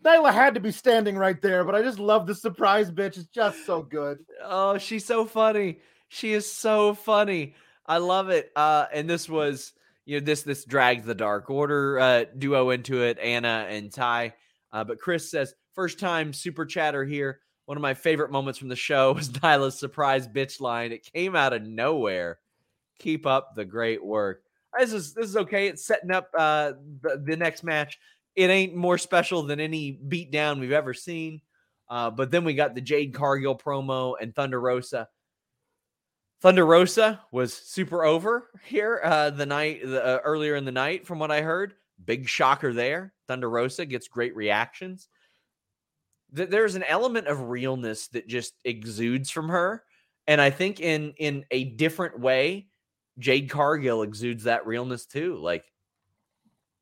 Nyla 0.04 0.34
had 0.34 0.56
to 0.56 0.60
be 0.60 0.72
standing 0.72 1.16
right 1.16 1.42
there, 1.42 1.64
but 1.64 1.76
I 1.76 1.82
just 1.82 2.00
love 2.00 2.26
the 2.26 2.36
surprise 2.36 2.90
bitch. 2.90 3.18
It's 3.18 3.28
just 3.28 3.66
so 3.66 3.82
good. 3.84 4.20
Oh, 4.44 4.78
she's 4.78 5.06
so 5.06 5.26
funny. 5.26 5.80
She 6.10 6.34
is 6.34 6.52
so 6.52 6.94
funny. 6.94 7.56
I 7.86 7.98
love 7.98 8.30
it. 8.30 8.52
Uh, 8.56 8.86
and 8.94 9.10
this 9.10 9.30
was, 9.30 9.74
you 10.06 10.20
know, 10.20 10.26
this 10.26 10.42
this 10.42 10.66
dragged 10.66 11.06
the 11.06 11.16
Dark 11.16 11.50
Order 11.50 12.00
uh, 12.00 12.26
duo 12.38 12.72
into 12.72 13.04
it, 13.04 13.20
Anna 13.20 13.68
and 13.70 13.92
Tay. 13.92 14.34
Uh, 14.72 14.84
but 14.84 15.00
Chris 15.00 15.30
says, 15.30 15.54
first 15.76 16.00
time 16.00 16.34
super 16.34 16.66
chatter 16.66 17.06
here. 17.06 17.40
One 17.66 17.78
of 17.78 17.82
my 17.82 17.94
favorite 17.94 18.32
moments 18.32 18.60
from 18.60 18.70
the 18.70 18.76
show 18.76 19.14
was 19.14 19.30
Nyla's 19.30 19.80
surprise 19.80 20.28
bitch 20.28 20.60
line. 20.60 20.92
It 20.92 21.10
came 21.14 21.36
out 21.36 21.54
of 21.54 21.64
nowhere. 21.64 22.40
Keep 23.00 23.26
up 23.26 23.56
the 23.56 23.66
great 23.66 24.04
work. 24.04 24.44
This 24.78 24.94
is 24.94 25.14
this 25.14 25.28
is 25.28 25.38
okay. 25.38 25.68
It's 25.68 25.86
setting 25.86 26.12
up 26.12 26.30
uh, 26.38 26.74
the, 27.02 27.22
the 27.24 27.38
next 27.38 27.64
match. 27.64 28.00
It 28.36 28.50
ain't 28.50 28.76
more 28.76 28.98
special 28.98 29.44
than 29.44 29.60
any 29.60 30.00
beatdown 30.08 30.60
we've 30.60 30.72
ever 30.72 30.94
seen. 30.94 31.42
Uh, 31.90 32.10
but 32.10 32.32
then 32.32 32.46
we 32.46 32.54
got 32.54 32.74
the 32.74 32.82
Jade 32.82 33.14
Cargill 33.14 33.58
promo 33.58 34.16
and 34.22 34.34
Thunder 34.34 34.62
Rosa. 34.62 35.10
Thunder 36.42 36.66
Rosa 36.66 37.22
was 37.32 37.54
super 37.54 38.04
over 38.04 38.50
here 38.64 39.02
uh, 39.04 39.30
the 39.30 39.46
night 39.46 39.84
uh, 39.84 40.20
earlier 40.24 40.56
in 40.56 40.66
the 40.66 40.72
night, 40.72 41.06
from 41.06 41.20
what 41.20 41.30
I 41.32 41.42
heard. 41.42 41.76
Big 42.04 42.28
shocker 42.28 42.74
there. 42.74 43.14
Thunder 43.28 43.50
Rosa 43.50 43.86
gets 43.86 44.08
great 44.08 44.36
reactions. 44.36 45.08
Th- 46.36 46.50
There's 46.50 46.76
an 46.76 46.84
element 46.84 47.28
of 47.28 47.50
realness 47.50 48.08
that 48.10 48.28
just 48.28 48.54
exudes 48.64 49.30
from 49.30 49.50
her, 49.50 49.84
and 50.26 50.42
I 50.42 50.50
think 50.50 50.80
in 50.80 51.14
in 51.18 51.46
a 51.52 51.66
different 51.66 52.20
way, 52.20 52.70
Jade 53.20 53.50
Cargill 53.50 54.02
exudes 54.02 54.46
that 54.46 54.66
realness 54.66 55.06
too. 55.06 55.38
Like 55.38 55.71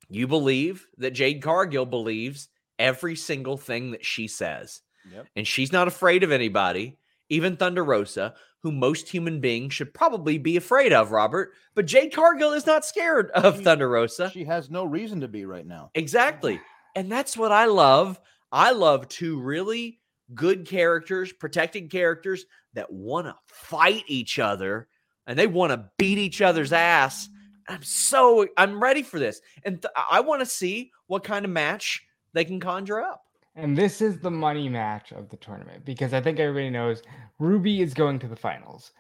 you 0.10 0.28
believe 0.28 0.86
that 0.97 1.12
Jade 1.12 1.41
Cargill 1.41 1.86
believes 1.86 2.49
every 2.78 3.16
single 3.16 3.57
thing 3.57 3.91
that 3.91 4.05
she 4.05 4.28
says 4.28 4.82
Yep. 5.12 5.28
and 5.36 5.47
she's 5.47 5.72
not 5.72 5.88
afraid 5.88 6.24
of 6.24 6.32
anybody, 6.32 6.97
even 7.30 7.55
Thunder 7.57 7.84
Rosa, 7.84 8.34
who 8.62 8.72
most 8.72 9.07
human 9.10 9.39
beings 9.39 9.74
should 9.74 9.93
probably 9.93 10.38
be 10.38 10.57
afraid 10.57 10.91
of, 10.93 11.12
Robert. 11.12 11.53
But 11.76 11.86
Jade 11.86 12.14
Cargill 12.14 12.53
is 12.53 12.66
not 12.66 12.86
scared 12.86 13.32
of 13.32 13.57
She- 13.57 13.64
Thunder 13.64 13.89
Rosa. 13.89 14.30
She 14.32 14.43
has 14.45 14.70
no 14.70 14.84
reason 14.86 15.22
to 15.22 15.28
be 15.28 15.45
right 15.45 15.66
now. 15.66 15.91
Exactly. 15.95 16.60
And 16.95 17.12
that's 17.12 17.38
what 17.38 17.51
I 17.51 17.66
love 17.66 18.20
I 18.51 18.72
love 18.72 19.07
two 19.07 19.39
really 19.39 19.99
good 20.34 20.68
characters, 20.68 21.32
protected 21.32 21.91
characters 21.91 22.45
that 22.74 22.91
want 22.91 23.28
to 23.28 23.36
fight 23.47 24.03
each 24.07 24.39
other 24.39 24.88
and 25.28 25.38
they 25.38 25.47
want 25.47 25.72
to 25.72 25.89
beat 25.97 26.18
each 26.18 26.41
other's 26.41 26.74
ass. 26.74 27.30
I'm 27.70 27.84
so 27.84 28.47
I'm 28.57 28.82
ready 28.82 29.03
for 29.03 29.20
this. 29.20 29.41
And 29.63 29.82
th- 29.82 29.91
I 30.09 30.20
want 30.20 30.41
to 30.41 30.45
see 30.45 30.91
what 31.07 31.24
kind 31.24 31.45
of 31.45 31.51
match 31.51 32.03
they 32.34 32.43
can 32.43 32.59
conjure 32.59 33.01
up. 33.01 33.24
And 33.55 33.78
this 33.78 34.01
is 34.01 34.20
the 34.20 34.32
money 34.32 34.70
match 34.70 35.11
of 35.11 35.30
the 35.30 35.38
tournament 35.38 35.86
because 35.86 36.13
I 36.13 36.22
think 36.22 36.39
everybody 36.39 36.70
knows 36.70 37.01
Ruby 37.39 37.82
is 37.82 37.93
going 37.93 38.20
to 38.20 38.28
the 38.28 38.36
finals. 38.36 38.91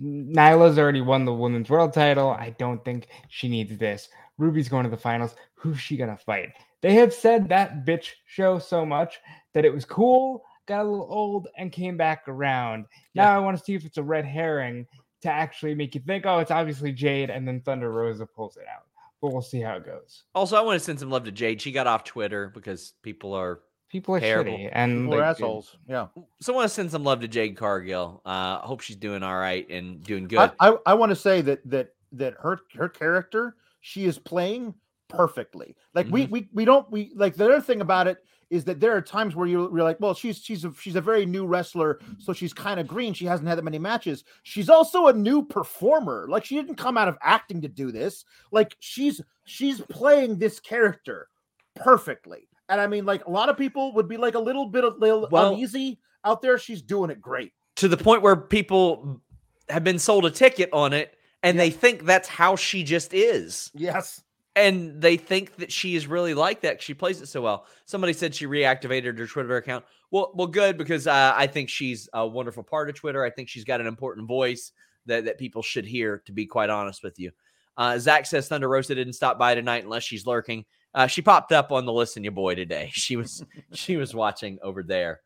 Nyla's 0.00 0.78
already 0.78 1.00
won 1.00 1.24
the 1.24 1.32
women's 1.32 1.70
world 1.70 1.92
title. 1.92 2.30
I 2.30 2.54
don't 2.58 2.84
think 2.84 3.08
she 3.28 3.48
needs 3.48 3.76
this. 3.78 4.08
Ruby's 4.38 4.68
going 4.68 4.84
to 4.84 4.90
the 4.90 4.96
finals. 4.96 5.34
Who's 5.54 5.78
she 5.80 5.96
going 5.96 6.10
to 6.10 6.16
fight? 6.16 6.52
They 6.80 6.94
have 6.94 7.14
said 7.14 7.48
that 7.48 7.86
bitch 7.86 8.10
show 8.26 8.58
so 8.58 8.84
much 8.84 9.20
that 9.52 9.64
it 9.64 9.72
was 9.72 9.84
cool, 9.84 10.44
got 10.66 10.84
a 10.84 10.88
little 10.88 11.06
old, 11.08 11.48
and 11.56 11.72
came 11.72 11.96
back 11.96 12.24
around. 12.28 12.86
Now 13.14 13.30
Yeah. 13.30 13.36
I 13.36 13.40
want 13.40 13.56
to 13.56 13.64
see 13.64 13.74
if 13.74 13.84
it's 13.84 13.98
a 13.98 14.02
red 14.02 14.24
herring 14.24 14.86
to 15.24 15.30
actually 15.30 15.74
make 15.74 15.94
you 15.94 16.00
think, 16.00 16.24
oh, 16.26 16.38
it's 16.38 16.50
obviously 16.50 16.92
Jade, 16.92 17.30
and 17.30 17.46
then 17.46 17.60
Thunder 17.60 17.90
Rosa 17.90 18.24
pulls 18.26 18.56
it 18.56 18.64
out. 18.72 18.84
But 19.20 19.32
we'll 19.32 19.42
see 19.42 19.60
how 19.60 19.76
it 19.76 19.84
goes. 19.84 20.24
Also, 20.34 20.56
I 20.56 20.60
want 20.60 20.78
to 20.78 20.84
send 20.84 21.00
some 21.00 21.10
love 21.10 21.24
to 21.24 21.32
Jade. 21.32 21.60
She 21.60 21.72
got 21.72 21.86
off 21.86 22.04
Twitter 22.04 22.50
because 22.54 22.92
people 23.02 23.32
are 23.32 23.60
People 23.88 24.16
are 24.16 24.20
Terrible. 24.20 24.52
shitty, 24.52 24.70
and 24.72 25.02
People 25.04 25.14
are 25.14 25.18
like, 25.18 25.26
assholes. 25.36 25.76
Yeah. 25.88 26.08
so 26.40 26.52
I 26.52 26.56
want 26.56 26.68
to 26.68 26.74
send 26.74 26.90
some 26.90 27.04
love 27.04 27.20
to 27.20 27.28
Jade 27.28 27.56
Cargill. 27.56 28.20
Uh, 28.26 28.58
I 28.60 28.62
hope 28.64 28.80
she's 28.80 28.96
doing 28.96 29.22
all 29.22 29.36
right 29.36 29.68
and 29.70 30.02
doing 30.02 30.26
good. 30.26 30.38
I, 30.38 30.50
I, 30.70 30.76
I 30.86 30.94
want 30.94 31.10
to 31.10 31.16
say 31.16 31.40
that 31.42 31.60
that 31.70 31.94
that 32.12 32.34
her 32.40 32.58
her 32.74 32.88
character 32.88 33.54
she 33.80 34.04
is 34.06 34.18
playing 34.18 34.74
perfectly. 35.08 35.76
Like 35.94 36.08
we 36.10 36.26
we 36.26 36.48
we 36.52 36.64
don't 36.64 36.90
we 36.90 37.12
like 37.14 37.36
the 37.36 37.44
other 37.44 37.60
thing 37.60 37.80
about 37.82 38.08
it 38.08 38.18
is 38.54 38.64
that 38.64 38.80
there 38.80 38.96
are 38.96 39.00
times 39.02 39.34
where 39.36 39.46
you- 39.46 39.70
you're 39.74 39.82
like, 39.82 39.98
well, 40.00 40.14
she's 40.14 40.38
she's 40.38 40.64
a, 40.64 40.72
she's 40.80 40.96
a 40.96 41.00
very 41.00 41.26
new 41.26 41.44
wrestler, 41.46 41.98
so 42.18 42.32
she's 42.32 42.52
kind 42.52 42.78
of 42.80 42.86
green. 42.86 43.12
She 43.12 43.24
hasn't 43.26 43.48
had 43.48 43.58
that 43.58 43.64
many 43.64 43.78
matches. 43.78 44.24
She's 44.44 44.70
also 44.70 45.06
a 45.08 45.12
new 45.12 45.44
performer. 45.44 46.26
Like 46.28 46.44
she 46.44 46.54
didn't 46.54 46.76
come 46.76 46.96
out 46.96 47.08
of 47.08 47.18
acting 47.22 47.60
to 47.62 47.68
do 47.68 47.90
this. 47.92 48.24
Like 48.52 48.76
she's 48.80 49.20
she's 49.44 49.80
playing 49.80 50.38
this 50.38 50.60
character 50.60 51.28
perfectly. 51.74 52.48
And 52.68 52.80
I 52.80 52.86
mean, 52.86 53.04
like 53.04 53.26
a 53.26 53.30
lot 53.30 53.48
of 53.48 53.58
people 53.58 53.92
would 53.94 54.08
be 54.08 54.16
like 54.16 54.34
a 54.34 54.38
little 54.40 54.66
bit 54.66 54.84
of 54.84 54.98
little 54.98 55.28
Well- 55.30 55.52
uneasy 55.54 55.98
out 56.24 56.40
there. 56.42 56.58
She's 56.58 56.82
doing 56.82 57.10
it 57.10 57.20
great. 57.20 57.52
to 57.76 57.88
the 57.88 57.96
point 57.96 58.22
where 58.22 58.36
people 58.36 59.20
have 59.68 59.82
been 59.82 59.98
sold 59.98 60.24
a 60.24 60.30
ticket 60.30 60.70
on 60.72 60.92
it 60.92 61.16
and 61.42 61.58
they 61.58 61.70
think 61.70 62.04
that's 62.04 62.28
how 62.28 62.54
she 62.56 62.84
just 62.84 63.12
is. 63.12 63.70
Yes. 63.74 64.22
And 64.56 65.00
they 65.00 65.16
think 65.16 65.56
that 65.56 65.72
she 65.72 65.96
is 65.96 66.06
really 66.06 66.32
like 66.32 66.60
that. 66.60 66.80
She 66.80 66.94
plays 66.94 67.20
it 67.20 67.26
so 67.26 67.42
well. 67.42 67.66
Somebody 67.86 68.12
said 68.12 68.34
she 68.34 68.46
reactivated 68.46 69.18
her 69.18 69.26
Twitter 69.26 69.56
account. 69.56 69.84
Well, 70.12 70.30
well, 70.34 70.46
good 70.46 70.78
because 70.78 71.08
uh, 71.08 71.32
I 71.36 71.48
think 71.48 71.68
she's 71.68 72.08
a 72.12 72.24
wonderful 72.24 72.62
part 72.62 72.88
of 72.88 72.94
Twitter. 72.94 73.24
I 73.24 73.30
think 73.30 73.48
she's 73.48 73.64
got 73.64 73.80
an 73.80 73.88
important 73.88 74.28
voice 74.28 74.70
that, 75.06 75.24
that 75.24 75.38
people 75.38 75.60
should 75.62 75.84
hear. 75.84 76.22
To 76.26 76.32
be 76.32 76.46
quite 76.46 76.70
honest 76.70 77.02
with 77.02 77.18
you, 77.18 77.32
uh, 77.76 77.98
Zach 77.98 78.26
says 78.26 78.46
Thunder 78.46 78.68
Rosa 78.68 78.94
didn't 78.94 79.14
stop 79.14 79.38
by 79.38 79.56
tonight 79.56 79.82
unless 79.82 80.04
she's 80.04 80.26
lurking. 80.26 80.64
Uh, 80.94 81.08
she 81.08 81.20
popped 81.20 81.50
up 81.50 81.72
on 81.72 81.84
the 81.84 81.92
listen, 81.92 82.22
your 82.22 82.32
boy 82.32 82.54
today. 82.54 82.90
She 82.94 83.16
was 83.16 83.44
she 83.72 83.96
was 83.96 84.14
watching 84.14 84.58
over 84.62 84.84
there. 84.84 85.20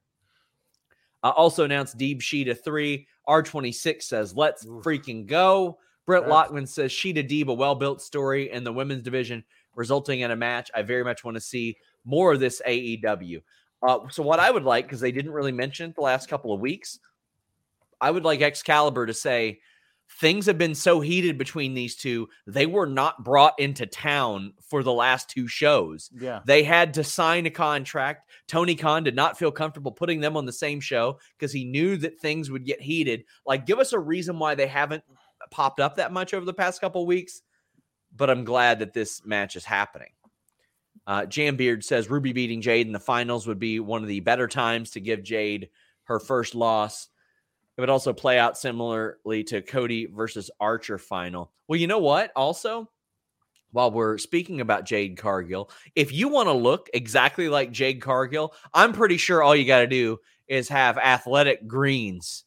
Uh, 1.22 1.30
also 1.30 1.64
announced 1.64 1.98
Deep 1.98 2.20
Deeb 2.20 2.46
Shida 2.46 2.64
three. 2.64 3.06
R26 3.28 4.04
says, 4.04 4.34
let's 4.34 4.64
freaking 4.64 5.26
go. 5.26 5.78
Brett 6.08 6.26
Lockman 6.26 6.66
says, 6.66 6.90
Shida 6.90 7.28
Deeb, 7.28 7.48
a 7.48 7.52
well 7.52 7.74
built 7.74 8.00
story 8.00 8.50
in 8.50 8.64
the 8.64 8.72
women's 8.72 9.02
division, 9.02 9.44
resulting 9.76 10.20
in 10.20 10.30
a 10.30 10.36
match. 10.36 10.70
I 10.74 10.80
very 10.80 11.04
much 11.04 11.22
want 11.22 11.34
to 11.34 11.40
see 11.40 11.76
more 12.06 12.32
of 12.32 12.40
this 12.40 12.62
AEW. 12.66 13.42
Uh, 13.86 13.98
so, 14.08 14.22
what 14.22 14.40
I 14.40 14.50
would 14.50 14.64
like, 14.64 14.86
because 14.86 15.00
they 15.00 15.12
didn't 15.12 15.32
really 15.32 15.52
mention 15.52 15.90
it 15.90 15.96
the 15.96 16.00
last 16.00 16.30
couple 16.30 16.54
of 16.54 16.60
weeks, 16.60 16.98
I 18.00 18.10
would 18.10 18.24
like 18.24 18.40
Excalibur 18.40 19.04
to 19.04 19.12
say, 19.12 19.60
things 20.18 20.46
have 20.46 20.56
been 20.56 20.74
so 20.74 21.02
heated 21.02 21.36
between 21.36 21.74
these 21.74 21.94
two. 21.94 22.26
They 22.46 22.64
were 22.64 22.86
not 22.86 23.22
brought 23.22 23.58
into 23.58 23.84
town 23.84 24.54
for 24.62 24.82
the 24.82 24.94
last 24.94 25.28
two 25.28 25.46
shows. 25.46 26.08
Yeah. 26.18 26.40
They 26.46 26.62
had 26.62 26.94
to 26.94 27.04
sign 27.04 27.44
a 27.44 27.50
contract. 27.50 28.30
Tony 28.46 28.76
Khan 28.76 29.04
did 29.04 29.14
not 29.14 29.38
feel 29.38 29.52
comfortable 29.52 29.92
putting 29.92 30.20
them 30.20 30.38
on 30.38 30.46
the 30.46 30.52
same 30.54 30.80
show 30.80 31.18
because 31.36 31.52
he 31.52 31.66
knew 31.66 31.98
that 31.98 32.18
things 32.18 32.50
would 32.50 32.64
get 32.64 32.80
heated. 32.80 33.24
Like, 33.44 33.66
give 33.66 33.78
us 33.78 33.92
a 33.92 33.98
reason 33.98 34.38
why 34.38 34.54
they 34.54 34.66
haven't 34.66 35.04
popped 35.50 35.80
up 35.80 35.96
that 35.96 36.12
much 36.12 36.34
over 36.34 36.44
the 36.44 36.54
past 36.54 36.80
couple 36.80 37.06
weeks. 37.06 37.42
But 38.14 38.30
I'm 38.30 38.44
glad 38.44 38.78
that 38.78 38.94
this 38.94 39.24
match 39.24 39.56
is 39.56 39.64
happening. 39.64 40.10
Uh, 41.06 41.22
Jambeard 41.22 41.82
says 41.84 42.10
Ruby 42.10 42.32
beating 42.32 42.60
Jade 42.60 42.86
in 42.86 42.92
the 42.92 43.00
finals 43.00 43.46
would 43.46 43.58
be 43.58 43.80
one 43.80 44.02
of 44.02 44.08
the 44.08 44.20
better 44.20 44.46
times 44.46 44.90
to 44.90 45.00
give 45.00 45.22
Jade 45.22 45.70
her 46.04 46.18
first 46.18 46.54
loss. 46.54 47.08
It 47.76 47.80
would 47.80 47.90
also 47.90 48.12
play 48.12 48.38
out 48.38 48.58
similarly 48.58 49.44
to 49.44 49.62
Cody 49.62 50.06
versus 50.06 50.50
Archer 50.58 50.98
final. 50.98 51.52
Well, 51.66 51.78
you 51.78 51.86
know 51.86 51.98
what? 51.98 52.32
Also, 52.34 52.90
while 53.70 53.90
we're 53.90 54.18
speaking 54.18 54.60
about 54.60 54.84
Jade 54.84 55.16
Cargill, 55.16 55.70
if 55.94 56.12
you 56.12 56.28
want 56.28 56.48
to 56.48 56.52
look 56.52 56.90
exactly 56.92 57.48
like 57.48 57.70
Jade 57.70 58.02
Cargill, 58.02 58.52
I'm 58.74 58.92
pretty 58.92 59.16
sure 59.16 59.42
all 59.42 59.54
you 59.54 59.64
got 59.64 59.80
to 59.80 59.86
do 59.86 60.18
is 60.46 60.68
have 60.68 60.98
athletic 60.98 61.66
greens 61.66 62.44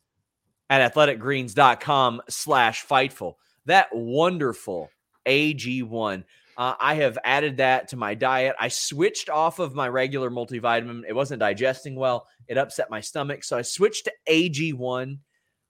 at 0.71 0.93
athleticgreens.com 0.93 2.21
slash 2.29 2.87
fightful. 2.87 3.33
That 3.65 3.89
wonderful 3.91 4.89
AG1. 5.27 6.23
Uh, 6.57 6.73
I 6.79 6.95
have 6.95 7.17
added 7.25 7.57
that 7.57 7.89
to 7.89 7.97
my 7.97 8.15
diet. 8.15 8.55
I 8.57 8.69
switched 8.69 9.29
off 9.29 9.59
of 9.59 9.75
my 9.75 9.89
regular 9.89 10.31
multivitamin. 10.31 11.03
It 11.07 11.13
wasn't 11.13 11.41
digesting 11.41 11.95
well. 11.95 12.25
It 12.47 12.57
upset 12.57 12.89
my 12.89 13.01
stomach. 13.01 13.43
So 13.43 13.57
I 13.57 13.63
switched 13.63 14.05
to 14.05 14.13
AG1 14.29 15.17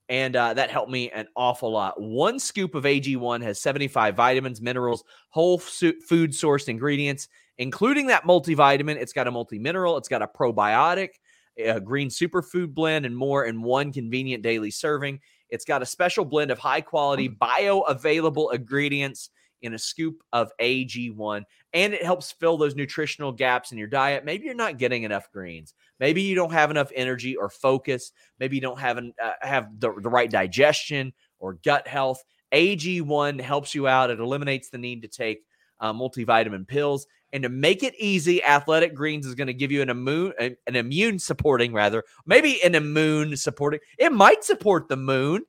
and 0.08 0.36
uh, 0.36 0.54
that 0.54 0.70
helped 0.70 0.92
me 0.92 1.10
an 1.10 1.28
awful 1.36 1.72
lot. 1.72 2.00
One 2.00 2.38
scoop 2.38 2.76
of 2.76 2.84
AG1 2.84 3.42
has 3.42 3.60
75 3.60 4.16
vitamins, 4.16 4.62
minerals, 4.62 5.04
whole 5.30 5.58
food 5.58 6.32
sourced 6.32 6.68
ingredients, 6.68 7.28
including 7.58 8.08
that 8.08 8.26
multivitamin. 8.26 8.98
It's 8.98 9.14
got 9.14 9.28
a 9.28 9.32
multi 9.32 9.58
mineral, 9.58 9.98
it's 9.98 10.10
got 10.10 10.22
a 10.22 10.28
probiotic, 10.28 11.12
a 11.58 11.80
green 11.80 12.10
superfood 12.10 12.74
blend, 12.74 13.06
and 13.06 13.16
more 13.16 13.46
in 13.46 13.62
one 13.62 13.92
convenient 13.92 14.44
daily 14.44 14.72
serving. 14.72 15.20
It's 15.50 15.66
got 15.66 15.82
a 15.82 15.86
special 15.86 16.26
blend 16.26 16.52
of 16.52 16.60
high 16.60 16.82
quality, 16.82 17.30
bioavailable 17.30 18.54
ingredients 18.54 19.30
in 19.62 19.74
a 19.74 19.80
scoop 19.80 20.24
of 20.34 20.52
AG1, 20.60 21.44
and 21.74 21.94
it 21.94 22.04
helps 22.04 22.32
fill 22.32 22.58
those 22.58 22.76
nutritional 22.76 23.32
gaps 23.32 23.72
in 23.72 23.78
your 23.78 23.88
diet. 23.88 24.26
Maybe 24.26 24.46
you're 24.46 24.56
not 24.56 24.78
getting 24.78 25.04
enough 25.04 25.32
greens. 25.32 25.74
Maybe 26.00 26.22
you 26.22 26.36
don't 26.36 26.52
have 26.52 26.72
enough 26.72 26.92
energy 26.96 27.36
or 27.36 27.50
focus. 27.50 28.12
Maybe 28.40 28.56
you 28.56 28.62
don't 28.62 28.80
have 28.80 28.98
an, 28.98 29.14
uh, 29.22 29.34
have 29.42 29.80
the, 29.80 29.94
the 30.02 30.10
right 30.10 30.32
digestion 30.32 31.14
or 31.40 31.60
gut 31.64 31.88
health. 31.88 32.24
AG1 32.54 33.40
helps 33.40 33.76
you 33.76 33.88
out. 33.88 34.10
It 34.10 34.20
eliminates 34.20 34.70
the 34.70 34.78
need 34.78 35.04
to 35.04 35.08
take 35.08 35.44
uh, 35.80 35.94
multivitamin 35.94 36.68
pills. 36.68 37.08
And 37.34 37.44
to 37.44 37.50
make 37.50 37.82
it 37.84 37.96
easy, 37.98 38.44
Athletic 38.44 38.94
Greens 38.94 39.26
is 39.26 39.36
going 39.36 39.48
to 39.48 39.54
give 39.54 39.72
you 39.72 39.82
an 39.82 39.90
immune, 39.90 40.34
an 40.40 40.76
immune 40.76 41.18
supporting 41.18 41.74
rather, 41.74 42.04
maybe 42.26 42.62
an 42.64 42.76
immune 42.76 43.38
supporting. 43.38 43.80
It 43.98 44.12
might 44.12 44.44
support 44.44 44.90
the 44.90 44.98
moon. 44.98 45.44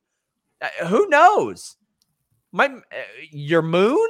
Uh, 0.61 0.85
who 0.87 1.07
knows? 1.09 1.75
My 2.51 2.67
uh, 2.67 2.79
your 3.31 3.61
moon. 3.61 4.07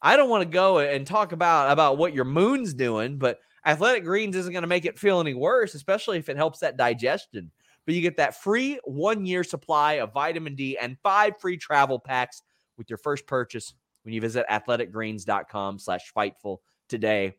I 0.00 0.16
don't 0.16 0.30
want 0.30 0.42
to 0.42 0.48
go 0.48 0.78
and 0.78 1.06
talk 1.06 1.32
about 1.32 1.70
about 1.70 1.98
what 1.98 2.14
your 2.14 2.24
moon's 2.24 2.72
doing, 2.72 3.18
but 3.18 3.40
Athletic 3.66 4.04
Greens 4.04 4.36
isn't 4.36 4.52
going 4.52 4.62
to 4.62 4.68
make 4.68 4.84
it 4.84 4.98
feel 4.98 5.20
any 5.20 5.34
worse, 5.34 5.74
especially 5.74 6.18
if 6.18 6.28
it 6.28 6.36
helps 6.36 6.60
that 6.60 6.76
digestion. 6.76 7.50
But 7.84 7.94
you 7.94 8.00
get 8.00 8.16
that 8.16 8.40
free 8.40 8.78
one 8.84 9.26
year 9.26 9.44
supply 9.44 9.94
of 9.94 10.12
vitamin 10.12 10.54
D 10.54 10.78
and 10.78 10.96
five 11.02 11.38
free 11.40 11.56
travel 11.56 11.98
packs 11.98 12.42
with 12.78 12.88
your 12.88 12.98
first 12.98 13.26
purchase 13.26 13.74
when 14.02 14.14
you 14.14 14.20
visit 14.20 14.46
athleticgreens.com 14.48 15.78
slash 15.78 16.12
fightful 16.16 16.58
today. 16.88 17.36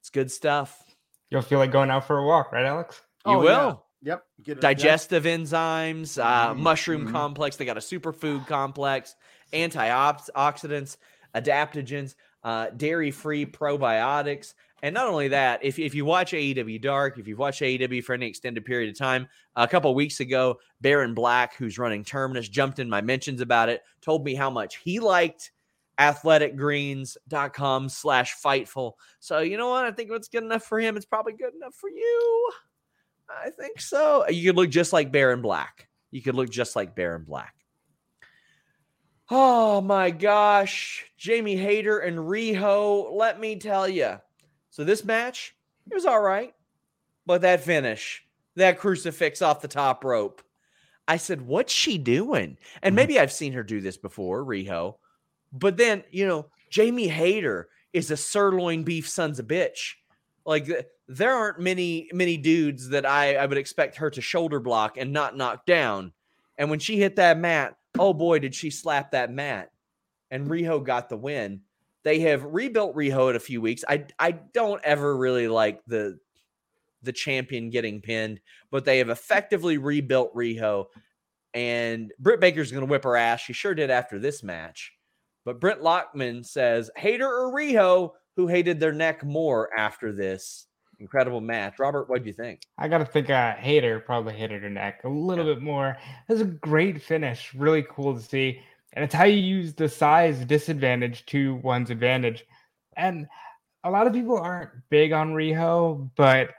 It's 0.00 0.10
good 0.10 0.30
stuff. 0.30 0.82
You'll 1.30 1.42
feel 1.42 1.58
like 1.58 1.70
going 1.72 1.90
out 1.90 2.06
for 2.06 2.18
a 2.18 2.26
walk, 2.26 2.52
right, 2.52 2.64
Alex? 2.64 3.00
You 3.26 3.32
Oh, 3.34 3.38
will. 3.38 3.46
yeah. 3.46 4.12
Yep. 4.12 4.24
Get 4.42 4.58
it- 4.58 4.60
Digestive 4.62 5.24
enzymes, 5.24 6.22
uh, 6.22 6.54
Mhm, 6.54 6.58
mushroom 6.58 7.06
mhm. 7.08 7.12
complex. 7.12 7.56
They 7.56 7.66
got 7.66 7.76
a 7.76 7.80
superfood 7.80 8.46
complex, 8.46 9.14
antioxidants, 9.52 10.96
adaptogens, 11.34 12.14
uh, 12.42 12.70
dairy 12.70 13.10
free 13.10 13.44
probiotics. 13.44 14.54
And 14.82 14.94
not 14.94 15.08
only 15.08 15.28
that, 15.28 15.62
if, 15.62 15.78
if 15.78 15.94
you 15.94 16.06
watch 16.06 16.32
AEW 16.32 16.78
Dark, 16.80 17.18
if 17.18 17.28
you've 17.28 17.38
watched 17.38 17.60
AEW 17.60 18.00
for 18.02 18.14
any 18.14 18.26
extended 18.26 18.64
period 18.64 18.88
of 18.88 18.96
time, 18.98 19.28
a 19.54 19.68
couple 19.68 19.94
weeks 19.94 20.20
ago, 20.20 20.58
Baron 20.80 21.12
Black, 21.12 21.54
who's 21.56 21.78
running 21.78 22.02
Terminus, 22.02 22.48
jumped 22.48 22.78
in 22.78 22.88
my 22.88 23.02
mentions 23.02 23.42
about 23.42 23.68
it, 23.68 23.82
told 24.00 24.24
me 24.24 24.34
how 24.34 24.48
much 24.48 24.76
he 24.78 24.98
liked 24.98 25.52
athleticgreens.com 26.00 27.88
slash 27.88 28.34
fightful. 28.42 28.92
So 29.20 29.40
you 29.40 29.56
know 29.56 29.68
what? 29.68 29.84
I 29.84 29.92
think 29.92 30.10
what's 30.10 30.28
good 30.28 30.42
enough 30.42 30.64
for 30.64 30.80
him, 30.80 30.96
it's 30.96 31.06
probably 31.06 31.34
good 31.34 31.54
enough 31.54 31.74
for 31.74 31.90
you. 31.90 32.50
I 33.28 33.50
think 33.50 33.80
so. 33.80 34.28
You 34.28 34.48
could 34.50 34.56
look 34.56 34.70
just 34.70 34.92
like 34.92 35.12
Baron 35.12 35.42
Black. 35.42 35.88
You 36.10 36.20
could 36.22 36.34
look 36.34 36.50
just 36.50 36.74
like 36.74 36.96
Baron 36.96 37.24
Black. 37.24 37.54
Oh 39.30 39.80
my 39.80 40.10
gosh. 40.10 41.04
Jamie 41.16 41.56
Hayter 41.56 42.00
and 42.00 42.18
Riho, 42.18 43.12
let 43.12 43.38
me 43.38 43.56
tell 43.56 43.88
you. 43.88 44.16
So 44.70 44.82
this 44.84 45.04
match, 45.04 45.54
It 45.90 45.94
was 45.94 46.06
all 46.06 46.20
right. 46.20 46.54
But 47.26 47.42
that 47.42 47.60
finish, 47.64 48.24
that 48.56 48.78
crucifix 48.78 49.42
off 49.42 49.60
the 49.60 49.68
top 49.68 50.04
rope, 50.04 50.42
I 51.08 51.16
said, 51.16 51.42
what's 51.42 51.72
she 51.72 51.98
doing? 51.98 52.58
And 52.82 52.92
Mhm. 52.92 52.96
maybe 52.96 53.18
I've 53.18 53.32
seen 53.32 53.52
her 53.54 53.62
do 53.62 53.80
this 53.80 53.96
before, 53.96 54.44
Riho. 54.44 54.96
But 55.52 55.76
then, 55.76 56.04
you 56.10 56.26
know, 56.26 56.46
Jamie 56.70 57.08
Hayter 57.08 57.68
is 57.92 58.10
a 58.10 58.16
sirloin 58.16 58.84
beef 58.84 59.08
sons 59.08 59.38
of 59.38 59.46
bitch. 59.46 59.94
Like 60.46 60.68
there 61.08 61.34
aren't 61.34 61.60
many 61.60 62.08
many 62.12 62.36
dudes 62.36 62.88
that 62.90 63.04
I, 63.04 63.34
I 63.36 63.46
would 63.46 63.58
expect 63.58 63.96
her 63.96 64.10
to 64.10 64.20
shoulder 64.20 64.60
block 64.60 64.96
and 64.96 65.12
not 65.12 65.36
knock 65.36 65.66
down. 65.66 66.12
And 66.56 66.70
when 66.70 66.78
she 66.78 66.98
hit 66.98 67.16
that 67.16 67.38
mat, 67.38 67.76
oh 67.98 68.12
boy, 68.12 68.38
did 68.38 68.54
she 68.54 68.70
slap 68.70 69.10
that 69.10 69.32
mat. 69.32 69.70
And 70.30 70.48
Riho 70.48 70.84
got 70.84 71.08
the 71.08 71.16
win. 71.16 71.62
They 72.04 72.20
have 72.20 72.44
rebuilt 72.44 72.94
Riho 72.94 73.30
in 73.30 73.36
a 73.36 73.40
few 73.40 73.60
weeks. 73.60 73.84
I 73.88 74.06
I 74.18 74.32
don't 74.32 74.80
ever 74.84 75.16
really 75.16 75.48
like 75.48 75.84
the 75.86 76.18
the 77.02 77.12
champion 77.12 77.70
getting 77.70 78.00
pinned, 78.00 78.40
but 78.70 78.84
they 78.84 78.98
have 78.98 79.10
effectively 79.10 79.78
rebuilt 79.78 80.34
Riho. 80.34 80.86
And 81.52 82.12
Britt 82.18 82.40
Baker's 82.40 82.70
going 82.70 82.86
to 82.86 82.90
whip 82.90 83.04
her 83.04 83.16
ass. 83.16 83.40
She 83.40 83.52
sure 83.52 83.74
did 83.74 83.90
after 83.90 84.18
this 84.18 84.42
match. 84.42 84.92
But 85.50 85.58
Brent 85.58 85.82
Lockman 85.82 86.44
says, 86.44 86.92
Hayter 86.96 87.26
or 87.26 87.52
Riho, 87.52 88.12
who 88.36 88.46
hated 88.46 88.78
their 88.78 88.92
neck 88.92 89.24
more 89.24 89.68
after 89.76 90.12
this 90.12 90.68
incredible 91.00 91.40
match. 91.40 91.80
Robert, 91.80 92.08
what 92.08 92.22
do 92.22 92.28
you 92.28 92.32
think? 92.32 92.60
I 92.78 92.86
gotta 92.86 93.04
think 93.04 93.30
uh 93.30 93.56
Hayter 93.56 93.98
probably 93.98 94.34
hated 94.34 94.62
her 94.62 94.70
neck 94.70 95.00
a 95.02 95.08
little 95.08 95.44
bit 95.44 95.60
more. 95.60 95.96
It 96.28 96.32
was 96.32 96.40
a 96.40 96.44
great 96.44 97.02
finish, 97.02 97.52
really 97.52 97.84
cool 97.90 98.14
to 98.14 98.22
see. 98.22 98.60
And 98.92 99.04
it's 99.04 99.12
how 99.12 99.24
you 99.24 99.38
use 99.40 99.74
the 99.74 99.88
size 99.88 100.44
disadvantage 100.44 101.26
to 101.26 101.56
one's 101.56 101.90
advantage. 101.90 102.44
And 102.96 103.26
a 103.82 103.90
lot 103.90 104.06
of 104.06 104.12
people 104.12 104.38
aren't 104.38 104.70
big 104.88 105.10
on 105.10 105.34
Riho, 105.34 106.10
but 106.16 106.50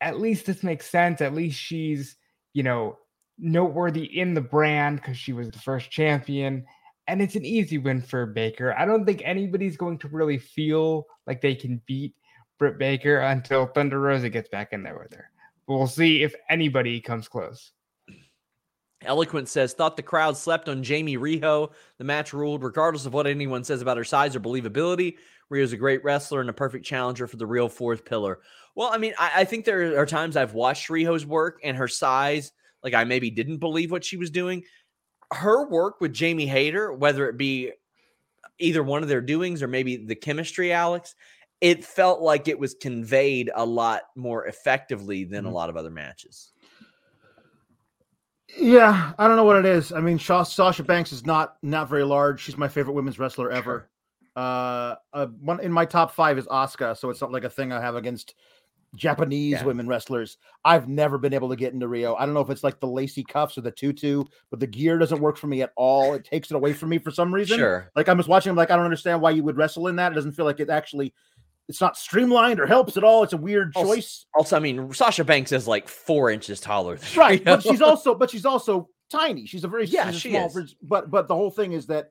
at 0.00 0.18
least 0.18 0.46
this 0.46 0.62
makes 0.62 0.88
sense. 0.88 1.20
At 1.20 1.34
least 1.34 1.60
she's, 1.60 2.16
you 2.54 2.62
know, 2.62 2.96
noteworthy 3.38 4.18
in 4.18 4.32
the 4.32 4.40
brand 4.40 4.96
because 4.96 5.18
she 5.18 5.34
was 5.34 5.50
the 5.50 5.58
first 5.58 5.90
champion. 5.90 6.64
And 7.10 7.20
it's 7.20 7.34
an 7.34 7.44
easy 7.44 7.76
win 7.76 8.02
for 8.02 8.24
Baker. 8.24 8.72
I 8.78 8.84
don't 8.84 9.04
think 9.04 9.20
anybody's 9.24 9.76
going 9.76 9.98
to 9.98 10.06
really 10.06 10.38
feel 10.38 11.08
like 11.26 11.40
they 11.40 11.56
can 11.56 11.82
beat 11.84 12.14
Britt 12.56 12.78
Baker 12.78 13.18
until 13.18 13.66
Thunder 13.66 13.98
Rosa 13.98 14.28
gets 14.28 14.48
back 14.48 14.72
in 14.72 14.84
there 14.84 14.96
with 14.96 15.12
her. 15.14 15.28
We'll 15.66 15.88
see 15.88 16.22
if 16.22 16.36
anybody 16.48 17.00
comes 17.00 17.26
close. 17.26 17.72
Eloquent 19.02 19.48
says, 19.48 19.72
thought 19.72 19.96
the 19.96 20.04
crowd 20.04 20.36
slept 20.36 20.68
on 20.68 20.84
Jamie 20.84 21.16
Riho. 21.16 21.72
The 21.98 22.04
match 22.04 22.32
ruled, 22.32 22.62
regardless 22.62 23.06
of 23.06 23.12
what 23.12 23.26
anyone 23.26 23.64
says 23.64 23.82
about 23.82 23.96
her 23.96 24.04
size 24.04 24.36
or 24.36 24.40
believability. 24.40 25.16
Riho's 25.50 25.72
a 25.72 25.76
great 25.76 26.04
wrestler 26.04 26.40
and 26.40 26.50
a 26.50 26.52
perfect 26.52 26.86
challenger 26.86 27.26
for 27.26 27.38
the 27.38 27.46
real 27.46 27.68
fourth 27.68 28.04
pillar. 28.04 28.38
Well, 28.76 28.90
I 28.92 28.98
mean, 28.98 29.14
I, 29.18 29.32
I 29.38 29.44
think 29.44 29.64
there 29.64 29.98
are 29.98 30.06
times 30.06 30.36
I've 30.36 30.54
watched 30.54 30.88
Riho's 30.88 31.26
work 31.26 31.58
and 31.64 31.76
her 31.76 31.88
size, 31.88 32.52
like 32.84 32.94
I 32.94 33.02
maybe 33.02 33.32
didn't 33.32 33.58
believe 33.58 33.90
what 33.90 34.04
she 34.04 34.16
was 34.16 34.30
doing. 34.30 34.62
Her 35.32 35.66
work 35.68 36.00
with 36.00 36.12
Jamie 36.12 36.46
Hayter, 36.46 36.92
whether 36.92 37.28
it 37.28 37.36
be 37.36 37.72
either 38.58 38.82
one 38.82 39.02
of 39.02 39.08
their 39.08 39.20
doings 39.20 39.62
or 39.62 39.68
maybe 39.68 39.96
the 39.96 40.14
chemistry, 40.14 40.72
Alex, 40.72 41.14
it 41.60 41.84
felt 41.84 42.20
like 42.20 42.48
it 42.48 42.58
was 42.58 42.74
conveyed 42.74 43.50
a 43.54 43.64
lot 43.64 44.02
more 44.16 44.46
effectively 44.46 45.24
than 45.24 45.46
a 45.46 45.48
Mhm. 45.48 45.52
lot 45.52 45.70
of 45.70 45.76
other 45.76 45.90
matches. 45.90 46.52
Yeah, 48.58 49.12
I 49.18 49.28
don't 49.28 49.36
know 49.36 49.44
what 49.44 49.56
it 49.56 49.66
is. 49.66 49.92
I 49.92 50.00
mean, 50.00 50.18
Sha- 50.18 50.42
Sasha 50.42 50.82
Banks 50.82 51.12
is 51.12 51.24
not 51.24 51.56
not 51.62 51.88
very 51.88 52.02
large. 52.04 52.40
She's 52.42 52.56
my 52.56 52.66
favorite 52.68 52.94
women's 52.94 53.18
wrestler 53.18 53.50
ever. 53.50 53.88
Uh, 54.34 54.96
uh, 55.12 55.26
one 55.40 55.60
in 55.60 55.72
my 55.72 55.84
top 55.84 56.12
five 56.12 56.38
is 56.38 56.46
Asuka, 56.46 56.96
so 56.96 57.10
it's 57.10 57.20
not 57.20 57.30
like 57.30 57.44
a 57.44 57.50
thing 57.50 57.72
I 57.72 57.80
have 57.80 57.94
against 57.94 58.34
Japanese 58.96 59.52
Yeah. 59.52 59.64
women 59.64 59.86
wrestlers. 59.86 60.36
I've 60.64 60.88
never 60.88 61.16
been 61.18 61.32
able 61.32 61.48
to 61.50 61.56
get 61.56 61.72
into 61.72 61.86
Riho. 61.86 62.16
I 62.18 62.24
don't 62.26 62.34
know 62.34 62.40
if 62.40 62.50
it's 62.50 62.64
like 62.64 62.80
the 62.80 62.86
lacy 62.88 63.22
cuffs 63.22 63.56
or 63.56 63.60
the 63.60 63.70
tutu, 63.70 64.24
but 64.50 64.58
the 64.60 64.66
gear 64.66 64.98
doesn't 64.98 65.20
work 65.20 65.36
for 65.36 65.46
me 65.46 65.62
at 65.62 65.72
all. 65.76 66.14
It 66.14 66.24
takes 66.24 66.50
it 66.50 66.54
away 66.54 66.72
from 66.72 66.88
me 66.88 66.98
for 66.98 67.10
some 67.10 67.32
reason. 67.32 67.58
Sure. 67.58 67.90
Like 67.94 68.08
I'm 68.08 68.16
just 68.16 68.28
watching, 68.28 68.50
I'm 68.50 68.56
like, 68.56 68.70
I 68.70 68.76
don't 68.76 68.84
understand 68.84 69.20
why 69.20 69.30
you 69.30 69.44
would 69.44 69.56
wrestle 69.56 69.86
in 69.88 69.96
that. 69.96 70.12
It 70.12 70.14
doesn't 70.16 70.32
feel 70.32 70.44
like 70.44 70.60
it 70.60 70.70
actually. 70.70 71.14
It's 71.68 71.80
not 71.80 71.96
streamlined 71.96 72.58
or 72.58 72.66
helps 72.66 72.96
at 72.96 73.04
all. 73.04 73.22
It's 73.22 73.32
a 73.32 73.36
weird 73.36 73.72
Also- 73.76 73.94
choice. 73.94 74.26
Also, 74.34 74.56
I 74.56 74.58
mean, 74.58 74.92
Sasha 74.92 75.22
Banks 75.22 75.52
is 75.52 75.68
like 75.68 75.86
four 75.88 76.28
inches 76.30 76.60
taller 76.60 76.96
than 76.96 77.08
right 77.16 77.44
but 77.44 77.62
she's 77.62 77.80
also 77.80 78.12
but 78.14 78.28
she's 78.30 78.44
also 78.44 78.88
tiny 79.08 79.46
she's 79.46 79.62
a 79.64 79.68
very 79.68 79.84
Yeah, 79.86 80.10
she's 80.10 80.20
she 80.20 80.30
small 80.30 80.46
is. 80.58 80.74
but 80.82 81.10
but 81.10 81.28
the 81.28 81.34
whole 81.34 81.50
thing 81.50 81.72
is 81.72 81.86
that 81.88 82.10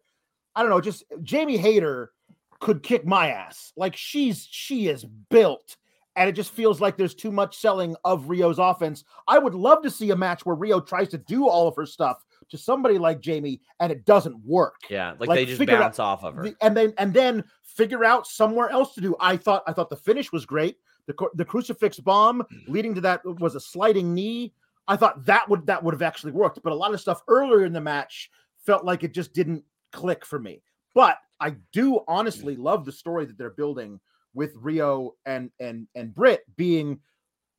i 0.55 0.61
don't 0.61 0.69
know 0.69 0.81
just 0.81 1.03
jamie 1.23 1.55
hayter 1.57 2.11
could 2.59 2.83
kick 2.83 3.05
my 3.05 3.29
ass 3.31 3.71
like 3.77 3.95
she's 3.95 4.45
she 4.51 4.87
is 4.89 5.05
built 5.29 5.77
and 6.15 6.27
it 6.29 6.33
just 6.33 6.51
feels 6.51 6.81
like 6.81 6.97
there's 6.97 7.15
too 7.15 7.31
much 7.31 7.57
selling 7.57 7.95
of 8.03 8.25
riho's 8.25 8.59
offense 8.59 9.03
i 9.27 9.37
would 9.37 9.53
love 9.53 9.81
to 9.81 9.89
see 9.89 10.11
a 10.11 10.15
match 10.15 10.45
where 10.45 10.55
rio 10.55 10.79
tries 10.79 11.09
to 11.09 11.17
do 11.17 11.47
all 11.47 11.67
of 11.67 11.75
her 11.75 11.85
stuff 11.85 12.25
to 12.49 12.57
somebody 12.57 12.97
like 12.97 13.21
jamie 13.21 13.61
and 13.79 13.91
it 13.91 14.05
doesn't 14.05 14.37
work 14.45 14.75
Yeah, 14.89 15.13
like, 15.19 15.29
Like, 15.29 15.37
they 15.37 15.45
just 15.45 15.59
figure 15.59 15.75
out 15.75 15.81
bounce 15.81 15.99
off 15.99 16.23
of 16.23 16.35
her. 16.35 16.43
the- 16.43 16.55
and 16.61 16.75
then 16.75 16.93
and 16.97 17.13
then 17.13 17.43
figure 17.79 18.03
out 18.03 18.27
somewhere 18.27 18.69
else 18.69 18.93
to 18.93 19.01
do. 19.01 19.15
I 19.21 19.37
thought 19.37 19.63
I 19.65 19.71
thought 19.71 19.89
the 19.89 19.95
finish 19.95 20.31
was 20.33 20.45
great. 20.45 20.77
The 21.05 21.15
the 21.35 21.45
crucifix 21.45 21.97
bomb 21.99 22.41
mm. 22.41 22.67
leading 22.67 22.93
to 22.95 23.01
that 23.01 23.21
was 23.25 23.55
a 23.55 23.59
sliding 23.59 24.13
knee. 24.13 24.53
I 24.87 24.97
thought 24.97 25.25
that 25.25 25.47
would 25.47 25.65
that 25.67 25.81
would 25.81 25.93
have 25.93 26.01
actually 26.01 26.33
worked, 26.33 26.59
but 26.61 26.73
a 26.73 26.75
lot 26.75 26.93
of 26.93 26.99
stuff 26.99 27.21
earlier 27.27 27.65
in 27.65 27.71
the 27.71 27.81
match 27.81 28.29
felt 28.65 28.83
like 28.83 29.03
it 29.03 29.13
just 29.13 29.33
didn't 29.33 29.63
click 29.93 30.25
for 30.25 30.39
me. 30.39 30.61
But 30.93 31.17
I 31.39 31.51
do 31.71 32.01
honestly 32.07 32.57
mm. 32.57 32.63
love 32.63 32.83
the 32.83 32.91
story 32.91 33.25
that 33.25 33.37
they're 33.37 33.49
building 33.51 33.99
with 34.33 34.55
Riho 34.55 35.11
and 35.25 35.51
and 35.59 35.87
and 35.95 36.13
Britt 36.13 36.41
being 36.55 36.99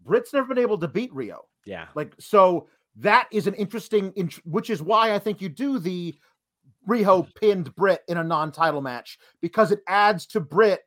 Britt's 0.05 0.33
never 0.33 0.47
been 0.55 0.63
able 0.63 0.79
to 0.79 0.89
beat 0.89 1.13
Riho. 1.13 1.39
yeah, 1.67 1.87
Like 1.95 2.15
so 2.19 2.69
that 2.97 3.29
is 3.33 3.47
an 3.47 3.55
interesting 3.55 4.13
int- 4.17 4.45
which 4.47 4.71
is 4.71 4.83
why 4.83 5.15
I 5.15 5.19
think 5.19 5.41
you 5.41 5.49
do 5.49 5.79
the 5.79 6.15
Riho 6.89 7.29
pinned 7.35 7.75
Britt 7.77 8.03
in 8.09 8.17
a 8.17 8.25
non-title 8.25 8.81
match 8.81 9.19
because 9.41 9.71
it 9.71 9.81
adds 9.87 10.27
to 10.29 10.41
Britt 10.41 10.81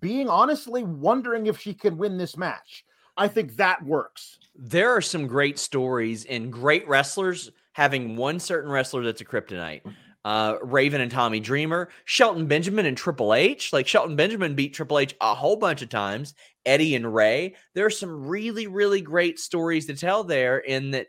being 0.00 0.28
honestly 0.28 0.84
wondering 0.84 1.46
if 1.46 1.58
she 1.58 1.74
can 1.74 1.98
win 1.98 2.16
this 2.16 2.36
match. 2.36 2.84
I 3.16 3.28
think 3.28 3.56
that 3.56 3.84
works. 3.84 4.38
there 4.54 4.90
are 4.90 5.02
some 5.02 5.26
great 5.26 5.58
stories 5.58 6.24
in 6.24 6.50
great 6.50 6.86
wrestlers 6.88 7.50
having 7.72 8.16
one 8.16 8.38
certain 8.40 8.70
wrestler 8.70 9.02
that's 9.02 9.20
a 9.20 9.24
kryptonite. 9.24 9.82
Uh, 10.24 10.56
Raven 10.62 11.00
and 11.00 11.10
Tommy 11.10 11.40
Dreamer, 11.40 11.88
Shelton 12.04 12.46
Benjamin 12.46 12.84
and 12.86 12.96
Triple 12.96 13.32
H. 13.32 13.72
Like 13.72 13.86
Shelton 13.88 14.16
Benjamin 14.16 14.54
beat 14.54 14.74
Triple 14.74 14.98
H 14.98 15.14
a 15.20 15.34
whole 15.34 15.56
bunch 15.56 15.80
of 15.82 15.88
times. 15.88 16.34
Eddie 16.66 16.94
and 16.94 17.14
Ray. 17.14 17.54
There 17.74 17.86
are 17.86 17.90
some 17.90 18.26
really, 18.26 18.66
really 18.66 19.00
great 19.00 19.38
stories 19.38 19.86
to 19.86 19.96
tell 19.96 20.22
there. 20.24 20.58
In 20.58 20.90
that, 20.90 21.06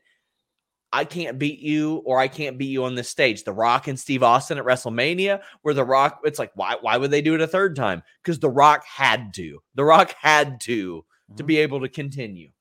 I 0.94 1.04
can't 1.06 1.38
beat 1.40 1.60
you, 1.60 1.98
or 2.06 2.20
I 2.20 2.28
can't 2.30 2.58
beat 2.58 2.70
you 2.70 2.86
on 2.86 2.96
this 2.96 3.10
stage. 3.10 3.44
The 3.44 3.52
Rock 3.54 3.88
and 3.88 4.00
Steve 4.00 4.24
Austin 4.24 4.58
at 4.58 4.66
WrestleMania, 4.66 5.42
where 5.62 5.74
The 5.74 5.84
Rock, 5.86 6.20
it's 6.24 6.40
like, 6.40 6.52
why? 6.56 6.78
Why 6.80 6.96
would 6.98 7.12
they 7.12 7.22
do 7.22 7.36
it 7.36 7.42
a 7.42 7.48
third 7.48 7.76
time? 7.76 8.04
Because 8.24 8.40
The 8.40 8.50
Rock 8.50 8.84
had 8.86 9.34
to. 9.36 9.60
The 9.76 9.84
Rock 9.86 10.16
had 10.20 10.62
to 10.62 11.06
to 11.38 11.44
Mhm. 11.44 11.48
be 11.48 11.58
able 11.58 11.82
to 11.82 11.90
continue. 11.90 12.52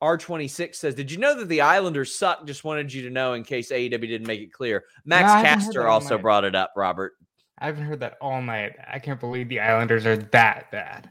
That's 0.00 0.28
right. 0.28 0.40
R26 0.40 0.74
says, 0.74 0.94
Did 0.94 1.10
you 1.10 1.18
know 1.18 1.36
that 1.38 1.48
the 1.48 1.62
Islanders 1.62 2.14
suck? 2.14 2.46
Just 2.46 2.64
wanted 2.64 2.92
you 2.92 3.02
to 3.02 3.10
know 3.10 3.34
in 3.34 3.44
case 3.44 3.72
AEW 3.72 4.00
didn't 4.00 4.26
make 4.26 4.40
it 4.40 4.52
clear. 4.52 4.84
Max 5.04 5.30
I 5.30 5.38
haven't 5.38 5.46
heard 5.46 5.58
Castor 5.58 5.80
that 5.80 5.88
all 5.88 5.94
also 5.94 6.18
brought 6.18 6.44
it 6.44 6.54
up, 6.54 6.72
Robert. 6.76 7.14
I 7.58 7.66
haven't 7.66 7.84
heard 7.84 8.00
that 8.00 8.18
all 8.20 8.42
night. 8.42 8.72
I 8.86 8.98
can't 8.98 9.20
believe 9.20 9.48
the 9.48 9.60
Islanders 9.60 10.04
are 10.04 10.16
that 10.16 10.70
bad. 10.70 11.10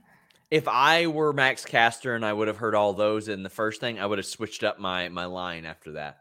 If 0.52 0.68
I 0.68 1.08
were 1.08 1.34
Max 1.34 1.66
Castor 1.66 2.16
and 2.16 2.24
I 2.24 2.32
would 2.32 2.48
have 2.48 2.58
heard 2.58 2.76
all 2.76 2.94
those 2.94 3.28
in 3.28 3.42
the 3.42 3.50
first 3.50 3.82
thing, 3.82 4.00
I 4.00 4.06
would 4.06 4.20
have 4.20 4.28
switched 4.28 4.64
up 4.64 4.80
my 4.80 5.10
my 5.10 5.26
line 5.26 5.66
after 5.66 5.94
that. 5.94 6.20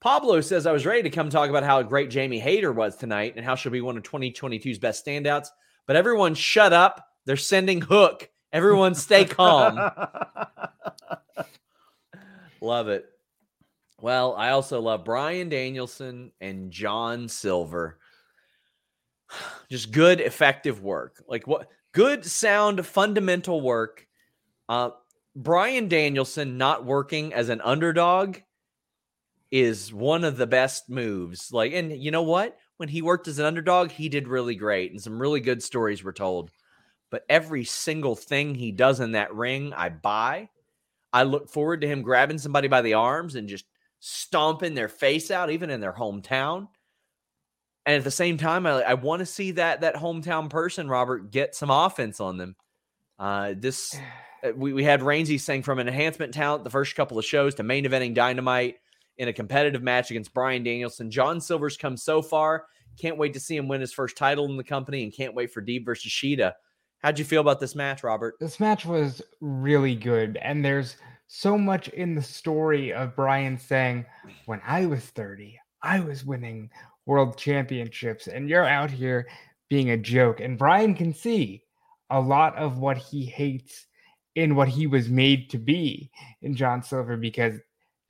Pablo 0.00 0.40
says 0.40 0.66
I 0.66 0.72
was 0.72 0.84
ready 0.84 1.02
to 1.04 1.10
come 1.10 1.30
talk 1.30 1.48
about 1.48 1.62
how 1.62 1.82
great 1.82 2.10
Jamie 2.10 2.40
Hayter 2.40 2.72
was 2.72 2.96
tonight 2.96 3.34
and 3.36 3.44
how 3.44 3.54
she'll 3.54 3.72
be 3.72 3.80
one 3.80 3.96
of 3.96 4.02
2022's 4.02 4.78
best 4.78 5.06
standouts. 5.06 5.48
But 5.86 5.96
everyone 5.96 6.34
shut 6.34 6.72
up. 6.72 7.06
They're 7.24 7.36
sending 7.36 7.80
Hook. 7.80 8.28
Everyone 8.52 8.94
stay 8.94 9.24
calm. 9.26 9.78
Love 12.60 12.88
it. 12.88 13.06
Well, 14.00 14.34
I 14.34 14.50
also 14.50 14.80
love 14.80 15.04
Bryan 15.04 15.48
Danielson 15.48 16.32
and 16.40 16.70
John 16.70 17.28
Silver. 17.28 17.98
Just 19.70 19.90
good, 19.90 20.20
effective 20.20 20.82
work. 20.82 21.22
Like 21.28 21.46
what 21.46 21.68
good 21.92 22.24
sound, 22.24 22.84
fundamental 22.84 23.60
work. 23.60 24.06
Uh 24.68 24.90
Bryan 25.34 25.88
Danielson 25.88 26.56
not 26.56 26.86
working 26.86 27.34
as 27.34 27.50
an 27.50 27.60
underdog 27.60 28.38
is 29.50 29.92
one 29.92 30.24
of 30.24 30.38
the 30.38 30.46
best 30.46 30.88
moves. 30.88 31.52
Like, 31.52 31.72
and 31.74 31.92
you 31.92 32.10
know 32.10 32.22
what? 32.22 32.56
When 32.78 32.88
he 32.88 33.02
worked 33.02 33.28
as 33.28 33.38
an 33.38 33.44
underdog, 33.44 33.90
he 33.90 34.08
did 34.08 34.28
really 34.28 34.54
great, 34.54 34.92
and 34.92 35.00
some 35.00 35.20
really 35.20 35.40
good 35.40 35.62
stories 35.62 36.02
were 36.02 36.12
told. 36.12 36.50
But 37.10 37.24
every 37.28 37.64
single 37.64 38.16
thing 38.16 38.54
he 38.54 38.72
does 38.72 38.98
in 39.00 39.12
that 39.12 39.34
ring, 39.34 39.72
I 39.74 39.90
buy. 39.90 40.48
I 41.12 41.22
look 41.22 41.48
forward 41.48 41.80
to 41.80 41.86
him 41.86 42.02
grabbing 42.02 42.38
somebody 42.38 42.68
by 42.68 42.82
the 42.82 42.94
arms 42.94 43.34
and 43.34 43.48
just 43.48 43.64
stomping 44.00 44.74
their 44.74 44.88
face 44.88 45.30
out, 45.30 45.50
even 45.50 45.70
in 45.70 45.80
their 45.80 45.92
hometown. 45.92 46.68
And 47.86 47.96
at 47.96 48.04
the 48.04 48.10
same 48.10 48.36
time, 48.36 48.66
I, 48.66 48.82
I 48.82 48.94
want 48.94 49.20
to 49.20 49.26
see 49.26 49.52
that 49.52 49.82
that 49.82 49.94
hometown 49.94 50.50
person, 50.50 50.88
Robert, 50.88 51.30
get 51.30 51.54
some 51.54 51.70
offense 51.70 52.20
on 52.20 52.36
them. 52.36 52.56
Uh, 53.18 53.54
this 53.56 53.96
uh, 54.44 54.52
we, 54.56 54.72
we 54.72 54.84
had 54.84 55.00
Rainsy 55.00 55.40
saying 55.40 55.62
from 55.62 55.78
an 55.78 55.88
enhancement 55.88 56.34
talent 56.34 56.64
the 56.64 56.70
first 56.70 56.94
couple 56.96 57.18
of 57.18 57.24
shows 57.24 57.54
to 57.54 57.62
main 57.62 57.84
eventing 57.84 58.14
Dynamite 58.14 58.76
in 59.18 59.28
a 59.28 59.32
competitive 59.32 59.82
match 59.82 60.10
against 60.10 60.34
Bryan 60.34 60.62
Danielson. 60.62 61.10
John 61.10 61.40
Silver's 61.40 61.76
come 61.76 61.96
so 61.96 62.20
far. 62.20 62.66
Can't 63.00 63.18
wait 63.18 63.34
to 63.34 63.40
see 63.40 63.56
him 63.56 63.68
win 63.68 63.80
his 63.80 63.92
first 63.92 64.16
title 64.16 64.46
in 64.46 64.56
the 64.56 64.64
company 64.64 65.02
and 65.02 65.14
can't 65.14 65.34
wait 65.34 65.52
for 65.52 65.62
Deeb 65.62 65.84
versus 65.84 66.10
Shida. 66.10 66.52
How'd 67.02 67.18
you 67.18 67.24
feel 67.24 67.40
about 67.40 67.60
this 67.60 67.74
match, 67.74 68.02
Robert? 68.02 68.34
This 68.40 68.58
match 68.58 68.84
was 68.84 69.22
really 69.40 69.94
good. 69.94 70.38
And 70.42 70.64
there's 70.64 70.96
so 71.28 71.58
much 71.58 71.88
in 71.88 72.14
the 72.14 72.22
story 72.22 72.92
of 72.92 73.16
Bryan 73.16 73.58
saying, 73.58 74.06
When 74.46 74.60
I 74.66 74.86
was 74.86 75.04
30, 75.04 75.58
I 75.82 76.00
was 76.00 76.24
winning 76.24 76.70
world 77.04 77.38
championships, 77.38 78.26
and 78.26 78.48
you're 78.48 78.64
out 78.64 78.90
here 78.90 79.28
being 79.68 79.90
a 79.90 79.96
joke. 79.96 80.40
And 80.40 80.58
Bryan 80.58 80.94
can 80.94 81.12
see 81.14 81.62
a 82.10 82.20
lot 82.20 82.56
of 82.56 82.78
what 82.78 82.96
he 82.96 83.24
hates 83.24 83.86
in 84.34 84.54
what 84.54 84.68
he 84.68 84.86
was 84.86 85.08
made 85.08 85.50
to 85.50 85.58
be 85.58 86.10
in 86.42 86.54
John 86.54 86.82
Silver 86.82 87.16
because 87.16 87.54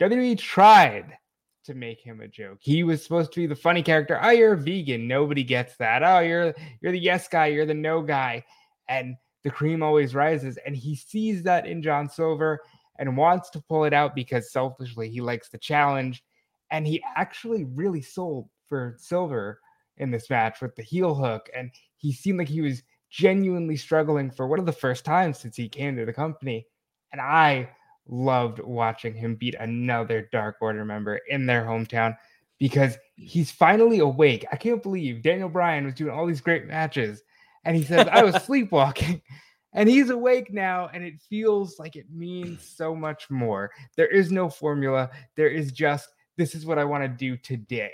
WWE 0.00 0.38
tried 0.38 1.16
to 1.64 1.74
make 1.74 2.00
him 2.00 2.20
a 2.20 2.28
joke. 2.28 2.58
He 2.60 2.82
was 2.82 3.02
supposed 3.02 3.32
to 3.32 3.40
be 3.40 3.46
the 3.46 3.56
funny 3.56 3.82
character. 3.82 4.18
Oh, 4.22 4.30
you're 4.30 4.52
a 4.54 4.56
vegan. 4.56 5.08
Nobody 5.08 5.44
gets 5.44 5.76
that. 5.76 6.02
Oh, 6.02 6.20
you're 6.20 6.54
you're 6.80 6.92
the 6.92 6.98
yes 6.98 7.28
guy. 7.28 7.46
You're 7.46 7.66
the 7.66 7.74
no 7.74 8.02
guy. 8.02 8.44
And 8.88 9.16
the 9.42 9.50
cream 9.50 9.82
always 9.82 10.14
rises. 10.14 10.58
And 10.66 10.76
he 10.76 10.94
sees 10.96 11.42
that 11.44 11.66
in 11.66 11.82
John 11.82 12.08
Silver 12.08 12.60
and 12.98 13.16
wants 13.16 13.50
to 13.50 13.60
pull 13.60 13.84
it 13.84 13.92
out 13.92 14.14
because 14.14 14.52
selfishly 14.52 15.08
he 15.08 15.20
likes 15.20 15.48
the 15.48 15.58
challenge. 15.58 16.24
And 16.70 16.86
he 16.86 17.02
actually 17.16 17.64
really 17.64 18.02
sold 18.02 18.48
for 18.68 18.96
Silver 18.98 19.60
in 19.98 20.10
this 20.10 20.30
match 20.30 20.60
with 20.60 20.74
the 20.74 20.82
heel 20.82 21.14
hook. 21.14 21.48
And 21.54 21.70
he 21.96 22.12
seemed 22.12 22.38
like 22.38 22.48
he 22.48 22.60
was 22.60 22.82
genuinely 23.10 23.76
struggling 23.76 24.30
for 24.30 24.46
one 24.46 24.58
of 24.58 24.66
the 24.66 24.72
first 24.72 25.04
times 25.04 25.38
since 25.38 25.56
he 25.56 25.68
came 25.68 25.96
to 25.96 26.04
the 26.04 26.12
company. 26.12 26.66
And 27.12 27.20
I 27.20 27.70
loved 28.08 28.60
watching 28.60 29.14
him 29.14 29.36
beat 29.36 29.54
another 29.58 30.28
Dark 30.32 30.56
Order 30.60 30.84
member 30.84 31.20
in 31.28 31.46
their 31.46 31.64
hometown 31.64 32.16
because 32.58 32.96
he's 33.16 33.50
finally 33.50 33.98
awake. 33.98 34.44
I 34.50 34.56
can't 34.56 34.82
believe 34.82 35.22
Daniel 35.22 35.48
Bryan 35.48 35.84
was 35.84 35.94
doing 35.94 36.10
all 36.10 36.26
these 36.26 36.40
great 36.40 36.66
matches 36.66 37.22
and 37.66 37.76
he 37.76 37.82
says, 37.82 38.08
I 38.10 38.24
was 38.24 38.36
sleepwalking. 38.42 39.20
And 39.72 39.90
he's 39.90 40.08
awake 40.08 40.54
now, 40.54 40.88
and 40.94 41.04
it 41.04 41.20
feels 41.28 41.78
like 41.78 41.96
it 41.96 42.06
means 42.10 42.66
so 42.76 42.94
much 42.94 43.28
more. 43.28 43.70
There 43.94 44.06
is 44.06 44.32
no 44.32 44.48
formula. 44.48 45.10
There 45.36 45.50
is 45.50 45.70
just, 45.70 46.08
this 46.38 46.54
is 46.54 46.64
what 46.64 46.78
I 46.78 46.84
want 46.84 47.04
to 47.04 47.08
do 47.08 47.36
today. 47.36 47.92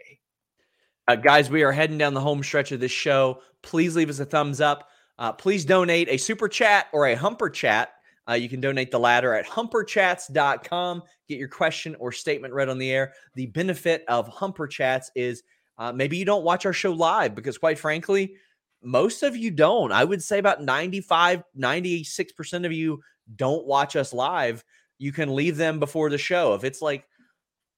Uh, 1.09 1.17
guys, 1.17 1.51
we 1.51 1.65
are 1.65 1.73
heading 1.73 1.99
down 1.99 2.15
the 2.15 2.21
home 2.21 2.41
stretch 2.45 2.71
of 2.71 2.79
this 2.79 2.93
show. 2.93 3.41
Please 3.63 3.97
leave 3.97 4.11
us 4.11 4.21
a 4.21 4.25
thumbs 4.25 4.61
up. 4.61 4.91
Uh, 5.19 5.33
please 5.33 5.65
donate 5.65 6.09
a 6.09 6.19
super 6.19 6.47
chat 6.47 6.87
or 6.93 7.09
a 7.09 7.17
humper 7.17 7.51
chat. 7.51 7.95
Uh, 8.31 8.35
you 8.35 8.49
can 8.49 8.61
donate 8.61 8.93
the 8.93 9.01
latter 9.01 9.35
at 9.35 9.45
humperchats.com. 9.47 11.03
Get 11.29 11.39
your 11.39 11.49
question 11.49 11.97
or 11.99 12.13
statement 12.13 12.55
read 12.55 12.69
on 12.69 12.79
the 12.79 12.93
air. 12.93 13.13
The 13.35 13.47
benefit 13.47 14.05
of 14.07 14.29
humper 14.29 14.69
chats 14.69 15.11
is 15.17 15.43
uh, 15.79 15.91
maybe 15.91 16.17
you 16.17 16.25
don't 16.25 16.45
watch 16.45 16.65
our 16.65 16.73
show 16.73 16.93
live 16.93 17.35
because, 17.35 17.59
quite 17.59 17.79
frankly, 17.81 18.37
most 18.83 19.23
of 19.23 19.37
you 19.37 19.51
don't. 19.51 19.93
I 19.93 20.05
would 20.05 20.23
say 20.23 20.39
about 20.39 20.63
95, 20.63 21.43
96% 21.59 22.67
of 22.67 22.73
you 22.73 23.03
don't 23.37 23.67
watch 23.67 23.97
us 23.97 24.13
live. 24.13 24.65
You 24.99 25.13
can 25.13 25.35
leave 25.35 25.57
them 25.57 25.79
before 25.79 26.11
the 26.11 26.19
show. 26.19 26.55
If 26.55 26.65
it's 26.65 26.83
like 26.83 27.07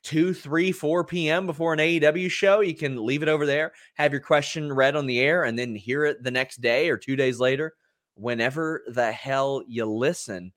2, 0.04 0.34
3, 0.34 0.72
4 0.72 1.04
p.m. 1.04 1.46
before 1.46 1.72
an 1.72 1.78
AEW 1.78 2.30
show, 2.30 2.60
you 2.60 2.74
can 2.74 3.04
leave 3.04 3.22
it 3.22 3.28
over 3.28 3.46
there, 3.46 3.72
have 3.94 4.12
your 4.12 4.20
question 4.20 4.72
read 4.72 4.96
on 4.96 5.06
the 5.06 5.20
air, 5.20 5.44
and 5.44 5.58
then 5.58 5.74
hear 5.74 6.04
it 6.04 6.22
the 6.22 6.30
next 6.30 6.60
day 6.60 6.90
or 6.90 6.96
two 6.96 7.16
days 7.16 7.40
later, 7.40 7.74
whenever 8.14 8.82
the 8.88 9.10
hell 9.10 9.62
you 9.66 9.86
listen. 9.86 10.52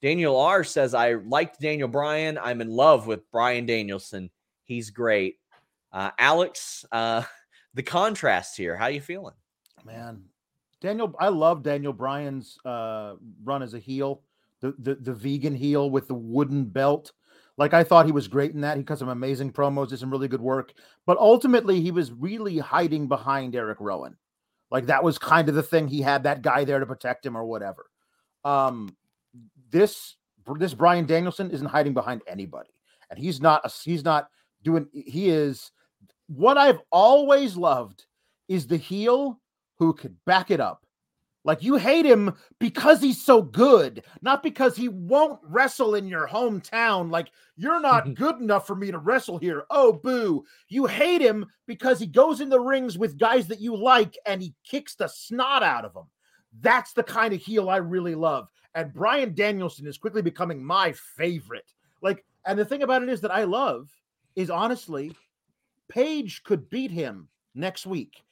Daniel 0.00 0.38
R 0.38 0.64
says, 0.64 0.94
I 0.94 1.14
liked 1.14 1.60
Daniel 1.60 1.88
Bryan. 1.88 2.38
I'm 2.38 2.60
in 2.60 2.70
love 2.70 3.06
with 3.06 3.30
Bryan 3.30 3.66
Danielson. 3.66 4.30
He's 4.64 4.90
great. 4.90 5.36
Uh, 5.92 6.10
Alex, 6.18 6.84
uh, 6.90 7.22
the 7.74 7.82
contrast 7.82 8.56
here. 8.56 8.76
How 8.76 8.86
are 8.86 8.90
you 8.90 9.00
feeling? 9.00 9.34
Man, 9.84 10.22
Daniel, 10.80 11.14
I 11.18 11.28
love 11.28 11.62
Daniel 11.62 11.92
Bryan's 11.92 12.58
uh, 12.64 13.14
run 13.44 13.62
as 13.62 13.74
a 13.74 13.78
heel, 13.78 14.22
the, 14.60 14.74
the 14.78 14.94
the 14.94 15.12
vegan 15.12 15.54
heel 15.54 15.90
with 15.90 16.08
the 16.08 16.14
wooden 16.14 16.64
belt. 16.64 17.12
Like 17.58 17.74
I 17.74 17.84
thought 17.84 18.06
he 18.06 18.12
was 18.12 18.28
great 18.28 18.52
in 18.52 18.62
that. 18.62 18.76
He 18.76 18.82
cut 18.82 18.98
some 18.98 19.08
amazing 19.08 19.52
promos, 19.52 19.88
did 19.88 19.98
some 19.98 20.10
really 20.10 20.28
good 20.28 20.40
work. 20.40 20.72
But 21.04 21.18
ultimately, 21.18 21.80
he 21.80 21.90
was 21.90 22.12
really 22.12 22.58
hiding 22.58 23.08
behind 23.08 23.54
Eric 23.54 23.78
Rowan. 23.80 24.16
Like 24.70 24.86
that 24.86 25.04
was 25.04 25.18
kind 25.18 25.48
of 25.48 25.54
the 25.54 25.62
thing. 25.62 25.86
He 25.86 26.00
had 26.00 26.22
that 26.22 26.42
guy 26.42 26.64
there 26.64 26.80
to 26.80 26.86
protect 26.86 27.26
him 27.26 27.36
or 27.36 27.44
whatever. 27.44 27.90
Um, 28.44 28.96
this 29.70 30.16
this 30.58 30.74
Bryan 30.74 31.06
Danielson 31.06 31.50
isn't 31.50 31.66
hiding 31.66 31.92
behind 31.92 32.22
anybody, 32.26 32.70
and 33.10 33.18
he's 33.18 33.40
not. 33.40 33.64
A, 33.64 33.70
he's 33.84 34.04
not 34.04 34.28
doing. 34.62 34.88
He 34.92 35.28
is 35.28 35.72
what 36.26 36.56
I've 36.56 36.80
always 36.90 37.56
loved 37.56 38.06
is 38.48 38.66
the 38.66 38.76
heel 38.76 39.40
who 39.78 39.92
could 39.92 40.16
back 40.24 40.50
it 40.50 40.60
up. 40.60 40.86
Like 41.44 41.62
you 41.62 41.76
hate 41.76 42.06
him 42.06 42.34
because 42.60 43.00
he's 43.00 43.22
so 43.24 43.42
good, 43.42 44.04
not 44.20 44.42
because 44.44 44.76
he 44.76 44.88
won't 44.88 45.40
wrestle 45.42 45.96
in 45.96 46.06
your 46.06 46.28
hometown. 46.28 47.10
Like 47.10 47.30
you're 47.56 47.80
not 47.80 48.14
good 48.14 48.36
enough 48.40 48.66
for 48.66 48.76
me 48.76 48.90
to 48.92 48.98
wrestle 48.98 49.38
here. 49.38 49.64
Oh, 49.68 49.92
boo. 49.92 50.44
You 50.68 50.86
hate 50.86 51.20
him 51.20 51.46
because 51.66 51.98
he 51.98 52.06
goes 52.06 52.40
in 52.40 52.48
the 52.48 52.60
rings 52.60 52.96
with 52.96 53.18
guys 53.18 53.48
that 53.48 53.60
you 53.60 53.76
like 53.76 54.16
and 54.24 54.40
he 54.40 54.54
kicks 54.64 54.94
the 54.94 55.08
snot 55.08 55.62
out 55.62 55.84
of 55.84 55.94
them. 55.94 56.06
That's 56.60 56.92
the 56.92 57.02
kind 57.02 57.34
of 57.34 57.40
heel 57.40 57.68
I 57.68 57.78
really 57.78 58.14
love. 58.14 58.48
And 58.74 58.92
Bryan 58.92 59.34
Danielson 59.34 59.86
is 59.86 59.98
quickly 59.98 60.22
becoming 60.22 60.64
my 60.64 60.92
favorite. 60.92 61.72
Like, 62.02 62.24
and 62.46 62.58
the 62.58 62.64
thing 62.64 62.82
about 62.82 63.02
it 63.02 63.08
is 63.08 63.20
that 63.22 63.34
I 63.34 63.44
love 63.44 63.90
is 64.36 64.48
honestly, 64.48 65.12
Page 65.88 66.42
could 66.42 66.70
beat 66.70 66.90
him 66.90 67.28
next 67.54 67.86
week 67.86 68.22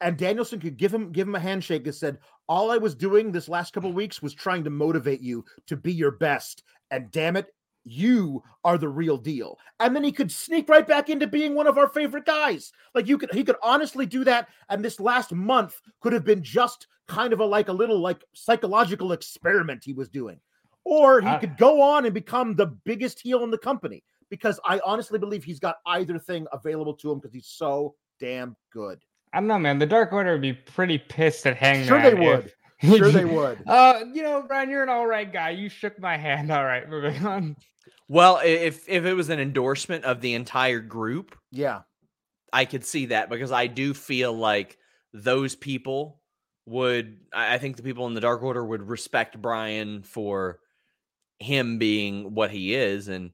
and 0.00 0.16
Danielson 0.16 0.60
could 0.60 0.76
give 0.76 0.92
him 0.92 1.12
give 1.12 1.28
him 1.28 1.34
a 1.34 1.40
handshake 1.40 1.86
and 1.86 1.94
said, 1.94 2.18
"All 2.48 2.70
I 2.70 2.78
was 2.78 2.94
doing 2.94 3.30
this 3.30 3.48
last 3.48 3.72
couple 3.72 3.92
weeks 3.92 4.22
was 4.22 4.34
trying 4.34 4.64
to 4.64 4.70
motivate 4.70 5.20
you 5.20 5.44
to 5.66 5.76
be 5.76 5.92
your 5.92 6.12
best, 6.12 6.62
and 6.90 7.10
damn 7.10 7.36
it, 7.36 7.54
you 7.84 8.42
are 8.64 8.78
the 8.78 8.88
real 8.88 9.18
deal." 9.18 9.58
And 9.78 9.94
then 9.94 10.04
he 10.04 10.12
could 10.12 10.32
sneak 10.32 10.68
right 10.68 10.86
back 10.86 11.10
into 11.10 11.26
being 11.26 11.54
one 11.54 11.66
of 11.66 11.78
our 11.78 11.88
favorite 11.88 12.24
guys. 12.24 12.72
Like 12.94 13.06
you 13.06 13.18
could, 13.18 13.32
he 13.32 13.44
could 13.44 13.56
honestly 13.62 14.06
do 14.06 14.24
that. 14.24 14.48
And 14.68 14.84
this 14.84 15.00
last 15.00 15.32
month 15.32 15.80
could 16.00 16.12
have 16.12 16.24
been 16.24 16.42
just 16.42 16.86
kind 17.06 17.32
of 17.32 17.40
a 17.40 17.44
like 17.44 17.68
a 17.68 17.72
little 17.72 17.98
like 17.98 18.24
psychological 18.32 19.12
experiment 19.12 19.84
he 19.84 19.92
was 19.92 20.08
doing, 20.08 20.40
or 20.84 21.20
he 21.20 21.36
could 21.38 21.58
go 21.58 21.82
on 21.82 22.06
and 22.06 22.14
become 22.14 22.54
the 22.54 22.66
biggest 22.84 23.20
heel 23.20 23.44
in 23.44 23.50
the 23.50 23.58
company. 23.58 24.02
Because 24.30 24.60
I 24.64 24.80
honestly 24.84 25.18
believe 25.18 25.42
he's 25.42 25.58
got 25.58 25.78
either 25.86 26.16
thing 26.16 26.46
available 26.52 26.94
to 26.94 27.10
him 27.10 27.18
because 27.18 27.34
he's 27.34 27.48
so 27.48 27.96
damn 28.20 28.56
good. 28.72 29.00
I 29.32 29.38
don't 29.38 29.48
know, 29.48 29.58
man. 29.58 29.78
The 29.78 29.86
Dark 29.86 30.12
Order 30.12 30.32
would 30.32 30.42
be 30.42 30.52
pretty 30.52 30.98
pissed 30.98 31.46
at 31.46 31.56
Hangman. 31.56 31.86
Sure, 31.86 32.02
they 32.02 32.14
would. 32.14 32.52
If, 32.82 32.96
sure, 32.96 33.10
they 33.10 33.26
would. 33.26 33.62
Uh, 33.66 34.04
you 34.10 34.22
know, 34.22 34.40
Bryan, 34.40 34.70
you're 34.70 34.82
an 34.82 34.88
all 34.88 35.06
right 35.06 35.30
guy. 35.30 35.50
You 35.50 35.68
shook 35.68 36.00
my 36.00 36.16
hand. 36.16 36.50
All 36.50 36.64
right, 36.64 36.88
moving 36.88 37.26
on. 37.26 37.56
Well, 38.08 38.40
if 38.42 38.88
if 38.88 39.04
it 39.04 39.12
was 39.12 39.28
an 39.28 39.38
endorsement 39.38 40.04
of 40.06 40.22
the 40.22 40.32
entire 40.32 40.80
group, 40.80 41.36
yeah, 41.52 41.82
I 42.54 42.64
could 42.64 42.84
see 42.84 43.06
that 43.06 43.28
because 43.28 43.52
I 43.52 43.66
do 43.66 43.92
feel 43.92 44.32
like 44.32 44.78
those 45.12 45.54
people 45.54 46.22
would. 46.64 47.18
I 47.34 47.58
think 47.58 47.76
the 47.76 47.82
people 47.82 48.06
in 48.06 48.14
the 48.14 48.20
Dark 48.22 48.42
Order 48.42 48.64
would 48.64 48.82
respect 48.82 49.40
Bryan 49.40 50.02
for 50.02 50.58
him 51.38 51.78
being 51.78 52.32
what 52.34 52.50
he 52.50 52.74
is, 52.74 53.08
and 53.08 53.30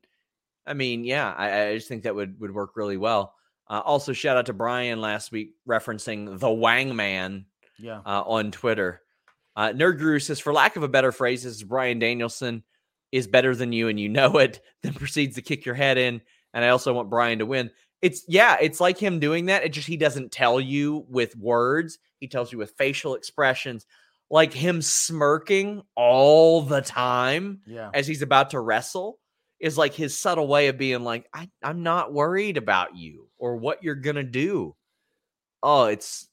I 0.66 0.74
mean, 0.74 1.04
yeah, 1.04 1.32
I, 1.36 1.68
I 1.68 1.74
just 1.76 1.88
think 1.88 2.02
that 2.02 2.16
would 2.16 2.40
would 2.40 2.52
work 2.52 2.76
really 2.76 2.96
well. 2.96 3.32
Uh, 3.68 3.82
also, 3.84 4.12
shout 4.12 4.36
out 4.36 4.46
to 4.46 4.52
Bryan 4.52 5.00
last 5.00 5.32
week 5.32 5.54
referencing 5.68 6.38
the 6.38 6.50
Wang 6.50 6.94
Man 6.94 7.46
yeah. 7.78 8.00
Uh, 8.06 8.22
on 8.22 8.50
Twitter. 8.50 9.02
Uh, 9.56 9.68
Nerd 9.70 9.98
Guru 9.98 10.18
says, 10.18 10.38
for 10.38 10.52
lack 10.52 10.76
of 10.76 10.82
a 10.82 10.88
better 10.88 11.12
phrase, 11.12 11.42
this 11.42 11.54
is 11.54 11.64
Bryan 11.64 11.98
Danielson 11.98 12.62
is 13.12 13.26
better 13.26 13.54
than 13.54 13.72
you 13.72 13.88
and 13.88 13.98
you 13.98 14.08
know 14.08 14.38
it, 14.38 14.60
then 14.82 14.94
proceeds 14.94 15.36
to 15.36 15.42
kick 15.42 15.64
your 15.64 15.74
head 15.74 15.98
in. 15.98 16.20
And 16.52 16.64
I 16.64 16.68
also 16.68 16.92
want 16.92 17.10
Bryan 17.10 17.38
to 17.40 17.46
win. 17.46 17.70
It's 18.02 18.24
yeah, 18.28 18.56
it's 18.60 18.80
like 18.80 18.98
him 18.98 19.20
doing 19.20 19.46
that. 19.46 19.64
It 19.64 19.70
just 19.70 19.88
he 19.88 19.96
doesn't 19.96 20.30
tell 20.30 20.60
you 20.60 21.06
with 21.08 21.34
words, 21.36 21.98
he 22.20 22.28
tells 22.28 22.52
you 22.52 22.58
with 22.58 22.74
facial 22.76 23.14
expressions, 23.14 23.86
like 24.30 24.52
him 24.52 24.82
smirking 24.82 25.82
all 25.96 26.62
the 26.62 26.82
time 26.82 27.60
yeah. 27.66 27.90
as 27.94 28.06
he's 28.06 28.22
about 28.22 28.50
to 28.50 28.60
wrestle 28.60 29.18
is 29.60 29.78
like 29.78 29.94
his 29.94 30.16
subtle 30.16 30.48
way 30.48 30.68
of 30.68 30.78
being 30.78 31.02
like, 31.02 31.28
I, 31.32 31.48
I'm 31.62 31.82
not 31.82 32.12
worried 32.12 32.56
about 32.56 32.96
you 32.96 33.28
or 33.38 33.56
what 33.56 33.82
you're 33.82 33.94
gonna 33.94 34.22
do. 34.22 34.74
Oh, 35.62 35.84
it's 35.84 36.28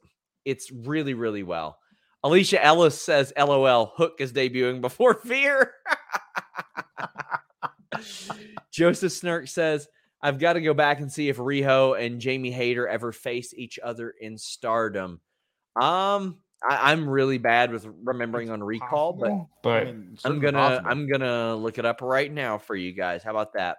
it's 0.46 0.72
really, 0.72 1.14
really 1.14 1.44
well. 1.44 1.78
Alicia 2.24 2.64
Ellis 2.64 3.00
says, 3.02 3.34
LOL, 3.38 3.94
Hook 3.98 4.16
is 4.20 4.32
debuting 4.32 4.82
before 4.82 5.14
fear. 5.26 5.74
Joseph 8.72 9.12
Snark 9.12 9.48
says, 9.48 9.88
I've 10.22 10.40
got 10.40 10.54
to 10.54 10.62
go 10.62 10.74
back 10.74 11.02
and 11.02 11.12
see 11.12 11.28
if 11.28 11.38
Riho 11.38 12.00
and 12.00 12.22
Jamie 12.22 12.52
Hayter 12.52 12.88
ever 12.88 13.12
face 13.12 13.54
each 13.54 13.78
other 13.78 14.14
in 14.22 14.38
stardom. 14.38 15.20
Um, 15.80 16.38
I, 16.68 16.92
I'm 16.92 17.10
really 17.10 17.38
bad 17.38 17.72
with 17.72 17.88
remembering 18.04 18.50
on 18.50 18.64
recall, 18.64 19.14
but 19.14 19.30
Possible, 19.30 19.50
but 19.62 19.70
I 19.70 19.86
mean, 19.86 20.08
I'm 20.12 20.18
certainly 20.18 20.42
gonna 20.42 20.58
possible. 20.58 20.90
I'm 20.90 21.08
gonna 21.10 21.56
look 21.56 21.78
it 21.78 21.86
up 21.86 22.02
right 22.02 22.32
now 22.32 22.58
for 22.58 22.76
you 22.76 22.94
guys. 22.94 23.24
How 23.24 23.32
about 23.32 23.54
that? 23.54 23.78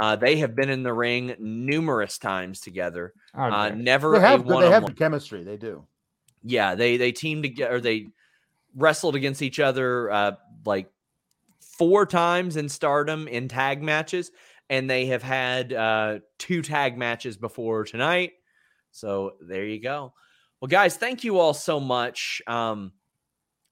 Uh, 0.00 0.16
they 0.16 0.36
have 0.36 0.54
been 0.54 0.70
in 0.70 0.82
the 0.82 0.92
ring 0.92 1.34
numerous 1.38 2.18
times 2.18 2.60
together. 2.60 3.12
Uh, 3.34 3.70
never 3.70 4.12
they 4.12 4.20
have 4.20 4.40
a 4.40 4.42
good, 4.44 4.62
they 4.62 4.70
have 4.70 4.82
one-on-one. 4.82 4.94
chemistry. 4.94 5.44
They 5.44 5.56
do. 5.56 5.86
Yeah, 6.42 6.74
they 6.74 6.96
they 6.96 7.12
teamed 7.12 7.42
together. 7.42 7.80
They 7.80 8.08
wrestled 8.76 9.16
against 9.16 9.42
each 9.42 9.58
other 9.58 10.10
uh, 10.10 10.32
like 10.64 10.90
four 11.60 12.06
times 12.06 12.56
in 12.56 12.68
Stardom 12.68 13.28
in 13.28 13.48
tag 13.48 13.82
matches, 13.82 14.30
and 14.70 14.88
they 14.88 15.06
have 15.06 15.22
had 15.22 15.72
uh, 15.72 16.18
two 16.38 16.62
tag 16.62 16.96
matches 16.96 17.36
before 17.36 17.84
tonight. 17.84 18.32
So 18.92 19.32
there 19.40 19.64
you 19.64 19.80
go. 19.80 20.12
Well, 20.60 20.68
guys, 20.68 20.96
thank 20.96 21.24
you 21.24 21.38
all 21.38 21.54
so 21.54 21.78
much. 21.78 22.42
Um, 22.46 22.92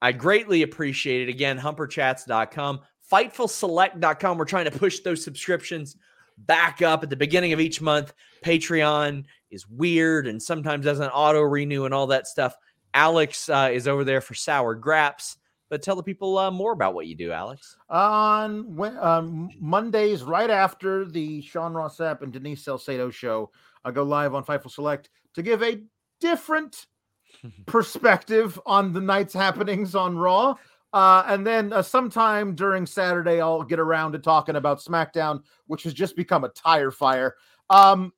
I 0.00 0.12
greatly 0.12 0.62
appreciate 0.62 1.28
it. 1.28 1.30
Again, 1.30 1.58
humperchats.com, 1.58 2.80
fightfulselect.com. 3.10 4.38
We're 4.38 4.44
trying 4.44 4.70
to 4.70 4.78
push 4.78 5.00
those 5.00 5.24
subscriptions 5.24 5.96
back 6.38 6.82
up 6.82 7.02
at 7.02 7.10
the 7.10 7.16
beginning 7.16 7.52
of 7.52 7.60
each 7.60 7.80
month. 7.80 8.12
Patreon 8.44 9.24
is 9.50 9.66
weird 9.68 10.26
and 10.26 10.42
sometimes 10.42 10.84
doesn't 10.84 11.08
auto 11.08 11.40
renew 11.40 11.86
and 11.86 11.94
all 11.94 12.06
that 12.08 12.26
stuff. 12.26 12.56
Alex 12.94 13.48
uh, 13.48 13.70
is 13.72 13.88
over 13.88 14.04
there 14.04 14.20
for 14.20 14.34
Sour 14.34 14.74
Graps. 14.74 15.38
But 15.68 15.82
tell 15.82 15.96
the 15.96 16.02
people 16.02 16.38
uh, 16.38 16.52
more 16.52 16.72
about 16.72 16.94
what 16.94 17.08
you 17.08 17.16
do, 17.16 17.32
Alex. 17.32 17.76
on 17.90 18.80
um, 19.00 19.50
Mondays, 19.58 20.22
right 20.22 20.48
after 20.48 21.04
the 21.04 21.42
Sean 21.42 21.74
Ross 21.74 21.98
Sapp 21.98 22.22
and 22.22 22.32
Denise 22.32 22.64
Salcedo 22.64 23.10
show, 23.10 23.50
I 23.84 23.90
go 23.90 24.04
live 24.04 24.32
on 24.32 24.44
Fightful 24.44 24.70
Select 24.70 25.10
to 25.34 25.42
give 25.42 25.64
a 25.64 25.80
different 26.20 26.86
perspective 27.66 28.60
on 28.66 28.92
the 28.92 29.00
night's 29.00 29.34
happenings 29.34 29.94
on 29.94 30.16
Raw. 30.16 30.54
Uh, 30.92 31.24
and 31.26 31.46
then 31.46 31.72
uh, 31.72 31.82
sometime 31.82 32.54
during 32.54 32.86
Saturday, 32.86 33.40
I'll 33.40 33.62
get 33.62 33.78
around 33.78 34.12
to 34.12 34.18
talking 34.18 34.56
about 34.56 34.78
SmackDown, 34.78 35.42
which 35.66 35.82
has 35.82 35.92
just 35.92 36.16
become 36.16 36.44
a 36.44 36.48
tire 36.48 36.90
fire. 36.90 37.34
Um, 37.68 38.12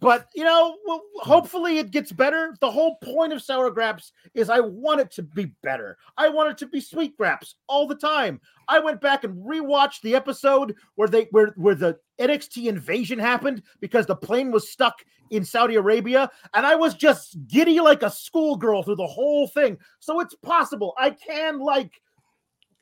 but 0.00 0.28
you 0.34 0.44
know, 0.44 0.76
well, 0.86 1.02
hmm. 1.20 1.28
hopefully 1.28 1.78
it 1.78 1.90
gets 1.90 2.12
better. 2.12 2.56
The 2.60 2.70
whole 2.70 2.96
point 2.96 3.32
of 3.32 3.42
sour 3.42 3.70
graps 3.70 4.12
is 4.34 4.48
I 4.48 4.60
want 4.60 5.00
it 5.00 5.10
to 5.12 5.22
be 5.22 5.52
better. 5.62 5.98
I 6.16 6.28
want 6.28 6.50
it 6.50 6.58
to 6.58 6.66
be 6.66 6.80
sweet 6.80 7.16
graps 7.16 7.56
all 7.68 7.86
the 7.86 7.94
time. 7.94 8.40
I 8.68 8.78
went 8.78 9.00
back 9.00 9.24
and 9.24 9.44
rewatched 9.44 10.00
the 10.02 10.14
episode 10.14 10.74
where 10.94 11.08
they 11.08 11.28
where 11.30 11.48
where 11.56 11.74
the 11.74 11.98
NXT 12.18 12.66
invasion 12.66 13.18
happened 13.18 13.62
because 13.80 14.06
the 14.06 14.16
plane 14.16 14.50
was 14.50 14.70
stuck 14.70 15.04
in 15.30 15.44
Saudi 15.44 15.76
Arabia, 15.76 16.30
and 16.54 16.66
I 16.66 16.74
was 16.74 16.94
just 16.94 17.36
giddy 17.46 17.80
like 17.80 18.02
a 18.02 18.10
schoolgirl 18.10 18.82
through 18.82 18.96
the 18.96 19.06
whole 19.06 19.48
thing. 19.48 19.78
So 19.98 20.20
it's 20.20 20.34
possible 20.36 20.94
I 20.98 21.10
can 21.10 21.58
like 21.58 22.00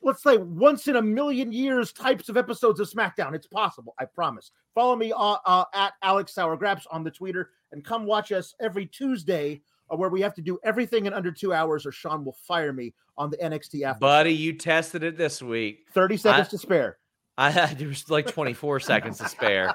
let's 0.01 0.23
say 0.23 0.37
once 0.37 0.87
in 0.87 0.95
a 0.95 1.01
million 1.01 1.51
years 1.51 1.91
types 1.93 2.29
of 2.29 2.37
episodes 2.37 2.79
of 2.79 2.89
SmackDown. 2.89 3.33
It's 3.33 3.47
possible. 3.47 3.93
I 3.99 4.05
promise. 4.05 4.51
Follow 4.75 4.95
me 4.95 5.11
uh, 5.11 5.37
uh, 5.45 5.65
at 5.73 5.93
Alex 6.01 6.33
Sour 6.33 6.57
Graps 6.57 6.85
on 6.91 7.03
the 7.03 7.11
Twitter 7.11 7.49
and 7.71 7.83
come 7.83 8.05
watch 8.05 8.31
us 8.31 8.55
every 8.59 8.85
Tuesday 8.85 9.61
uh, 9.91 9.95
where 9.95 10.09
we 10.09 10.21
have 10.21 10.33
to 10.35 10.41
do 10.41 10.57
everything 10.63 11.05
in 11.05 11.13
under 11.13 11.31
two 11.31 11.53
hours 11.53 11.85
or 11.85 11.91
Sean 11.91 12.23
will 12.25 12.37
fire 12.47 12.73
me 12.73 12.93
on 13.17 13.29
the 13.29 13.37
NXT 13.37 13.83
after. 13.83 13.99
Buddy, 13.99 14.33
you 14.33 14.53
tested 14.53 15.03
it 15.03 15.17
this 15.17 15.41
week. 15.41 15.85
30 15.93 16.17
seconds 16.17 16.47
I- 16.47 16.49
to 16.51 16.57
spare. 16.57 16.97
I 17.37 17.49
had 17.49 17.81
like 18.09 18.27
24 18.27 18.81
seconds 18.81 19.17
to 19.19 19.27
spare 19.27 19.73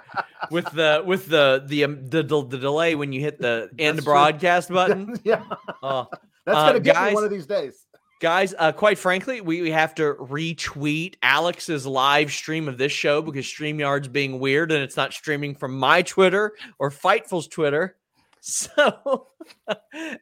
with 0.50 0.70
the 0.72 1.02
with 1.04 1.26
the 1.26 1.64
the 1.66 1.84
um, 1.84 2.06
the, 2.06 2.22
the, 2.22 2.46
the 2.46 2.58
delay 2.58 2.94
when 2.94 3.12
you 3.12 3.20
hit 3.20 3.40
the 3.40 3.70
end 3.78 3.96
That's 3.96 4.04
true. 4.04 4.12
broadcast 4.12 4.68
button. 4.68 5.16
yeah, 5.24 5.42
Oh, 5.82 6.06
that's 6.44 6.56
Uh, 6.58 6.66
gonna 6.68 6.80
get 6.80 7.02
me 7.02 7.14
one 7.14 7.24
of 7.24 7.30
these 7.30 7.46
days. 7.46 7.85
Guys, 8.20 8.54
uh, 8.58 8.72
quite 8.72 8.98
frankly, 8.98 9.40
we, 9.40 9.62
we 9.62 9.70
have 9.70 9.94
to 9.96 10.14
retweet 10.14 11.14
Alex's 11.22 11.86
live 11.86 12.30
stream 12.32 12.68
of 12.68 12.78
this 12.78 12.92
show 12.92 13.22
because 13.22 13.44
StreamYard's 13.46 14.08
being 14.08 14.38
weird 14.38 14.72
and 14.72 14.82
it's 14.82 14.96
not 14.96 15.12
streaming 15.12 15.54
from 15.54 15.78
my 15.78 16.02
Twitter 16.02 16.52
or 16.78 16.90
Fightful's 16.90 17.48
Twitter. 17.48 17.96
So, 18.48 19.26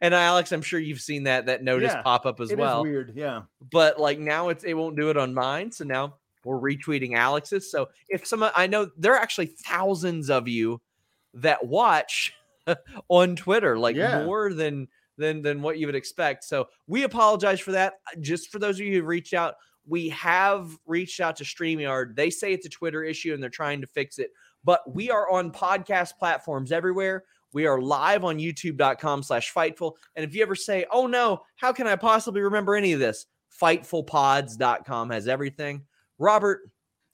and 0.00 0.14
Alex, 0.14 0.50
I'm 0.52 0.62
sure 0.62 0.80
you've 0.80 1.02
seen 1.02 1.24
that 1.24 1.44
that 1.44 1.62
notice 1.62 1.92
Yeah, 1.92 2.00
pop 2.00 2.24
up 2.24 2.40
as 2.40 2.54
well. 2.54 2.82
weird. 2.82 3.12
Yeah. 3.14 3.42
but 3.70 4.00
like 4.00 4.18
now 4.18 4.48
it's 4.48 4.64
it 4.64 4.72
won't 4.72 4.96
do 4.96 5.10
it 5.10 5.18
on 5.18 5.34
mine. 5.34 5.70
So 5.72 5.84
now 5.84 6.14
we're 6.42 6.56
retweeting 6.58 7.14
Alex's. 7.14 7.70
So 7.70 7.90
if 8.08 8.26
some 8.26 8.42
I 8.56 8.66
know 8.66 8.88
there 8.96 9.12
are 9.12 9.20
actually 9.20 9.46
thousands 9.66 10.30
of 10.30 10.48
you 10.48 10.80
that 11.34 11.66
watch 11.66 12.32
on 13.08 13.36
Twitter, 13.36 13.76
like 13.78 13.94
Yeah. 13.94 14.24
more 14.24 14.54
than 14.54 14.88
than 15.16 15.42
than 15.42 15.62
what 15.62 15.78
you 15.78 15.86
would 15.86 15.94
expect. 15.94 16.44
So 16.44 16.68
we 16.86 17.04
apologize 17.04 17.60
for 17.60 17.72
that. 17.72 17.94
Uh, 18.06 18.20
just 18.20 18.50
for 18.50 18.58
those 18.58 18.80
of 18.80 18.86
you 18.86 19.00
who 19.00 19.06
reached 19.06 19.34
out, 19.34 19.54
we 19.86 20.08
have 20.10 20.76
reached 20.86 21.20
out 21.20 21.36
to 21.36 21.44
StreamYard. 21.44 22.16
They 22.16 22.30
say 22.30 22.52
it's 22.52 22.66
a 22.66 22.70
Twitter 22.70 23.04
issue 23.04 23.34
and 23.34 23.42
they're 23.42 23.50
trying 23.50 23.80
to 23.80 23.86
fix 23.86 24.18
it. 24.18 24.30
But 24.64 24.80
we 24.94 25.10
are 25.10 25.30
on 25.30 25.52
podcast 25.52 26.16
platforms 26.18 26.72
everywhere. 26.72 27.24
We 27.52 27.66
are 27.66 27.80
live 27.80 28.24
on 28.24 28.38
youtube.com 28.38 29.22
slash 29.22 29.52
fightful. 29.52 29.92
And 30.16 30.24
if 30.24 30.34
you 30.34 30.42
ever 30.42 30.56
say, 30.56 30.86
oh 30.90 31.06
no, 31.06 31.42
how 31.56 31.72
can 31.72 31.86
I 31.86 31.96
possibly 31.96 32.40
remember 32.40 32.74
any 32.74 32.92
of 32.92 33.00
this? 33.00 33.26
Fightfulpods.com 33.60 35.10
has 35.10 35.28
everything. 35.28 35.82
Robert, 36.18 36.62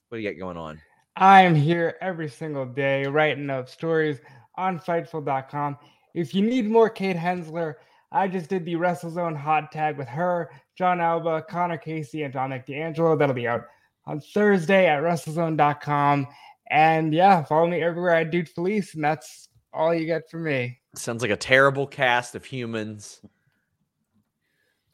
what 0.09 0.18
do 0.18 0.22
you 0.22 0.32
got 0.32 0.39
going 0.39 0.56
on? 0.56 0.81
I'm 1.16 1.55
here 1.55 1.97
every 2.01 2.28
single 2.28 2.64
day 2.64 3.05
writing 3.06 3.51
up 3.51 3.68
stories 3.68 4.20
on 4.56 4.78
Fightful.com. 4.78 5.77
If 6.14 6.35
you 6.35 6.43
need 6.43 6.68
more 6.68 6.89
Kate 6.89 7.16
Hensler, 7.16 7.74
I 8.12 8.27
just 8.27 8.49
did 8.51 8.65
the 8.65 8.74
WrestleZone 8.74 9.37
hot 9.37 9.70
tag 9.70 9.97
with 9.97 10.09
her, 10.09 10.51
Jon 10.77 11.01
Alba, 11.01 11.45
Connor 11.49 11.78
Casey, 11.78 12.24
and 12.24 12.32
Dominic 12.32 12.66
D'Angelo. 12.66 13.16
That'll 13.16 13.35
be 13.35 13.47
out 13.47 13.65
on 14.07 14.20
Thursday 14.20 14.87
at 14.87 15.03
WrestleZone.com. 15.03 16.27
And 16.70 17.15
yeah, 17.15 17.45
follow 17.45 17.69
me 17.69 17.82
everywhere 17.82 18.16
at 18.16 18.31
Dude 18.31 18.49
Felice, 18.49 18.95
and 18.95 19.05
that's 19.05 19.49
all 19.73 19.95
you 19.95 20.07
get 20.07 20.28
from 20.31 20.45
me. 20.45 20.81
Sounds 20.95 21.23
like 21.23 21.31
a 21.31 21.37
terrible 21.37 21.87
cast 21.87 22.35
of 22.35 22.45
humans. 22.45 23.20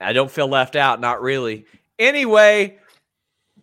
I 0.01 0.13
don't 0.13 0.31
feel 0.31 0.49
left 0.49 0.77
out, 0.77 1.01
not 1.01 1.23
really. 1.23 1.65
Anyway, 1.99 2.79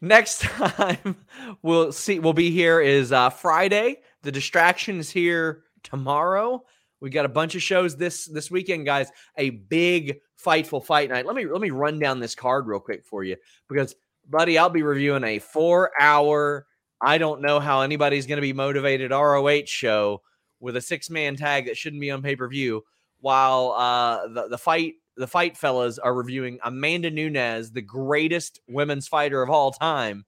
next 0.01 0.41
time 0.41 1.15
we'll 1.61 1.91
see 1.91 2.19
we'll 2.19 2.33
be 2.33 2.49
here 2.49 2.81
is 2.81 3.11
uh 3.11 3.29
Friday. 3.29 4.01
The 4.23 4.31
distraction 4.31 4.99
is 4.99 5.11
here 5.11 5.63
tomorrow. 5.83 6.63
We 7.03 7.09
got 7.09 7.25
a 7.25 7.29
bunch 7.29 7.53
of 7.53 7.61
shows 7.61 7.97
this 7.97 8.27
this 8.27 8.49
weekend, 8.49 8.85
guys. 8.85 9.11
A 9.37 9.49
big 9.49 10.21
fightful 10.41 10.81
fight 10.81 11.09
night. 11.09 11.25
Let 11.25 11.35
me 11.35 11.45
let 11.45 11.59
me 11.59 11.69
run 11.69 11.99
down 11.99 12.21
this 12.21 12.33
card 12.33 12.65
real 12.65 12.79
quick 12.79 13.03
for 13.03 13.25
you 13.25 13.35
because, 13.67 13.93
buddy, 14.29 14.57
I'll 14.57 14.69
be 14.69 14.83
reviewing 14.83 15.25
a 15.25 15.39
four 15.39 15.91
hour. 15.99 16.65
I 17.01 17.17
don't 17.17 17.41
know 17.41 17.59
how 17.59 17.81
anybody's 17.81 18.25
going 18.25 18.37
to 18.37 18.41
be 18.41 18.53
motivated 18.53 19.11
ROH 19.11 19.65
show 19.65 20.21
with 20.61 20.77
a 20.77 20.81
six 20.81 21.09
man 21.09 21.35
tag 21.35 21.65
that 21.65 21.75
shouldn't 21.75 21.99
be 21.99 22.09
on 22.09 22.21
pay 22.21 22.37
per 22.37 22.47
view. 22.47 22.83
While 23.19 23.73
uh, 23.77 24.27
the 24.29 24.47
the 24.47 24.57
fight 24.57 24.93
the 25.17 25.27
fight 25.27 25.57
fellas 25.57 25.99
are 25.99 26.13
reviewing 26.13 26.57
Amanda 26.63 27.11
Nunes, 27.11 27.73
the 27.73 27.81
greatest 27.81 28.61
women's 28.69 29.09
fighter 29.09 29.43
of 29.43 29.49
all 29.49 29.73
time, 29.73 30.23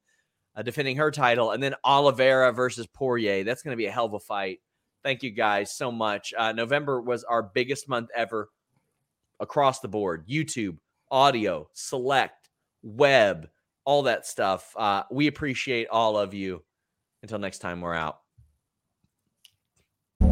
uh, 0.58 0.62
defending 0.62 0.98
her 0.98 1.10
title, 1.10 1.52
and 1.52 1.64
then 1.64 1.76
Oliveira 1.86 2.52
versus 2.52 2.86
Poirier. 2.86 3.46
That's 3.46 3.62
going 3.62 3.72
to 3.72 3.78
be 3.78 3.86
a 3.86 3.92
hell 3.92 4.08
of 4.08 4.14
a 4.14 4.20
fight. 4.20 4.60
Thank 5.06 5.22
you 5.22 5.30
guys 5.30 5.72
so 5.72 5.92
much. 5.92 6.34
Uh, 6.36 6.52
November 6.52 7.00
was 7.00 7.24
our 7.24 7.44
biggest 7.44 7.88
month 7.88 8.10
ever 8.16 8.50
across 9.40 9.80
the 9.80 9.88
board 9.88 10.28
YouTube, 10.28 10.78
audio, 11.12 11.70
select, 11.74 12.50
web, 12.82 13.48
all 13.86 14.02
that 14.02 14.26
stuff. 14.26 14.74
Uh, 14.76 15.04
we 15.12 15.28
appreciate 15.28 15.88
all 15.90 16.18
of 16.18 16.34
you. 16.34 16.64
Until 17.22 17.38
next 17.38 17.60
time, 17.60 17.82
we're 17.82 17.94
out. 17.94 18.25